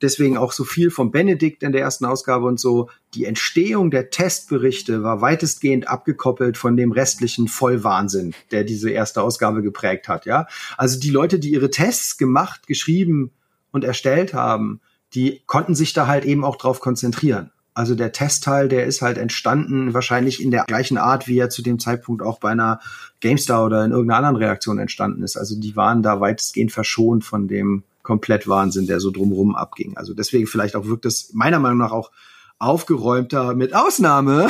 Deswegen 0.00 0.36
auch 0.36 0.50
so 0.50 0.64
viel 0.64 0.90
vom 0.90 1.12
Benedikt 1.12 1.62
in 1.62 1.70
der 1.70 1.80
ersten 1.80 2.04
Ausgabe 2.04 2.46
und 2.46 2.58
so. 2.58 2.90
Die 3.14 3.24
Entstehung 3.24 3.92
der 3.92 4.10
Testberichte 4.10 5.04
war 5.04 5.20
weitestgehend 5.20 5.86
abgekoppelt 5.86 6.56
von 6.56 6.76
dem 6.76 6.90
restlichen 6.90 7.46
Vollwahnsinn, 7.46 8.34
der 8.50 8.64
diese 8.64 8.90
erste 8.90 9.22
Ausgabe 9.22 9.62
geprägt 9.62 10.08
hat, 10.08 10.26
ja. 10.26 10.48
Also 10.76 10.98
die 10.98 11.10
Leute, 11.10 11.38
die 11.38 11.52
ihre 11.52 11.70
Tests 11.70 12.18
gemacht, 12.18 12.66
geschrieben 12.66 13.30
und 13.70 13.84
erstellt 13.84 14.34
haben, 14.34 14.80
die 15.14 15.42
konnten 15.46 15.76
sich 15.76 15.92
da 15.92 16.08
halt 16.08 16.24
eben 16.24 16.44
auch 16.44 16.56
drauf 16.56 16.80
konzentrieren. 16.80 17.51
Also 17.74 17.94
der 17.94 18.12
Testteil, 18.12 18.68
der 18.68 18.84
ist 18.86 19.00
halt 19.00 19.16
entstanden, 19.16 19.94
wahrscheinlich 19.94 20.42
in 20.42 20.50
der 20.50 20.64
gleichen 20.64 20.98
Art, 20.98 21.26
wie 21.26 21.38
er 21.38 21.48
zu 21.48 21.62
dem 21.62 21.78
Zeitpunkt 21.78 22.22
auch 22.22 22.38
bei 22.38 22.50
einer 22.50 22.80
GameStar 23.20 23.64
oder 23.64 23.84
in 23.84 23.92
irgendeiner 23.92 24.18
anderen 24.18 24.36
Reaktion 24.36 24.78
entstanden 24.78 25.22
ist. 25.22 25.36
Also 25.36 25.58
die 25.58 25.74
waren 25.74 26.02
da 26.02 26.20
weitestgehend 26.20 26.72
verschont 26.72 27.24
von 27.24 27.48
dem 27.48 27.84
Komplettwahnsinn, 28.02 28.86
der 28.86 29.00
so 29.00 29.10
drumherum 29.10 29.54
abging. 29.54 29.96
Also 29.96 30.12
deswegen 30.12 30.46
vielleicht 30.46 30.76
auch 30.76 30.86
wirkt 30.86 31.06
es 31.06 31.32
meiner 31.32 31.58
Meinung 31.58 31.78
nach 31.78 31.92
auch 31.92 32.10
aufgeräumter 32.58 33.54
mit 33.54 33.74
Ausnahme 33.74 34.48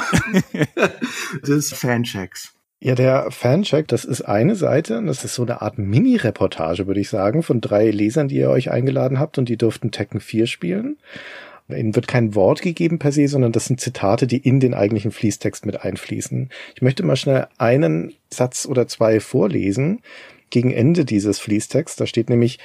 des 1.47 1.73
Fanchecks. 1.73 2.53
Ja, 2.81 2.97
der 2.97 3.31
Fancheck, 3.31 3.87
das 3.87 4.05
ist 4.05 4.23
eine 4.23 4.57
Seite, 4.57 5.01
das 5.07 5.25
ist 5.25 5.37
so 5.37 5.43
eine 5.43 5.63
Art 5.63 5.79
Mini-Reportage, 5.79 6.89
würde 6.89 7.01
ich 7.01 7.09
sagen, 7.09 7.45
von 7.45 7.61
drei 7.61 7.89
Lesern, 7.91 8.27
die 8.27 8.39
ihr 8.39 8.51
euch 8.51 8.73
eingeladen 8.73 9.21
habt 9.21 9.39
und 9.39 9.49
die 9.49 9.57
durften 9.57 9.93
Tekken 9.93 10.19
4 10.19 10.49
spielen. 10.49 10.97
Ihnen 11.77 11.95
wird 11.95 12.09
kein 12.09 12.35
Wort 12.35 12.63
gegeben 12.63 12.99
per 12.99 13.13
se, 13.13 13.29
sondern 13.29 13.53
das 13.53 13.67
sind 13.67 13.81
Zitate, 13.81 14.27
die 14.27 14.39
in 14.39 14.61
den 14.61 14.75
eigentlichen 14.75 15.11
Fließtext 15.11 15.67
mit 15.67 15.83
einfließen. 15.85 16.51
Ich 16.75 16.83
möchte 16.83 17.03
mal 17.03 17.17
schnell 17.17 17.47
einen 17.59 18.15
Satz 18.31 18.67
oder 18.67 18.89
zwei 18.89 19.21
vorlesen 19.21 20.01
gegen 20.51 20.71
Ende 20.71 21.05
dieses 21.05 21.39
Fließtexts. 21.39 21.97
Da 21.97 22.07
steht 22.07 22.31
nämlich, 22.31 22.59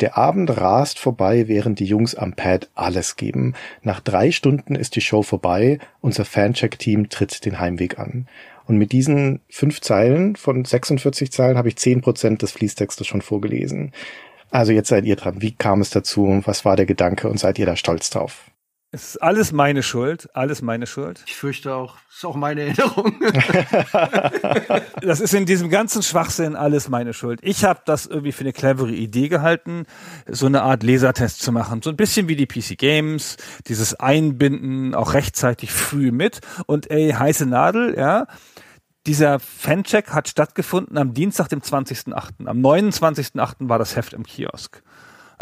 der 0.00 0.16
Abend 0.16 0.56
rast 0.56 0.98
vorbei, 0.98 1.46
während 1.46 1.78
die 1.78 1.84
Jungs 1.84 2.16
am 2.16 2.32
Pad 2.32 2.68
alles 2.74 3.14
geben. 3.14 3.54
Nach 3.82 4.00
drei 4.00 4.32
Stunden 4.32 4.74
ist 4.74 4.96
die 4.96 5.00
Show 5.00 5.22
vorbei. 5.22 5.78
Unser 6.00 6.24
Fancheck-Team 6.24 7.10
tritt 7.10 7.44
den 7.44 7.60
Heimweg 7.60 7.98
an. 7.98 8.26
Und 8.66 8.76
mit 8.76 8.92
diesen 8.92 9.40
fünf 9.48 9.80
Zeilen 9.80 10.36
von 10.36 10.64
46 10.64 11.30
Zeilen 11.30 11.56
habe 11.56 11.68
ich 11.68 11.76
zehn 11.76 12.00
Prozent 12.00 12.42
des 12.42 12.52
Fließtextes 12.52 13.06
schon 13.06 13.22
vorgelesen. 13.22 13.92
Also 14.50 14.72
jetzt 14.72 14.88
seid 14.88 15.04
ihr 15.04 15.16
dran. 15.16 15.42
Wie 15.42 15.52
kam 15.52 15.80
es 15.80 15.90
dazu? 15.90 16.42
Was 16.44 16.64
war 16.64 16.76
der 16.76 16.86
Gedanke 16.86 17.28
und 17.28 17.38
seid 17.38 17.58
ihr 17.58 17.66
da 17.66 17.76
stolz 17.76 18.10
drauf? 18.10 18.50
Es 18.94 19.16
ist 19.16 19.22
alles 19.24 19.50
meine 19.50 19.82
Schuld, 19.82 20.28
alles 20.34 20.62
meine 20.62 20.86
Schuld. 20.86 21.24
Ich 21.26 21.34
fürchte 21.34 21.74
auch, 21.74 21.96
es 22.08 22.18
ist 22.18 22.24
auch 22.26 22.36
meine 22.36 22.60
Erinnerung. 22.60 23.20
das 25.00 25.18
ist 25.18 25.34
in 25.34 25.46
diesem 25.46 25.68
ganzen 25.68 26.00
Schwachsinn 26.04 26.54
alles 26.54 26.88
meine 26.88 27.12
Schuld. 27.12 27.40
Ich 27.42 27.64
habe 27.64 27.80
das 27.86 28.06
irgendwie 28.06 28.30
für 28.30 28.42
eine 28.42 28.52
clevere 28.52 28.92
Idee 28.92 29.28
gehalten, 29.28 29.86
so 30.28 30.46
eine 30.46 30.62
Art 30.62 30.84
Lasertest 30.84 31.42
zu 31.42 31.50
machen. 31.50 31.82
So 31.82 31.90
ein 31.90 31.96
bisschen 31.96 32.28
wie 32.28 32.36
die 32.36 32.46
PC 32.46 32.78
Games, 32.78 33.36
dieses 33.66 33.98
Einbinden 33.98 34.94
auch 34.94 35.14
rechtzeitig 35.14 35.72
früh 35.72 36.12
mit 36.12 36.40
und 36.66 36.88
ey, 36.88 37.10
heiße 37.10 37.46
Nadel, 37.46 37.96
ja 37.98 38.28
dieser 39.06 39.38
Fancheck 39.38 40.12
hat 40.12 40.28
stattgefunden 40.28 40.96
am 40.96 41.12
Dienstag, 41.12 41.48
dem 41.48 41.60
20.8. 41.60 42.46
Am 42.46 42.58
29.8. 42.58 43.68
war 43.68 43.78
das 43.78 43.96
Heft 43.96 44.14
im 44.14 44.24
Kiosk. 44.24 44.82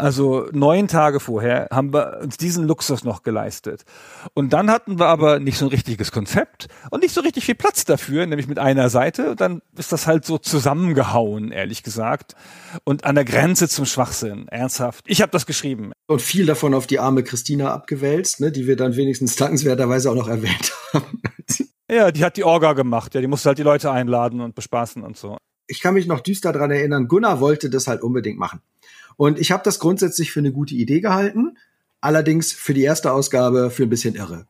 Also 0.03 0.49
neun 0.51 0.89
Tage 0.89 1.21
vorher 1.21 1.69
haben 1.71 1.93
wir 1.93 2.19
uns 2.21 2.35
diesen 2.35 2.67
Luxus 2.67 3.05
noch 3.05 3.23
geleistet. 3.23 3.85
Und 4.33 4.51
dann 4.51 4.69
hatten 4.69 4.99
wir 4.99 5.05
aber 5.05 5.39
nicht 5.39 5.57
so 5.57 5.67
ein 5.67 5.69
richtiges 5.69 6.11
Konzept 6.11 6.67
und 6.91 7.03
nicht 7.03 7.13
so 7.13 7.21
richtig 7.21 7.45
viel 7.45 7.55
Platz 7.55 7.85
dafür, 7.85 8.25
nämlich 8.25 8.49
mit 8.49 8.59
einer 8.59 8.89
Seite. 8.89 9.31
Und 9.31 9.39
dann 9.39 9.61
ist 9.77 9.93
das 9.93 10.05
halt 10.05 10.25
so 10.25 10.37
zusammengehauen, 10.37 11.53
ehrlich 11.53 11.83
gesagt. 11.83 12.35
Und 12.83 13.05
an 13.05 13.15
der 13.15 13.23
Grenze 13.23 13.69
zum 13.69 13.85
Schwachsinn, 13.85 14.49
ernsthaft. 14.49 15.05
Ich 15.07 15.21
habe 15.21 15.31
das 15.31 15.45
geschrieben. 15.45 15.93
Und 16.07 16.21
viel 16.21 16.45
davon 16.45 16.73
auf 16.73 16.85
die 16.85 16.99
arme 16.99 17.23
Christina 17.23 17.73
abgewälzt, 17.73 18.41
ne, 18.41 18.51
die 18.51 18.67
wir 18.67 18.75
dann 18.75 18.97
wenigstens 18.97 19.37
dankenswerterweise 19.37 20.11
auch 20.11 20.15
noch 20.15 20.27
erwähnt 20.27 20.73
haben. 20.93 21.21
Ja, 21.89 22.11
die 22.11 22.25
hat 22.25 22.35
die 22.35 22.43
Orga 22.43 22.73
gemacht. 22.73 23.15
Ja, 23.15 23.21
die 23.21 23.27
musste 23.27 23.47
halt 23.47 23.57
die 23.57 23.63
Leute 23.63 23.89
einladen 23.89 24.41
und 24.41 24.53
bespaßen 24.53 25.01
und 25.01 25.15
so. 25.15 25.37
Ich 25.73 25.81
kann 25.81 25.95
mich 25.95 26.05
noch 26.05 26.21
düster 26.21 26.53
dran 26.53 26.69
erinnern, 26.69 27.07
Gunnar 27.07 27.39
wollte 27.39 27.71
das 27.71 27.87
halt 27.87 28.03
unbedingt 28.03 28.37
machen. 28.37 28.61
Und 29.17 29.39
ich 29.39 29.51
habe 29.51 29.63
das 29.63 29.79
grundsätzlich 29.79 30.31
für 30.31 30.39
eine 30.39 30.51
gute 30.51 30.75
Idee 30.75 31.01
gehalten, 31.01 31.57
allerdings 31.99 32.51
für 32.51 32.75
die 32.75 32.83
erste 32.83 33.11
Ausgabe 33.11 33.71
für 33.71 33.83
ein 33.83 33.89
bisschen 33.89 34.13
irre. 34.13 34.45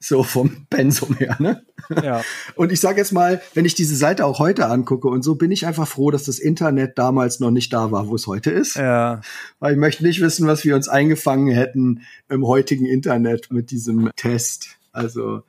So 0.00 0.22
vom 0.22 0.66
Pensum 0.70 1.14
her, 1.16 1.36
ne? 1.40 1.62
Ja. 2.02 2.22
Und 2.54 2.72
ich 2.72 2.80
sage 2.80 2.98
jetzt 2.98 3.12
mal, 3.12 3.42
wenn 3.52 3.66
ich 3.66 3.74
diese 3.74 3.96
Seite 3.96 4.24
auch 4.24 4.38
heute 4.38 4.66
angucke 4.66 5.08
und 5.08 5.22
so, 5.22 5.34
bin 5.34 5.50
ich 5.50 5.66
einfach 5.66 5.86
froh, 5.86 6.10
dass 6.10 6.24
das 6.24 6.38
Internet 6.38 6.96
damals 6.96 7.38
noch 7.38 7.50
nicht 7.50 7.70
da 7.72 7.92
war, 7.92 8.08
wo 8.08 8.14
es 8.14 8.26
heute 8.26 8.50
ist. 8.50 8.76
Ja. 8.76 9.20
Weil 9.60 9.74
ich 9.74 9.78
möchte 9.78 10.04
nicht 10.04 10.22
wissen, 10.22 10.46
was 10.46 10.64
wir 10.64 10.74
uns 10.74 10.88
eingefangen 10.88 11.54
hätten 11.54 12.00
im 12.30 12.46
heutigen 12.46 12.86
Internet 12.86 13.52
mit 13.52 13.70
diesem 13.70 14.10
Test. 14.16 14.78
Also 14.90 15.42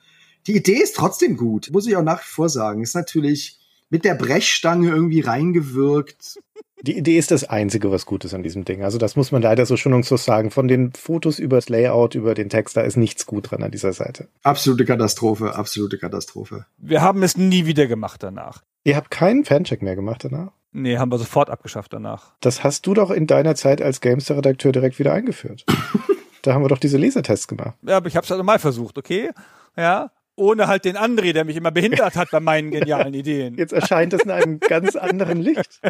die 0.48 0.58
Idee 0.58 0.82
ist 0.84 0.98
trotzdem 0.98 1.38
gut, 1.38 1.70
muss 1.72 1.88
ich 1.88 1.96
auch 1.96 2.04
nach 2.04 2.20
wie 2.20 2.30
vor 2.30 2.50
sagen. 2.50 2.84
Ist 2.84 2.96
natürlich 2.96 3.63
mit 3.94 4.06
der 4.06 4.16
Brechstange 4.16 4.90
irgendwie 4.90 5.20
reingewirkt. 5.20 6.40
Die 6.82 6.98
Idee 6.98 7.20
ist 7.20 7.30
das 7.30 7.44
Einzige, 7.44 7.92
was 7.92 8.08
gut 8.08 8.26
ist 8.26 8.34
an 8.34 8.42
diesem 8.42 8.66
Ding. 8.66 8.84
Also 8.84 8.98
das 8.98 9.16
muss 9.16 9.32
man 9.32 9.44
leider 9.44 9.68
so 9.68 9.78
schonungslos 9.78 10.26
sagen. 10.26 10.50
Von 10.50 10.68
den 10.68 10.94
Fotos 10.94 11.38
über 11.38 11.58
das 11.58 11.70
Layout, 11.70 12.16
über 12.16 12.34
den 12.34 12.50
Text, 12.50 12.76
da 12.76 12.82
ist 12.82 12.98
nichts 12.98 13.28
gut 13.28 13.52
dran 13.52 13.62
an 13.62 13.70
dieser 13.70 13.94
Seite. 13.94 14.30
Absolute 14.42 14.86
Katastrophe, 14.86 15.54
absolute 15.54 16.00
Katastrophe. 16.00 16.66
Wir 16.80 17.04
haben 17.04 17.22
es 17.22 17.38
nie 17.38 17.68
wieder 17.68 17.86
gemacht 17.86 18.24
danach. 18.24 18.64
Ihr 18.84 18.96
habt 18.96 19.12
keinen 19.12 19.46
Fancheck 19.46 19.84
mehr 19.84 19.96
gemacht 19.96 20.24
danach? 20.24 20.52
Nee, 20.72 20.98
haben 20.98 21.12
wir 21.12 21.20
sofort 21.20 21.52
abgeschafft 21.52 21.94
danach. 21.94 22.34
Das 22.42 22.64
hast 22.64 22.88
du 22.88 22.96
doch 22.96 23.12
in 23.12 23.28
deiner 23.28 23.54
Zeit 23.54 23.80
als 23.80 24.02
Gamester-Redakteur 24.02 24.72
direkt 24.72 24.98
wieder 24.98 25.14
eingeführt. 25.14 25.66
da 26.42 26.56
haben 26.56 26.64
wir 26.64 26.70
doch 26.70 26.80
diese 26.80 26.98
Lesertests 26.98 27.48
gemacht. 27.48 27.78
Ja, 27.84 27.98
aber 27.98 28.08
ich 28.08 28.16
habe 28.16 28.26
es 28.26 28.32
halt 28.32 28.44
mal 28.44 28.58
versucht, 28.58 28.98
okay? 28.98 29.30
Ja, 29.78 30.10
ohne 30.36 30.68
halt 30.68 30.86
den 30.86 30.98
André, 30.98 31.34
der 31.34 31.46
mich 31.46 31.56
immer 31.56 31.72
behindert 31.72 32.16
hat 32.16 32.32
bei 32.32 32.40
meinen 32.40 32.72
genialen 32.72 33.14
Ideen. 33.14 33.56
Jetzt 33.58 33.74
erscheint 33.74 34.14
es 34.14 34.22
in 34.22 34.32
einem 34.32 34.60
ganz 34.60 34.96
anderen 34.96 35.42
Licht. 35.42 35.82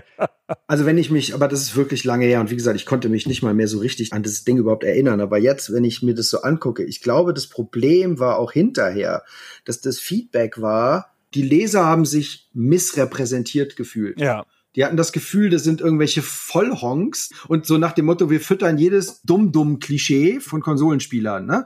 Also 0.67 0.85
wenn 0.85 0.97
ich 0.97 1.09
mich, 1.09 1.33
aber 1.33 1.47
das 1.47 1.61
ist 1.61 1.75
wirklich 1.75 2.03
lange 2.03 2.25
her 2.25 2.39
und 2.39 2.51
wie 2.51 2.55
gesagt, 2.55 2.75
ich 2.75 2.85
konnte 2.85 3.09
mich 3.09 3.25
nicht 3.25 3.41
mal 3.41 3.53
mehr 3.53 3.67
so 3.67 3.79
richtig 3.79 4.13
an 4.13 4.23
das 4.23 4.43
Ding 4.43 4.57
überhaupt 4.57 4.83
erinnern. 4.83 5.19
Aber 5.19 5.37
jetzt, 5.37 5.73
wenn 5.73 5.83
ich 5.83 6.03
mir 6.03 6.13
das 6.13 6.29
so 6.29 6.41
angucke, 6.41 6.83
ich 6.83 7.01
glaube, 7.01 7.33
das 7.33 7.47
Problem 7.47 8.19
war 8.19 8.37
auch 8.37 8.51
hinterher, 8.51 9.23
dass 9.65 9.81
das 9.81 9.99
Feedback 9.99 10.61
war, 10.61 11.13
die 11.33 11.41
Leser 11.41 11.85
haben 11.85 12.05
sich 12.05 12.49
missrepräsentiert 12.53 13.75
gefühlt. 13.75 14.19
Ja. 14.19 14.45
Die 14.75 14.83
hatten 14.83 14.97
das 14.97 15.11
Gefühl, 15.11 15.49
das 15.49 15.63
sind 15.63 15.81
irgendwelche 15.81 16.21
Vollhonks 16.21 17.29
und 17.47 17.65
so 17.65 17.77
nach 17.77 17.93
dem 17.93 18.05
Motto, 18.05 18.29
wir 18.29 18.39
füttern 18.39 18.77
jedes 18.77 19.21
dumm-dumm-Klischee 19.21 20.39
von 20.39 20.61
Konsolenspielern, 20.61 21.45
ne? 21.45 21.65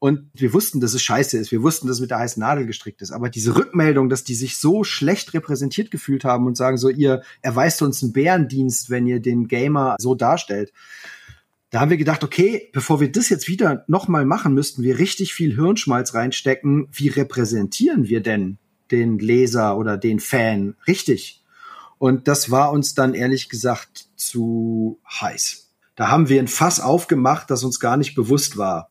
Und 0.00 0.30
wir 0.32 0.54
wussten, 0.54 0.80
dass 0.80 0.94
es 0.94 1.02
scheiße 1.02 1.36
ist. 1.36 1.52
Wir 1.52 1.62
wussten, 1.62 1.86
dass 1.86 1.98
es 1.98 2.00
mit 2.00 2.10
der 2.10 2.20
heißen 2.20 2.40
Nadel 2.40 2.64
gestrickt 2.64 3.02
ist. 3.02 3.10
Aber 3.10 3.28
diese 3.28 3.54
Rückmeldung, 3.54 4.08
dass 4.08 4.24
die 4.24 4.34
sich 4.34 4.56
so 4.56 4.82
schlecht 4.82 5.34
repräsentiert 5.34 5.90
gefühlt 5.90 6.24
haben 6.24 6.46
und 6.46 6.56
sagen 6.56 6.78
so, 6.78 6.88
ihr 6.88 7.22
erweist 7.42 7.82
uns 7.82 8.02
einen 8.02 8.14
Bärendienst, 8.14 8.88
wenn 8.88 9.06
ihr 9.06 9.20
den 9.20 9.46
Gamer 9.46 9.96
so 10.00 10.14
darstellt. 10.14 10.72
Da 11.68 11.80
haben 11.80 11.90
wir 11.90 11.98
gedacht, 11.98 12.24
okay, 12.24 12.70
bevor 12.72 13.00
wir 13.00 13.12
das 13.12 13.28
jetzt 13.28 13.46
wieder 13.46 13.84
nochmal 13.88 14.24
machen, 14.24 14.54
müssten 14.54 14.82
wir 14.82 14.98
richtig 14.98 15.34
viel 15.34 15.54
Hirnschmalz 15.54 16.14
reinstecken. 16.14 16.88
Wie 16.90 17.08
repräsentieren 17.08 18.08
wir 18.08 18.22
denn 18.22 18.56
den 18.90 19.18
Leser 19.18 19.76
oder 19.76 19.98
den 19.98 20.18
Fan 20.18 20.76
richtig? 20.88 21.44
Und 21.98 22.26
das 22.26 22.50
war 22.50 22.72
uns 22.72 22.94
dann 22.94 23.12
ehrlich 23.12 23.50
gesagt 23.50 24.08
zu 24.16 24.98
heiß. 25.20 25.68
Da 25.94 26.08
haben 26.08 26.30
wir 26.30 26.40
ein 26.40 26.48
Fass 26.48 26.80
aufgemacht, 26.80 27.50
das 27.50 27.64
uns 27.64 27.78
gar 27.78 27.98
nicht 27.98 28.14
bewusst 28.14 28.56
war. 28.56 28.90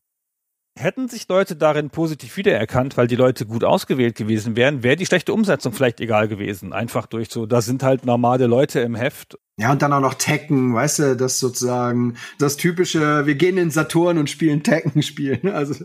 Hätten 0.80 1.08
sich 1.08 1.28
Leute 1.28 1.56
darin 1.56 1.90
positiv 1.90 2.36
wiedererkannt, 2.36 2.96
weil 2.96 3.06
die 3.06 3.16
Leute 3.16 3.44
gut 3.44 3.64
ausgewählt 3.64 4.14
gewesen 4.14 4.56
wären, 4.56 4.82
wäre 4.82 4.96
die 4.96 5.04
schlechte 5.04 5.34
Umsetzung 5.34 5.72
vielleicht 5.72 6.00
egal 6.00 6.26
gewesen. 6.26 6.72
Einfach 6.72 7.06
durch 7.06 7.28
so, 7.30 7.44
da 7.44 7.60
sind 7.60 7.82
halt 7.82 8.06
normale 8.06 8.46
Leute 8.46 8.80
im 8.80 8.94
Heft. 8.94 9.38
Ja, 9.58 9.72
und 9.72 9.82
dann 9.82 9.92
auch 9.92 10.00
noch 10.00 10.14
Tekken, 10.14 10.74
weißt 10.74 10.98
du, 11.00 11.16
das 11.16 11.38
sozusagen 11.38 12.16
das 12.38 12.56
typische, 12.56 13.26
wir 13.26 13.34
gehen 13.34 13.58
in 13.58 13.70
Saturn 13.70 14.16
und 14.16 14.30
spielen 14.30 14.62
Tekken-Spiel. 14.62 15.40
Ne? 15.42 15.52
Also 15.52 15.84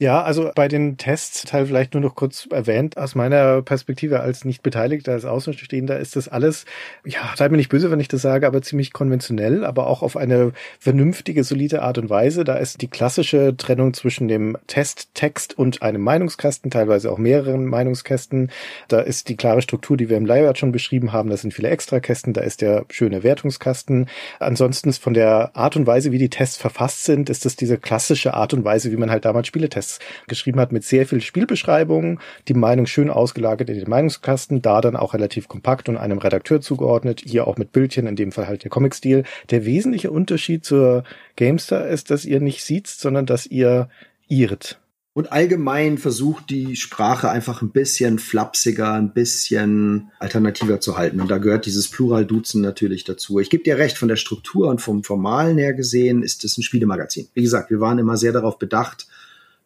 Ja, 0.00 0.22
also 0.22 0.52
bei 0.54 0.68
den 0.68 0.96
Tests, 0.96 1.42
Teil 1.42 1.66
vielleicht 1.66 1.92
nur 1.94 2.00
noch 2.00 2.14
kurz 2.14 2.46
erwähnt, 2.52 2.96
aus 2.96 3.16
meiner 3.16 3.62
Perspektive 3.62 4.20
als 4.20 4.44
nicht 4.44 4.62
Beteiligter, 4.62 5.10
als 5.10 5.24
Außenstehender 5.24 5.98
ist 5.98 6.14
das 6.14 6.28
alles, 6.28 6.66
ja, 7.04 7.34
seid 7.34 7.50
mir 7.50 7.56
nicht 7.56 7.68
böse, 7.68 7.90
wenn 7.90 7.98
ich 7.98 8.06
das 8.06 8.22
sage, 8.22 8.46
aber 8.46 8.62
ziemlich 8.62 8.92
konventionell, 8.92 9.64
aber 9.64 9.88
auch 9.88 10.02
auf 10.02 10.16
eine 10.16 10.52
vernünftige, 10.78 11.42
solide 11.42 11.82
Art 11.82 11.98
und 11.98 12.10
Weise. 12.10 12.44
Da 12.44 12.54
ist 12.54 12.80
die 12.80 12.86
klassische 12.86 13.56
Trennung 13.56 13.92
zwischen 13.92 14.28
dem 14.28 14.56
Testtext 14.68 15.58
und 15.58 15.82
einem 15.82 16.02
Meinungskasten, 16.02 16.70
teilweise 16.70 17.10
auch 17.10 17.18
mehreren 17.18 17.66
Meinungskästen. 17.66 18.52
Da 18.86 19.00
ist 19.00 19.28
die 19.28 19.36
klare 19.36 19.62
Struktur, 19.62 19.96
die 19.96 20.08
wir 20.08 20.16
im 20.16 20.26
Leihwert 20.26 20.58
schon 20.58 20.70
beschrieben 20.70 21.12
haben. 21.12 21.28
Das 21.28 21.40
sind 21.40 21.54
viele 21.54 21.70
Extrakästen, 21.70 22.34
da 22.34 22.42
ist 22.42 22.60
der 22.60 22.84
schöne 22.88 23.24
Wertungskasten. 23.24 24.08
Ansonsten 24.38 24.92
von 24.92 25.14
der 25.14 25.56
Art 25.56 25.74
und 25.74 25.88
Weise, 25.88 26.12
wie 26.12 26.18
die 26.18 26.30
Tests 26.30 26.56
verfasst 26.56 27.02
sind, 27.02 27.28
ist 27.30 27.44
das 27.44 27.56
diese 27.56 27.78
klassische 27.78 28.34
Art 28.34 28.54
und 28.54 28.64
Weise, 28.64 28.92
wie 28.92 28.96
man 28.96 29.10
halt 29.10 29.24
damals 29.24 29.48
Spieletests 29.48 29.87
geschrieben 30.26 30.60
hat 30.60 30.72
mit 30.72 30.84
sehr 30.84 31.06
viel 31.06 31.20
Spielbeschreibungen, 31.20 32.20
die 32.48 32.54
Meinung 32.54 32.86
schön 32.86 33.10
ausgelagert 33.10 33.70
in 33.70 33.78
den 33.78 33.88
Meinungskasten, 33.88 34.62
da 34.62 34.80
dann 34.80 34.96
auch 34.96 35.14
relativ 35.14 35.48
kompakt 35.48 35.88
und 35.88 35.96
einem 35.96 36.18
Redakteur 36.18 36.60
zugeordnet, 36.60 37.22
hier 37.24 37.46
auch 37.46 37.56
mit 37.56 37.72
Bildchen, 37.72 38.06
in 38.06 38.16
dem 38.16 38.32
Fall 38.32 38.46
halt 38.46 38.64
der 38.64 38.70
Comic-Stil. 38.70 39.24
Der 39.50 39.64
wesentliche 39.64 40.10
Unterschied 40.10 40.64
zur 40.64 41.04
Gamestar 41.36 41.86
ist, 41.88 42.10
dass 42.10 42.24
ihr 42.24 42.40
nicht 42.40 42.64
sieht, 42.64 42.86
sondern 42.86 43.26
dass 43.26 43.46
ihr 43.46 43.88
irrt. 44.28 44.80
Und 45.18 45.32
allgemein 45.32 45.98
versucht 45.98 46.48
die 46.48 46.76
Sprache 46.76 47.28
einfach 47.28 47.60
ein 47.60 47.70
bisschen 47.70 48.20
flapsiger, 48.20 48.92
ein 48.92 49.12
bisschen 49.12 50.12
alternativer 50.20 50.78
zu 50.78 50.96
halten. 50.96 51.20
Und 51.20 51.28
da 51.28 51.38
gehört 51.38 51.66
dieses 51.66 51.90
Plural-Duzen 51.90 52.62
natürlich 52.62 53.02
dazu. 53.02 53.40
Ich 53.40 53.50
gebe 53.50 53.64
dir 53.64 53.78
recht, 53.78 53.98
von 53.98 54.06
der 54.06 54.14
Struktur 54.14 54.68
und 54.68 54.80
vom 54.80 55.02
Formalen 55.02 55.58
her 55.58 55.74
gesehen 55.74 56.22
ist 56.22 56.44
es 56.44 56.56
ein 56.56 56.62
Spielemagazin. 56.62 57.26
Wie 57.34 57.42
gesagt, 57.42 57.68
wir 57.70 57.80
waren 57.80 57.98
immer 57.98 58.16
sehr 58.16 58.30
darauf 58.30 58.60
bedacht, 58.60 59.08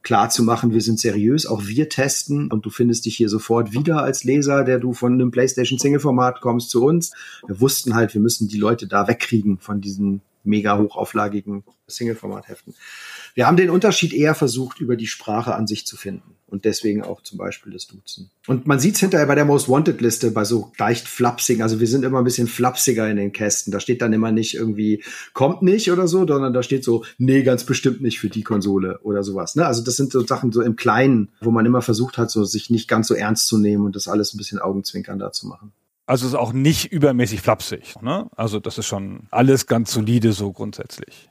klar 0.02 0.30
zu 0.30 0.42
machen, 0.42 0.72
wir 0.72 0.80
sind 0.80 0.98
seriös, 0.98 1.46
auch 1.46 1.66
wir 1.66 1.88
testen 1.88 2.50
und 2.50 2.66
du 2.66 2.70
findest 2.70 3.04
dich 3.06 3.16
hier 3.16 3.28
sofort 3.28 3.72
wieder 3.72 4.02
als 4.02 4.24
Leser, 4.24 4.64
der 4.64 4.78
du 4.78 4.92
von 4.92 5.12
einem 5.12 5.30
PlayStation 5.30 5.78
Single 5.78 6.00
Format 6.00 6.40
kommst 6.40 6.70
zu 6.70 6.84
uns. 6.84 7.12
Wir 7.46 7.60
wussten 7.60 7.94
halt, 7.94 8.14
wir 8.14 8.20
müssen 8.20 8.48
die 8.48 8.58
Leute 8.58 8.86
da 8.86 9.08
wegkriegen 9.08 9.58
von 9.58 9.80
diesen 9.80 10.22
mega 10.44 10.76
hochauflagigen 10.76 11.64
Single 11.86 12.16
Format 12.16 12.48
Heften. 12.48 12.74
Wir 13.34 13.46
haben 13.46 13.56
den 13.56 13.70
Unterschied 13.70 14.12
eher 14.12 14.34
versucht, 14.34 14.80
über 14.80 14.96
die 14.96 15.06
Sprache 15.06 15.54
an 15.54 15.66
sich 15.66 15.86
zu 15.86 15.96
finden. 15.96 16.36
Und 16.52 16.66
deswegen 16.66 17.02
auch 17.02 17.22
zum 17.22 17.38
Beispiel 17.38 17.72
das 17.72 17.86
Duzen. 17.86 18.30
Und 18.46 18.66
man 18.66 18.78
sieht 18.78 18.96
es 18.96 19.00
hinterher 19.00 19.26
bei 19.26 19.34
der 19.34 19.46
Most 19.46 19.70
Wanted 19.70 20.02
Liste, 20.02 20.30
bei 20.32 20.44
so 20.44 20.70
leicht 20.78 21.08
flapsigen, 21.08 21.62
also 21.62 21.80
wir 21.80 21.86
sind 21.86 22.04
immer 22.04 22.18
ein 22.18 22.24
bisschen 22.24 22.46
flapsiger 22.46 23.08
in 23.08 23.16
den 23.16 23.32
Kästen. 23.32 23.72
Da 23.72 23.80
steht 23.80 24.02
dann 24.02 24.12
immer 24.12 24.32
nicht 24.32 24.52
irgendwie, 24.52 25.02
kommt 25.32 25.62
nicht 25.62 25.90
oder 25.90 26.06
so, 26.06 26.26
sondern 26.26 26.52
da 26.52 26.62
steht 26.62 26.84
so, 26.84 27.06
nee, 27.16 27.42
ganz 27.42 27.64
bestimmt 27.64 28.02
nicht 28.02 28.20
für 28.20 28.28
die 28.28 28.42
Konsole 28.42 29.00
oder 29.02 29.22
sowas. 29.22 29.56
Ne? 29.56 29.64
Also 29.64 29.82
das 29.82 29.96
sind 29.96 30.12
so 30.12 30.26
Sachen 30.26 30.52
so 30.52 30.60
im 30.60 30.76
Kleinen, 30.76 31.30
wo 31.40 31.50
man 31.50 31.64
immer 31.64 31.80
versucht 31.80 32.18
hat, 32.18 32.30
so 32.30 32.44
sich 32.44 32.68
nicht 32.68 32.86
ganz 32.86 33.08
so 33.08 33.14
ernst 33.14 33.46
zu 33.46 33.56
nehmen 33.56 33.86
und 33.86 33.96
das 33.96 34.06
alles 34.06 34.34
ein 34.34 34.36
bisschen 34.36 34.58
Augenzwinkern 34.58 35.18
da 35.18 35.32
zu 35.32 35.46
machen. 35.46 35.72
Also 36.04 36.26
ist 36.26 36.34
auch 36.34 36.52
nicht 36.52 36.92
übermäßig 36.92 37.40
flapsig. 37.40 37.94
Ne? 38.02 38.28
Also 38.36 38.60
das 38.60 38.76
ist 38.76 38.84
schon 38.84 39.28
alles 39.30 39.66
ganz 39.66 39.90
solide 39.90 40.34
so 40.34 40.52
grundsätzlich. 40.52 41.30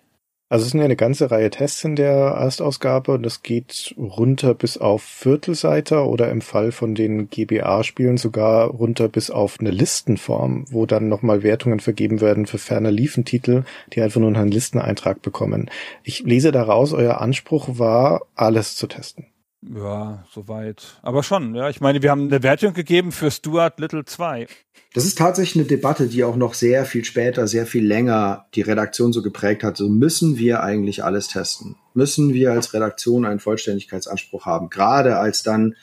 Also 0.52 0.65
es 0.65 0.72
sind 0.72 0.82
ja 0.82 0.86
eine 0.86 0.98
ganze 0.98 1.32
Reihe 1.32 1.49
Tests 1.49 1.82
in 1.86 1.95
der 1.95 2.11
Erstausgabe 2.11 3.14
und 3.14 3.23
das 3.23 3.41
geht 3.41 3.95
runter 3.98 4.53
bis 4.53 4.78
auf 4.78 5.02
Viertelseiter 5.02 6.06
oder 6.06 6.30
im 6.30 6.41
Fall 6.41 6.73
von 6.73 6.94
den 6.94 7.30
GBA-Spielen 7.30 8.18
sogar 8.18 8.68
runter 8.68 9.07
bis 9.07 9.32
auf 9.32 9.61
eine 9.61 9.72
Listenform, 9.72 10.65
wo 10.69 10.86
dann 10.86 11.07
nochmal 11.07 11.44
Wertungen 11.44 11.80
vergeben 11.80 12.19
werden 12.19 12.48
für 12.48 12.57
ferner 12.57 12.91
Liefentitel, 12.91 13.64
die 13.94 14.02
einfach 14.02 14.19
nur 14.19 14.36
einen 14.36 14.52
Listeneintrag 14.52 15.22
bekommen. 15.22 15.69
Ich 16.03 16.23
lese 16.23 16.52
daraus, 16.52 16.91
euer 16.91 17.22
Anspruch 17.22 17.80
war, 17.80 18.23
alles 18.36 18.76
zu 18.76 18.88
testen. 18.88 19.31
Ja, 19.62 20.26
soweit. 20.32 21.00
Aber 21.04 21.22
schon, 21.22 21.54
ja. 21.54 21.70
Ich 21.70 21.82
meine, 21.82 22.02
wir 22.02 22.10
haben 22.10 22.28
eine 22.28 22.42
Wertung 22.42 22.74
gegeben 22.74 23.12
für 23.12 23.30
Stuart 23.30 23.80
Little 23.80 24.06
2. 24.06 24.48
Das 24.94 25.06
ist 25.06 25.18
tatsächlich 25.18 25.64
eine 25.64 25.70
Debatte, 25.70 26.08
die 26.08 26.24
auch 26.24 26.36
noch 26.36 26.54
sehr 26.54 26.86
viel 26.86 27.06
später, 27.06 27.48
sehr 27.48 27.66
viel 27.66 27.86
länger 27.86 28.48
die 28.56 28.62
Redaktion 28.62 29.14
so 29.14 29.22
geprägt 29.22 29.64
hat. 29.64 29.78
So 29.78 29.88
müssen 29.88 30.38
wir 30.38 30.64
eigentlich 30.64 31.04
alles 31.04 31.28
testen? 31.28 31.76
Müssen 31.94 32.34
wir 32.34 32.52
als 32.52 32.74
Redaktion 32.74 33.26
einen 33.26 33.40
Vollständigkeitsanspruch 33.40 34.46
haben? 34.46 34.70
Gerade 34.70 35.18
als 35.18 35.44
dann 35.44 35.76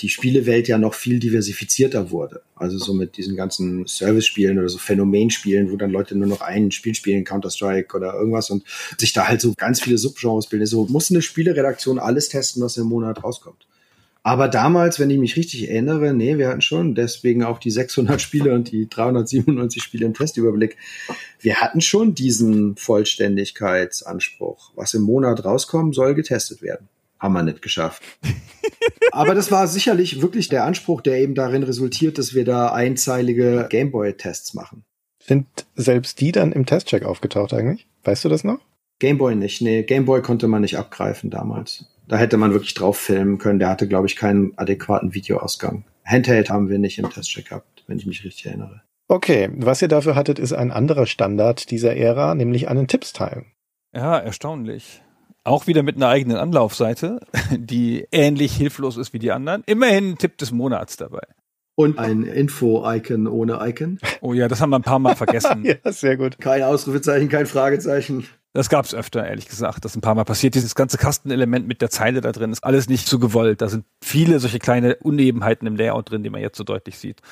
die 0.00 0.08
Spielewelt 0.08 0.68
ja 0.68 0.78
noch 0.78 0.94
viel 0.94 1.18
diversifizierter 1.18 2.10
wurde. 2.10 2.42
Also 2.56 2.78
so 2.78 2.94
mit 2.94 3.16
diesen 3.16 3.36
ganzen 3.36 3.86
Service-Spielen 3.86 4.58
oder 4.58 4.68
so 4.68 4.78
Phänomenspielen, 4.78 5.70
wo 5.70 5.76
dann 5.76 5.90
Leute 5.90 6.16
nur 6.16 6.28
noch 6.28 6.40
ein 6.40 6.70
Spiel 6.70 6.94
spielen, 6.94 7.24
Counter-Strike 7.24 7.96
oder 7.96 8.14
irgendwas 8.14 8.50
und 8.50 8.64
sich 8.98 9.12
da 9.12 9.28
halt 9.28 9.40
so 9.40 9.54
ganz 9.56 9.80
viele 9.80 9.98
Subgenres 9.98 10.46
bilden. 10.46 10.66
So 10.66 10.86
muss 10.86 11.10
eine 11.10 11.22
Spieleredaktion 11.22 11.98
alles 11.98 12.28
testen, 12.28 12.62
was 12.62 12.76
im 12.76 12.86
Monat 12.86 13.22
rauskommt. 13.22 13.66
Aber 14.22 14.48
damals, 14.48 15.00
wenn 15.00 15.08
ich 15.08 15.18
mich 15.18 15.36
richtig 15.36 15.70
erinnere, 15.70 16.12
nee, 16.12 16.36
wir 16.36 16.48
hatten 16.48 16.60
schon 16.60 16.94
deswegen 16.94 17.42
auch 17.42 17.58
die 17.58 17.70
600 17.70 18.20
Spiele 18.20 18.52
und 18.54 18.70
die 18.70 18.88
397 18.88 19.82
Spiele 19.82 20.04
im 20.04 20.14
Testüberblick. 20.14 20.76
Wir 21.40 21.56
hatten 21.56 21.80
schon 21.80 22.14
diesen 22.14 22.76
Vollständigkeitsanspruch. 22.76 24.72
Was 24.76 24.92
im 24.92 25.02
Monat 25.02 25.44
rauskommt, 25.44 25.94
soll 25.94 26.14
getestet 26.14 26.60
werden 26.60 26.88
haben 27.20 27.34
wir 27.34 27.42
nicht 27.42 27.62
geschafft. 27.62 28.02
Aber 29.12 29.34
das 29.34 29.52
war 29.52 29.66
sicherlich 29.66 30.22
wirklich 30.22 30.48
der 30.48 30.64
Anspruch, 30.64 31.00
der 31.00 31.18
eben 31.18 31.34
darin 31.34 31.62
resultiert, 31.62 32.18
dass 32.18 32.34
wir 32.34 32.44
da 32.44 32.72
einzeilige 32.72 33.66
Gameboy-Tests 33.68 34.54
machen. 34.54 34.84
Sind 35.22 35.46
selbst 35.74 36.20
die 36.20 36.32
dann 36.32 36.52
im 36.52 36.66
Testcheck 36.66 37.04
aufgetaucht 37.04 37.52
eigentlich? 37.52 37.86
Weißt 38.04 38.24
du 38.24 38.28
das 38.28 38.42
noch? 38.44 38.58
Gameboy 38.98 39.34
nicht. 39.34 39.60
Nee, 39.60 39.82
Gameboy 39.82 40.22
konnte 40.22 40.48
man 40.48 40.62
nicht 40.62 40.78
abgreifen 40.78 41.30
damals. 41.30 41.86
Da 42.08 42.16
hätte 42.16 42.36
man 42.36 42.52
wirklich 42.52 42.74
drauf 42.74 42.98
filmen 42.98 43.38
können. 43.38 43.58
Der 43.58 43.68
hatte, 43.68 43.86
glaube 43.86 44.06
ich, 44.06 44.16
keinen 44.16 44.56
adäquaten 44.56 45.14
Videoausgang. 45.14 45.84
Handheld 46.04 46.50
haben 46.50 46.68
wir 46.68 46.78
nicht 46.78 46.98
im 46.98 47.08
Testcheck 47.10 47.48
gehabt, 47.48 47.84
wenn 47.86 47.98
ich 47.98 48.06
mich 48.06 48.24
richtig 48.24 48.46
erinnere. 48.46 48.82
Okay, 49.08 49.50
was 49.54 49.82
ihr 49.82 49.88
dafür 49.88 50.14
hattet, 50.14 50.38
ist 50.38 50.52
ein 50.52 50.70
anderer 50.70 51.06
Standard 51.06 51.70
dieser 51.70 51.96
Ära, 51.96 52.34
nämlich 52.34 52.68
einen 52.68 52.86
Tippsteil. 52.86 53.44
Ja, 53.92 54.18
erstaunlich. 54.18 55.02
Auch 55.44 55.66
wieder 55.66 55.82
mit 55.82 55.96
einer 55.96 56.08
eigenen 56.08 56.36
Anlaufseite, 56.36 57.20
die 57.50 58.06
ähnlich 58.12 58.54
hilflos 58.54 58.96
ist 58.96 59.12
wie 59.12 59.18
die 59.18 59.32
anderen. 59.32 59.62
Immerhin 59.66 60.10
ein 60.10 60.18
Tipp 60.18 60.36
des 60.38 60.52
Monats 60.52 60.96
dabei. 60.96 61.22
Und 61.76 61.98
ein 61.98 62.24
Info-Icon 62.24 63.26
ohne 63.26 63.58
Icon. 63.62 63.98
Oh 64.20 64.34
ja, 64.34 64.48
das 64.48 64.60
haben 64.60 64.68
wir 64.68 64.78
ein 64.78 64.82
paar 64.82 64.98
Mal 64.98 65.16
vergessen. 65.16 65.64
ja, 65.84 65.92
sehr 65.92 66.18
gut. 66.18 66.38
Kein 66.38 66.62
Ausrufezeichen, 66.62 67.30
kein 67.30 67.46
Fragezeichen. 67.46 68.26
Das 68.52 68.68
gab's 68.68 68.94
öfter, 68.94 69.26
ehrlich 69.26 69.48
gesagt. 69.48 69.84
Das 69.84 69.92
ist 69.92 69.96
ein 69.96 70.02
paar 70.02 70.14
Mal 70.14 70.24
passiert. 70.24 70.54
Dieses 70.54 70.74
ganze 70.74 70.98
Kastenelement 70.98 71.66
mit 71.66 71.80
der 71.80 71.88
Zeile 71.88 72.20
da 72.20 72.32
drin 72.32 72.52
ist 72.52 72.64
alles 72.64 72.88
nicht 72.90 73.08
so 73.08 73.18
gewollt. 73.18 73.62
Da 73.62 73.68
sind 73.68 73.86
viele 74.02 74.40
solche 74.40 74.58
kleine 74.58 74.96
Unebenheiten 74.96 75.66
im 75.66 75.76
Layout 75.76 76.10
drin, 76.10 76.22
die 76.22 76.30
man 76.30 76.42
jetzt 76.42 76.58
so 76.58 76.64
deutlich 76.64 76.98
sieht. 76.98 77.22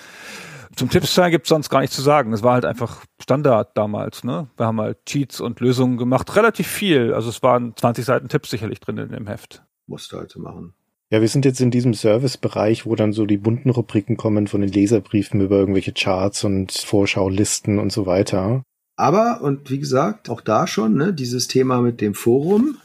Zum 0.77 0.91
Tippsteil 0.91 1.31
gibt's 1.31 1.49
sonst 1.49 1.71
gar 1.71 1.81
nichts 1.81 1.97
zu 1.97 2.03
sagen. 2.03 2.33
Es 2.33 2.43
war 2.43 2.55
halt 2.55 2.65
einfach 2.65 3.05
Standard 3.21 3.77
damals. 3.77 4.25
Ne? 4.25 4.49
Wir 4.57 4.67
haben 4.67 4.81
halt 4.81 5.05
Cheats 5.07 5.41
und 5.41 5.61
Lösungen 5.61 5.97
gemacht. 5.97 6.35
Relativ 6.37 6.67
viel. 6.67 7.15
Also 7.15 7.31
es 7.31 7.43
waren 7.43 7.75
20 7.77 8.05
Seiten 8.05 8.29
Tipps 8.29 8.51
sicherlich 8.51 8.81
drin 8.81 8.99
in 8.99 9.11
dem 9.11 9.27
Heft. 9.27 9.63
Musste 9.87 10.19
halt 10.19 10.37
machen. 10.37 10.75
Ja, 11.11 11.23
wir 11.23 11.29
sind 11.29 11.47
jetzt 11.47 11.61
in 11.61 11.71
diesem 11.71 11.95
Servicebereich, 11.95 12.85
wo 12.85 12.95
dann 12.95 13.15
so 13.15 13.25
die 13.25 13.39
bunten 13.39 13.71
Rubriken 13.71 14.19
kommen 14.19 14.47
von 14.47 14.61
den 14.61 14.71
Leserbriefen 14.71 15.41
über 15.41 15.57
irgendwelche 15.57 15.93
Charts 15.93 16.45
und 16.45 16.73
Vorschaulisten 16.73 17.79
und 17.79 17.91
so 17.91 18.05
weiter. 18.05 18.63
Aber, 18.97 19.41
und 19.41 19.71
wie 19.71 19.79
gesagt, 19.79 20.29
auch 20.29 20.43
da 20.43 20.67
schon, 20.67 20.95
ne, 20.95 21.15
dieses 21.15 21.49
Thema 21.49 21.81
mit 21.81 22.03
dem 22.03 22.15
Forum, 22.15 22.77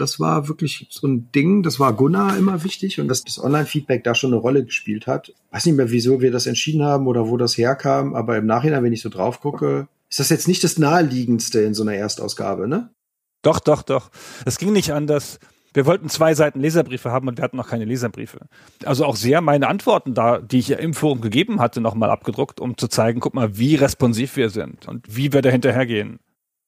das 0.00 0.18
war 0.18 0.48
wirklich 0.48 0.86
so 0.90 1.06
ein 1.06 1.30
Ding, 1.32 1.62
das 1.62 1.78
war 1.78 1.92
Gunnar 1.92 2.36
immer 2.36 2.64
wichtig 2.64 3.00
und 3.00 3.08
dass 3.08 3.24
das 3.24 3.42
Online-Feedback 3.42 4.04
da 4.04 4.14
schon 4.14 4.32
eine 4.32 4.40
Rolle 4.40 4.64
gespielt 4.64 5.06
hat. 5.06 5.32
Weiß 5.50 5.66
nicht 5.66 5.76
mehr, 5.76 5.90
wieso 5.90 6.20
wir 6.20 6.30
das 6.30 6.46
entschieden 6.46 6.82
haben 6.82 7.06
oder 7.06 7.28
wo 7.28 7.36
das 7.36 7.56
herkam, 7.58 8.14
aber 8.14 8.36
im 8.36 8.46
Nachhinein, 8.46 8.82
wenn 8.82 8.92
ich 8.92 9.02
so 9.02 9.08
drauf 9.08 9.40
gucke, 9.40 9.88
ist 10.08 10.20
das 10.20 10.30
jetzt 10.30 10.48
nicht 10.48 10.64
das 10.64 10.78
naheliegendste 10.78 11.60
in 11.60 11.74
so 11.74 11.82
einer 11.82 11.94
Erstausgabe, 11.94 12.66
ne? 12.66 12.90
Doch, 13.42 13.60
doch, 13.60 13.82
doch. 13.82 14.10
Es 14.44 14.58
ging 14.58 14.72
nicht 14.72 14.92
anders. 14.92 15.38
Wir 15.72 15.86
wollten 15.86 16.08
zwei 16.08 16.34
Seiten 16.34 16.60
Leserbriefe 16.60 17.12
haben 17.12 17.28
und 17.28 17.38
wir 17.38 17.44
hatten 17.44 17.56
noch 17.56 17.68
keine 17.68 17.84
Leserbriefe. 17.84 18.40
Also 18.84 19.04
auch 19.04 19.16
sehr 19.16 19.40
meine 19.40 19.68
Antworten 19.68 20.14
da, 20.14 20.38
die 20.38 20.58
ich 20.58 20.68
ja 20.68 20.78
im 20.78 20.94
Forum 20.94 21.20
gegeben 21.20 21.60
hatte, 21.60 21.80
nochmal 21.80 22.10
abgedruckt, 22.10 22.60
um 22.60 22.76
zu 22.76 22.88
zeigen, 22.88 23.20
guck 23.20 23.34
mal, 23.34 23.56
wie 23.56 23.76
responsiv 23.76 24.36
wir 24.36 24.50
sind 24.50 24.88
und 24.88 25.06
wie 25.08 25.32
wir 25.32 25.42
da 25.42 25.50
hinterhergehen 25.50 26.18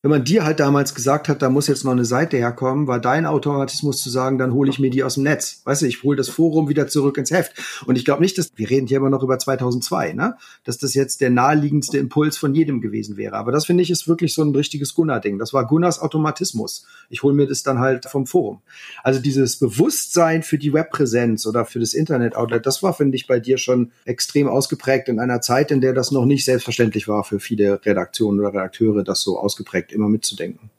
wenn 0.02 0.10
man 0.10 0.24
dir 0.24 0.44
halt 0.44 0.58
damals 0.58 0.96
gesagt 0.96 1.28
hat, 1.28 1.42
da 1.42 1.48
muss 1.48 1.68
jetzt 1.68 1.84
noch 1.84 1.92
eine 1.92 2.04
Seite 2.04 2.36
herkommen, 2.36 2.88
war 2.88 2.98
dein 2.98 3.24
Automatismus 3.24 4.02
zu 4.02 4.10
sagen, 4.10 4.36
dann 4.36 4.52
hole 4.52 4.68
ich 4.68 4.80
mir 4.80 4.90
die 4.90 5.04
aus 5.04 5.14
dem 5.14 5.22
Netz. 5.22 5.62
Weißt 5.64 5.82
du, 5.82 5.86
ich 5.86 6.02
hole 6.02 6.16
das 6.16 6.28
Forum 6.28 6.68
wieder 6.68 6.88
zurück 6.88 7.18
ins 7.18 7.30
Heft. 7.30 7.52
Und 7.86 7.96
ich 7.96 8.04
glaube 8.04 8.20
nicht, 8.20 8.36
dass, 8.36 8.50
wir 8.56 8.68
reden 8.68 8.88
hier 8.88 8.96
immer 8.96 9.10
noch 9.10 9.22
über 9.22 9.38
2002, 9.38 10.14
ne? 10.14 10.36
dass 10.64 10.78
das 10.78 10.94
jetzt 10.94 11.20
der 11.20 11.30
naheliegendste 11.30 11.98
Impuls 11.98 12.36
von 12.36 12.52
jedem 12.52 12.80
gewesen 12.80 13.16
wäre. 13.16 13.36
Aber 13.36 13.52
das 13.52 13.66
finde 13.66 13.84
ich 13.84 13.90
ist 13.90 14.08
wirklich 14.08 14.34
so 14.34 14.42
ein 14.42 14.52
richtiges 14.52 14.92
Gunnar-Ding. 14.94 15.38
Das 15.38 15.52
war 15.52 15.68
Gunnars 15.68 16.00
Automatismus. 16.00 16.84
Ich 17.08 17.22
hole 17.22 17.34
mir 17.34 17.46
das 17.46 17.62
dann 17.62 17.78
halt 17.78 18.06
vom 18.06 18.26
Forum. 18.26 18.60
Also 19.04 19.20
dieses 19.20 19.60
Bewusstsein 19.60 20.42
für 20.42 20.58
die 20.58 20.72
Webpräsenz 20.72 21.46
oder 21.46 21.64
für 21.64 21.78
das 21.78 21.94
Internet-Outlet, 21.94 22.66
das 22.66 22.82
war, 22.82 22.92
finde 22.92 23.14
ich, 23.14 23.28
bei 23.28 23.38
dir 23.38 23.56
schon 23.56 23.92
extrem 24.04 24.48
ausgeprägt 24.48 25.08
in 25.08 25.20
einer 25.20 25.40
Zeit, 25.40 25.70
in 25.70 25.80
der 25.80 25.92
das 25.92 26.10
noch 26.10 26.24
nicht 26.24 26.44
selbstverständlich 26.44 27.06
war 27.06 27.22
für 27.22 27.38
viele 27.38 27.80
Redaktionen 27.86 28.40
oder 28.40 28.48
Redakteure, 28.48 29.04
das 29.04 29.20
so 29.20 29.38
ausgeprägt 29.38 29.91
immer 29.92 30.08
mitzudenken. 30.08 30.70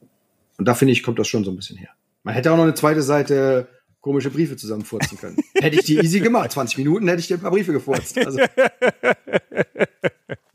Und 0.58 0.66
da 0.68 0.74
finde 0.74 0.92
ich, 0.92 1.02
kommt 1.02 1.18
das 1.18 1.28
schon 1.28 1.44
so 1.44 1.50
ein 1.50 1.56
bisschen 1.56 1.76
her. 1.76 1.90
Man 2.22 2.34
hätte 2.34 2.52
auch 2.52 2.56
noch 2.56 2.64
eine 2.64 2.74
zweite 2.74 3.02
Seite 3.02 3.68
komische 4.04 4.30
Briefe 4.30 4.56
zusammenfurzen 4.56 5.16
können. 5.16 5.38
hätte 5.54 5.76
ich 5.76 5.86
die 5.86 5.96
easy 5.96 6.20
gemacht. 6.20 6.52
20 6.52 6.76
Minuten 6.76 7.08
hätte 7.08 7.20
ich 7.20 7.26
dir 7.26 7.38
ein 7.38 7.40
paar 7.40 7.52
Briefe 7.52 7.72
gefurzt. 7.72 8.18
Also. 8.18 8.38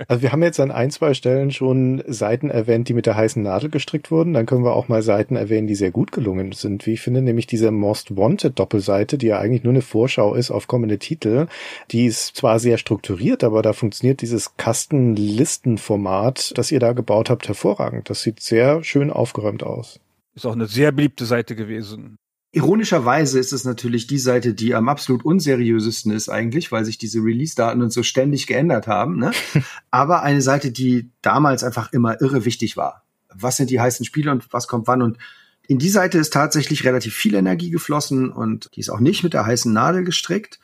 also 0.07 0.21
wir 0.21 0.31
haben 0.31 0.43
jetzt 0.43 0.59
an 0.59 0.69
ein, 0.69 0.91
zwei 0.91 1.15
Stellen 1.15 1.49
schon 1.49 2.03
Seiten 2.05 2.51
erwähnt, 2.51 2.89
die 2.89 2.93
mit 2.93 3.07
der 3.07 3.15
heißen 3.15 3.41
Nadel 3.41 3.71
gestrickt 3.71 4.11
wurden. 4.11 4.34
Dann 4.34 4.45
können 4.45 4.63
wir 4.63 4.73
auch 4.73 4.88
mal 4.88 5.01
Seiten 5.01 5.35
erwähnen, 5.35 5.65
die 5.65 5.73
sehr 5.73 5.89
gut 5.89 6.11
gelungen 6.11 6.51
sind, 6.51 6.85
wie 6.85 6.93
ich 6.93 7.01
finde, 7.01 7.23
nämlich 7.23 7.47
diese 7.47 7.71
Most 7.71 8.15
Wanted 8.15 8.59
Doppelseite, 8.59 9.17
die 9.17 9.26
ja 9.26 9.39
eigentlich 9.39 9.63
nur 9.63 9.73
eine 9.73 9.81
Vorschau 9.81 10.35
ist 10.35 10.51
auf 10.51 10.67
kommende 10.67 10.99
Titel. 10.99 11.47
Die 11.89 12.05
ist 12.05 12.35
zwar 12.35 12.59
sehr 12.59 12.77
strukturiert, 12.77 13.43
aber 13.43 13.63
da 13.63 13.73
funktioniert 13.73 14.21
dieses 14.21 14.57
Kastenlistenformat, 14.57 16.55
das 16.55 16.71
ihr 16.71 16.80
da 16.80 16.93
gebaut 16.93 17.31
habt, 17.31 17.47
hervorragend. 17.47 18.11
Das 18.11 18.21
sieht 18.21 18.41
sehr 18.41 18.84
schön 18.84 19.09
aufgeräumt 19.09 19.63
aus. 19.63 19.99
Ist 20.35 20.45
auch 20.45 20.53
eine 20.53 20.67
sehr 20.67 20.91
beliebte 20.91 21.26
Seite 21.26 21.55
gewesen. 21.55 22.19
Ironischerweise 22.51 23.38
ist 23.38 23.53
es 23.53 23.63
natürlich 23.63 24.07
die 24.07 24.17
Seite, 24.17 24.55
die 24.55 24.73
am 24.73 24.89
absolut 24.89 25.23
unseriösesten 25.23 26.11
ist 26.11 26.30
eigentlich, 26.30 26.71
weil 26.71 26.84
sich 26.84 26.97
diese 26.97 27.19
Release-Daten 27.19 27.84
und 27.84 27.93
so 27.93 28.01
ständig 28.01 28.47
geändert 28.47 28.88
haben. 28.88 29.19
Ne? 29.19 29.31
Aber 29.91 30.23
eine 30.23 30.41
Seite, 30.41 30.71
die 30.71 31.11
damals 31.21 31.63
einfach 31.63 31.93
immer 31.93 32.19
irre 32.21 32.45
wichtig 32.45 32.76
war. 32.76 33.03
Was 33.31 33.57
sind 33.57 33.69
die 33.69 33.80
heißen 33.80 34.03
Spiele 34.03 34.31
und 34.31 34.51
was 34.51 34.67
kommt 34.67 34.88
wann? 34.88 35.03
Und 35.03 35.19
in 35.67 35.77
die 35.77 35.89
Seite 35.89 36.17
ist 36.17 36.34
tatsächlich 36.34 36.84
relativ 36.84 37.13
viel 37.13 37.35
Energie 37.35 37.69
geflossen 37.69 38.31
und 38.31 38.71
die 38.73 38.80
ist 38.80 38.89
auch 38.89 38.99
nicht 38.99 39.23
mit 39.23 39.34
der 39.34 39.45
heißen 39.45 39.71
Nadel 39.71 40.03
gestrickt. 40.03 40.59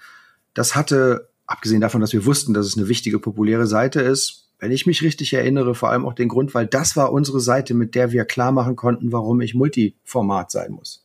Das 0.56 0.76
hatte, 0.76 1.30
abgesehen 1.45 1.82
davon, 1.82 2.02
dass 2.02 2.14
wir 2.14 2.26
wussten, 2.26 2.56
dass 2.56 2.66
es 2.66 2.78
eine 2.78 2.88
wichtige, 2.88 3.20
populäre 3.20 3.68
Seite 3.68 4.02
ist, 4.02 4.49
wenn 4.57 4.72
ich 4.72 4.88
mich 4.88 5.03
richtig 5.03 5.34
erinnere, 5.34 5.76
vor 5.76 5.90
allem 5.90 6.06
auch 6.06 6.14
den 6.14 6.30
Grund, 6.30 6.56
weil 6.56 6.66
das 6.66 6.95
war 6.95 7.12
unsere 7.12 7.41
Seite, 7.41 7.76
mit 7.76 7.94
der 7.94 8.12
wir 8.12 8.26
klar 8.26 8.52
machen 8.52 8.76
konnten, 8.76 9.12
warum 9.12 9.41
ich 9.41 9.53
Multiformat 9.53 10.49
sein 10.49 10.72
muss. 10.72 11.05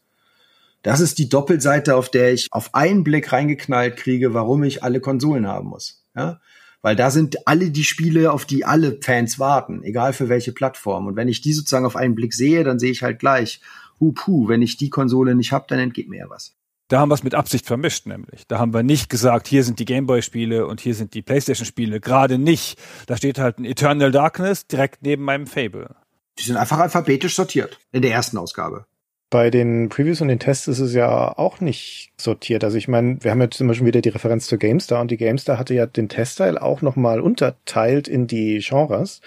Das 0.82 1.00
ist 1.00 1.18
die 1.18 1.28
Doppelseite, 1.28 1.94
auf 1.94 2.10
der 2.10 2.32
ich 2.32 2.48
auf 2.50 2.74
einen 2.74 3.04
Blick 3.04 3.32
reingeknallt 3.32 3.96
kriege, 3.96 4.32
warum 4.34 4.62
ich 4.62 4.82
alle 4.82 5.00
Konsolen 5.00 5.46
haben 5.46 5.68
muss. 5.68 6.04
Ja? 6.16 6.40
Weil 6.82 6.96
da 6.96 7.10
sind 7.10 7.46
alle 7.46 7.70
die 7.70 7.84
Spiele, 7.84 8.32
auf 8.32 8.46
die 8.46 8.64
alle 8.64 8.98
Fans 9.02 9.38
warten, 9.38 9.82
egal 9.82 10.12
für 10.12 10.28
welche 10.28 10.52
Plattform. 10.52 11.06
Und 11.06 11.16
wenn 11.16 11.28
ich 11.28 11.42
die 11.42 11.52
sozusagen 11.52 11.84
auf 11.84 11.96
einen 11.96 12.14
Blick 12.14 12.32
sehe, 12.32 12.64
dann 12.64 12.78
sehe 12.78 12.90
ich 12.90 13.02
halt 13.02 13.18
gleich, 13.18 13.60
hu 13.98 14.12
puh, 14.12 14.48
wenn 14.48 14.62
ich 14.62 14.78
die 14.78 14.88
Konsole 14.88 15.34
nicht 15.34 15.52
habe, 15.52 15.66
dann 15.68 15.78
entgeht 15.78 16.08
mir 16.08 16.20
ja 16.20 16.30
was. 16.30 16.54
Da 16.88 16.98
haben 16.98 17.10
wir 17.10 17.14
es 17.14 17.22
mit 17.22 17.36
Absicht 17.36 17.66
vermischt, 17.66 18.06
nämlich. 18.06 18.48
Da 18.48 18.58
haben 18.58 18.74
wir 18.74 18.82
nicht 18.82 19.08
gesagt, 19.08 19.46
hier 19.46 19.62
sind 19.62 19.78
die 19.78 19.84
Gameboy-Spiele 19.84 20.66
und 20.66 20.80
hier 20.80 20.96
sind 20.96 21.14
die 21.14 21.22
PlayStation-Spiele. 21.22 22.00
Gerade 22.00 22.36
nicht. 22.36 22.80
Da 23.06 23.16
steht 23.16 23.38
halt 23.38 23.58
ein 23.58 23.64
Eternal 23.64 24.10
Darkness 24.10 24.66
direkt 24.66 25.02
neben 25.02 25.22
meinem 25.22 25.46
Fable. 25.46 25.94
Die 26.38 26.42
sind 26.42 26.56
einfach 26.56 26.78
alphabetisch 26.78 27.36
sortiert 27.36 27.78
in 27.92 28.02
der 28.02 28.10
ersten 28.10 28.38
Ausgabe. 28.38 28.86
Bei 29.30 29.48
den 29.48 29.88
Previews 29.88 30.20
und 30.20 30.26
den 30.26 30.40
Tests 30.40 30.66
ist 30.66 30.80
es 30.80 30.92
ja 30.92 31.38
auch 31.38 31.60
nicht 31.60 32.12
sortiert. 32.16 32.64
Also 32.64 32.76
ich 32.76 32.88
meine, 32.88 33.18
wir 33.22 33.30
haben 33.30 33.40
jetzt 33.40 33.60
immer 33.60 33.74
schon 33.74 33.86
wieder 33.86 34.00
die 34.00 34.08
Referenz 34.08 34.48
zur 34.48 34.58
GameStar 34.58 35.00
und 35.00 35.12
die 35.12 35.16
GameStar 35.16 35.56
hatte 35.56 35.72
ja 35.72 35.86
den 35.86 36.08
Testteil 36.08 36.58
auch 36.58 36.82
nochmal 36.82 37.20
unterteilt 37.20 38.08
in 38.08 38.26
die 38.26 38.58
Genres. 38.58 39.20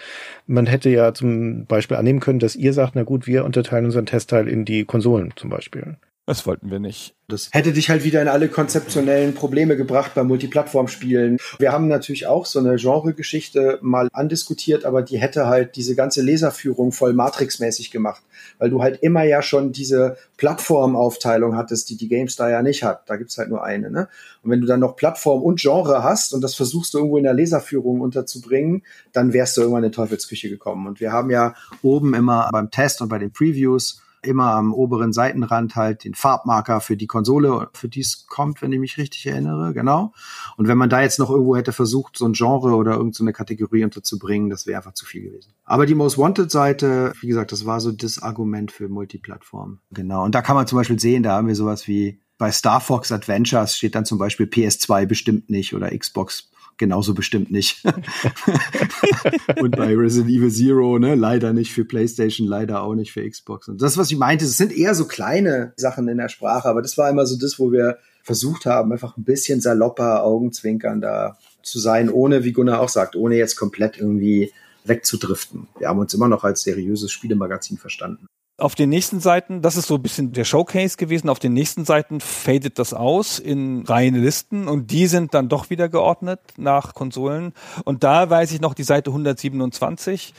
Man 0.45 0.65
hätte 0.65 0.89
ja 0.89 1.13
zum 1.13 1.65
Beispiel 1.67 1.95
annehmen 1.95 2.19
können, 2.19 2.39
dass 2.39 2.57
ihr 2.57 2.73
sagt, 2.73 2.95
na 2.95 3.03
gut, 3.03 3.27
wir 3.27 3.45
unterteilen 3.45 3.85
unseren 3.85 4.05
Testteil 4.05 4.49
in 4.49 4.65
die 4.65 4.83
Konsolen 4.83 5.31
zum 5.37 5.49
Beispiel. 5.49 5.95
Das 6.25 6.47
wollten 6.47 6.71
wir 6.71 6.79
nicht. 6.79 7.15
Das 7.27 7.49
hätte 7.51 7.73
dich 7.73 7.89
halt 7.89 8.05
wieder 8.05 8.21
in 8.21 8.29
alle 8.29 8.47
konzeptionellen 8.47 9.33
Probleme 9.33 9.75
gebracht 9.75 10.13
bei 10.15 10.23
Multiplattform-Spielen. 10.23 11.37
Wir 11.59 11.73
haben 11.73 11.89
natürlich 11.89 12.27
auch 12.27 12.45
so 12.45 12.59
eine 12.59 12.77
Genre-Geschichte 12.77 13.79
mal 13.81 14.07
andiskutiert, 14.13 14.85
aber 14.85 15.01
die 15.01 15.17
hätte 15.17 15.47
halt 15.47 15.75
diese 15.75 15.95
ganze 15.95 16.21
Leserführung 16.21 16.93
voll 16.93 17.11
Matrix-mäßig 17.11 17.91
gemacht, 17.91 18.23
weil 18.57 18.69
du 18.69 18.81
halt 18.81 19.03
immer 19.03 19.23
ja 19.23 19.41
schon 19.41 19.73
diese 19.73 20.15
Plattformaufteilung 20.37 21.57
hattest, 21.57 21.89
die 21.89 21.97
die 21.97 22.07
GameStar 22.07 22.49
ja 22.51 22.61
nicht 22.61 22.83
hat. 22.83 23.09
Da 23.09 23.17
gibt's 23.17 23.37
halt 23.37 23.49
nur 23.49 23.61
eine. 23.61 23.91
Ne? 23.91 24.07
Und 24.43 24.51
wenn 24.51 24.61
du 24.61 24.67
dann 24.67 24.79
noch 24.79 24.95
Plattform 24.95 25.41
und 25.41 25.59
Genre 25.59 26.03
hast 26.03 26.33
und 26.33 26.39
das 26.39 26.55
versuchst 26.55 26.93
du 26.93 26.99
irgendwo 26.99 27.17
in 27.17 27.25
der 27.25 27.33
Leserführung 27.33 27.99
unterzubringen, 27.99 28.83
dann 29.11 29.33
wärst 29.33 29.57
du 29.57 29.61
irgendwann 29.61 29.83
in 29.83 29.91
Teufelsküche 29.91 30.47
gekommen. 30.49 30.87
Und 30.87 31.01
wir 31.01 31.11
haben 31.11 31.31
ja 31.31 31.53
oben 31.81 32.13
immer 32.13 32.47
beim 32.53 32.71
Test 32.71 33.01
und 33.01 33.09
bei 33.09 33.19
den 33.19 33.33
Previews 33.33 33.99
immer 34.25 34.51
am 34.51 34.73
oberen 34.73 35.13
Seitenrand 35.13 35.75
halt 35.75 36.03
den 36.03 36.13
Farbmarker 36.13 36.81
für 36.81 36.97
die 36.97 37.07
Konsole, 37.07 37.69
für 37.73 37.87
die 37.87 38.01
es 38.01 38.25
kommt, 38.27 38.61
wenn 38.61 38.71
ich 38.71 38.79
mich 38.79 38.97
richtig 38.97 39.25
erinnere, 39.25 39.73
genau. 39.73 40.13
Und 40.57 40.67
wenn 40.67 40.77
man 40.77 40.89
da 40.89 41.01
jetzt 41.01 41.19
noch 41.19 41.29
irgendwo 41.29 41.55
hätte 41.55 41.73
versucht, 41.73 42.17
so 42.17 42.25
ein 42.25 42.33
Genre 42.33 42.75
oder 42.75 42.91
irgendeine 42.93 43.31
so 43.31 43.33
Kategorie 43.33 43.83
unterzubringen, 43.83 44.49
das 44.49 44.67
wäre 44.67 44.77
einfach 44.77 44.93
zu 44.93 45.05
viel 45.05 45.23
gewesen. 45.23 45.53
Aber 45.63 45.85
die 45.85 45.95
Most 45.95 46.17
Wanted 46.17 46.51
Seite, 46.51 47.13
wie 47.21 47.27
gesagt, 47.27 47.51
das 47.51 47.65
war 47.65 47.79
so 47.79 47.91
das 47.91 48.21
Argument 48.21 48.71
für 48.71 48.89
Multiplattform. 48.89 49.79
Genau. 49.91 50.23
Und 50.23 50.35
da 50.35 50.41
kann 50.41 50.55
man 50.55 50.67
zum 50.67 50.77
Beispiel 50.77 50.99
sehen, 50.99 51.23
da 51.23 51.35
haben 51.35 51.47
wir 51.47 51.55
sowas 51.55 51.87
wie 51.87 52.19
bei 52.37 52.51
Star 52.51 52.81
Fox 52.81 53.11
Adventures 53.11 53.77
steht 53.77 53.95
dann 53.95 54.05
zum 54.05 54.17
Beispiel 54.17 54.47
PS2 54.47 55.05
bestimmt 55.05 55.49
nicht 55.49 55.73
oder 55.73 55.97
Xbox 55.97 56.51
genauso 56.77 57.13
bestimmt 57.13 57.51
nicht. 57.51 57.83
und 59.61 59.75
bei 59.75 59.95
Resident 59.95 60.31
Evil 60.31 60.51
Zero, 60.51 60.99
ne, 60.99 61.15
leider 61.15 61.53
nicht 61.53 61.71
für 61.71 61.85
PlayStation, 61.85 62.47
leider 62.47 62.81
auch 62.83 62.95
nicht 62.95 63.11
für 63.11 63.27
Xbox. 63.27 63.67
Und 63.67 63.81
das, 63.81 63.97
was 63.97 64.11
ich 64.11 64.17
meinte, 64.17 64.45
es 64.45 64.57
sind 64.57 64.71
eher 64.71 64.95
so 64.95 65.05
kleine 65.05 65.73
Sachen 65.75 66.07
in 66.07 66.17
der 66.17 66.29
Sprache, 66.29 66.67
aber 66.67 66.81
das 66.81 66.97
war 66.97 67.09
immer 67.09 67.25
so 67.25 67.37
das, 67.37 67.59
wo 67.59 67.71
wir 67.71 67.97
versucht 68.23 68.65
haben, 68.65 68.91
einfach 68.91 69.17
ein 69.17 69.23
bisschen 69.23 69.61
salopper, 69.61 70.23
Augenzwinkern 70.23 71.01
da 71.01 71.37
zu 71.61 71.79
sein, 71.79 72.09
ohne, 72.09 72.43
wie 72.43 72.53
Gunnar 72.53 72.79
auch 72.79 72.89
sagt, 72.89 73.15
ohne 73.15 73.35
jetzt 73.35 73.55
komplett 73.55 73.97
irgendwie 73.97 74.51
wegzudriften. 74.85 75.67
Wir 75.77 75.89
haben 75.89 75.99
uns 75.99 76.13
immer 76.13 76.27
noch 76.27 76.43
als 76.43 76.63
seriöses 76.63 77.11
Spielemagazin 77.11 77.77
verstanden. 77.77 78.27
Auf 78.57 78.75
den 78.75 78.89
nächsten 78.89 79.19
Seiten, 79.19 79.63
das 79.63 79.77
ist 79.77 79.87
so 79.87 79.95
ein 79.95 80.03
bisschen 80.03 80.31
der 80.31 80.43
Showcase 80.43 80.95
gewesen, 80.95 81.27
auf 81.27 81.39
den 81.39 81.53
nächsten 81.53 81.85
Seiten 81.85 82.21
fadet 82.21 82.77
das 82.77 82.93
aus 82.93 83.39
in 83.39 83.83
reine 83.87 84.19
Listen 84.19 84.67
und 84.67 84.91
die 84.91 85.07
sind 85.07 85.33
dann 85.33 85.49
doch 85.49 85.71
wieder 85.71 85.89
geordnet 85.89 86.39
nach 86.57 86.93
Konsolen. 86.93 87.53
Und 87.83 88.03
da 88.03 88.29
weiß 88.29 88.51
ich 88.51 88.61
noch 88.61 88.75
die 88.75 88.83
Seite 88.83 89.09
127. 89.09 90.35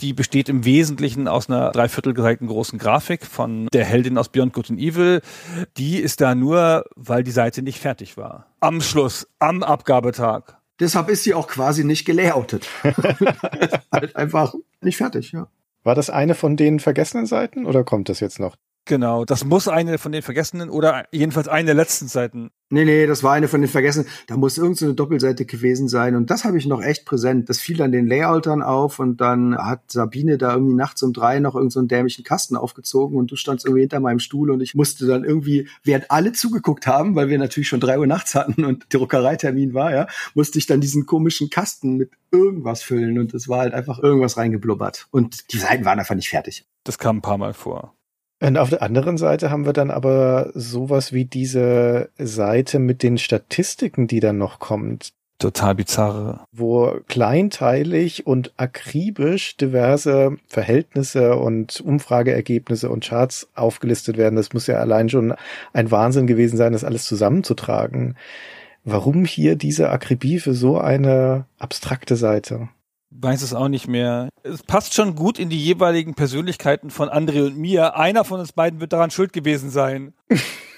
Die 0.00 0.12
besteht 0.12 0.50
im 0.50 0.66
Wesentlichen 0.66 1.26
aus 1.26 1.48
einer 1.48 1.72
dreiviertel 1.72 2.12
großen 2.12 2.78
Grafik 2.78 3.24
von 3.24 3.68
der 3.72 3.86
Heldin 3.86 4.18
aus 4.18 4.28
Beyond 4.28 4.52
Good 4.52 4.70
and 4.72 4.78
Evil. 4.78 5.22
Die 5.78 5.98
ist 5.98 6.20
da 6.20 6.34
nur, 6.34 6.84
weil 6.94 7.22
die 7.22 7.30
Seite 7.30 7.62
nicht 7.62 7.78
fertig 7.78 8.18
war. 8.18 8.46
Am 8.60 8.82
Schluss, 8.82 9.26
am 9.38 9.62
Abgabetag. 9.62 10.55
Deshalb 10.78 11.08
ist 11.08 11.24
sie 11.24 11.34
auch 11.34 11.48
quasi 11.48 11.84
nicht 11.84 12.04
gelayoutet. 12.04 12.68
halt 13.92 14.14
einfach 14.16 14.54
nicht 14.80 14.96
fertig, 14.96 15.32
ja. 15.32 15.48
War 15.84 15.94
das 15.94 16.10
eine 16.10 16.34
von 16.34 16.56
den 16.56 16.80
vergessenen 16.80 17.26
Seiten 17.26 17.64
oder 17.64 17.84
kommt 17.84 18.08
das 18.08 18.20
jetzt 18.20 18.40
noch? 18.40 18.56
Genau, 18.86 19.24
das 19.24 19.44
muss 19.44 19.66
eine 19.66 19.98
von 19.98 20.12
den 20.12 20.22
vergessenen 20.22 20.70
oder 20.70 21.06
jedenfalls 21.10 21.48
eine 21.48 21.66
der 21.66 21.74
letzten 21.74 22.06
Seiten. 22.06 22.52
Nee, 22.70 22.84
nee, 22.84 23.06
das 23.06 23.24
war 23.24 23.32
eine 23.32 23.48
von 23.48 23.60
den 23.60 23.68
vergessen. 23.68 24.06
Da 24.28 24.36
muss 24.36 24.58
irgendeine 24.58 24.90
so 24.90 24.94
Doppelseite 24.94 25.44
gewesen 25.44 25.88
sein. 25.88 26.14
Und 26.14 26.30
das 26.30 26.44
habe 26.44 26.56
ich 26.56 26.66
noch 26.66 26.80
echt 26.80 27.04
präsent. 27.04 27.48
Das 27.48 27.58
fiel 27.58 27.76
dann 27.76 27.90
den 27.90 28.06
Layoutern 28.06 28.62
auf 28.62 29.00
und 29.00 29.20
dann 29.20 29.56
hat 29.58 29.90
Sabine 29.90 30.38
da 30.38 30.54
irgendwie 30.54 30.74
nachts 30.74 31.02
um 31.02 31.12
drei 31.12 31.40
noch 31.40 31.56
irgendeinen 31.56 31.88
so 31.88 31.96
dämlichen 31.96 32.24
Kasten 32.24 32.56
aufgezogen 32.56 33.18
und 33.18 33.30
du 33.32 33.34
standst 33.34 33.66
irgendwie 33.66 33.82
hinter 33.82 33.98
meinem 33.98 34.20
Stuhl 34.20 34.52
und 34.52 34.60
ich 34.60 34.76
musste 34.76 35.04
dann 35.06 35.24
irgendwie, 35.24 35.68
während 35.82 36.12
alle 36.12 36.32
zugeguckt 36.32 36.86
haben, 36.86 37.16
weil 37.16 37.28
wir 37.28 37.38
natürlich 37.38 37.68
schon 37.68 37.80
drei 37.80 37.98
Uhr 37.98 38.06
nachts 38.06 38.36
hatten 38.36 38.64
und 38.64 38.86
Druckereitermin 38.94 39.74
war, 39.74 39.92
ja, 39.92 40.06
musste 40.34 40.58
ich 40.58 40.66
dann 40.66 40.80
diesen 40.80 41.06
komischen 41.06 41.50
Kasten 41.50 41.96
mit 41.96 42.12
irgendwas 42.30 42.82
füllen 42.82 43.18
und 43.18 43.34
es 43.34 43.48
war 43.48 43.60
halt 43.60 43.74
einfach 43.74 43.98
irgendwas 43.98 44.36
reingeblubbert. 44.36 45.08
Und 45.10 45.52
die 45.52 45.58
Seiten 45.58 45.84
waren 45.84 45.98
einfach 45.98 46.14
nicht 46.14 46.28
fertig. 46.28 46.66
Das 46.84 46.98
kam 46.98 47.18
ein 47.18 47.22
paar 47.22 47.38
Mal 47.38 47.52
vor. 47.52 47.96
Und 48.40 48.58
auf 48.58 48.70
der 48.70 48.82
anderen 48.82 49.16
Seite 49.16 49.50
haben 49.50 49.64
wir 49.64 49.72
dann 49.72 49.90
aber 49.90 50.50
sowas 50.54 51.12
wie 51.12 51.24
diese 51.24 52.10
Seite 52.18 52.78
mit 52.78 53.02
den 53.02 53.16
Statistiken, 53.16 54.06
die 54.06 54.20
dann 54.20 54.36
noch 54.36 54.58
kommt. 54.58 55.12
Total 55.38 55.74
bizarre. 55.74 56.46
Wo 56.50 56.98
kleinteilig 57.08 58.26
und 58.26 58.52
akribisch 58.56 59.56
diverse 59.58 60.36
Verhältnisse 60.48 61.36
und 61.36 61.80
Umfrageergebnisse 61.80 62.88
und 62.88 63.04
Charts 63.04 63.48
aufgelistet 63.54 64.16
werden. 64.16 64.36
Das 64.36 64.54
muss 64.54 64.66
ja 64.66 64.76
allein 64.76 65.10
schon 65.10 65.34
ein 65.74 65.90
Wahnsinn 65.90 66.26
gewesen 66.26 66.56
sein, 66.56 66.72
das 66.72 66.84
alles 66.84 67.04
zusammenzutragen. 67.04 68.16
Warum 68.84 69.24
hier 69.26 69.56
diese 69.56 69.90
Akribie 69.90 70.38
für 70.38 70.54
so 70.54 70.78
eine 70.78 71.44
abstrakte 71.58 72.16
Seite? 72.16 72.68
Weiß 73.20 73.42
es 73.42 73.54
auch 73.54 73.68
nicht 73.68 73.88
mehr. 73.88 74.28
Es 74.42 74.62
passt 74.62 74.94
schon 74.94 75.14
gut 75.14 75.38
in 75.38 75.48
die 75.48 75.62
jeweiligen 75.62 76.14
Persönlichkeiten 76.14 76.90
von 76.90 77.08
André 77.08 77.46
und 77.46 77.56
mir. 77.56 77.96
Einer 77.96 78.24
von 78.24 78.40
uns 78.40 78.52
beiden 78.52 78.80
wird 78.80 78.92
daran 78.92 79.10
schuld 79.10 79.32
gewesen 79.32 79.70
sein. 79.70 80.12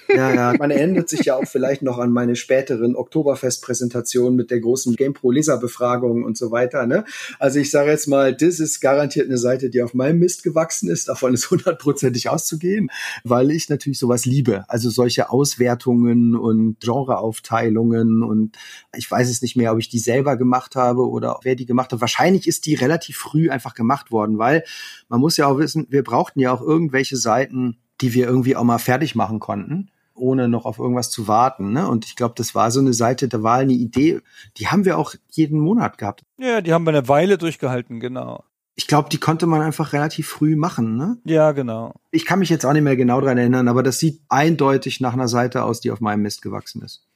Ja, 0.09 0.33
ja. 0.33 0.53
Man 0.57 0.71
erinnert 0.71 1.07
sich 1.09 1.21
ja 1.25 1.35
auch 1.35 1.45
vielleicht 1.45 1.81
noch 1.81 1.99
an 1.99 2.11
meine 2.11 2.35
späteren 2.35 2.95
Oktoberfest-Präsentationen 2.95 4.35
mit 4.35 4.49
der 4.49 4.59
großen 4.59 4.95
GamePro-Leser-Befragung 4.95 6.23
und 6.23 6.37
so 6.37 6.51
weiter. 6.51 6.87
Ne? 6.87 7.05
Also 7.37 7.59
ich 7.59 7.69
sage 7.69 7.91
jetzt 7.91 8.07
mal, 8.07 8.35
das 8.35 8.59
ist 8.59 8.79
garantiert 8.79 9.27
eine 9.27 9.37
Seite, 9.37 9.69
die 9.69 9.83
auf 9.83 9.93
meinem 9.93 10.19
Mist 10.19 10.43
gewachsen 10.43 10.89
ist. 10.89 11.09
Davon 11.09 11.33
ist 11.33 11.49
hundertprozentig 11.51 12.29
auszugehen, 12.29 12.89
weil 13.23 13.51
ich 13.51 13.69
natürlich 13.69 13.99
sowas 13.99 14.25
liebe. 14.25 14.65
Also 14.67 14.89
solche 14.89 15.29
Auswertungen 15.29 16.35
und 16.35 16.79
Genreaufteilungen 16.79 18.23
und 18.23 18.57
ich 18.95 19.09
weiß 19.09 19.29
es 19.29 19.41
nicht 19.41 19.55
mehr, 19.55 19.71
ob 19.73 19.79
ich 19.79 19.89
die 19.89 19.99
selber 19.99 20.37
gemacht 20.37 20.75
habe 20.75 21.07
oder 21.07 21.39
wer 21.43 21.55
die 21.55 21.65
gemacht 21.65 21.91
hat. 21.91 22.01
Wahrscheinlich 22.01 22.47
ist 22.47 22.65
die 22.65 22.75
relativ 22.75 23.17
früh 23.17 23.49
einfach 23.49 23.75
gemacht 23.75 24.11
worden, 24.11 24.37
weil 24.39 24.63
man 25.07 25.19
muss 25.19 25.37
ja 25.37 25.47
auch 25.47 25.59
wissen, 25.59 25.85
wir 25.89 26.03
brauchten 26.03 26.39
ja 26.39 26.51
auch 26.51 26.61
irgendwelche 26.61 27.17
Seiten, 27.17 27.77
die 28.01 28.13
wir 28.13 28.25
irgendwie 28.25 28.55
auch 28.55 28.63
mal 28.63 28.79
fertig 28.79 29.13
machen 29.13 29.39
konnten 29.39 29.91
ohne 30.19 30.47
noch 30.47 30.65
auf 30.65 30.79
irgendwas 30.79 31.09
zu 31.09 31.27
warten. 31.27 31.71
Ne? 31.71 31.87
Und 31.87 32.05
ich 32.05 32.15
glaube, 32.15 32.35
das 32.37 32.55
war 32.55 32.71
so 32.71 32.79
eine 32.79 32.93
Seite, 32.93 33.27
da 33.27 33.43
war 33.43 33.57
eine 33.57 33.73
Idee, 33.73 34.21
die 34.57 34.67
haben 34.67 34.85
wir 34.85 34.97
auch 34.97 35.15
jeden 35.31 35.59
Monat 35.59 35.97
gehabt. 35.97 36.23
Ja, 36.37 36.61
die 36.61 36.73
haben 36.73 36.85
wir 36.85 36.91
eine 36.91 37.07
Weile 37.07 37.37
durchgehalten, 37.37 37.99
genau. 37.99 38.43
Ich 38.75 38.87
glaube, 38.87 39.09
die 39.09 39.17
konnte 39.17 39.45
man 39.45 39.61
einfach 39.61 39.91
relativ 39.91 40.29
früh 40.29 40.55
machen, 40.55 40.95
ne? 40.95 41.17
Ja, 41.25 41.51
genau. 41.51 41.93
Ich 42.11 42.25
kann 42.25 42.39
mich 42.39 42.49
jetzt 42.49 42.65
auch 42.65 42.71
nicht 42.71 42.83
mehr 42.83 42.95
genau 42.95 43.19
dran 43.19 43.37
erinnern, 43.37 43.67
aber 43.67 43.83
das 43.83 43.99
sieht 43.99 44.21
eindeutig 44.29 45.01
nach 45.01 45.13
einer 45.13 45.27
Seite 45.27 45.63
aus, 45.63 45.81
die 45.81 45.91
auf 45.91 45.99
meinem 45.99 46.21
Mist 46.21 46.41
gewachsen 46.41 46.81
ist. 46.81 47.08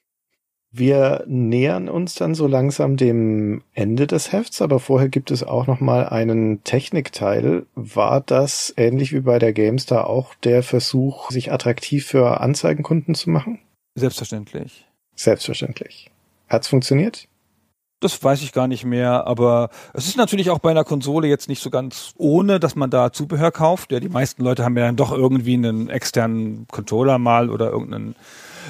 Wir 0.76 1.24
nähern 1.28 1.88
uns 1.88 2.16
dann 2.16 2.34
so 2.34 2.48
langsam 2.48 2.98
dem 2.98 3.62
Ende 3.76 4.08
des 4.08 4.32
Hefts, 4.32 4.60
aber 4.60 4.80
vorher 4.80 5.08
gibt 5.08 5.30
es 5.30 5.44
auch 5.44 5.68
noch 5.68 5.80
mal 5.80 6.10
einen 6.10 6.64
Technikteil. 6.64 7.68
War 7.76 8.22
das 8.22 8.74
ähnlich 8.76 9.14
wie 9.14 9.20
bei 9.20 9.38
der 9.38 9.54
GameStar 9.54 10.08
auch 10.08 10.34
der 10.34 10.64
Versuch, 10.64 11.30
sich 11.30 11.52
attraktiv 11.52 12.08
für 12.08 12.42
Anzeigenkunden 12.42 13.14
zu 13.14 13.30
machen? 13.30 13.60
Selbstverständlich. 13.94 14.88
Selbstverständlich. 15.16 16.10
Hat's 16.50 16.70
funktioniert? 16.70 17.28
Das 18.00 18.24
weiß 18.24 18.42
ich 18.42 18.52
gar 18.52 18.68
nicht 18.68 18.84
mehr, 18.84 19.28
aber 19.28 19.70
es 19.94 20.08
ist 20.08 20.18
natürlich 20.18 20.50
auch 20.50 20.58
bei 20.58 20.72
einer 20.72 20.84
Konsole 20.84 21.28
jetzt 21.28 21.50
nicht 21.50 21.62
so 21.62 21.70
ganz 21.70 22.16
ohne, 22.18 22.60
dass 22.60 22.76
man 22.76 22.90
da 22.90 23.14
Zubehör 23.14 23.52
kauft. 23.52 23.92
Ja, 23.92 24.00
die 24.00 24.10
meisten 24.10 24.44
Leute 24.44 24.66
haben 24.66 24.76
ja 24.76 24.88
dann 24.88 24.96
doch 24.96 25.12
irgendwie 25.12 25.54
einen 25.54 25.88
externen 25.88 26.66
Controller 26.68 27.20
mal 27.20 27.52
oder 27.52 27.70
irgendeinen 27.70 28.16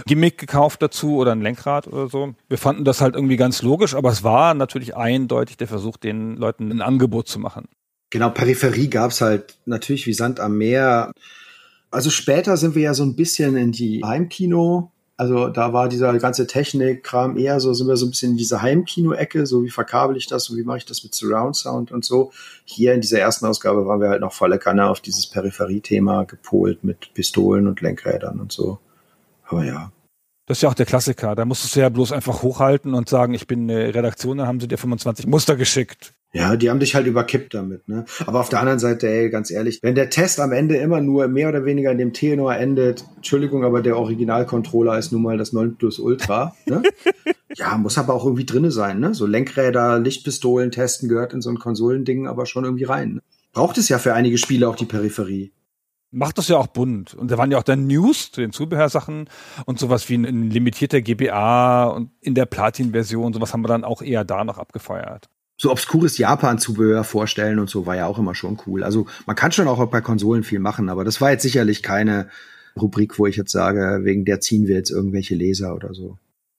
Gimmick 0.05 0.37
gekauft 0.37 0.81
dazu 0.81 1.17
oder 1.17 1.31
ein 1.31 1.41
Lenkrad 1.41 1.87
oder 1.87 2.07
so. 2.07 2.35
Wir 2.49 2.57
fanden 2.57 2.83
das 2.83 3.01
halt 3.01 3.15
irgendwie 3.15 3.37
ganz 3.37 3.61
logisch, 3.61 3.95
aber 3.95 4.09
es 4.11 4.23
war 4.23 4.53
natürlich 4.53 4.95
eindeutig 4.95 5.57
der 5.57 5.67
Versuch, 5.67 5.97
den 5.97 6.35
Leuten 6.35 6.71
ein 6.71 6.81
Angebot 6.81 7.27
zu 7.27 7.39
machen. 7.39 7.65
Genau, 8.09 8.29
Peripherie 8.29 8.89
gab's 8.89 9.21
halt 9.21 9.57
natürlich 9.65 10.05
wie 10.05 10.13
Sand 10.13 10.39
am 10.39 10.57
Meer. 10.57 11.11
Also 11.89 12.09
später 12.09 12.57
sind 12.57 12.75
wir 12.75 12.83
ja 12.83 12.93
so 12.93 13.03
ein 13.03 13.15
bisschen 13.15 13.55
in 13.57 13.71
die 13.71 14.03
Heimkino 14.03 14.91
also 15.15 15.47
da 15.49 15.73
war 15.73 15.89
dieser 15.89 16.17
ganze 16.17 16.47
Technik-Kram 16.47 17.37
eher 17.37 17.59
so, 17.59 17.73
sind 17.73 17.87
wir 17.87 17.97
so 17.97 18.07
ein 18.07 18.09
bisschen 18.09 18.31
in 18.31 18.37
diese 18.37 18.61
Heimkino-Ecke, 18.61 19.45
so 19.45 19.63
wie 19.63 19.69
verkabel 19.69 20.17
ich 20.17 20.25
das 20.27 20.49
und 20.49 20.57
wie 20.57 20.63
mache 20.63 20.79
ich 20.79 20.85
das 20.85 21.03
mit 21.03 21.13
Surround 21.13 21.55
Sound 21.55 21.91
und 21.91 22.03
so. 22.03 22.31
Hier 22.65 22.93
in 22.93 23.01
dieser 23.01 23.19
ersten 23.19 23.45
Ausgabe 23.45 23.85
waren 23.85 24.01
wir 24.01 24.09
halt 24.09 24.21
noch 24.21 24.33
volle 24.33 24.57
Kanne 24.57 24.89
auf 24.89 25.01
dieses 25.01 25.27
Peripherie-Thema 25.27 26.23
gepolt 26.23 26.83
mit 26.83 27.13
Pistolen 27.13 27.67
und 27.67 27.81
Lenkrädern 27.81 28.39
und 28.39 28.51
so. 28.51 28.79
Aber 29.45 29.63
ja. 29.63 29.91
Das 30.45 30.57
ist 30.57 30.61
ja 30.61 30.69
auch 30.69 30.73
der 30.73 30.85
Klassiker. 30.85 31.35
Da 31.35 31.45
musstest 31.45 31.75
du 31.75 31.79
ja 31.79 31.89
bloß 31.89 32.11
einfach 32.11 32.41
hochhalten 32.41 32.93
und 32.93 33.07
sagen, 33.07 33.33
ich 33.33 33.47
bin 33.47 33.69
eine 33.69 33.95
Redaktion, 33.95 34.37
dann 34.37 34.47
haben 34.47 34.59
sie 34.59 34.67
dir 34.67 34.77
25 34.77 35.25
Muster 35.27 35.55
geschickt. 35.55 36.13
Ja, 36.35 36.55
die 36.55 36.71
haben 36.71 36.79
dich 36.79 36.95
halt 36.95 37.05
überkippt 37.05 37.53
damit, 37.53 37.87
ne? 37.87 38.05
Aber 38.25 38.39
auf 38.39 38.49
der 38.49 38.59
anderen 38.59 38.79
Seite, 38.79 39.07
ey, 39.07 39.29
ganz 39.29 39.51
ehrlich, 39.51 39.79
wenn 39.83 39.93
der 39.93 40.09
Test 40.09 40.39
am 40.39 40.51
Ende 40.51 40.77
immer 40.77 40.99
nur 40.99 41.27
mehr 41.27 41.47
oder 41.47 41.63
weniger 41.63 41.91
in 41.91 41.99
dem 41.99 42.11
Tenor 42.11 42.55
endet, 42.55 43.05
Entschuldigung, 43.17 43.63
aber 43.63 43.83
der 43.83 43.97
Originalcontroller 43.97 44.97
ist 44.97 45.11
nun 45.11 45.21
mal 45.21 45.37
das 45.37 45.53
9 45.53 45.75
Plus 45.75 45.99
Ultra, 45.99 46.55
ne? 46.65 46.81
ja, 47.55 47.77
muss 47.77 47.99
aber 47.99 48.15
auch 48.15 48.25
irgendwie 48.25 48.47
drinne 48.47 48.71
sein, 48.71 48.99
ne? 48.99 49.13
So 49.13 49.27
Lenkräder, 49.27 49.99
Lichtpistolen 49.99 50.71
testen 50.71 51.07
gehört 51.07 51.33
in 51.33 51.41
so 51.41 51.51
ein 51.51 51.59
Konsolending 51.59 52.27
aber 52.27 52.47
schon 52.47 52.63
irgendwie 52.63 52.85
rein. 52.85 53.13
Ne? 53.13 53.21
Braucht 53.53 53.77
es 53.77 53.87
ja 53.87 53.99
für 53.99 54.15
einige 54.15 54.39
Spiele 54.39 54.67
auch 54.67 54.75
die 54.75 54.85
Peripherie 54.85 55.51
macht 56.13 56.37
das 56.37 56.47
ja 56.47 56.57
auch 56.57 56.67
bunt. 56.67 57.13
Und 57.13 57.31
da 57.31 57.37
waren 57.37 57.51
ja 57.51 57.57
auch 57.57 57.63
dann 57.63 57.87
News 57.87 58.31
zu 58.31 58.41
den 58.41 58.51
Zubehörsachen 58.51 59.29
und 59.65 59.79
sowas 59.79 60.07
wie 60.09 60.15
ein, 60.15 60.25
ein 60.25 60.49
limitierter 60.49 61.01
GBA 61.01 61.85
und 61.85 62.11
in 62.21 62.35
der 62.35 62.45
Platin-Version, 62.45 63.33
sowas 63.33 63.51
haben 63.51 63.63
wir 63.63 63.67
dann 63.67 63.83
auch 63.83 64.01
eher 64.01 64.23
da 64.23 64.43
noch 64.43 64.59
abgefeuert. 64.59 65.29
So 65.57 65.71
obskures 65.71 66.17
Japan-Zubehör 66.17 67.03
vorstellen 67.03 67.59
und 67.59 67.69
so 67.69 67.85
war 67.85 67.95
ja 67.95 68.07
auch 68.07 68.19
immer 68.19 68.35
schon 68.35 68.59
cool. 68.65 68.83
Also 68.83 69.07
man 69.25 69.35
kann 69.35 69.51
schon 69.51 69.67
auch 69.67 69.83
bei 69.87 70.01
Konsolen 70.01 70.43
viel 70.43 70.59
machen, 70.59 70.89
aber 70.89 71.03
das 71.03 71.21
war 71.21 71.31
jetzt 71.31 71.43
sicherlich 71.43 71.83
keine 71.83 72.29
Rubrik, 72.79 73.19
wo 73.19 73.27
ich 73.27 73.35
jetzt 73.35 73.51
sage, 73.51 73.99
wegen 74.03 74.25
der 74.25 74.39
ziehen 74.39 74.67
wir 74.67 74.75
jetzt 74.75 74.91
irgendwelche 74.91 75.35
Leser 75.35 75.75
oder 75.75 75.93
so. 75.93 76.17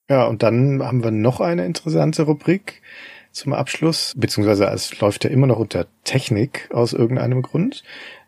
Ja, 0.08 0.26
und 0.26 0.42
dann 0.42 0.82
haben 0.82 1.02
wir 1.02 1.10
noch 1.10 1.40
eine 1.40 1.64
interessante 1.64 2.22
Rubrik 2.22 2.82
zum 3.32 3.52
Abschluss, 3.52 4.14
beziehungsweise 4.16 4.66
es 4.66 5.00
läuft 5.00 5.24
ja 5.24 5.30
immer 5.30 5.48
noch 5.48 5.58
unter 5.58 5.86
Technik 6.04 6.68
aus 6.72 6.92
irgendeinem 6.92 7.42
Grund 7.42 7.82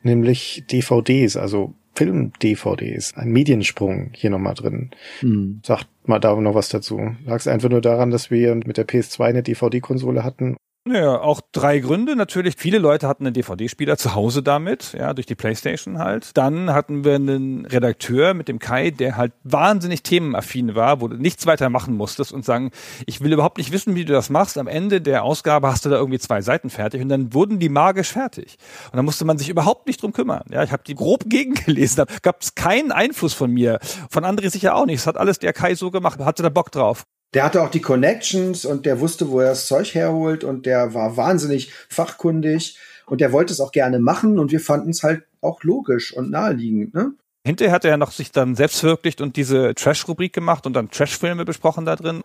nämlich 0.07 0.65
DVDs, 0.71 1.37
also 1.37 1.75
Film-DVDs, 1.95 3.15
ein 3.17 3.31
Mediensprung 3.31 4.11
hier 4.13 4.31
nochmal 4.31 4.55
drin. 4.55 4.91
Mhm. 5.23 5.61
Sagt 5.65 5.89
mal 6.05 6.19
da 6.19 6.35
noch 6.37 6.55
was 6.55 6.69
dazu. 6.69 7.15
Sagst 7.27 7.49
einfach 7.49 7.69
nur 7.69 7.81
daran, 7.81 8.11
dass 8.11 8.31
wir 8.31 8.55
mit 8.55 8.77
der 8.77 8.87
PS2 8.87 9.25
eine 9.25 9.43
DVD-Konsole 9.43 10.25
hatten 10.25 10.57
naja, 10.87 11.21
auch 11.21 11.41
drei 11.53 11.81
Gründe. 11.81 12.15
Natürlich, 12.15 12.55
viele 12.57 12.79
Leute 12.79 13.09
hatten 13.09 13.27
einen 13.27 13.35
DVD-Spieler 13.35 13.97
zu 13.97 14.15
Hause 14.15 14.43
damit, 14.43 14.95
ja, 14.97 15.15
durch 15.15 15.27
die 15.27 15.35
Playstation 15.35 15.99
halt. 15.99 16.37
Dann 16.37 16.73
hatten 16.73 17.05
wir 17.05 17.17
einen 17.17 17.67
Redakteur 17.67 18.35
mit 18.35 18.47
dem 18.47 18.61
Kai, 18.61 18.91
der 18.91 19.17
halt 19.17 19.33
wahnsinnig 19.43 20.05
themenaffin 20.05 20.77
war, 20.77 21.01
wo 21.01 21.09
du 21.09 21.17
nichts 21.17 21.45
weiter 21.47 21.71
machen 21.71 21.97
musstest 21.97 22.33
und 22.33 22.45
sagen, 22.45 22.71
ich 23.05 23.21
will 23.21 23.33
überhaupt 23.33 23.59
nicht 23.59 23.73
wissen, 23.73 23.97
wie 23.97 24.05
du 24.05 24.13
das 24.13 24.31
machst. 24.31 24.59
Am 24.59 24.69
Ende 24.69 25.01
der 25.01 25.25
Ausgabe 25.25 25.69
hast 25.69 25.85
du 25.85 25.89
da 25.89 25.97
irgendwie 25.97 26.21
zwei 26.21 26.41
Seiten 26.41 26.71
fertig 26.71 27.03
und 27.03 27.09
dann 27.09 27.35
wurden 27.35 27.59
die 27.59 27.69
magisch 27.69 28.13
fertig. 28.13 28.57
Und 28.93 28.97
dann 28.97 29.05
musste 29.05 29.25
man 29.25 29.39
sich 29.39 29.49
überhaupt 29.49 29.89
nicht 29.89 30.01
drum 30.03 30.13
kümmern. 30.13 30.45
Ja, 30.51 30.63
ich 30.63 30.71
habe 30.71 30.85
die 30.87 30.95
grob 30.95 31.25
gegengelesen, 31.29 31.97
da 32.07 32.15
gab 32.23 32.43
es 32.43 32.55
keinen 32.55 32.93
Einfluss 32.93 33.35
von 33.35 33.51
mir. 33.51 33.81
Von 34.09 34.25
André 34.25 34.51
sicher 34.51 34.77
auch 34.77 34.87
nicht. 34.87 35.01
Das 35.01 35.09
hat 35.09 35.17
alles 35.17 35.41
der 35.41 35.53
Kai 35.53 35.75
so 35.75 35.91
gemacht, 35.91 36.21
hatte 36.21 36.45
da 36.45 36.49
Bock 36.49 36.71
drauf 36.71 37.05
der 37.35 37.45
hatte 37.45 37.63
auch 37.63 37.71
die 37.71 37.81
Connections 37.81 38.65
und 38.65 38.87
der 38.87 39.01
wusste, 39.01 39.31
wo 39.31 39.41
er 39.41 39.51
das 39.51 39.67
Zeug 39.67 39.95
herholt 39.95 40.45
und 40.45 40.67
der 40.67 40.95
war 40.95 41.17
wahnsinnig 41.17 41.73
fachkundig 41.89 42.79
und 43.07 43.21
der 43.21 43.33
wollte 43.33 43.53
es 43.53 43.61
auch 43.61 43.73
gerne 43.73 43.99
machen 43.99 44.39
und 44.39 44.53
wir 44.53 44.61
fanden 44.61 44.91
es 44.91 45.03
halt 45.03 45.25
auch 45.41 45.63
logisch 45.63 46.13
und 46.17 46.31
naheliegend, 46.31 46.95
ne? 46.95 47.13
Hinterher 47.47 47.73
hat 47.73 47.85
er 47.85 47.97
noch 47.97 48.11
sich 48.11 48.33
dann 48.33 48.57
selbst 48.57 48.81
verwirklicht 48.81 49.21
und 49.21 49.37
diese 49.37 49.73
Trash-Rubrik 49.73 50.33
gemacht 50.33 50.67
und 50.67 50.73
dann 50.73 50.91
Trash-Filme 50.91 51.45
besprochen 51.45 51.85
da 51.85 51.95
drin. 51.95 52.23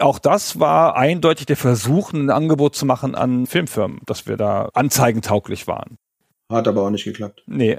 Auch 0.00 0.18
das 0.18 0.58
war 0.58 0.96
eindeutig 0.96 1.46
der 1.46 1.56
Versuch, 1.56 2.12
ein 2.12 2.28
Angebot 2.28 2.74
zu 2.74 2.84
machen 2.84 3.14
an 3.14 3.46
Filmfirmen, 3.46 4.00
dass 4.04 4.26
wir 4.26 4.36
da 4.36 4.68
anzeigentauglich 4.74 5.68
waren. 5.68 5.96
Hat 6.50 6.66
aber 6.66 6.82
auch 6.82 6.90
nicht 6.90 7.04
geklappt. 7.04 7.44
Nee. 7.46 7.78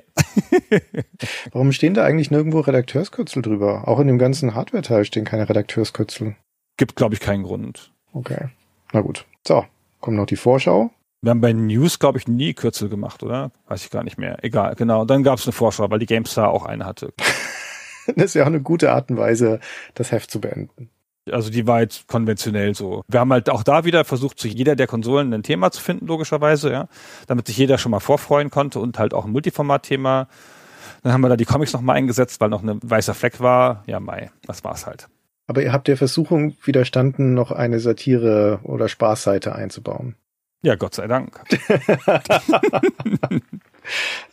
Warum 1.51 1.73
stehen 1.73 1.95
da 1.95 2.05
eigentlich 2.05 2.31
nirgendwo 2.31 2.61
Redakteurskürzel 2.61 3.41
drüber? 3.41 3.89
Auch 3.89 3.99
in 3.99 4.07
dem 4.07 4.17
ganzen 4.17 4.55
Hardware-Teil 4.55 5.03
stehen 5.03 5.25
keine 5.25 5.49
Redakteurskürzel. 5.49 6.37
Gibt, 6.79 6.95
glaube 6.95 7.13
ich, 7.13 7.19
keinen 7.19 7.43
Grund. 7.43 7.91
Okay. 8.13 8.47
Na 8.93 9.01
gut. 9.01 9.25
So, 9.45 9.65
kommt 9.99 10.15
noch 10.15 10.25
die 10.25 10.37
Vorschau. 10.37 10.91
Wir 11.21 11.31
haben 11.31 11.41
bei 11.41 11.51
News, 11.51 11.99
glaube 11.99 12.19
ich, 12.19 12.29
nie 12.29 12.53
Kürzel 12.53 12.87
gemacht, 12.87 13.21
oder? 13.21 13.51
Weiß 13.67 13.83
ich 13.83 13.89
gar 13.89 14.05
nicht 14.05 14.17
mehr. 14.17 14.41
Egal, 14.45 14.75
genau. 14.75 15.01
Und 15.01 15.09
dann 15.09 15.23
gab 15.23 15.39
es 15.39 15.45
eine 15.45 15.51
Vorschau, 15.51 15.91
weil 15.91 15.99
die 15.99 16.05
GameStar 16.05 16.49
auch 16.49 16.65
eine 16.65 16.85
hatte. 16.85 17.11
das 18.15 18.27
ist 18.27 18.35
ja 18.35 18.43
auch 18.43 18.47
eine 18.47 18.61
gute 18.61 18.93
Art 18.93 19.11
und 19.11 19.17
Weise, 19.17 19.59
das 19.93 20.13
Heft 20.13 20.31
zu 20.31 20.39
beenden. 20.39 20.89
Also 21.29 21.49
die 21.49 21.67
war 21.67 21.81
jetzt 21.81 22.07
konventionell 22.07 22.73
so. 22.73 23.03
Wir 23.09 23.19
haben 23.19 23.33
halt 23.33 23.49
auch 23.49 23.63
da 23.63 23.83
wieder 23.83 24.05
versucht, 24.05 24.39
zu 24.39 24.47
jeder 24.47 24.77
der 24.77 24.87
Konsolen 24.87 25.33
ein 25.33 25.43
Thema 25.43 25.71
zu 25.71 25.81
finden, 25.81 26.07
logischerweise, 26.07 26.71
ja. 26.71 26.87
Damit 27.27 27.47
sich 27.47 27.57
jeder 27.57 27.77
schon 27.77 27.91
mal 27.91 27.99
vorfreuen 27.99 28.51
konnte 28.51 28.79
und 28.79 28.97
halt 28.99 29.13
auch 29.13 29.25
ein 29.25 29.31
Multiformat-Thema. 29.33 30.29
Dann 31.03 31.11
haben 31.11 31.19
wir 31.19 31.27
da 31.27 31.35
die 31.35 31.43
Comics 31.43 31.73
nochmal 31.73 31.97
eingesetzt, 31.97 32.39
weil 32.39 32.47
noch 32.47 32.63
ein 32.63 32.79
weißer 32.81 33.13
Fleck 33.13 33.41
war. 33.41 33.83
Ja, 33.85 33.99
Mai, 33.99 34.31
das 34.45 34.63
war's 34.63 34.87
halt. 34.87 35.09
Aber 35.49 35.63
ihr 35.63 35.73
habt 35.73 35.87
der 35.87 35.97
Versuchung 35.97 36.55
widerstanden, 36.63 37.33
noch 37.33 37.51
eine 37.51 37.79
Satire- 37.79 38.59
oder 38.61 38.87
Spaßseite 38.87 39.55
einzubauen. 39.55 40.13
Ja, 40.61 40.75
Gott 40.75 40.93
sei 40.93 41.07
Dank. 41.07 41.41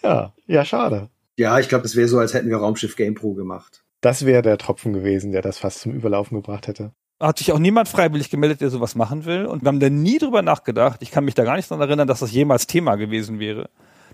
ja, 0.03 0.35
ja, 0.47 0.65
schade. 0.67 1.09
Ja, 1.39 1.59
ich 1.59 1.71
glaube, 1.71 1.87
es 1.87 1.97
wäre 1.97 2.07
so, 2.07 2.19
als 2.19 2.35
hätten 2.35 2.51
wir 2.51 2.59
Raumschiff 2.59 2.97
Game 2.97 3.15
Pro 3.15 3.33
gemacht. 3.33 3.83
Das 4.03 4.27
wäre 4.27 4.43
der 4.43 4.59
Tropfen 4.59 4.93
gewesen, 4.93 5.33
der 5.33 5.41
das 5.41 5.57
fast 5.57 5.81
zum 5.81 5.93
Überlaufen 5.95 6.37
gebracht 6.37 6.69
hätte. 6.69 6.93
Hat 7.19 7.39
sich 7.39 7.51
auch 7.51 7.59
niemand 7.59 7.89
freiwillig 7.89 8.29
gemeldet, 8.29 8.61
der 8.61 8.69
sowas 8.69 8.95
machen 8.95 9.25
will. 9.25 9.47
Und 9.47 9.63
wir 9.63 9.69
haben 9.69 9.81
da 9.81 9.89
nie 9.89 10.19
drüber 10.19 10.43
nachgedacht. 10.43 11.01
Ich 11.01 11.11
kann 11.11 11.25
mich 11.25 11.35
da 11.35 11.45
gar 11.45 11.57
nicht 11.57 11.71
daran 11.71 11.89
erinnern, 11.89 12.09
dass 12.09 12.21
das 12.21 12.31
jemals 12.31 12.67
Thema 12.67 12.97
gewesen 12.97 13.39
wäre. 13.39 13.71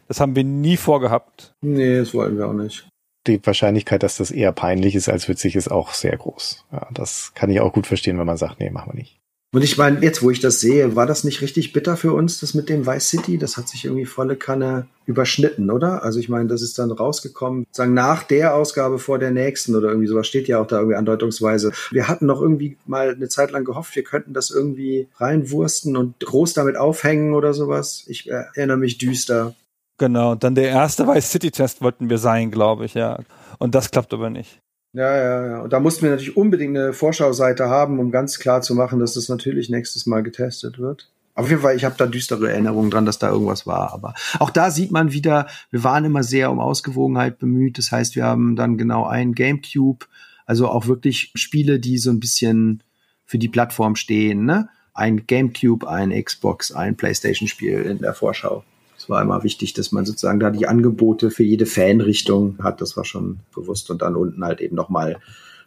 Das 0.07 0.21
haben 0.21 0.37
wir 0.37 0.45
nie 0.45 0.77
vorgehabt. 0.77 1.57
Nee, 1.63 1.99
das 1.99 2.15
wollten 2.15 2.39
wir 2.39 2.47
auch 2.47 2.53
nicht. 2.53 2.87
Die 3.27 3.41
Wahrscheinlichkeit, 3.45 4.03
dass 4.03 4.17
das 4.17 4.31
eher 4.31 4.53
peinlich 4.53 4.95
ist 4.95 5.09
als 5.09 5.29
witzig, 5.29 5.55
ist 5.57 5.71
auch 5.71 5.93
sehr 5.93 6.17
groß. 6.17 6.65
Ja, 6.73 6.89
das 6.93 7.33
kann 7.35 7.51
ich 7.51 7.61
auch 7.61 7.73
gut 7.73 7.87
verstehen, 7.87 8.19
wenn 8.19 8.27
man 8.27 8.37
sagt, 8.37 8.59
nee, 8.59 8.71
machen 8.71 8.93
wir 8.93 8.99
nicht. 8.99 9.23
Und 9.55 9.63
ich 9.63 9.77
meine, 9.77 10.01
jetzt, 10.01 10.23
wo 10.23 10.31
ich 10.31 10.41
das 10.41 10.61
sehe, 10.61 10.97
war 10.97 11.05
das 11.05 11.25
nicht 11.25 11.43
richtig 11.43 11.75
bitter 11.75 11.99
für 11.99 12.15
uns, 12.15 12.41
das 12.41 12.55
mit 12.55 12.71
dem 12.71 12.87
Vice 12.87 13.11
City? 13.11 13.37
Das 13.37 13.59
hat 13.59 13.69
sich 13.69 13.85
irgendwie 13.85 14.07
volle 14.07 14.35
Kanne 14.35 14.87
überschnitten, 15.05 15.71
oder? 15.71 16.03
Also 16.03 16.21
ich 16.21 16.31
meine, 16.31 16.49
das 16.49 16.63
ist 16.63 16.79
dann 16.79 16.91
rausgekommen, 16.91 17.67
sagen 17.71 17.93
nach 17.93 18.23
der 18.23 18.55
Ausgabe 18.55 18.99
vor 18.99 19.19
der 19.19 19.31
nächsten 19.31 19.77
oder 19.77 19.89
irgendwie 19.89 20.07
sowas 20.07 20.27
steht 20.27 20.49
ja 20.49 20.59
auch 20.59 20.67
da 20.67 20.79
irgendwie 20.79 20.97
andeutungsweise. 20.97 21.73
Wir 21.91 22.09
hatten 22.09 22.25
noch 22.25 22.41
irgendwie 22.41 22.79
mal 22.87 23.11
eine 23.11 23.29
Zeit 23.29 23.51
lang 23.51 23.67
gehofft, 23.67 23.95
wir 23.95 24.05
könnten 24.05 24.33
das 24.33 24.51
irgendwie 24.51 25.09
reinwursten 25.19 25.99
und 25.99 26.19
groß 26.21 26.55
damit 26.55 26.77
aufhängen 26.77 27.35
oder 27.35 27.53
sowas. 27.53 28.05
Ich 28.07 28.31
erinnere 28.31 28.79
mich 28.79 28.97
düster. 28.97 29.55
Genau, 29.99 30.35
dann 30.35 30.55
der 30.55 30.69
erste 30.69 31.07
Vice 31.07 31.31
City 31.31 31.51
Test 31.51 31.83
wollten 31.83 32.11
wir 32.11 32.19
sein, 32.19 32.51
glaube 32.51 32.85
ich, 32.85 32.95
ja. 32.95 33.19
Und 33.59 33.75
das 33.75 33.91
klappt 33.91 34.13
aber 34.13 34.31
nicht. 34.31 34.61
Ja, 34.95 35.17
ja, 35.17 35.47
ja. 35.47 35.61
Und 35.61 35.73
da 35.73 35.81
mussten 35.81 36.03
wir 36.03 36.11
natürlich 36.11 36.37
unbedingt 36.37 36.77
eine 36.77 36.93
Vorschauseite 36.93 37.69
haben, 37.69 37.99
um 37.99 38.11
ganz 38.11 38.39
klar 38.39 38.61
zu 38.63 38.75
machen, 38.75 38.99
dass 38.99 39.15
das 39.15 39.29
natürlich 39.29 39.71
nächstes 39.71 40.07
Mal 40.07 40.23
getestet 40.23 40.79
wird. 40.79 41.09
Auf 41.35 41.49
jeden 41.49 41.63
Fall, 41.63 41.77
ich 41.77 41.85
habe 41.85 41.95
da 41.97 42.07
düstere 42.07 42.51
Erinnerungen 42.51 42.91
dran, 42.91 43.07
dass 43.07 43.19
da 43.19 43.31
irgendwas 43.31 43.67
war. 43.67 43.93
Aber 43.95 44.15
auch 44.39 44.51
da 44.51 44.71
sieht 44.71 44.91
man 44.91 45.13
wieder, 45.13 45.47
wir 45.71 45.83
waren 45.83 46.05
immer 46.05 46.23
sehr 46.23 46.51
um 46.51 46.61
Ausgewogenheit 46.61 47.39
bemüht. 47.39 47.79
Das 47.79 47.91
heißt, 47.91 48.17
wir 48.17 48.25
haben 48.25 48.55
dann 48.55 48.77
genau 48.77 49.07
ein 49.07 49.33
GameCube, 49.33 50.05
also 50.45 50.69
auch 50.69 50.87
wirklich 50.87 51.33
Spiele, 51.35 51.81
die 51.81 51.97
so 51.97 52.11
ein 52.11 52.21
bisschen 52.21 52.83
für 53.25 53.39
die 53.39 53.49
Plattform 53.49 53.97
stehen. 53.97 54.45
Ne? 54.45 54.69
Ein 54.93 55.27
GameCube, 55.27 55.89
ein 55.89 56.11
Xbox, 56.11 56.71
ein 56.71 56.97
PlayStation-Spiel 56.97 57.81
in 57.83 57.99
der 58.01 58.13
Vorschau. 58.13 58.63
Es 59.03 59.09
war 59.09 59.21
immer 59.21 59.43
wichtig, 59.43 59.73
dass 59.73 59.91
man 59.91 60.05
sozusagen 60.05 60.39
da 60.39 60.51
die 60.51 60.69
Angebote 60.69 61.33
für 61.33 61.43
jede 61.43 61.67
Fanrichtung 61.67 62.57
hat. 62.63 62.81
Das 62.81 62.97
war 62.97 63.05
schon 63.05 63.41
bewusst. 63.53 63.91
Und 63.91 64.01
dann 64.01 64.15
unten 64.15 64.45
halt 64.45 64.61
eben 64.61 64.77
nochmal 64.77 65.19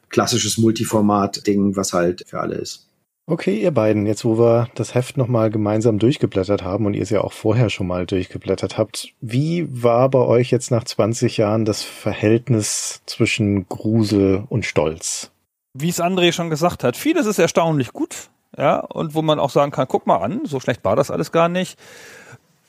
klassisches 0.07 0.57
Multiformat-Ding, 0.57 1.76
was 1.76 1.91
halt 1.91 2.24
für 2.26 2.40
alle 2.40 2.56
ist. 2.56 2.88
Okay, 3.28 3.60
ihr 3.60 3.72
beiden, 3.72 4.06
jetzt 4.06 4.24
wo 4.24 4.38
wir 4.38 4.70
das 4.76 4.95
Heft 4.95 5.18
nochmal 5.18 5.49
gemeinsam 5.49 5.99
durchgeblättert 5.99 6.64
haben 6.64 6.86
und 6.86 6.94
ihr 6.94 7.02
es 7.02 7.10
ja 7.10 7.22
auch 7.22 7.34
vorher 7.34 7.70
schon 7.70 7.88
mal 7.88 8.06
durchgeblättert 8.06 8.78
habt, 8.78 9.10
wie 9.20 9.68
war 9.70 10.10
bei 10.10 10.20
euch 10.20 10.49
jetzt 10.49 10.72
nach 10.72 10.86
20 10.86 11.36
Jahren 11.36 11.66
das 11.66 11.84
Verhältnis 11.84 13.02
zwischen 13.06 13.68
Grusel 13.68 14.45
und 14.48 14.64
Stolz? 14.64 15.32
Wie 15.74 15.90
es 15.90 15.99
André 15.99 16.32
schon 16.32 16.49
gesagt 16.49 16.86
hat, 16.86 16.95
vieles 16.95 17.26
ist 17.26 17.40
erstaunlich 17.40 17.91
gut, 17.91 18.30
ja, 18.56 18.80
und 18.80 19.14
wo 19.16 19.24
man 19.24 19.40
auch 19.40 19.49
sagen 19.49 19.72
kann, 19.72 19.88
guck 19.90 20.07
mal 20.07 20.18
an, 20.18 20.41
so 20.45 20.62
schlecht 20.62 20.86
war 20.86 20.95
das 20.95 21.12
alles 21.12 21.32
gar 21.34 21.49
nicht 21.49 21.78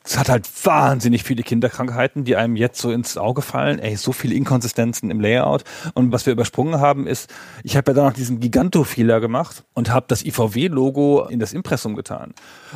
es 0.06 0.16
hat 0.16 0.28
halt 0.28 0.48
wahnsinnig 0.64 1.24
viele 1.24 1.42
Kinderkrankheiten, 1.42 2.24
die 2.24 2.36
einem 2.36 2.54
jetzt 2.54 2.80
so 2.80 2.92
ins 2.92 3.18
Auge 3.18 3.42
fallen. 3.42 3.80
Ey, 3.80 3.96
so 3.96 4.12
viele 4.12 4.34
Inkonsistenzen 4.34 5.10
im 5.10 5.20
Layout. 5.20 5.64
Und 5.94 6.12
was 6.12 6.26
wir 6.26 6.32
übersprungen 6.32 6.80
haben, 6.80 7.06
ist, 7.06 7.32
ich 7.64 7.76
habe 7.76 7.90
ja 7.90 7.94
da 7.94 8.04
noch 8.04 8.12
diesen 8.12 8.38
Giganto-Fehler 8.38 9.20
gemacht 9.20 9.64
und 9.74 9.90
habe 9.90 10.06
das 10.08 10.24
IVW-Logo 10.24 11.26
in 11.26 11.40
das 11.40 11.52
Impressum 11.52 11.96
getan. 11.96 12.34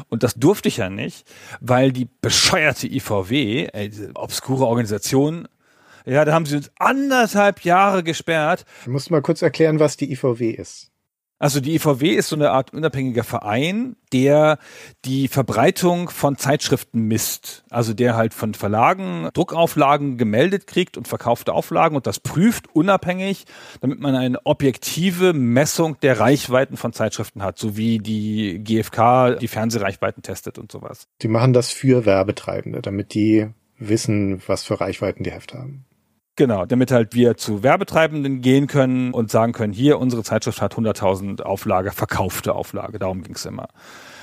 Und 0.08 0.24
das 0.24 0.34
durfte 0.34 0.68
ich 0.68 0.78
ja 0.78 0.90
nicht, 0.90 1.24
weil 1.60 1.92
die 1.92 2.08
bescheuerte 2.20 2.88
IVW, 2.88 3.68
ey, 3.72 3.88
diese 3.88 4.10
obskure 4.14 4.66
Organisation, 4.66 5.46
ja, 6.06 6.24
da 6.24 6.32
haben 6.32 6.46
sie 6.46 6.56
uns 6.56 6.70
anderthalb 6.78 7.64
Jahre 7.64 8.02
gesperrt. 8.02 8.64
Du 8.84 8.90
musst 8.90 9.10
mal 9.10 9.22
kurz 9.22 9.42
erklären, 9.42 9.78
was 9.78 9.96
die 9.96 10.10
IVW 10.10 10.50
ist. 10.50 10.90
Also 11.40 11.60
die 11.60 11.74
IVW 11.74 12.10
ist 12.10 12.28
so 12.28 12.36
eine 12.36 12.50
Art 12.50 12.74
unabhängiger 12.74 13.24
Verein, 13.24 13.96
der 14.12 14.58
die 15.06 15.26
Verbreitung 15.26 16.10
von 16.10 16.36
Zeitschriften 16.36 17.08
misst. 17.08 17.64
Also 17.70 17.94
der 17.94 18.14
halt 18.14 18.34
von 18.34 18.52
Verlagen 18.52 19.30
Druckauflagen 19.32 20.18
gemeldet 20.18 20.66
kriegt 20.66 20.98
und 20.98 21.08
verkaufte 21.08 21.54
Auflagen 21.54 21.96
und 21.96 22.06
das 22.06 22.20
prüft 22.20 22.74
unabhängig, 22.74 23.46
damit 23.80 24.00
man 24.00 24.16
eine 24.16 24.44
objektive 24.44 25.32
Messung 25.32 25.98
der 26.02 26.20
Reichweiten 26.20 26.76
von 26.76 26.92
Zeitschriften 26.92 27.42
hat, 27.42 27.58
so 27.58 27.74
wie 27.74 28.00
die 28.00 28.62
GfK 28.62 29.38
die 29.40 29.48
Fernsehreichweiten 29.48 30.22
testet 30.22 30.58
und 30.58 30.70
sowas. 30.70 31.08
Die 31.22 31.28
machen 31.28 31.54
das 31.54 31.72
für 31.72 32.04
Werbetreibende, 32.04 32.82
damit 32.82 33.14
die 33.14 33.48
wissen, 33.78 34.42
was 34.46 34.64
für 34.64 34.78
Reichweiten 34.78 35.24
die 35.24 35.32
Hefte 35.32 35.56
haben. 35.56 35.86
Genau, 36.40 36.64
damit 36.64 36.90
halt 36.90 37.12
wir 37.12 37.36
zu 37.36 37.62
Werbetreibenden 37.62 38.40
gehen 38.40 38.66
können 38.66 39.12
und 39.12 39.30
sagen 39.30 39.52
können, 39.52 39.74
hier, 39.74 39.98
unsere 39.98 40.22
Zeitschrift 40.22 40.62
hat 40.62 40.72
100.000 40.72 41.42
Auflage, 41.42 41.90
verkaufte 41.90 42.54
Auflage, 42.54 42.98
darum 42.98 43.22
ging's 43.22 43.44
immer. 43.44 43.68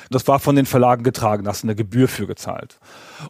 Das 0.09 0.27
war 0.27 0.39
von 0.39 0.55
den 0.55 0.65
Verlagen 0.65 1.03
getragen, 1.03 1.43
da 1.43 1.51
hast 1.51 1.61
du 1.61 1.67
eine 1.67 1.75
Gebühr 1.75 2.07
für 2.07 2.25
gezahlt. 2.25 2.79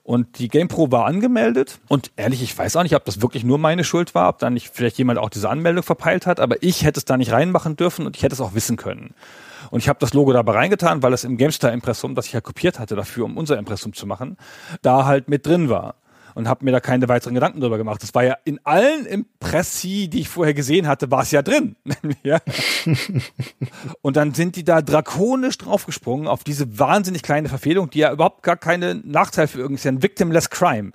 Und 0.03 0.39
die 0.39 0.47
GamePro 0.47 0.89
war 0.89 1.05
angemeldet 1.05 1.80
und 1.89 2.11
ehrlich, 2.15 2.41
ich 2.41 2.57
weiß 2.57 2.77
auch 2.77 2.84
nicht, 2.84 2.95
ob 2.95 3.03
das 3.03 3.22
wirklich 3.22 3.43
nur 3.43 3.57
meine 3.57 3.84
Schuld 3.84 4.15
war, 4.15 4.30
ob 4.30 4.39
da 4.39 4.49
nicht 4.49 4.69
vielleicht 4.73 4.97
jemand 4.97 5.19
auch 5.19 5.30
diese 5.30 5.49
Anmeldung 5.49 5.84
verpeilt 5.84 6.26
hat, 6.26 6.39
aber 6.39 6.64
ich 6.64 6.85
hätte 6.85 7.01
es 7.01 7.03
da 7.03 7.18
nicht 7.18 7.34
reinmachen 7.34 7.76
dürfen 7.76 8.05
und 8.05 8.15
ich 8.15 8.23
hätte 8.23 8.35
es 8.35 8.39
auch 8.39 8.53
wissen 8.53 8.77
können. 8.77 9.14
Und 9.69 9.81
ich 9.81 9.89
habe 9.89 9.99
das 9.99 10.14
Logo 10.14 10.31
dabei 10.31 10.53
reingetan, 10.53 11.03
weil 11.03 11.11
es 11.11 11.26
im 11.26 11.35
GameStar-Impressum, 11.35 12.15
das 12.15 12.27
ich 12.27 12.31
ja 12.31 12.39
kopiert 12.39 12.80
hatte 12.80 12.95
dafür, 12.95 13.26
um 13.26 13.35
unser 13.35 13.57
Impressum 13.57 13.91
zu 13.91 14.07
machen, 14.07 14.38
da 14.81 15.03
halt 15.03 15.27
mit 15.27 15.45
drin 15.45 15.68
war 15.68 15.95
und 16.38 16.47
habe 16.47 16.64
mir 16.64 16.72
da 16.72 16.80
keine 16.80 17.09
weiteren 17.09 17.34
Gedanken 17.34 17.61
drüber 17.61 17.80
gemacht. 17.80 18.03
Das 18.03 18.14
war 18.14 18.23
ja 18.23 18.38
in 18.45 18.59
allen 18.64 19.07
Impressi, 19.07 20.07
die 20.07 20.19
ich 20.19 20.30
vorher 20.30 20.53
gesehen 20.53 20.88
hatte, 20.88 21.09
war 21.09 21.23
es 21.23 21.31
ja 21.31 21.41
drin. 21.41 21.76
ja. 22.23 22.38
und 24.03 24.18
dann 24.18 24.35
sind 24.35 24.55
die 24.55 24.64
da 24.64 24.84
drakonisch 24.84 25.57
draufgesprungen 25.57 26.27
auf 26.27 26.43
diese 26.43 26.77
wahnsinnig 26.77 27.23
kleine 27.23 27.49
Verfehlung, 27.49 27.89
die 27.89 27.99
ja 27.99 28.11
überhaupt 28.11 28.43
gar 28.43 28.55
keine 28.55 29.01
Nachteil 29.03 29.47
für 29.47 29.57
irgendwie 29.57 29.80
ist, 29.80 29.85
ja 29.85 29.91
ein 29.91 30.03
victimless 30.03 30.51
crime. 30.51 30.91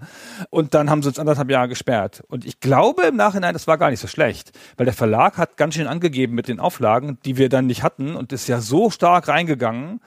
Und 0.51 0.75
dann 0.75 0.89
haben 0.89 1.03
sie 1.03 1.09
uns 1.09 1.19
anderthalb 1.19 1.51
Jahre 1.51 1.69
gesperrt. 1.69 2.23
Und 2.29 2.45
ich 2.45 2.61
glaube 2.61 3.03
im 3.03 3.17
Nachhinein, 3.17 3.53
das 3.53 3.67
war 3.67 3.79
gar 3.79 3.91
nicht 3.91 4.01
so 4.01 4.07
schlecht, 4.07 4.53
weil 4.77 4.87
der 4.87 4.95
Verlag 4.95 5.39
hat 5.39 5.57
ganz 5.57 5.75
schön 5.75 5.89
angegeben 5.89 6.37
mit 6.37 6.47
den 6.47 6.61
Auflagen, 6.61 7.19
die 7.25 7.37
wir 7.37 7.49
dann 7.49 7.67
nicht 7.67 7.83
hatten 7.83 8.15
und 8.15 8.33
ist 8.33 8.47
ja 8.47 8.61
so 8.61 8.91
stark 8.91 9.27
reingegangen. 9.27 10.01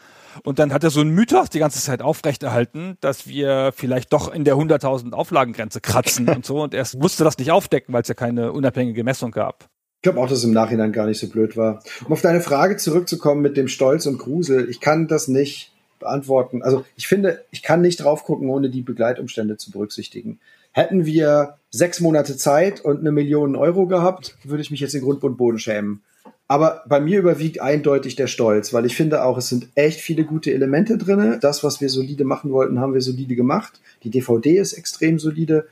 Und 0.44 0.60
dann 0.60 0.74
hat 0.74 0.84
er 0.84 0.90
so 0.90 1.02
einen 1.02 1.12
Mythos 1.12 1.50
die 1.50 1.60
ganze 1.60 1.82
Zeit 1.82 2.02
aufrechterhalten, 2.02 2.98
dass 3.02 3.28
wir 3.28 3.72
vielleicht 3.76 4.14
doch 4.14 4.34
in 4.34 4.44
der 4.44 4.56
100.000 4.56 5.14
Auflagengrenze 5.14 5.82
kratzen 5.82 6.30
und 6.30 6.46
so. 6.46 6.64
Und 6.64 6.74
er 6.74 6.86
musste 6.98 7.24
das 7.24 7.38
nicht 7.38 7.52
aufdecken, 7.52 7.94
weil 7.94 8.02
es 8.02 8.08
ja 8.08 8.14
keine 8.14 8.52
unabhängige 8.52 9.04
Messung 9.04 9.32
gab. 9.32 9.70
Ich 9.98 10.02
glaube 10.04 10.20
auch, 10.20 10.28
dass 10.28 10.40
es 10.40 10.44
im 10.44 10.54
Nachhinein 10.54 10.92
gar 10.92 11.08
nicht 11.08 11.20
so 11.20 11.28
blöd 11.28 11.58
war. 11.58 11.82
Um 12.06 12.14
auf 12.14 12.22
deine 12.22 12.42
Frage 12.42 12.78
zurückzukommen 12.78 13.42
mit 13.42 13.58
dem 13.58 13.68
Stolz 13.68 14.06
und 14.06 14.20
Grusel, 14.20 14.70
ich 14.70 14.80
kann 14.80 15.08
das 15.08 15.28
nicht 15.28 15.72
beantworten. 16.00 16.62
Also 16.62 16.86
ich 16.96 17.08
finde, 17.08 17.44
ich 17.52 17.64
kann 17.64 17.82
nicht 17.82 17.98
drauf 17.98 18.24
gucken, 18.24 18.50
ohne 18.50 18.70
die 18.70 18.82
Begleitumstände 18.82 19.58
zu 19.58 19.72
berücksichtigen. 19.72 20.40
Hätten 20.72 21.06
wir 21.06 21.58
sechs 21.70 22.02
Monate 22.02 22.38
Zeit 22.38 22.82
und 22.82 23.00
eine 23.00 23.12
Million 23.12 23.56
Euro 23.56 23.88
gehabt, 23.88 24.38
würde 24.44 24.62
ich 24.62 24.72
mich 24.72 24.82
jetzt 24.82 24.94
in 24.94 25.02
Grund 25.02 25.24
und 25.24 25.38
Boden 25.38 25.58
schämen. 25.58 26.04
Aber 26.48 26.84
bei 26.88 27.00
mir 27.00 27.20
überwiegt 27.20 27.60
eindeutig 27.60 28.16
der 28.16 28.28
Stolz, 28.28 28.72
weil 28.72 28.86
ich 28.86 28.96
finde 28.96 29.24
auch, 29.24 29.38
es 29.38 29.50
sind 29.50 29.68
echt 29.74 30.00
viele 30.00 30.26
gute 30.26 30.54
Elemente 30.54 30.98
drin. 30.98 31.40
Das, 31.42 31.64
was 31.64 31.82
wir 31.82 31.90
solide 31.90 32.24
machen 32.24 32.52
wollten, 32.52 32.80
haben 32.80 32.94
wir 32.94 33.02
solide 33.02 33.36
gemacht. 33.36 33.82
Die 34.04 34.12
DVD 34.12 34.58
ist 34.58 34.74
extrem 34.74 35.18
solide. 35.18 35.68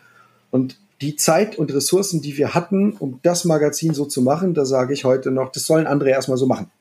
Und 0.49 0.79
die 1.01 1.15
Zeit 1.15 1.57
und 1.57 1.73
Ressourcen, 1.73 2.21
die 2.21 2.37
wir 2.37 2.55
hatten, 2.55 2.93
um 2.93 3.19
das 3.21 3.45
Magazin 3.45 3.93
so 3.93 4.05
zu 4.05 4.21
machen, 4.21 4.53
da 4.55 4.65
sage 4.65 4.93
ich 4.93 5.05
heute 5.05 5.29
noch, 5.29 5.51
das 5.51 5.67
sollen 5.67 5.85
andere 5.85 6.09
erstmal 6.09 6.37
so 6.37 6.47
machen. 6.47 6.71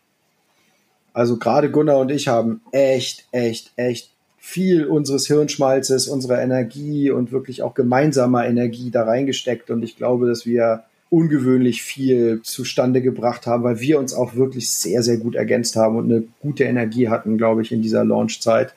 Also 1.12 1.36
gerade 1.36 1.70
Gunnar 1.70 1.98
und 1.98 2.10
ich 2.10 2.28
haben 2.28 2.62
echt, 2.70 3.26
echt, 3.32 3.72
echt 3.76 4.10
viel 4.38 4.86
unseres 4.86 5.26
Hirnschmalzes, 5.26 6.08
unserer 6.08 6.40
Energie 6.40 7.10
und 7.10 7.30
wirklich 7.30 7.62
auch 7.62 7.74
gemeinsamer 7.74 8.46
Energie 8.46 8.90
da 8.90 9.04
reingesteckt. 9.04 9.70
Und 9.70 9.82
ich 9.82 9.96
glaube, 9.96 10.26
dass 10.26 10.46
wir 10.46 10.84
ungewöhnlich 11.12 11.82
viel 11.82 12.40
zustande 12.42 13.02
gebracht 13.02 13.46
haben, 13.46 13.64
weil 13.64 13.80
wir 13.80 13.98
uns 13.98 14.14
auch 14.14 14.34
wirklich 14.34 14.70
sehr, 14.70 15.02
sehr 15.02 15.18
gut 15.18 15.34
ergänzt 15.34 15.76
haben 15.76 15.96
und 15.96 16.10
eine 16.10 16.24
gute 16.40 16.64
Energie 16.64 17.10
hatten, 17.10 17.36
glaube 17.36 17.60
ich, 17.60 17.70
in 17.70 17.82
dieser 17.82 18.02
Launchzeit. 18.02 18.74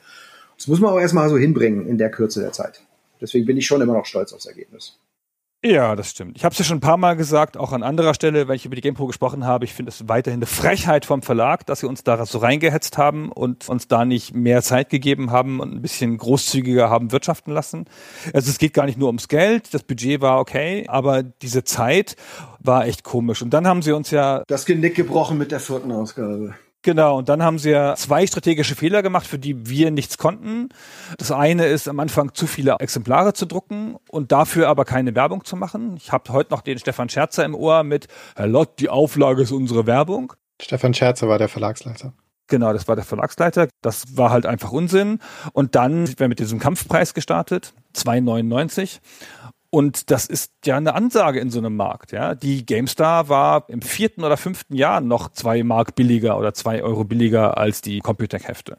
Das 0.58 0.68
muss 0.68 0.78
man 0.78 0.92
auch 0.92 1.00
erstmal 1.00 1.30
so 1.30 1.38
hinbringen 1.38 1.88
in 1.88 1.96
der 1.96 2.10
Kürze 2.10 2.40
der 2.40 2.52
Zeit. 2.52 2.82
Deswegen 3.22 3.46
bin 3.46 3.56
ich 3.56 3.66
schon 3.66 3.80
immer 3.80 3.94
noch 3.94 4.04
stolz 4.04 4.34
aufs 4.34 4.44
Ergebnis. 4.44 4.98
Ja, 5.64 5.96
das 5.96 6.10
stimmt. 6.10 6.36
Ich 6.36 6.44
habe 6.44 6.52
es 6.52 6.58
ja 6.58 6.64
schon 6.64 6.76
ein 6.76 6.80
paar 6.80 6.96
Mal 6.96 7.16
gesagt, 7.16 7.56
auch 7.56 7.72
an 7.72 7.82
anderer 7.82 8.14
Stelle, 8.14 8.46
wenn 8.46 8.54
ich 8.54 8.66
über 8.66 8.76
die 8.76 8.82
GamePro 8.82 9.06
gesprochen 9.06 9.44
habe. 9.46 9.64
Ich 9.64 9.72
finde 9.72 9.90
es 9.90 10.08
weiterhin 10.08 10.38
eine 10.38 10.46
Frechheit 10.46 11.04
vom 11.06 11.22
Verlag, 11.22 11.66
dass 11.66 11.80
sie 11.80 11.88
uns 11.88 12.04
da 12.04 12.24
so 12.24 12.38
reingehetzt 12.38 12.98
haben 12.98 13.32
und 13.32 13.68
uns 13.68 13.88
da 13.88 14.04
nicht 14.04 14.34
mehr 14.34 14.62
Zeit 14.62 14.90
gegeben 14.90 15.30
haben 15.30 15.60
und 15.60 15.74
ein 15.74 15.82
bisschen 15.82 16.18
großzügiger 16.18 16.88
haben 16.88 17.10
wirtschaften 17.10 17.52
lassen. 17.52 17.86
Also 18.32 18.50
es 18.50 18.58
geht 18.58 18.74
gar 18.74 18.86
nicht 18.86 18.98
nur 18.98 19.08
ums 19.08 19.28
Geld, 19.28 19.72
das 19.74 19.82
Budget 19.82 20.20
war 20.20 20.38
okay, 20.38 20.84
aber 20.88 21.22
diese 21.22 21.64
Zeit 21.64 22.16
war 22.60 22.86
echt 22.86 23.02
komisch. 23.02 23.42
Und 23.42 23.50
dann 23.50 23.66
haben 23.66 23.82
sie 23.82 23.92
uns 23.92 24.10
ja 24.10 24.44
das 24.46 24.66
Genick 24.66 24.94
gebrochen 24.94 25.38
mit 25.38 25.52
der 25.52 25.60
vierten 25.60 25.90
Ausgabe. 25.90 26.54
Genau, 26.86 27.18
und 27.18 27.28
dann 27.28 27.42
haben 27.42 27.58
sie 27.58 27.70
ja 27.70 27.96
zwei 27.96 28.28
strategische 28.28 28.76
Fehler 28.76 29.02
gemacht, 29.02 29.26
für 29.26 29.40
die 29.40 29.68
wir 29.68 29.90
nichts 29.90 30.18
konnten. 30.18 30.68
Das 31.18 31.32
eine 31.32 31.66
ist 31.66 31.88
am 31.88 31.98
Anfang 31.98 32.32
zu 32.32 32.46
viele 32.46 32.76
Exemplare 32.78 33.32
zu 33.32 33.44
drucken 33.44 33.96
und 34.08 34.30
dafür 34.30 34.68
aber 34.68 34.84
keine 34.84 35.16
Werbung 35.16 35.44
zu 35.44 35.56
machen. 35.56 35.96
Ich 35.96 36.12
habe 36.12 36.32
heute 36.32 36.52
noch 36.52 36.60
den 36.60 36.78
Stefan 36.78 37.08
Scherzer 37.08 37.44
im 37.44 37.56
Ohr 37.56 37.82
mit 37.82 38.06
Herr 38.36 38.46
Lott, 38.46 38.78
die 38.78 38.88
Auflage 38.88 39.42
ist 39.42 39.50
unsere 39.50 39.88
Werbung. 39.88 40.34
Stefan 40.62 40.94
Scherzer 40.94 41.28
war 41.28 41.38
der 41.38 41.48
Verlagsleiter. 41.48 42.12
Genau, 42.46 42.72
das 42.72 42.86
war 42.86 42.94
der 42.94 43.04
Verlagsleiter. 43.04 43.66
Das 43.82 44.16
war 44.16 44.30
halt 44.30 44.46
einfach 44.46 44.70
Unsinn. 44.70 45.18
Und 45.52 45.74
dann 45.74 46.06
sind 46.06 46.20
wir 46.20 46.28
mit 46.28 46.38
diesem 46.38 46.60
Kampfpreis 46.60 47.14
gestartet, 47.14 47.74
2,99. 47.96 49.00
Und 49.70 50.10
das 50.10 50.26
ist 50.26 50.52
ja 50.64 50.76
eine 50.76 50.94
Ansage 50.94 51.40
in 51.40 51.50
so 51.50 51.58
einem 51.58 51.76
Markt. 51.76 52.12
Ja, 52.12 52.34
die 52.34 52.64
GameStar 52.64 53.28
war 53.28 53.68
im 53.68 53.82
vierten 53.82 54.24
oder 54.24 54.36
fünften 54.36 54.74
Jahr 54.74 55.00
noch 55.00 55.30
zwei 55.30 55.62
Mark 55.62 55.94
billiger 55.94 56.38
oder 56.38 56.54
zwei 56.54 56.82
Euro 56.82 57.04
billiger 57.04 57.58
als 57.58 57.82
die 57.82 58.00
Computec-Hefte, 58.00 58.76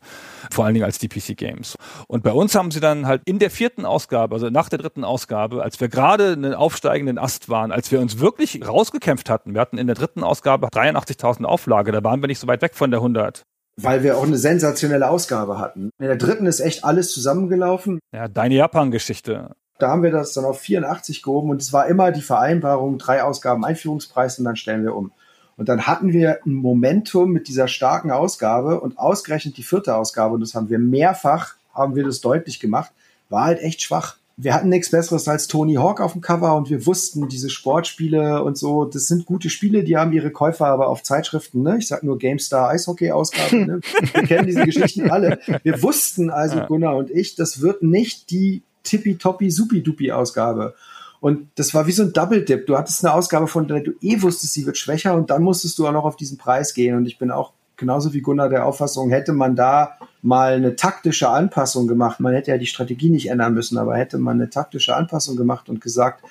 vor 0.51 0.65
allen 0.65 0.73
Dingen 0.73 0.85
als 0.85 0.99
die 0.99 1.07
PC 1.07 1.38
Games. 1.38 1.76
Und 2.07 2.23
bei 2.23 2.31
uns 2.31 2.55
haben 2.55 2.72
sie 2.72 2.80
dann 2.80 3.07
halt 3.07 3.22
in 3.26 3.39
der 3.39 3.51
vierten 3.51 3.85
Ausgabe, 3.85 4.35
also 4.35 4.49
nach 4.49 4.69
der 4.69 4.80
dritten 4.80 5.03
Ausgabe, 5.03 5.64
als 5.64 5.80
wir 5.80 5.89
gerade 5.89 6.34
einen 6.34 6.53
aufsteigenden 6.53 7.18
Ast 7.18 7.49
waren, 7.49 7.72
als 7.72 7.91
wir 7.91 7.99
uns 7.99 8.19
wirklich 8.19 8.68
rausgekämpft 8.68 9.30
hatten, 9.30 9.53
wir 9.53 9.61
hatten 9.61 9.77
in 9.77 9.88
der 9.88 9.95
dritten 9.95 10.23
Ausgabe 10.23 10.68
83.000 10.68 11.43
Auflage, 11.43 11.91
da 11.91 12.03
waren 12.03 12.22
wir 12.22 12.27
nicht 12.27 12.39
so 12.39 12.47
weit 12.47 12.61
weg 12.61 12.76
von 12.76 12.91
der 12.91 12.99
100 12.99 13.43
weil 13.80 14.03
wir 14.03 14.18
auch 14.18 14.23
eine 14.23 14.38
sensationelle 14.38 15.07
Ausgabe 15.09 15.59
hatten. 15.59 15.91
In 15.99 16.07
der 16.07 16.15
dritten 16.15 16.47
ist 16.47 16.59
echt 16.59 16.84
alles 16.84 17.11
zusammengelaufen. 17.14 17.99
Ja, 18.11 18.27
deine 18.27 18.55
Japan-Geschichte. 18.55 19.55
Da 19.80 19.90
haben 19.90 20.04
wir 20.04 20.12
das 20.12 20.34
dann 20.34 20.45
auf 20.45 20.60
84 20.60 21.22
gehoben 21.22 21.49
und 21.49 21.62
es 21.62 21.72
war 21.72 21.88
immer 21.88 22.12
die 22.12 22.22
Vereinbarung, 22.22 22.98
drei 22.98 23.24
Ausgaben 23.24 23.64
Einführungspreis 23.64 24.40
und 24.40 24.45
dann 24.45 24.56
stellen 24.56 24.84
wir 24.84 24.95
um. 24.95 25.12
Und 25.58 25.70
dann 25.70 25.88
hatten 25.88 26.14
wir 26.14 26.40
ein 26.45 26.54
Momentum 26.54 27.32
mit 27.32 27.48
dieser 27.48 27.68
starken 27.68 28.12
Ausgabe 28.12 28.80
und 28.80 28.99
ausgerechnet 28.99 29.58
die 29.58 29.64
vierte 29.64 29.95
Ausgabe, 29.95 30.36
und 30.36 30.41
das 30.41 30.54
haben 30.54 30.70
wir 30.70 30.80
mehrfach, 30.80 31.56
haben 31.74 31.95
wir 31.95 32.04
das 32.04 32.22
deutlich 32.22 32.60
gemacht, 32.60 32.91
war 33.30 33.45
halt 33.45 33.60
echt 33.60 33.82
schwach. 33.82 34.18
Wir 34.40 34.54
hatten 34.54 34.70
nichts 34.70 34.91
Besseres 34.91 35.28
als 35.28 35.48
Tony 35.48 35.74
Hawk 35.76 35.99
auf 35.99 36.12
dem 36.12 36.22
Cover 36.22 36.56
und 36.56 36.70
wir 36.70 36.86
wussten, 36.86 37.28
diese 37.28 37.49
Sportspiele 37.49 38.44
und 38.44 38.56
so, 38.56 38.86
das 38.86 39.08
sind 39.08 39.26
gute 39.26 39.49
Spiele, 39.49 39.84
die 39.84 39.98
haben 39.98 40.14
ihre 40.14 40.30
Käufer 40.30 40.68
aber 40.68 40.90
auf 40.90 41.02
Zeitschriften, 41.02 41.64
ne? 41.64 41.78
Ich 41.80 41.88
sag 41.88 42.04
nur 42.04 42.20
GameStar 42.20 42.70
Eishockey-Ausgabe, 42.70 43.56
ne? 43.56 43.80
Wir 44.14 44.24
kennen 44.24 44.45
diese 44.45 44.64
Geschichten 44.64 45.10
alle. 45.10 45.40
Wir 45.64 45.82
wussten 45.82 46.30
also, 46.30 46.62
Gunnar 46.68 46.98
und 46.98 47.10
ich, 47.10 47.34
das 47.34 47.62
wird 47.62 47.82
nicht 47.82 48.30
die 48.30 48.62
tippitoppi 48.88 49.51
supi 49.51 50.11
Ausgabe. 50.11 50.76
Und 51.19 51.49
das 51.55 51.73
war 51.73 51.88
wie 51.88 51.91
so 51.91 52.03
ein 52.03 52.14
Double 52.14 52.43
Dip. 52.45 52.68
Du 52.68 52.77
hattest 52.77 53.03
eine 53.03 53.14
Ausgabe, 53.14 53.47
von 53.47 53.68
der 53.68 53.81
du 53.81 53.91
eh 54.01 54.22
wusstest, 54.22 54.53
sie 54.53 54.65
wird 54.65 54.77
schwächer 54.77 55.15
und 55.15 55.30
dann 55.30 55.43
musstest 55.43 55.77
du 55.80 55.88
auch 55.88 55.91
noch 55.91 56.05
auf 56.05 56.15
diesen 56.15 56.38
Preis 56.38 56.73
gehen. 56.73 56.95
Und 56.95 57.05
ich 57.05 57.18
bin 57.18 57.31
auch 57.31 57.53
genauso 57.76 58.14
wie 58.14 58.22
Gunnar 58.22 58.49
der 58.49 58.65
Auffassung, 58.65 59.09
hätte 59.09 59.34
man 59.34 59.55
da 59.55 59.97
mal 60.22 60.53
eine 60.53 60.76
taktische 60.76 61.30
Anpassung 61.30 61.88
gemacht. 61.88 62.19
Man 62.19 62.34
hätte 62.34 62.51
ja 62.51 62.57
die 62.57 62.65
Strategie 62.65 63.09
nicht 63.09 63.30
ändern 63.30 63.53
müssen, 63.53 63.77
aber 63.77 63.95
hätte 63.95 64.18
man 64.18 64.38
eine 64.38 64.49
taktische 64.49 64.95
Anpassung 64.95 65.38
gemacht 65.38 65.69
und 65.69 65.81
gesagt, 65.81 66.23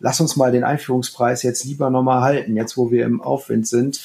lass 0.00 0.20
uns 0.20 0.36
mal 0.36 0.52
den 0.52 0.64
Einführungspreis 0.64 1.42
jetzt 1.42 1.64
lieber 1.64 1.90
nochmal 1.90 2.22
halten, 2.22 2.56
jetzt 2.56 2.76
wo 2.76 2.90
wir 2.90 3.04
im 3.04 3.20
Aufwind 3.20 3.66
sind, 3.66 4.00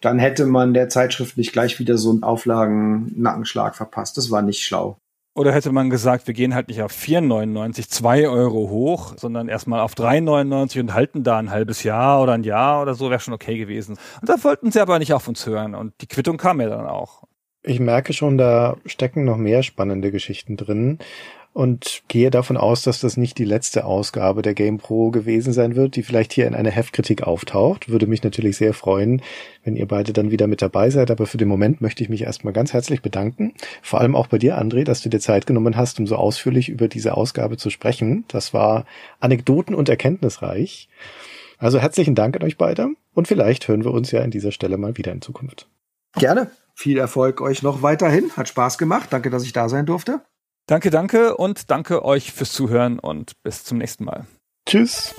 dann 0.00 0.18
hätte 0.18 0.46
man 0.46 0.74
der 0.74 0.88
Zeitschrift 0.88 1.36
nicht 1.36 1.52
gleich 1.52 1.78
wieder 1.78 1.98
so 1.98 2.10
einen 2.10 2.22
Auflagen-Nackenschlag 2.22 3.74
verpasst. 3.74 4.16
Das 4.18 4.30
war 4.30 4.42
nicht 4.42 4.62
schlau. 4.62 4.96
Oder 5.36 5.52
hätte 5.52 5.70
man 5.70 5.90
gesagt, 5.90 6.26
wir 6.26 6.32
gehen 6.32 6.54
halt 6.54 6.68
nicht 6.68 6.80
auf 6.80 6.92
4,99, 6.92 7.90
2 7.90 8.26
Euro 8.26 8.70
hoch, 8.70 9.12
sondern 9.18 9.48
erstmal 9.48 9.80
auf 9.80 9.92
3,99 9.92 10.80
und 10.80 10.94
halten 10.94 11.24
da 11.24 11.36
ein 11.36 11.50
halbes 11.50 11.82
Jahr 11.82 12.22
oder 12.22 12.32
ein 12.32 12.42
Jahr 12.42 12.80
oder 12.80 12.94
so, 12.94 13.10
wäre 13.10 13.20
schon 13.20 13.34
okay 13.34 13.58
gewesen. 13.58 13.98
Und 14.22 14.30
da 14.30 14.42
wollten 14.42 14.72
sie 14.72 14.80
aber 14.80 14.98
nicht 14.98 15.12
auf 15.12 15.28
uns 15.28 15.44
hören 15.44 15.74
und 15.74 15.92
die 16.00 16.06
Quittung 16.06 16.38
kam 16.38 16.58
ja 16.62 16.70
dann 16.70 16.86
auch. 16.86 17.24
Ich 17.62 17.80
merke 17.80 18.14
schon, 18.14 18.38
da 18.38 18.78
stecken 18.86 19.24
noch 19.24 19.36
mehr 19.36 19.62
spannende 19.62 20.10
Geschichten 20.10 20.56
drin 20.56 21.00
und 21.56 22.02
gehe 22.08 22.30
davon 22.30 22.58
aus, 22.58 22.82
dass 22.82 23.00
das 23.00 23.16
nicht 23.16 23.38
die 23.38 23.46
letzte 23.46 23.86
Ausgabe 23.86 24.42
der 24.42 24.52
Game 24.52 24.76
Pro 24.76 25.10
gewesen 25.10 25.54
sein 25.54 25.74
wird, 25.74 25.96
die 25.96 26.02
vielleicht 26.02 26.34
hier 26.34 26.46
in 26.46 26.54
einer 26.54 26.70
Heftkritik 26.70 27.22
auftaucht. 27.22 27.88
Würde 27.88 28.06
mich 28.06 28.22
natürlich 28.22 28.58
sehr 28.58 28.74
freuen, 28.74 29.22
wenn 29.64 29.74
ihr 29.74 29.88
beide 29.88 30.12
dann 30.12 30.30
wieder 30.30 30.48
mit 30.48 30.60
dabei 30.60 30.90
seid. 30.90 31.10
Aber 31.10 31.24
für 31.24 31.38
den 31.38 31.48
Moment 31.48 31.80
möchte 31.80 32.02
ich 32.02 32.10
mich 32.10 32.24
erstmal 32.24 32.52
ganz 32.52 32.74
herzlich 32.74 33.00
bedanken. 33.00 33.54
Vor 33.80 34.02
allem 34.02 34.14
auch 34.14 34.26
bei 34.26 34.36
dir, 34.36 34.60
André, 34.60 34.84
dass 34.84 35.00
du 35.00 35.08
dir 35.08 35.18
Zeit 35.18 35.46
genommen 35.46 35.78
hast, 35.78 35.98
um 35.98 36.06
so 36.06 36.16
ausführlich 36.16 36.68
über 36.68 36.88
diese 36.88 37.16
Ausgabe 37.16 37.56
zu 37.56 37.70
sprechen. 37.70 38.26
Das 38.28 38.52
war 38.52 38.84
anekdoten- 39.20 39.74
und 39.74 39.88
erkenntnisreich. 39.88 40.90
Also 41.56 41.78
herzlichen 41.78 42.14
Dank 42.14 42.36
an 42.36 42.42
euch 42.42 42.58
beide 42.58 42.88
und 43.14 43.28
vielleicht 43.28 43.66
hören 43.66 43.82
wir 43.82 43.92
uns 43.92 44.10
ja 44.10 44.20
an 44.20 44.30
dieser 44.30 44.52
Stelle 44.52 44.76
mal 44.76 44.98
wieder 44.98 45.12
in 45.12 45.22
Zukunft. 45.22 45.70
Gerne. 46.18 46.50
Viel 46.74 46.98
Erfolg 46.98 47.40
euch 47.40 47.62
noch 47.62 47.80
weiterhin. 47.80 48.30
Hat 48.36 48.46
Spaß 48.46 48.76
gemacht. 48.76 49.08
Danke, 49.10 49.30
dass 49.30 49.44
ich 49.44 49.54
da 49.54 49.70
sein 49.70 49.86
durfte. 49.86 50.20
Danke, 50.66 50.90
danke 50.90 51.36
und 51.36 51.70
danke 51.70 52.04
euch 52.04 52.32
fürs 52.32 52.52
Zuhören 52.52 52.98
und 52.98 53.40
bis 53.44 53.62
zum 53.62 53.78
nächsten 53.78 54.04
Mal. 54.04 54.26
Tschüss. 54.68 55.14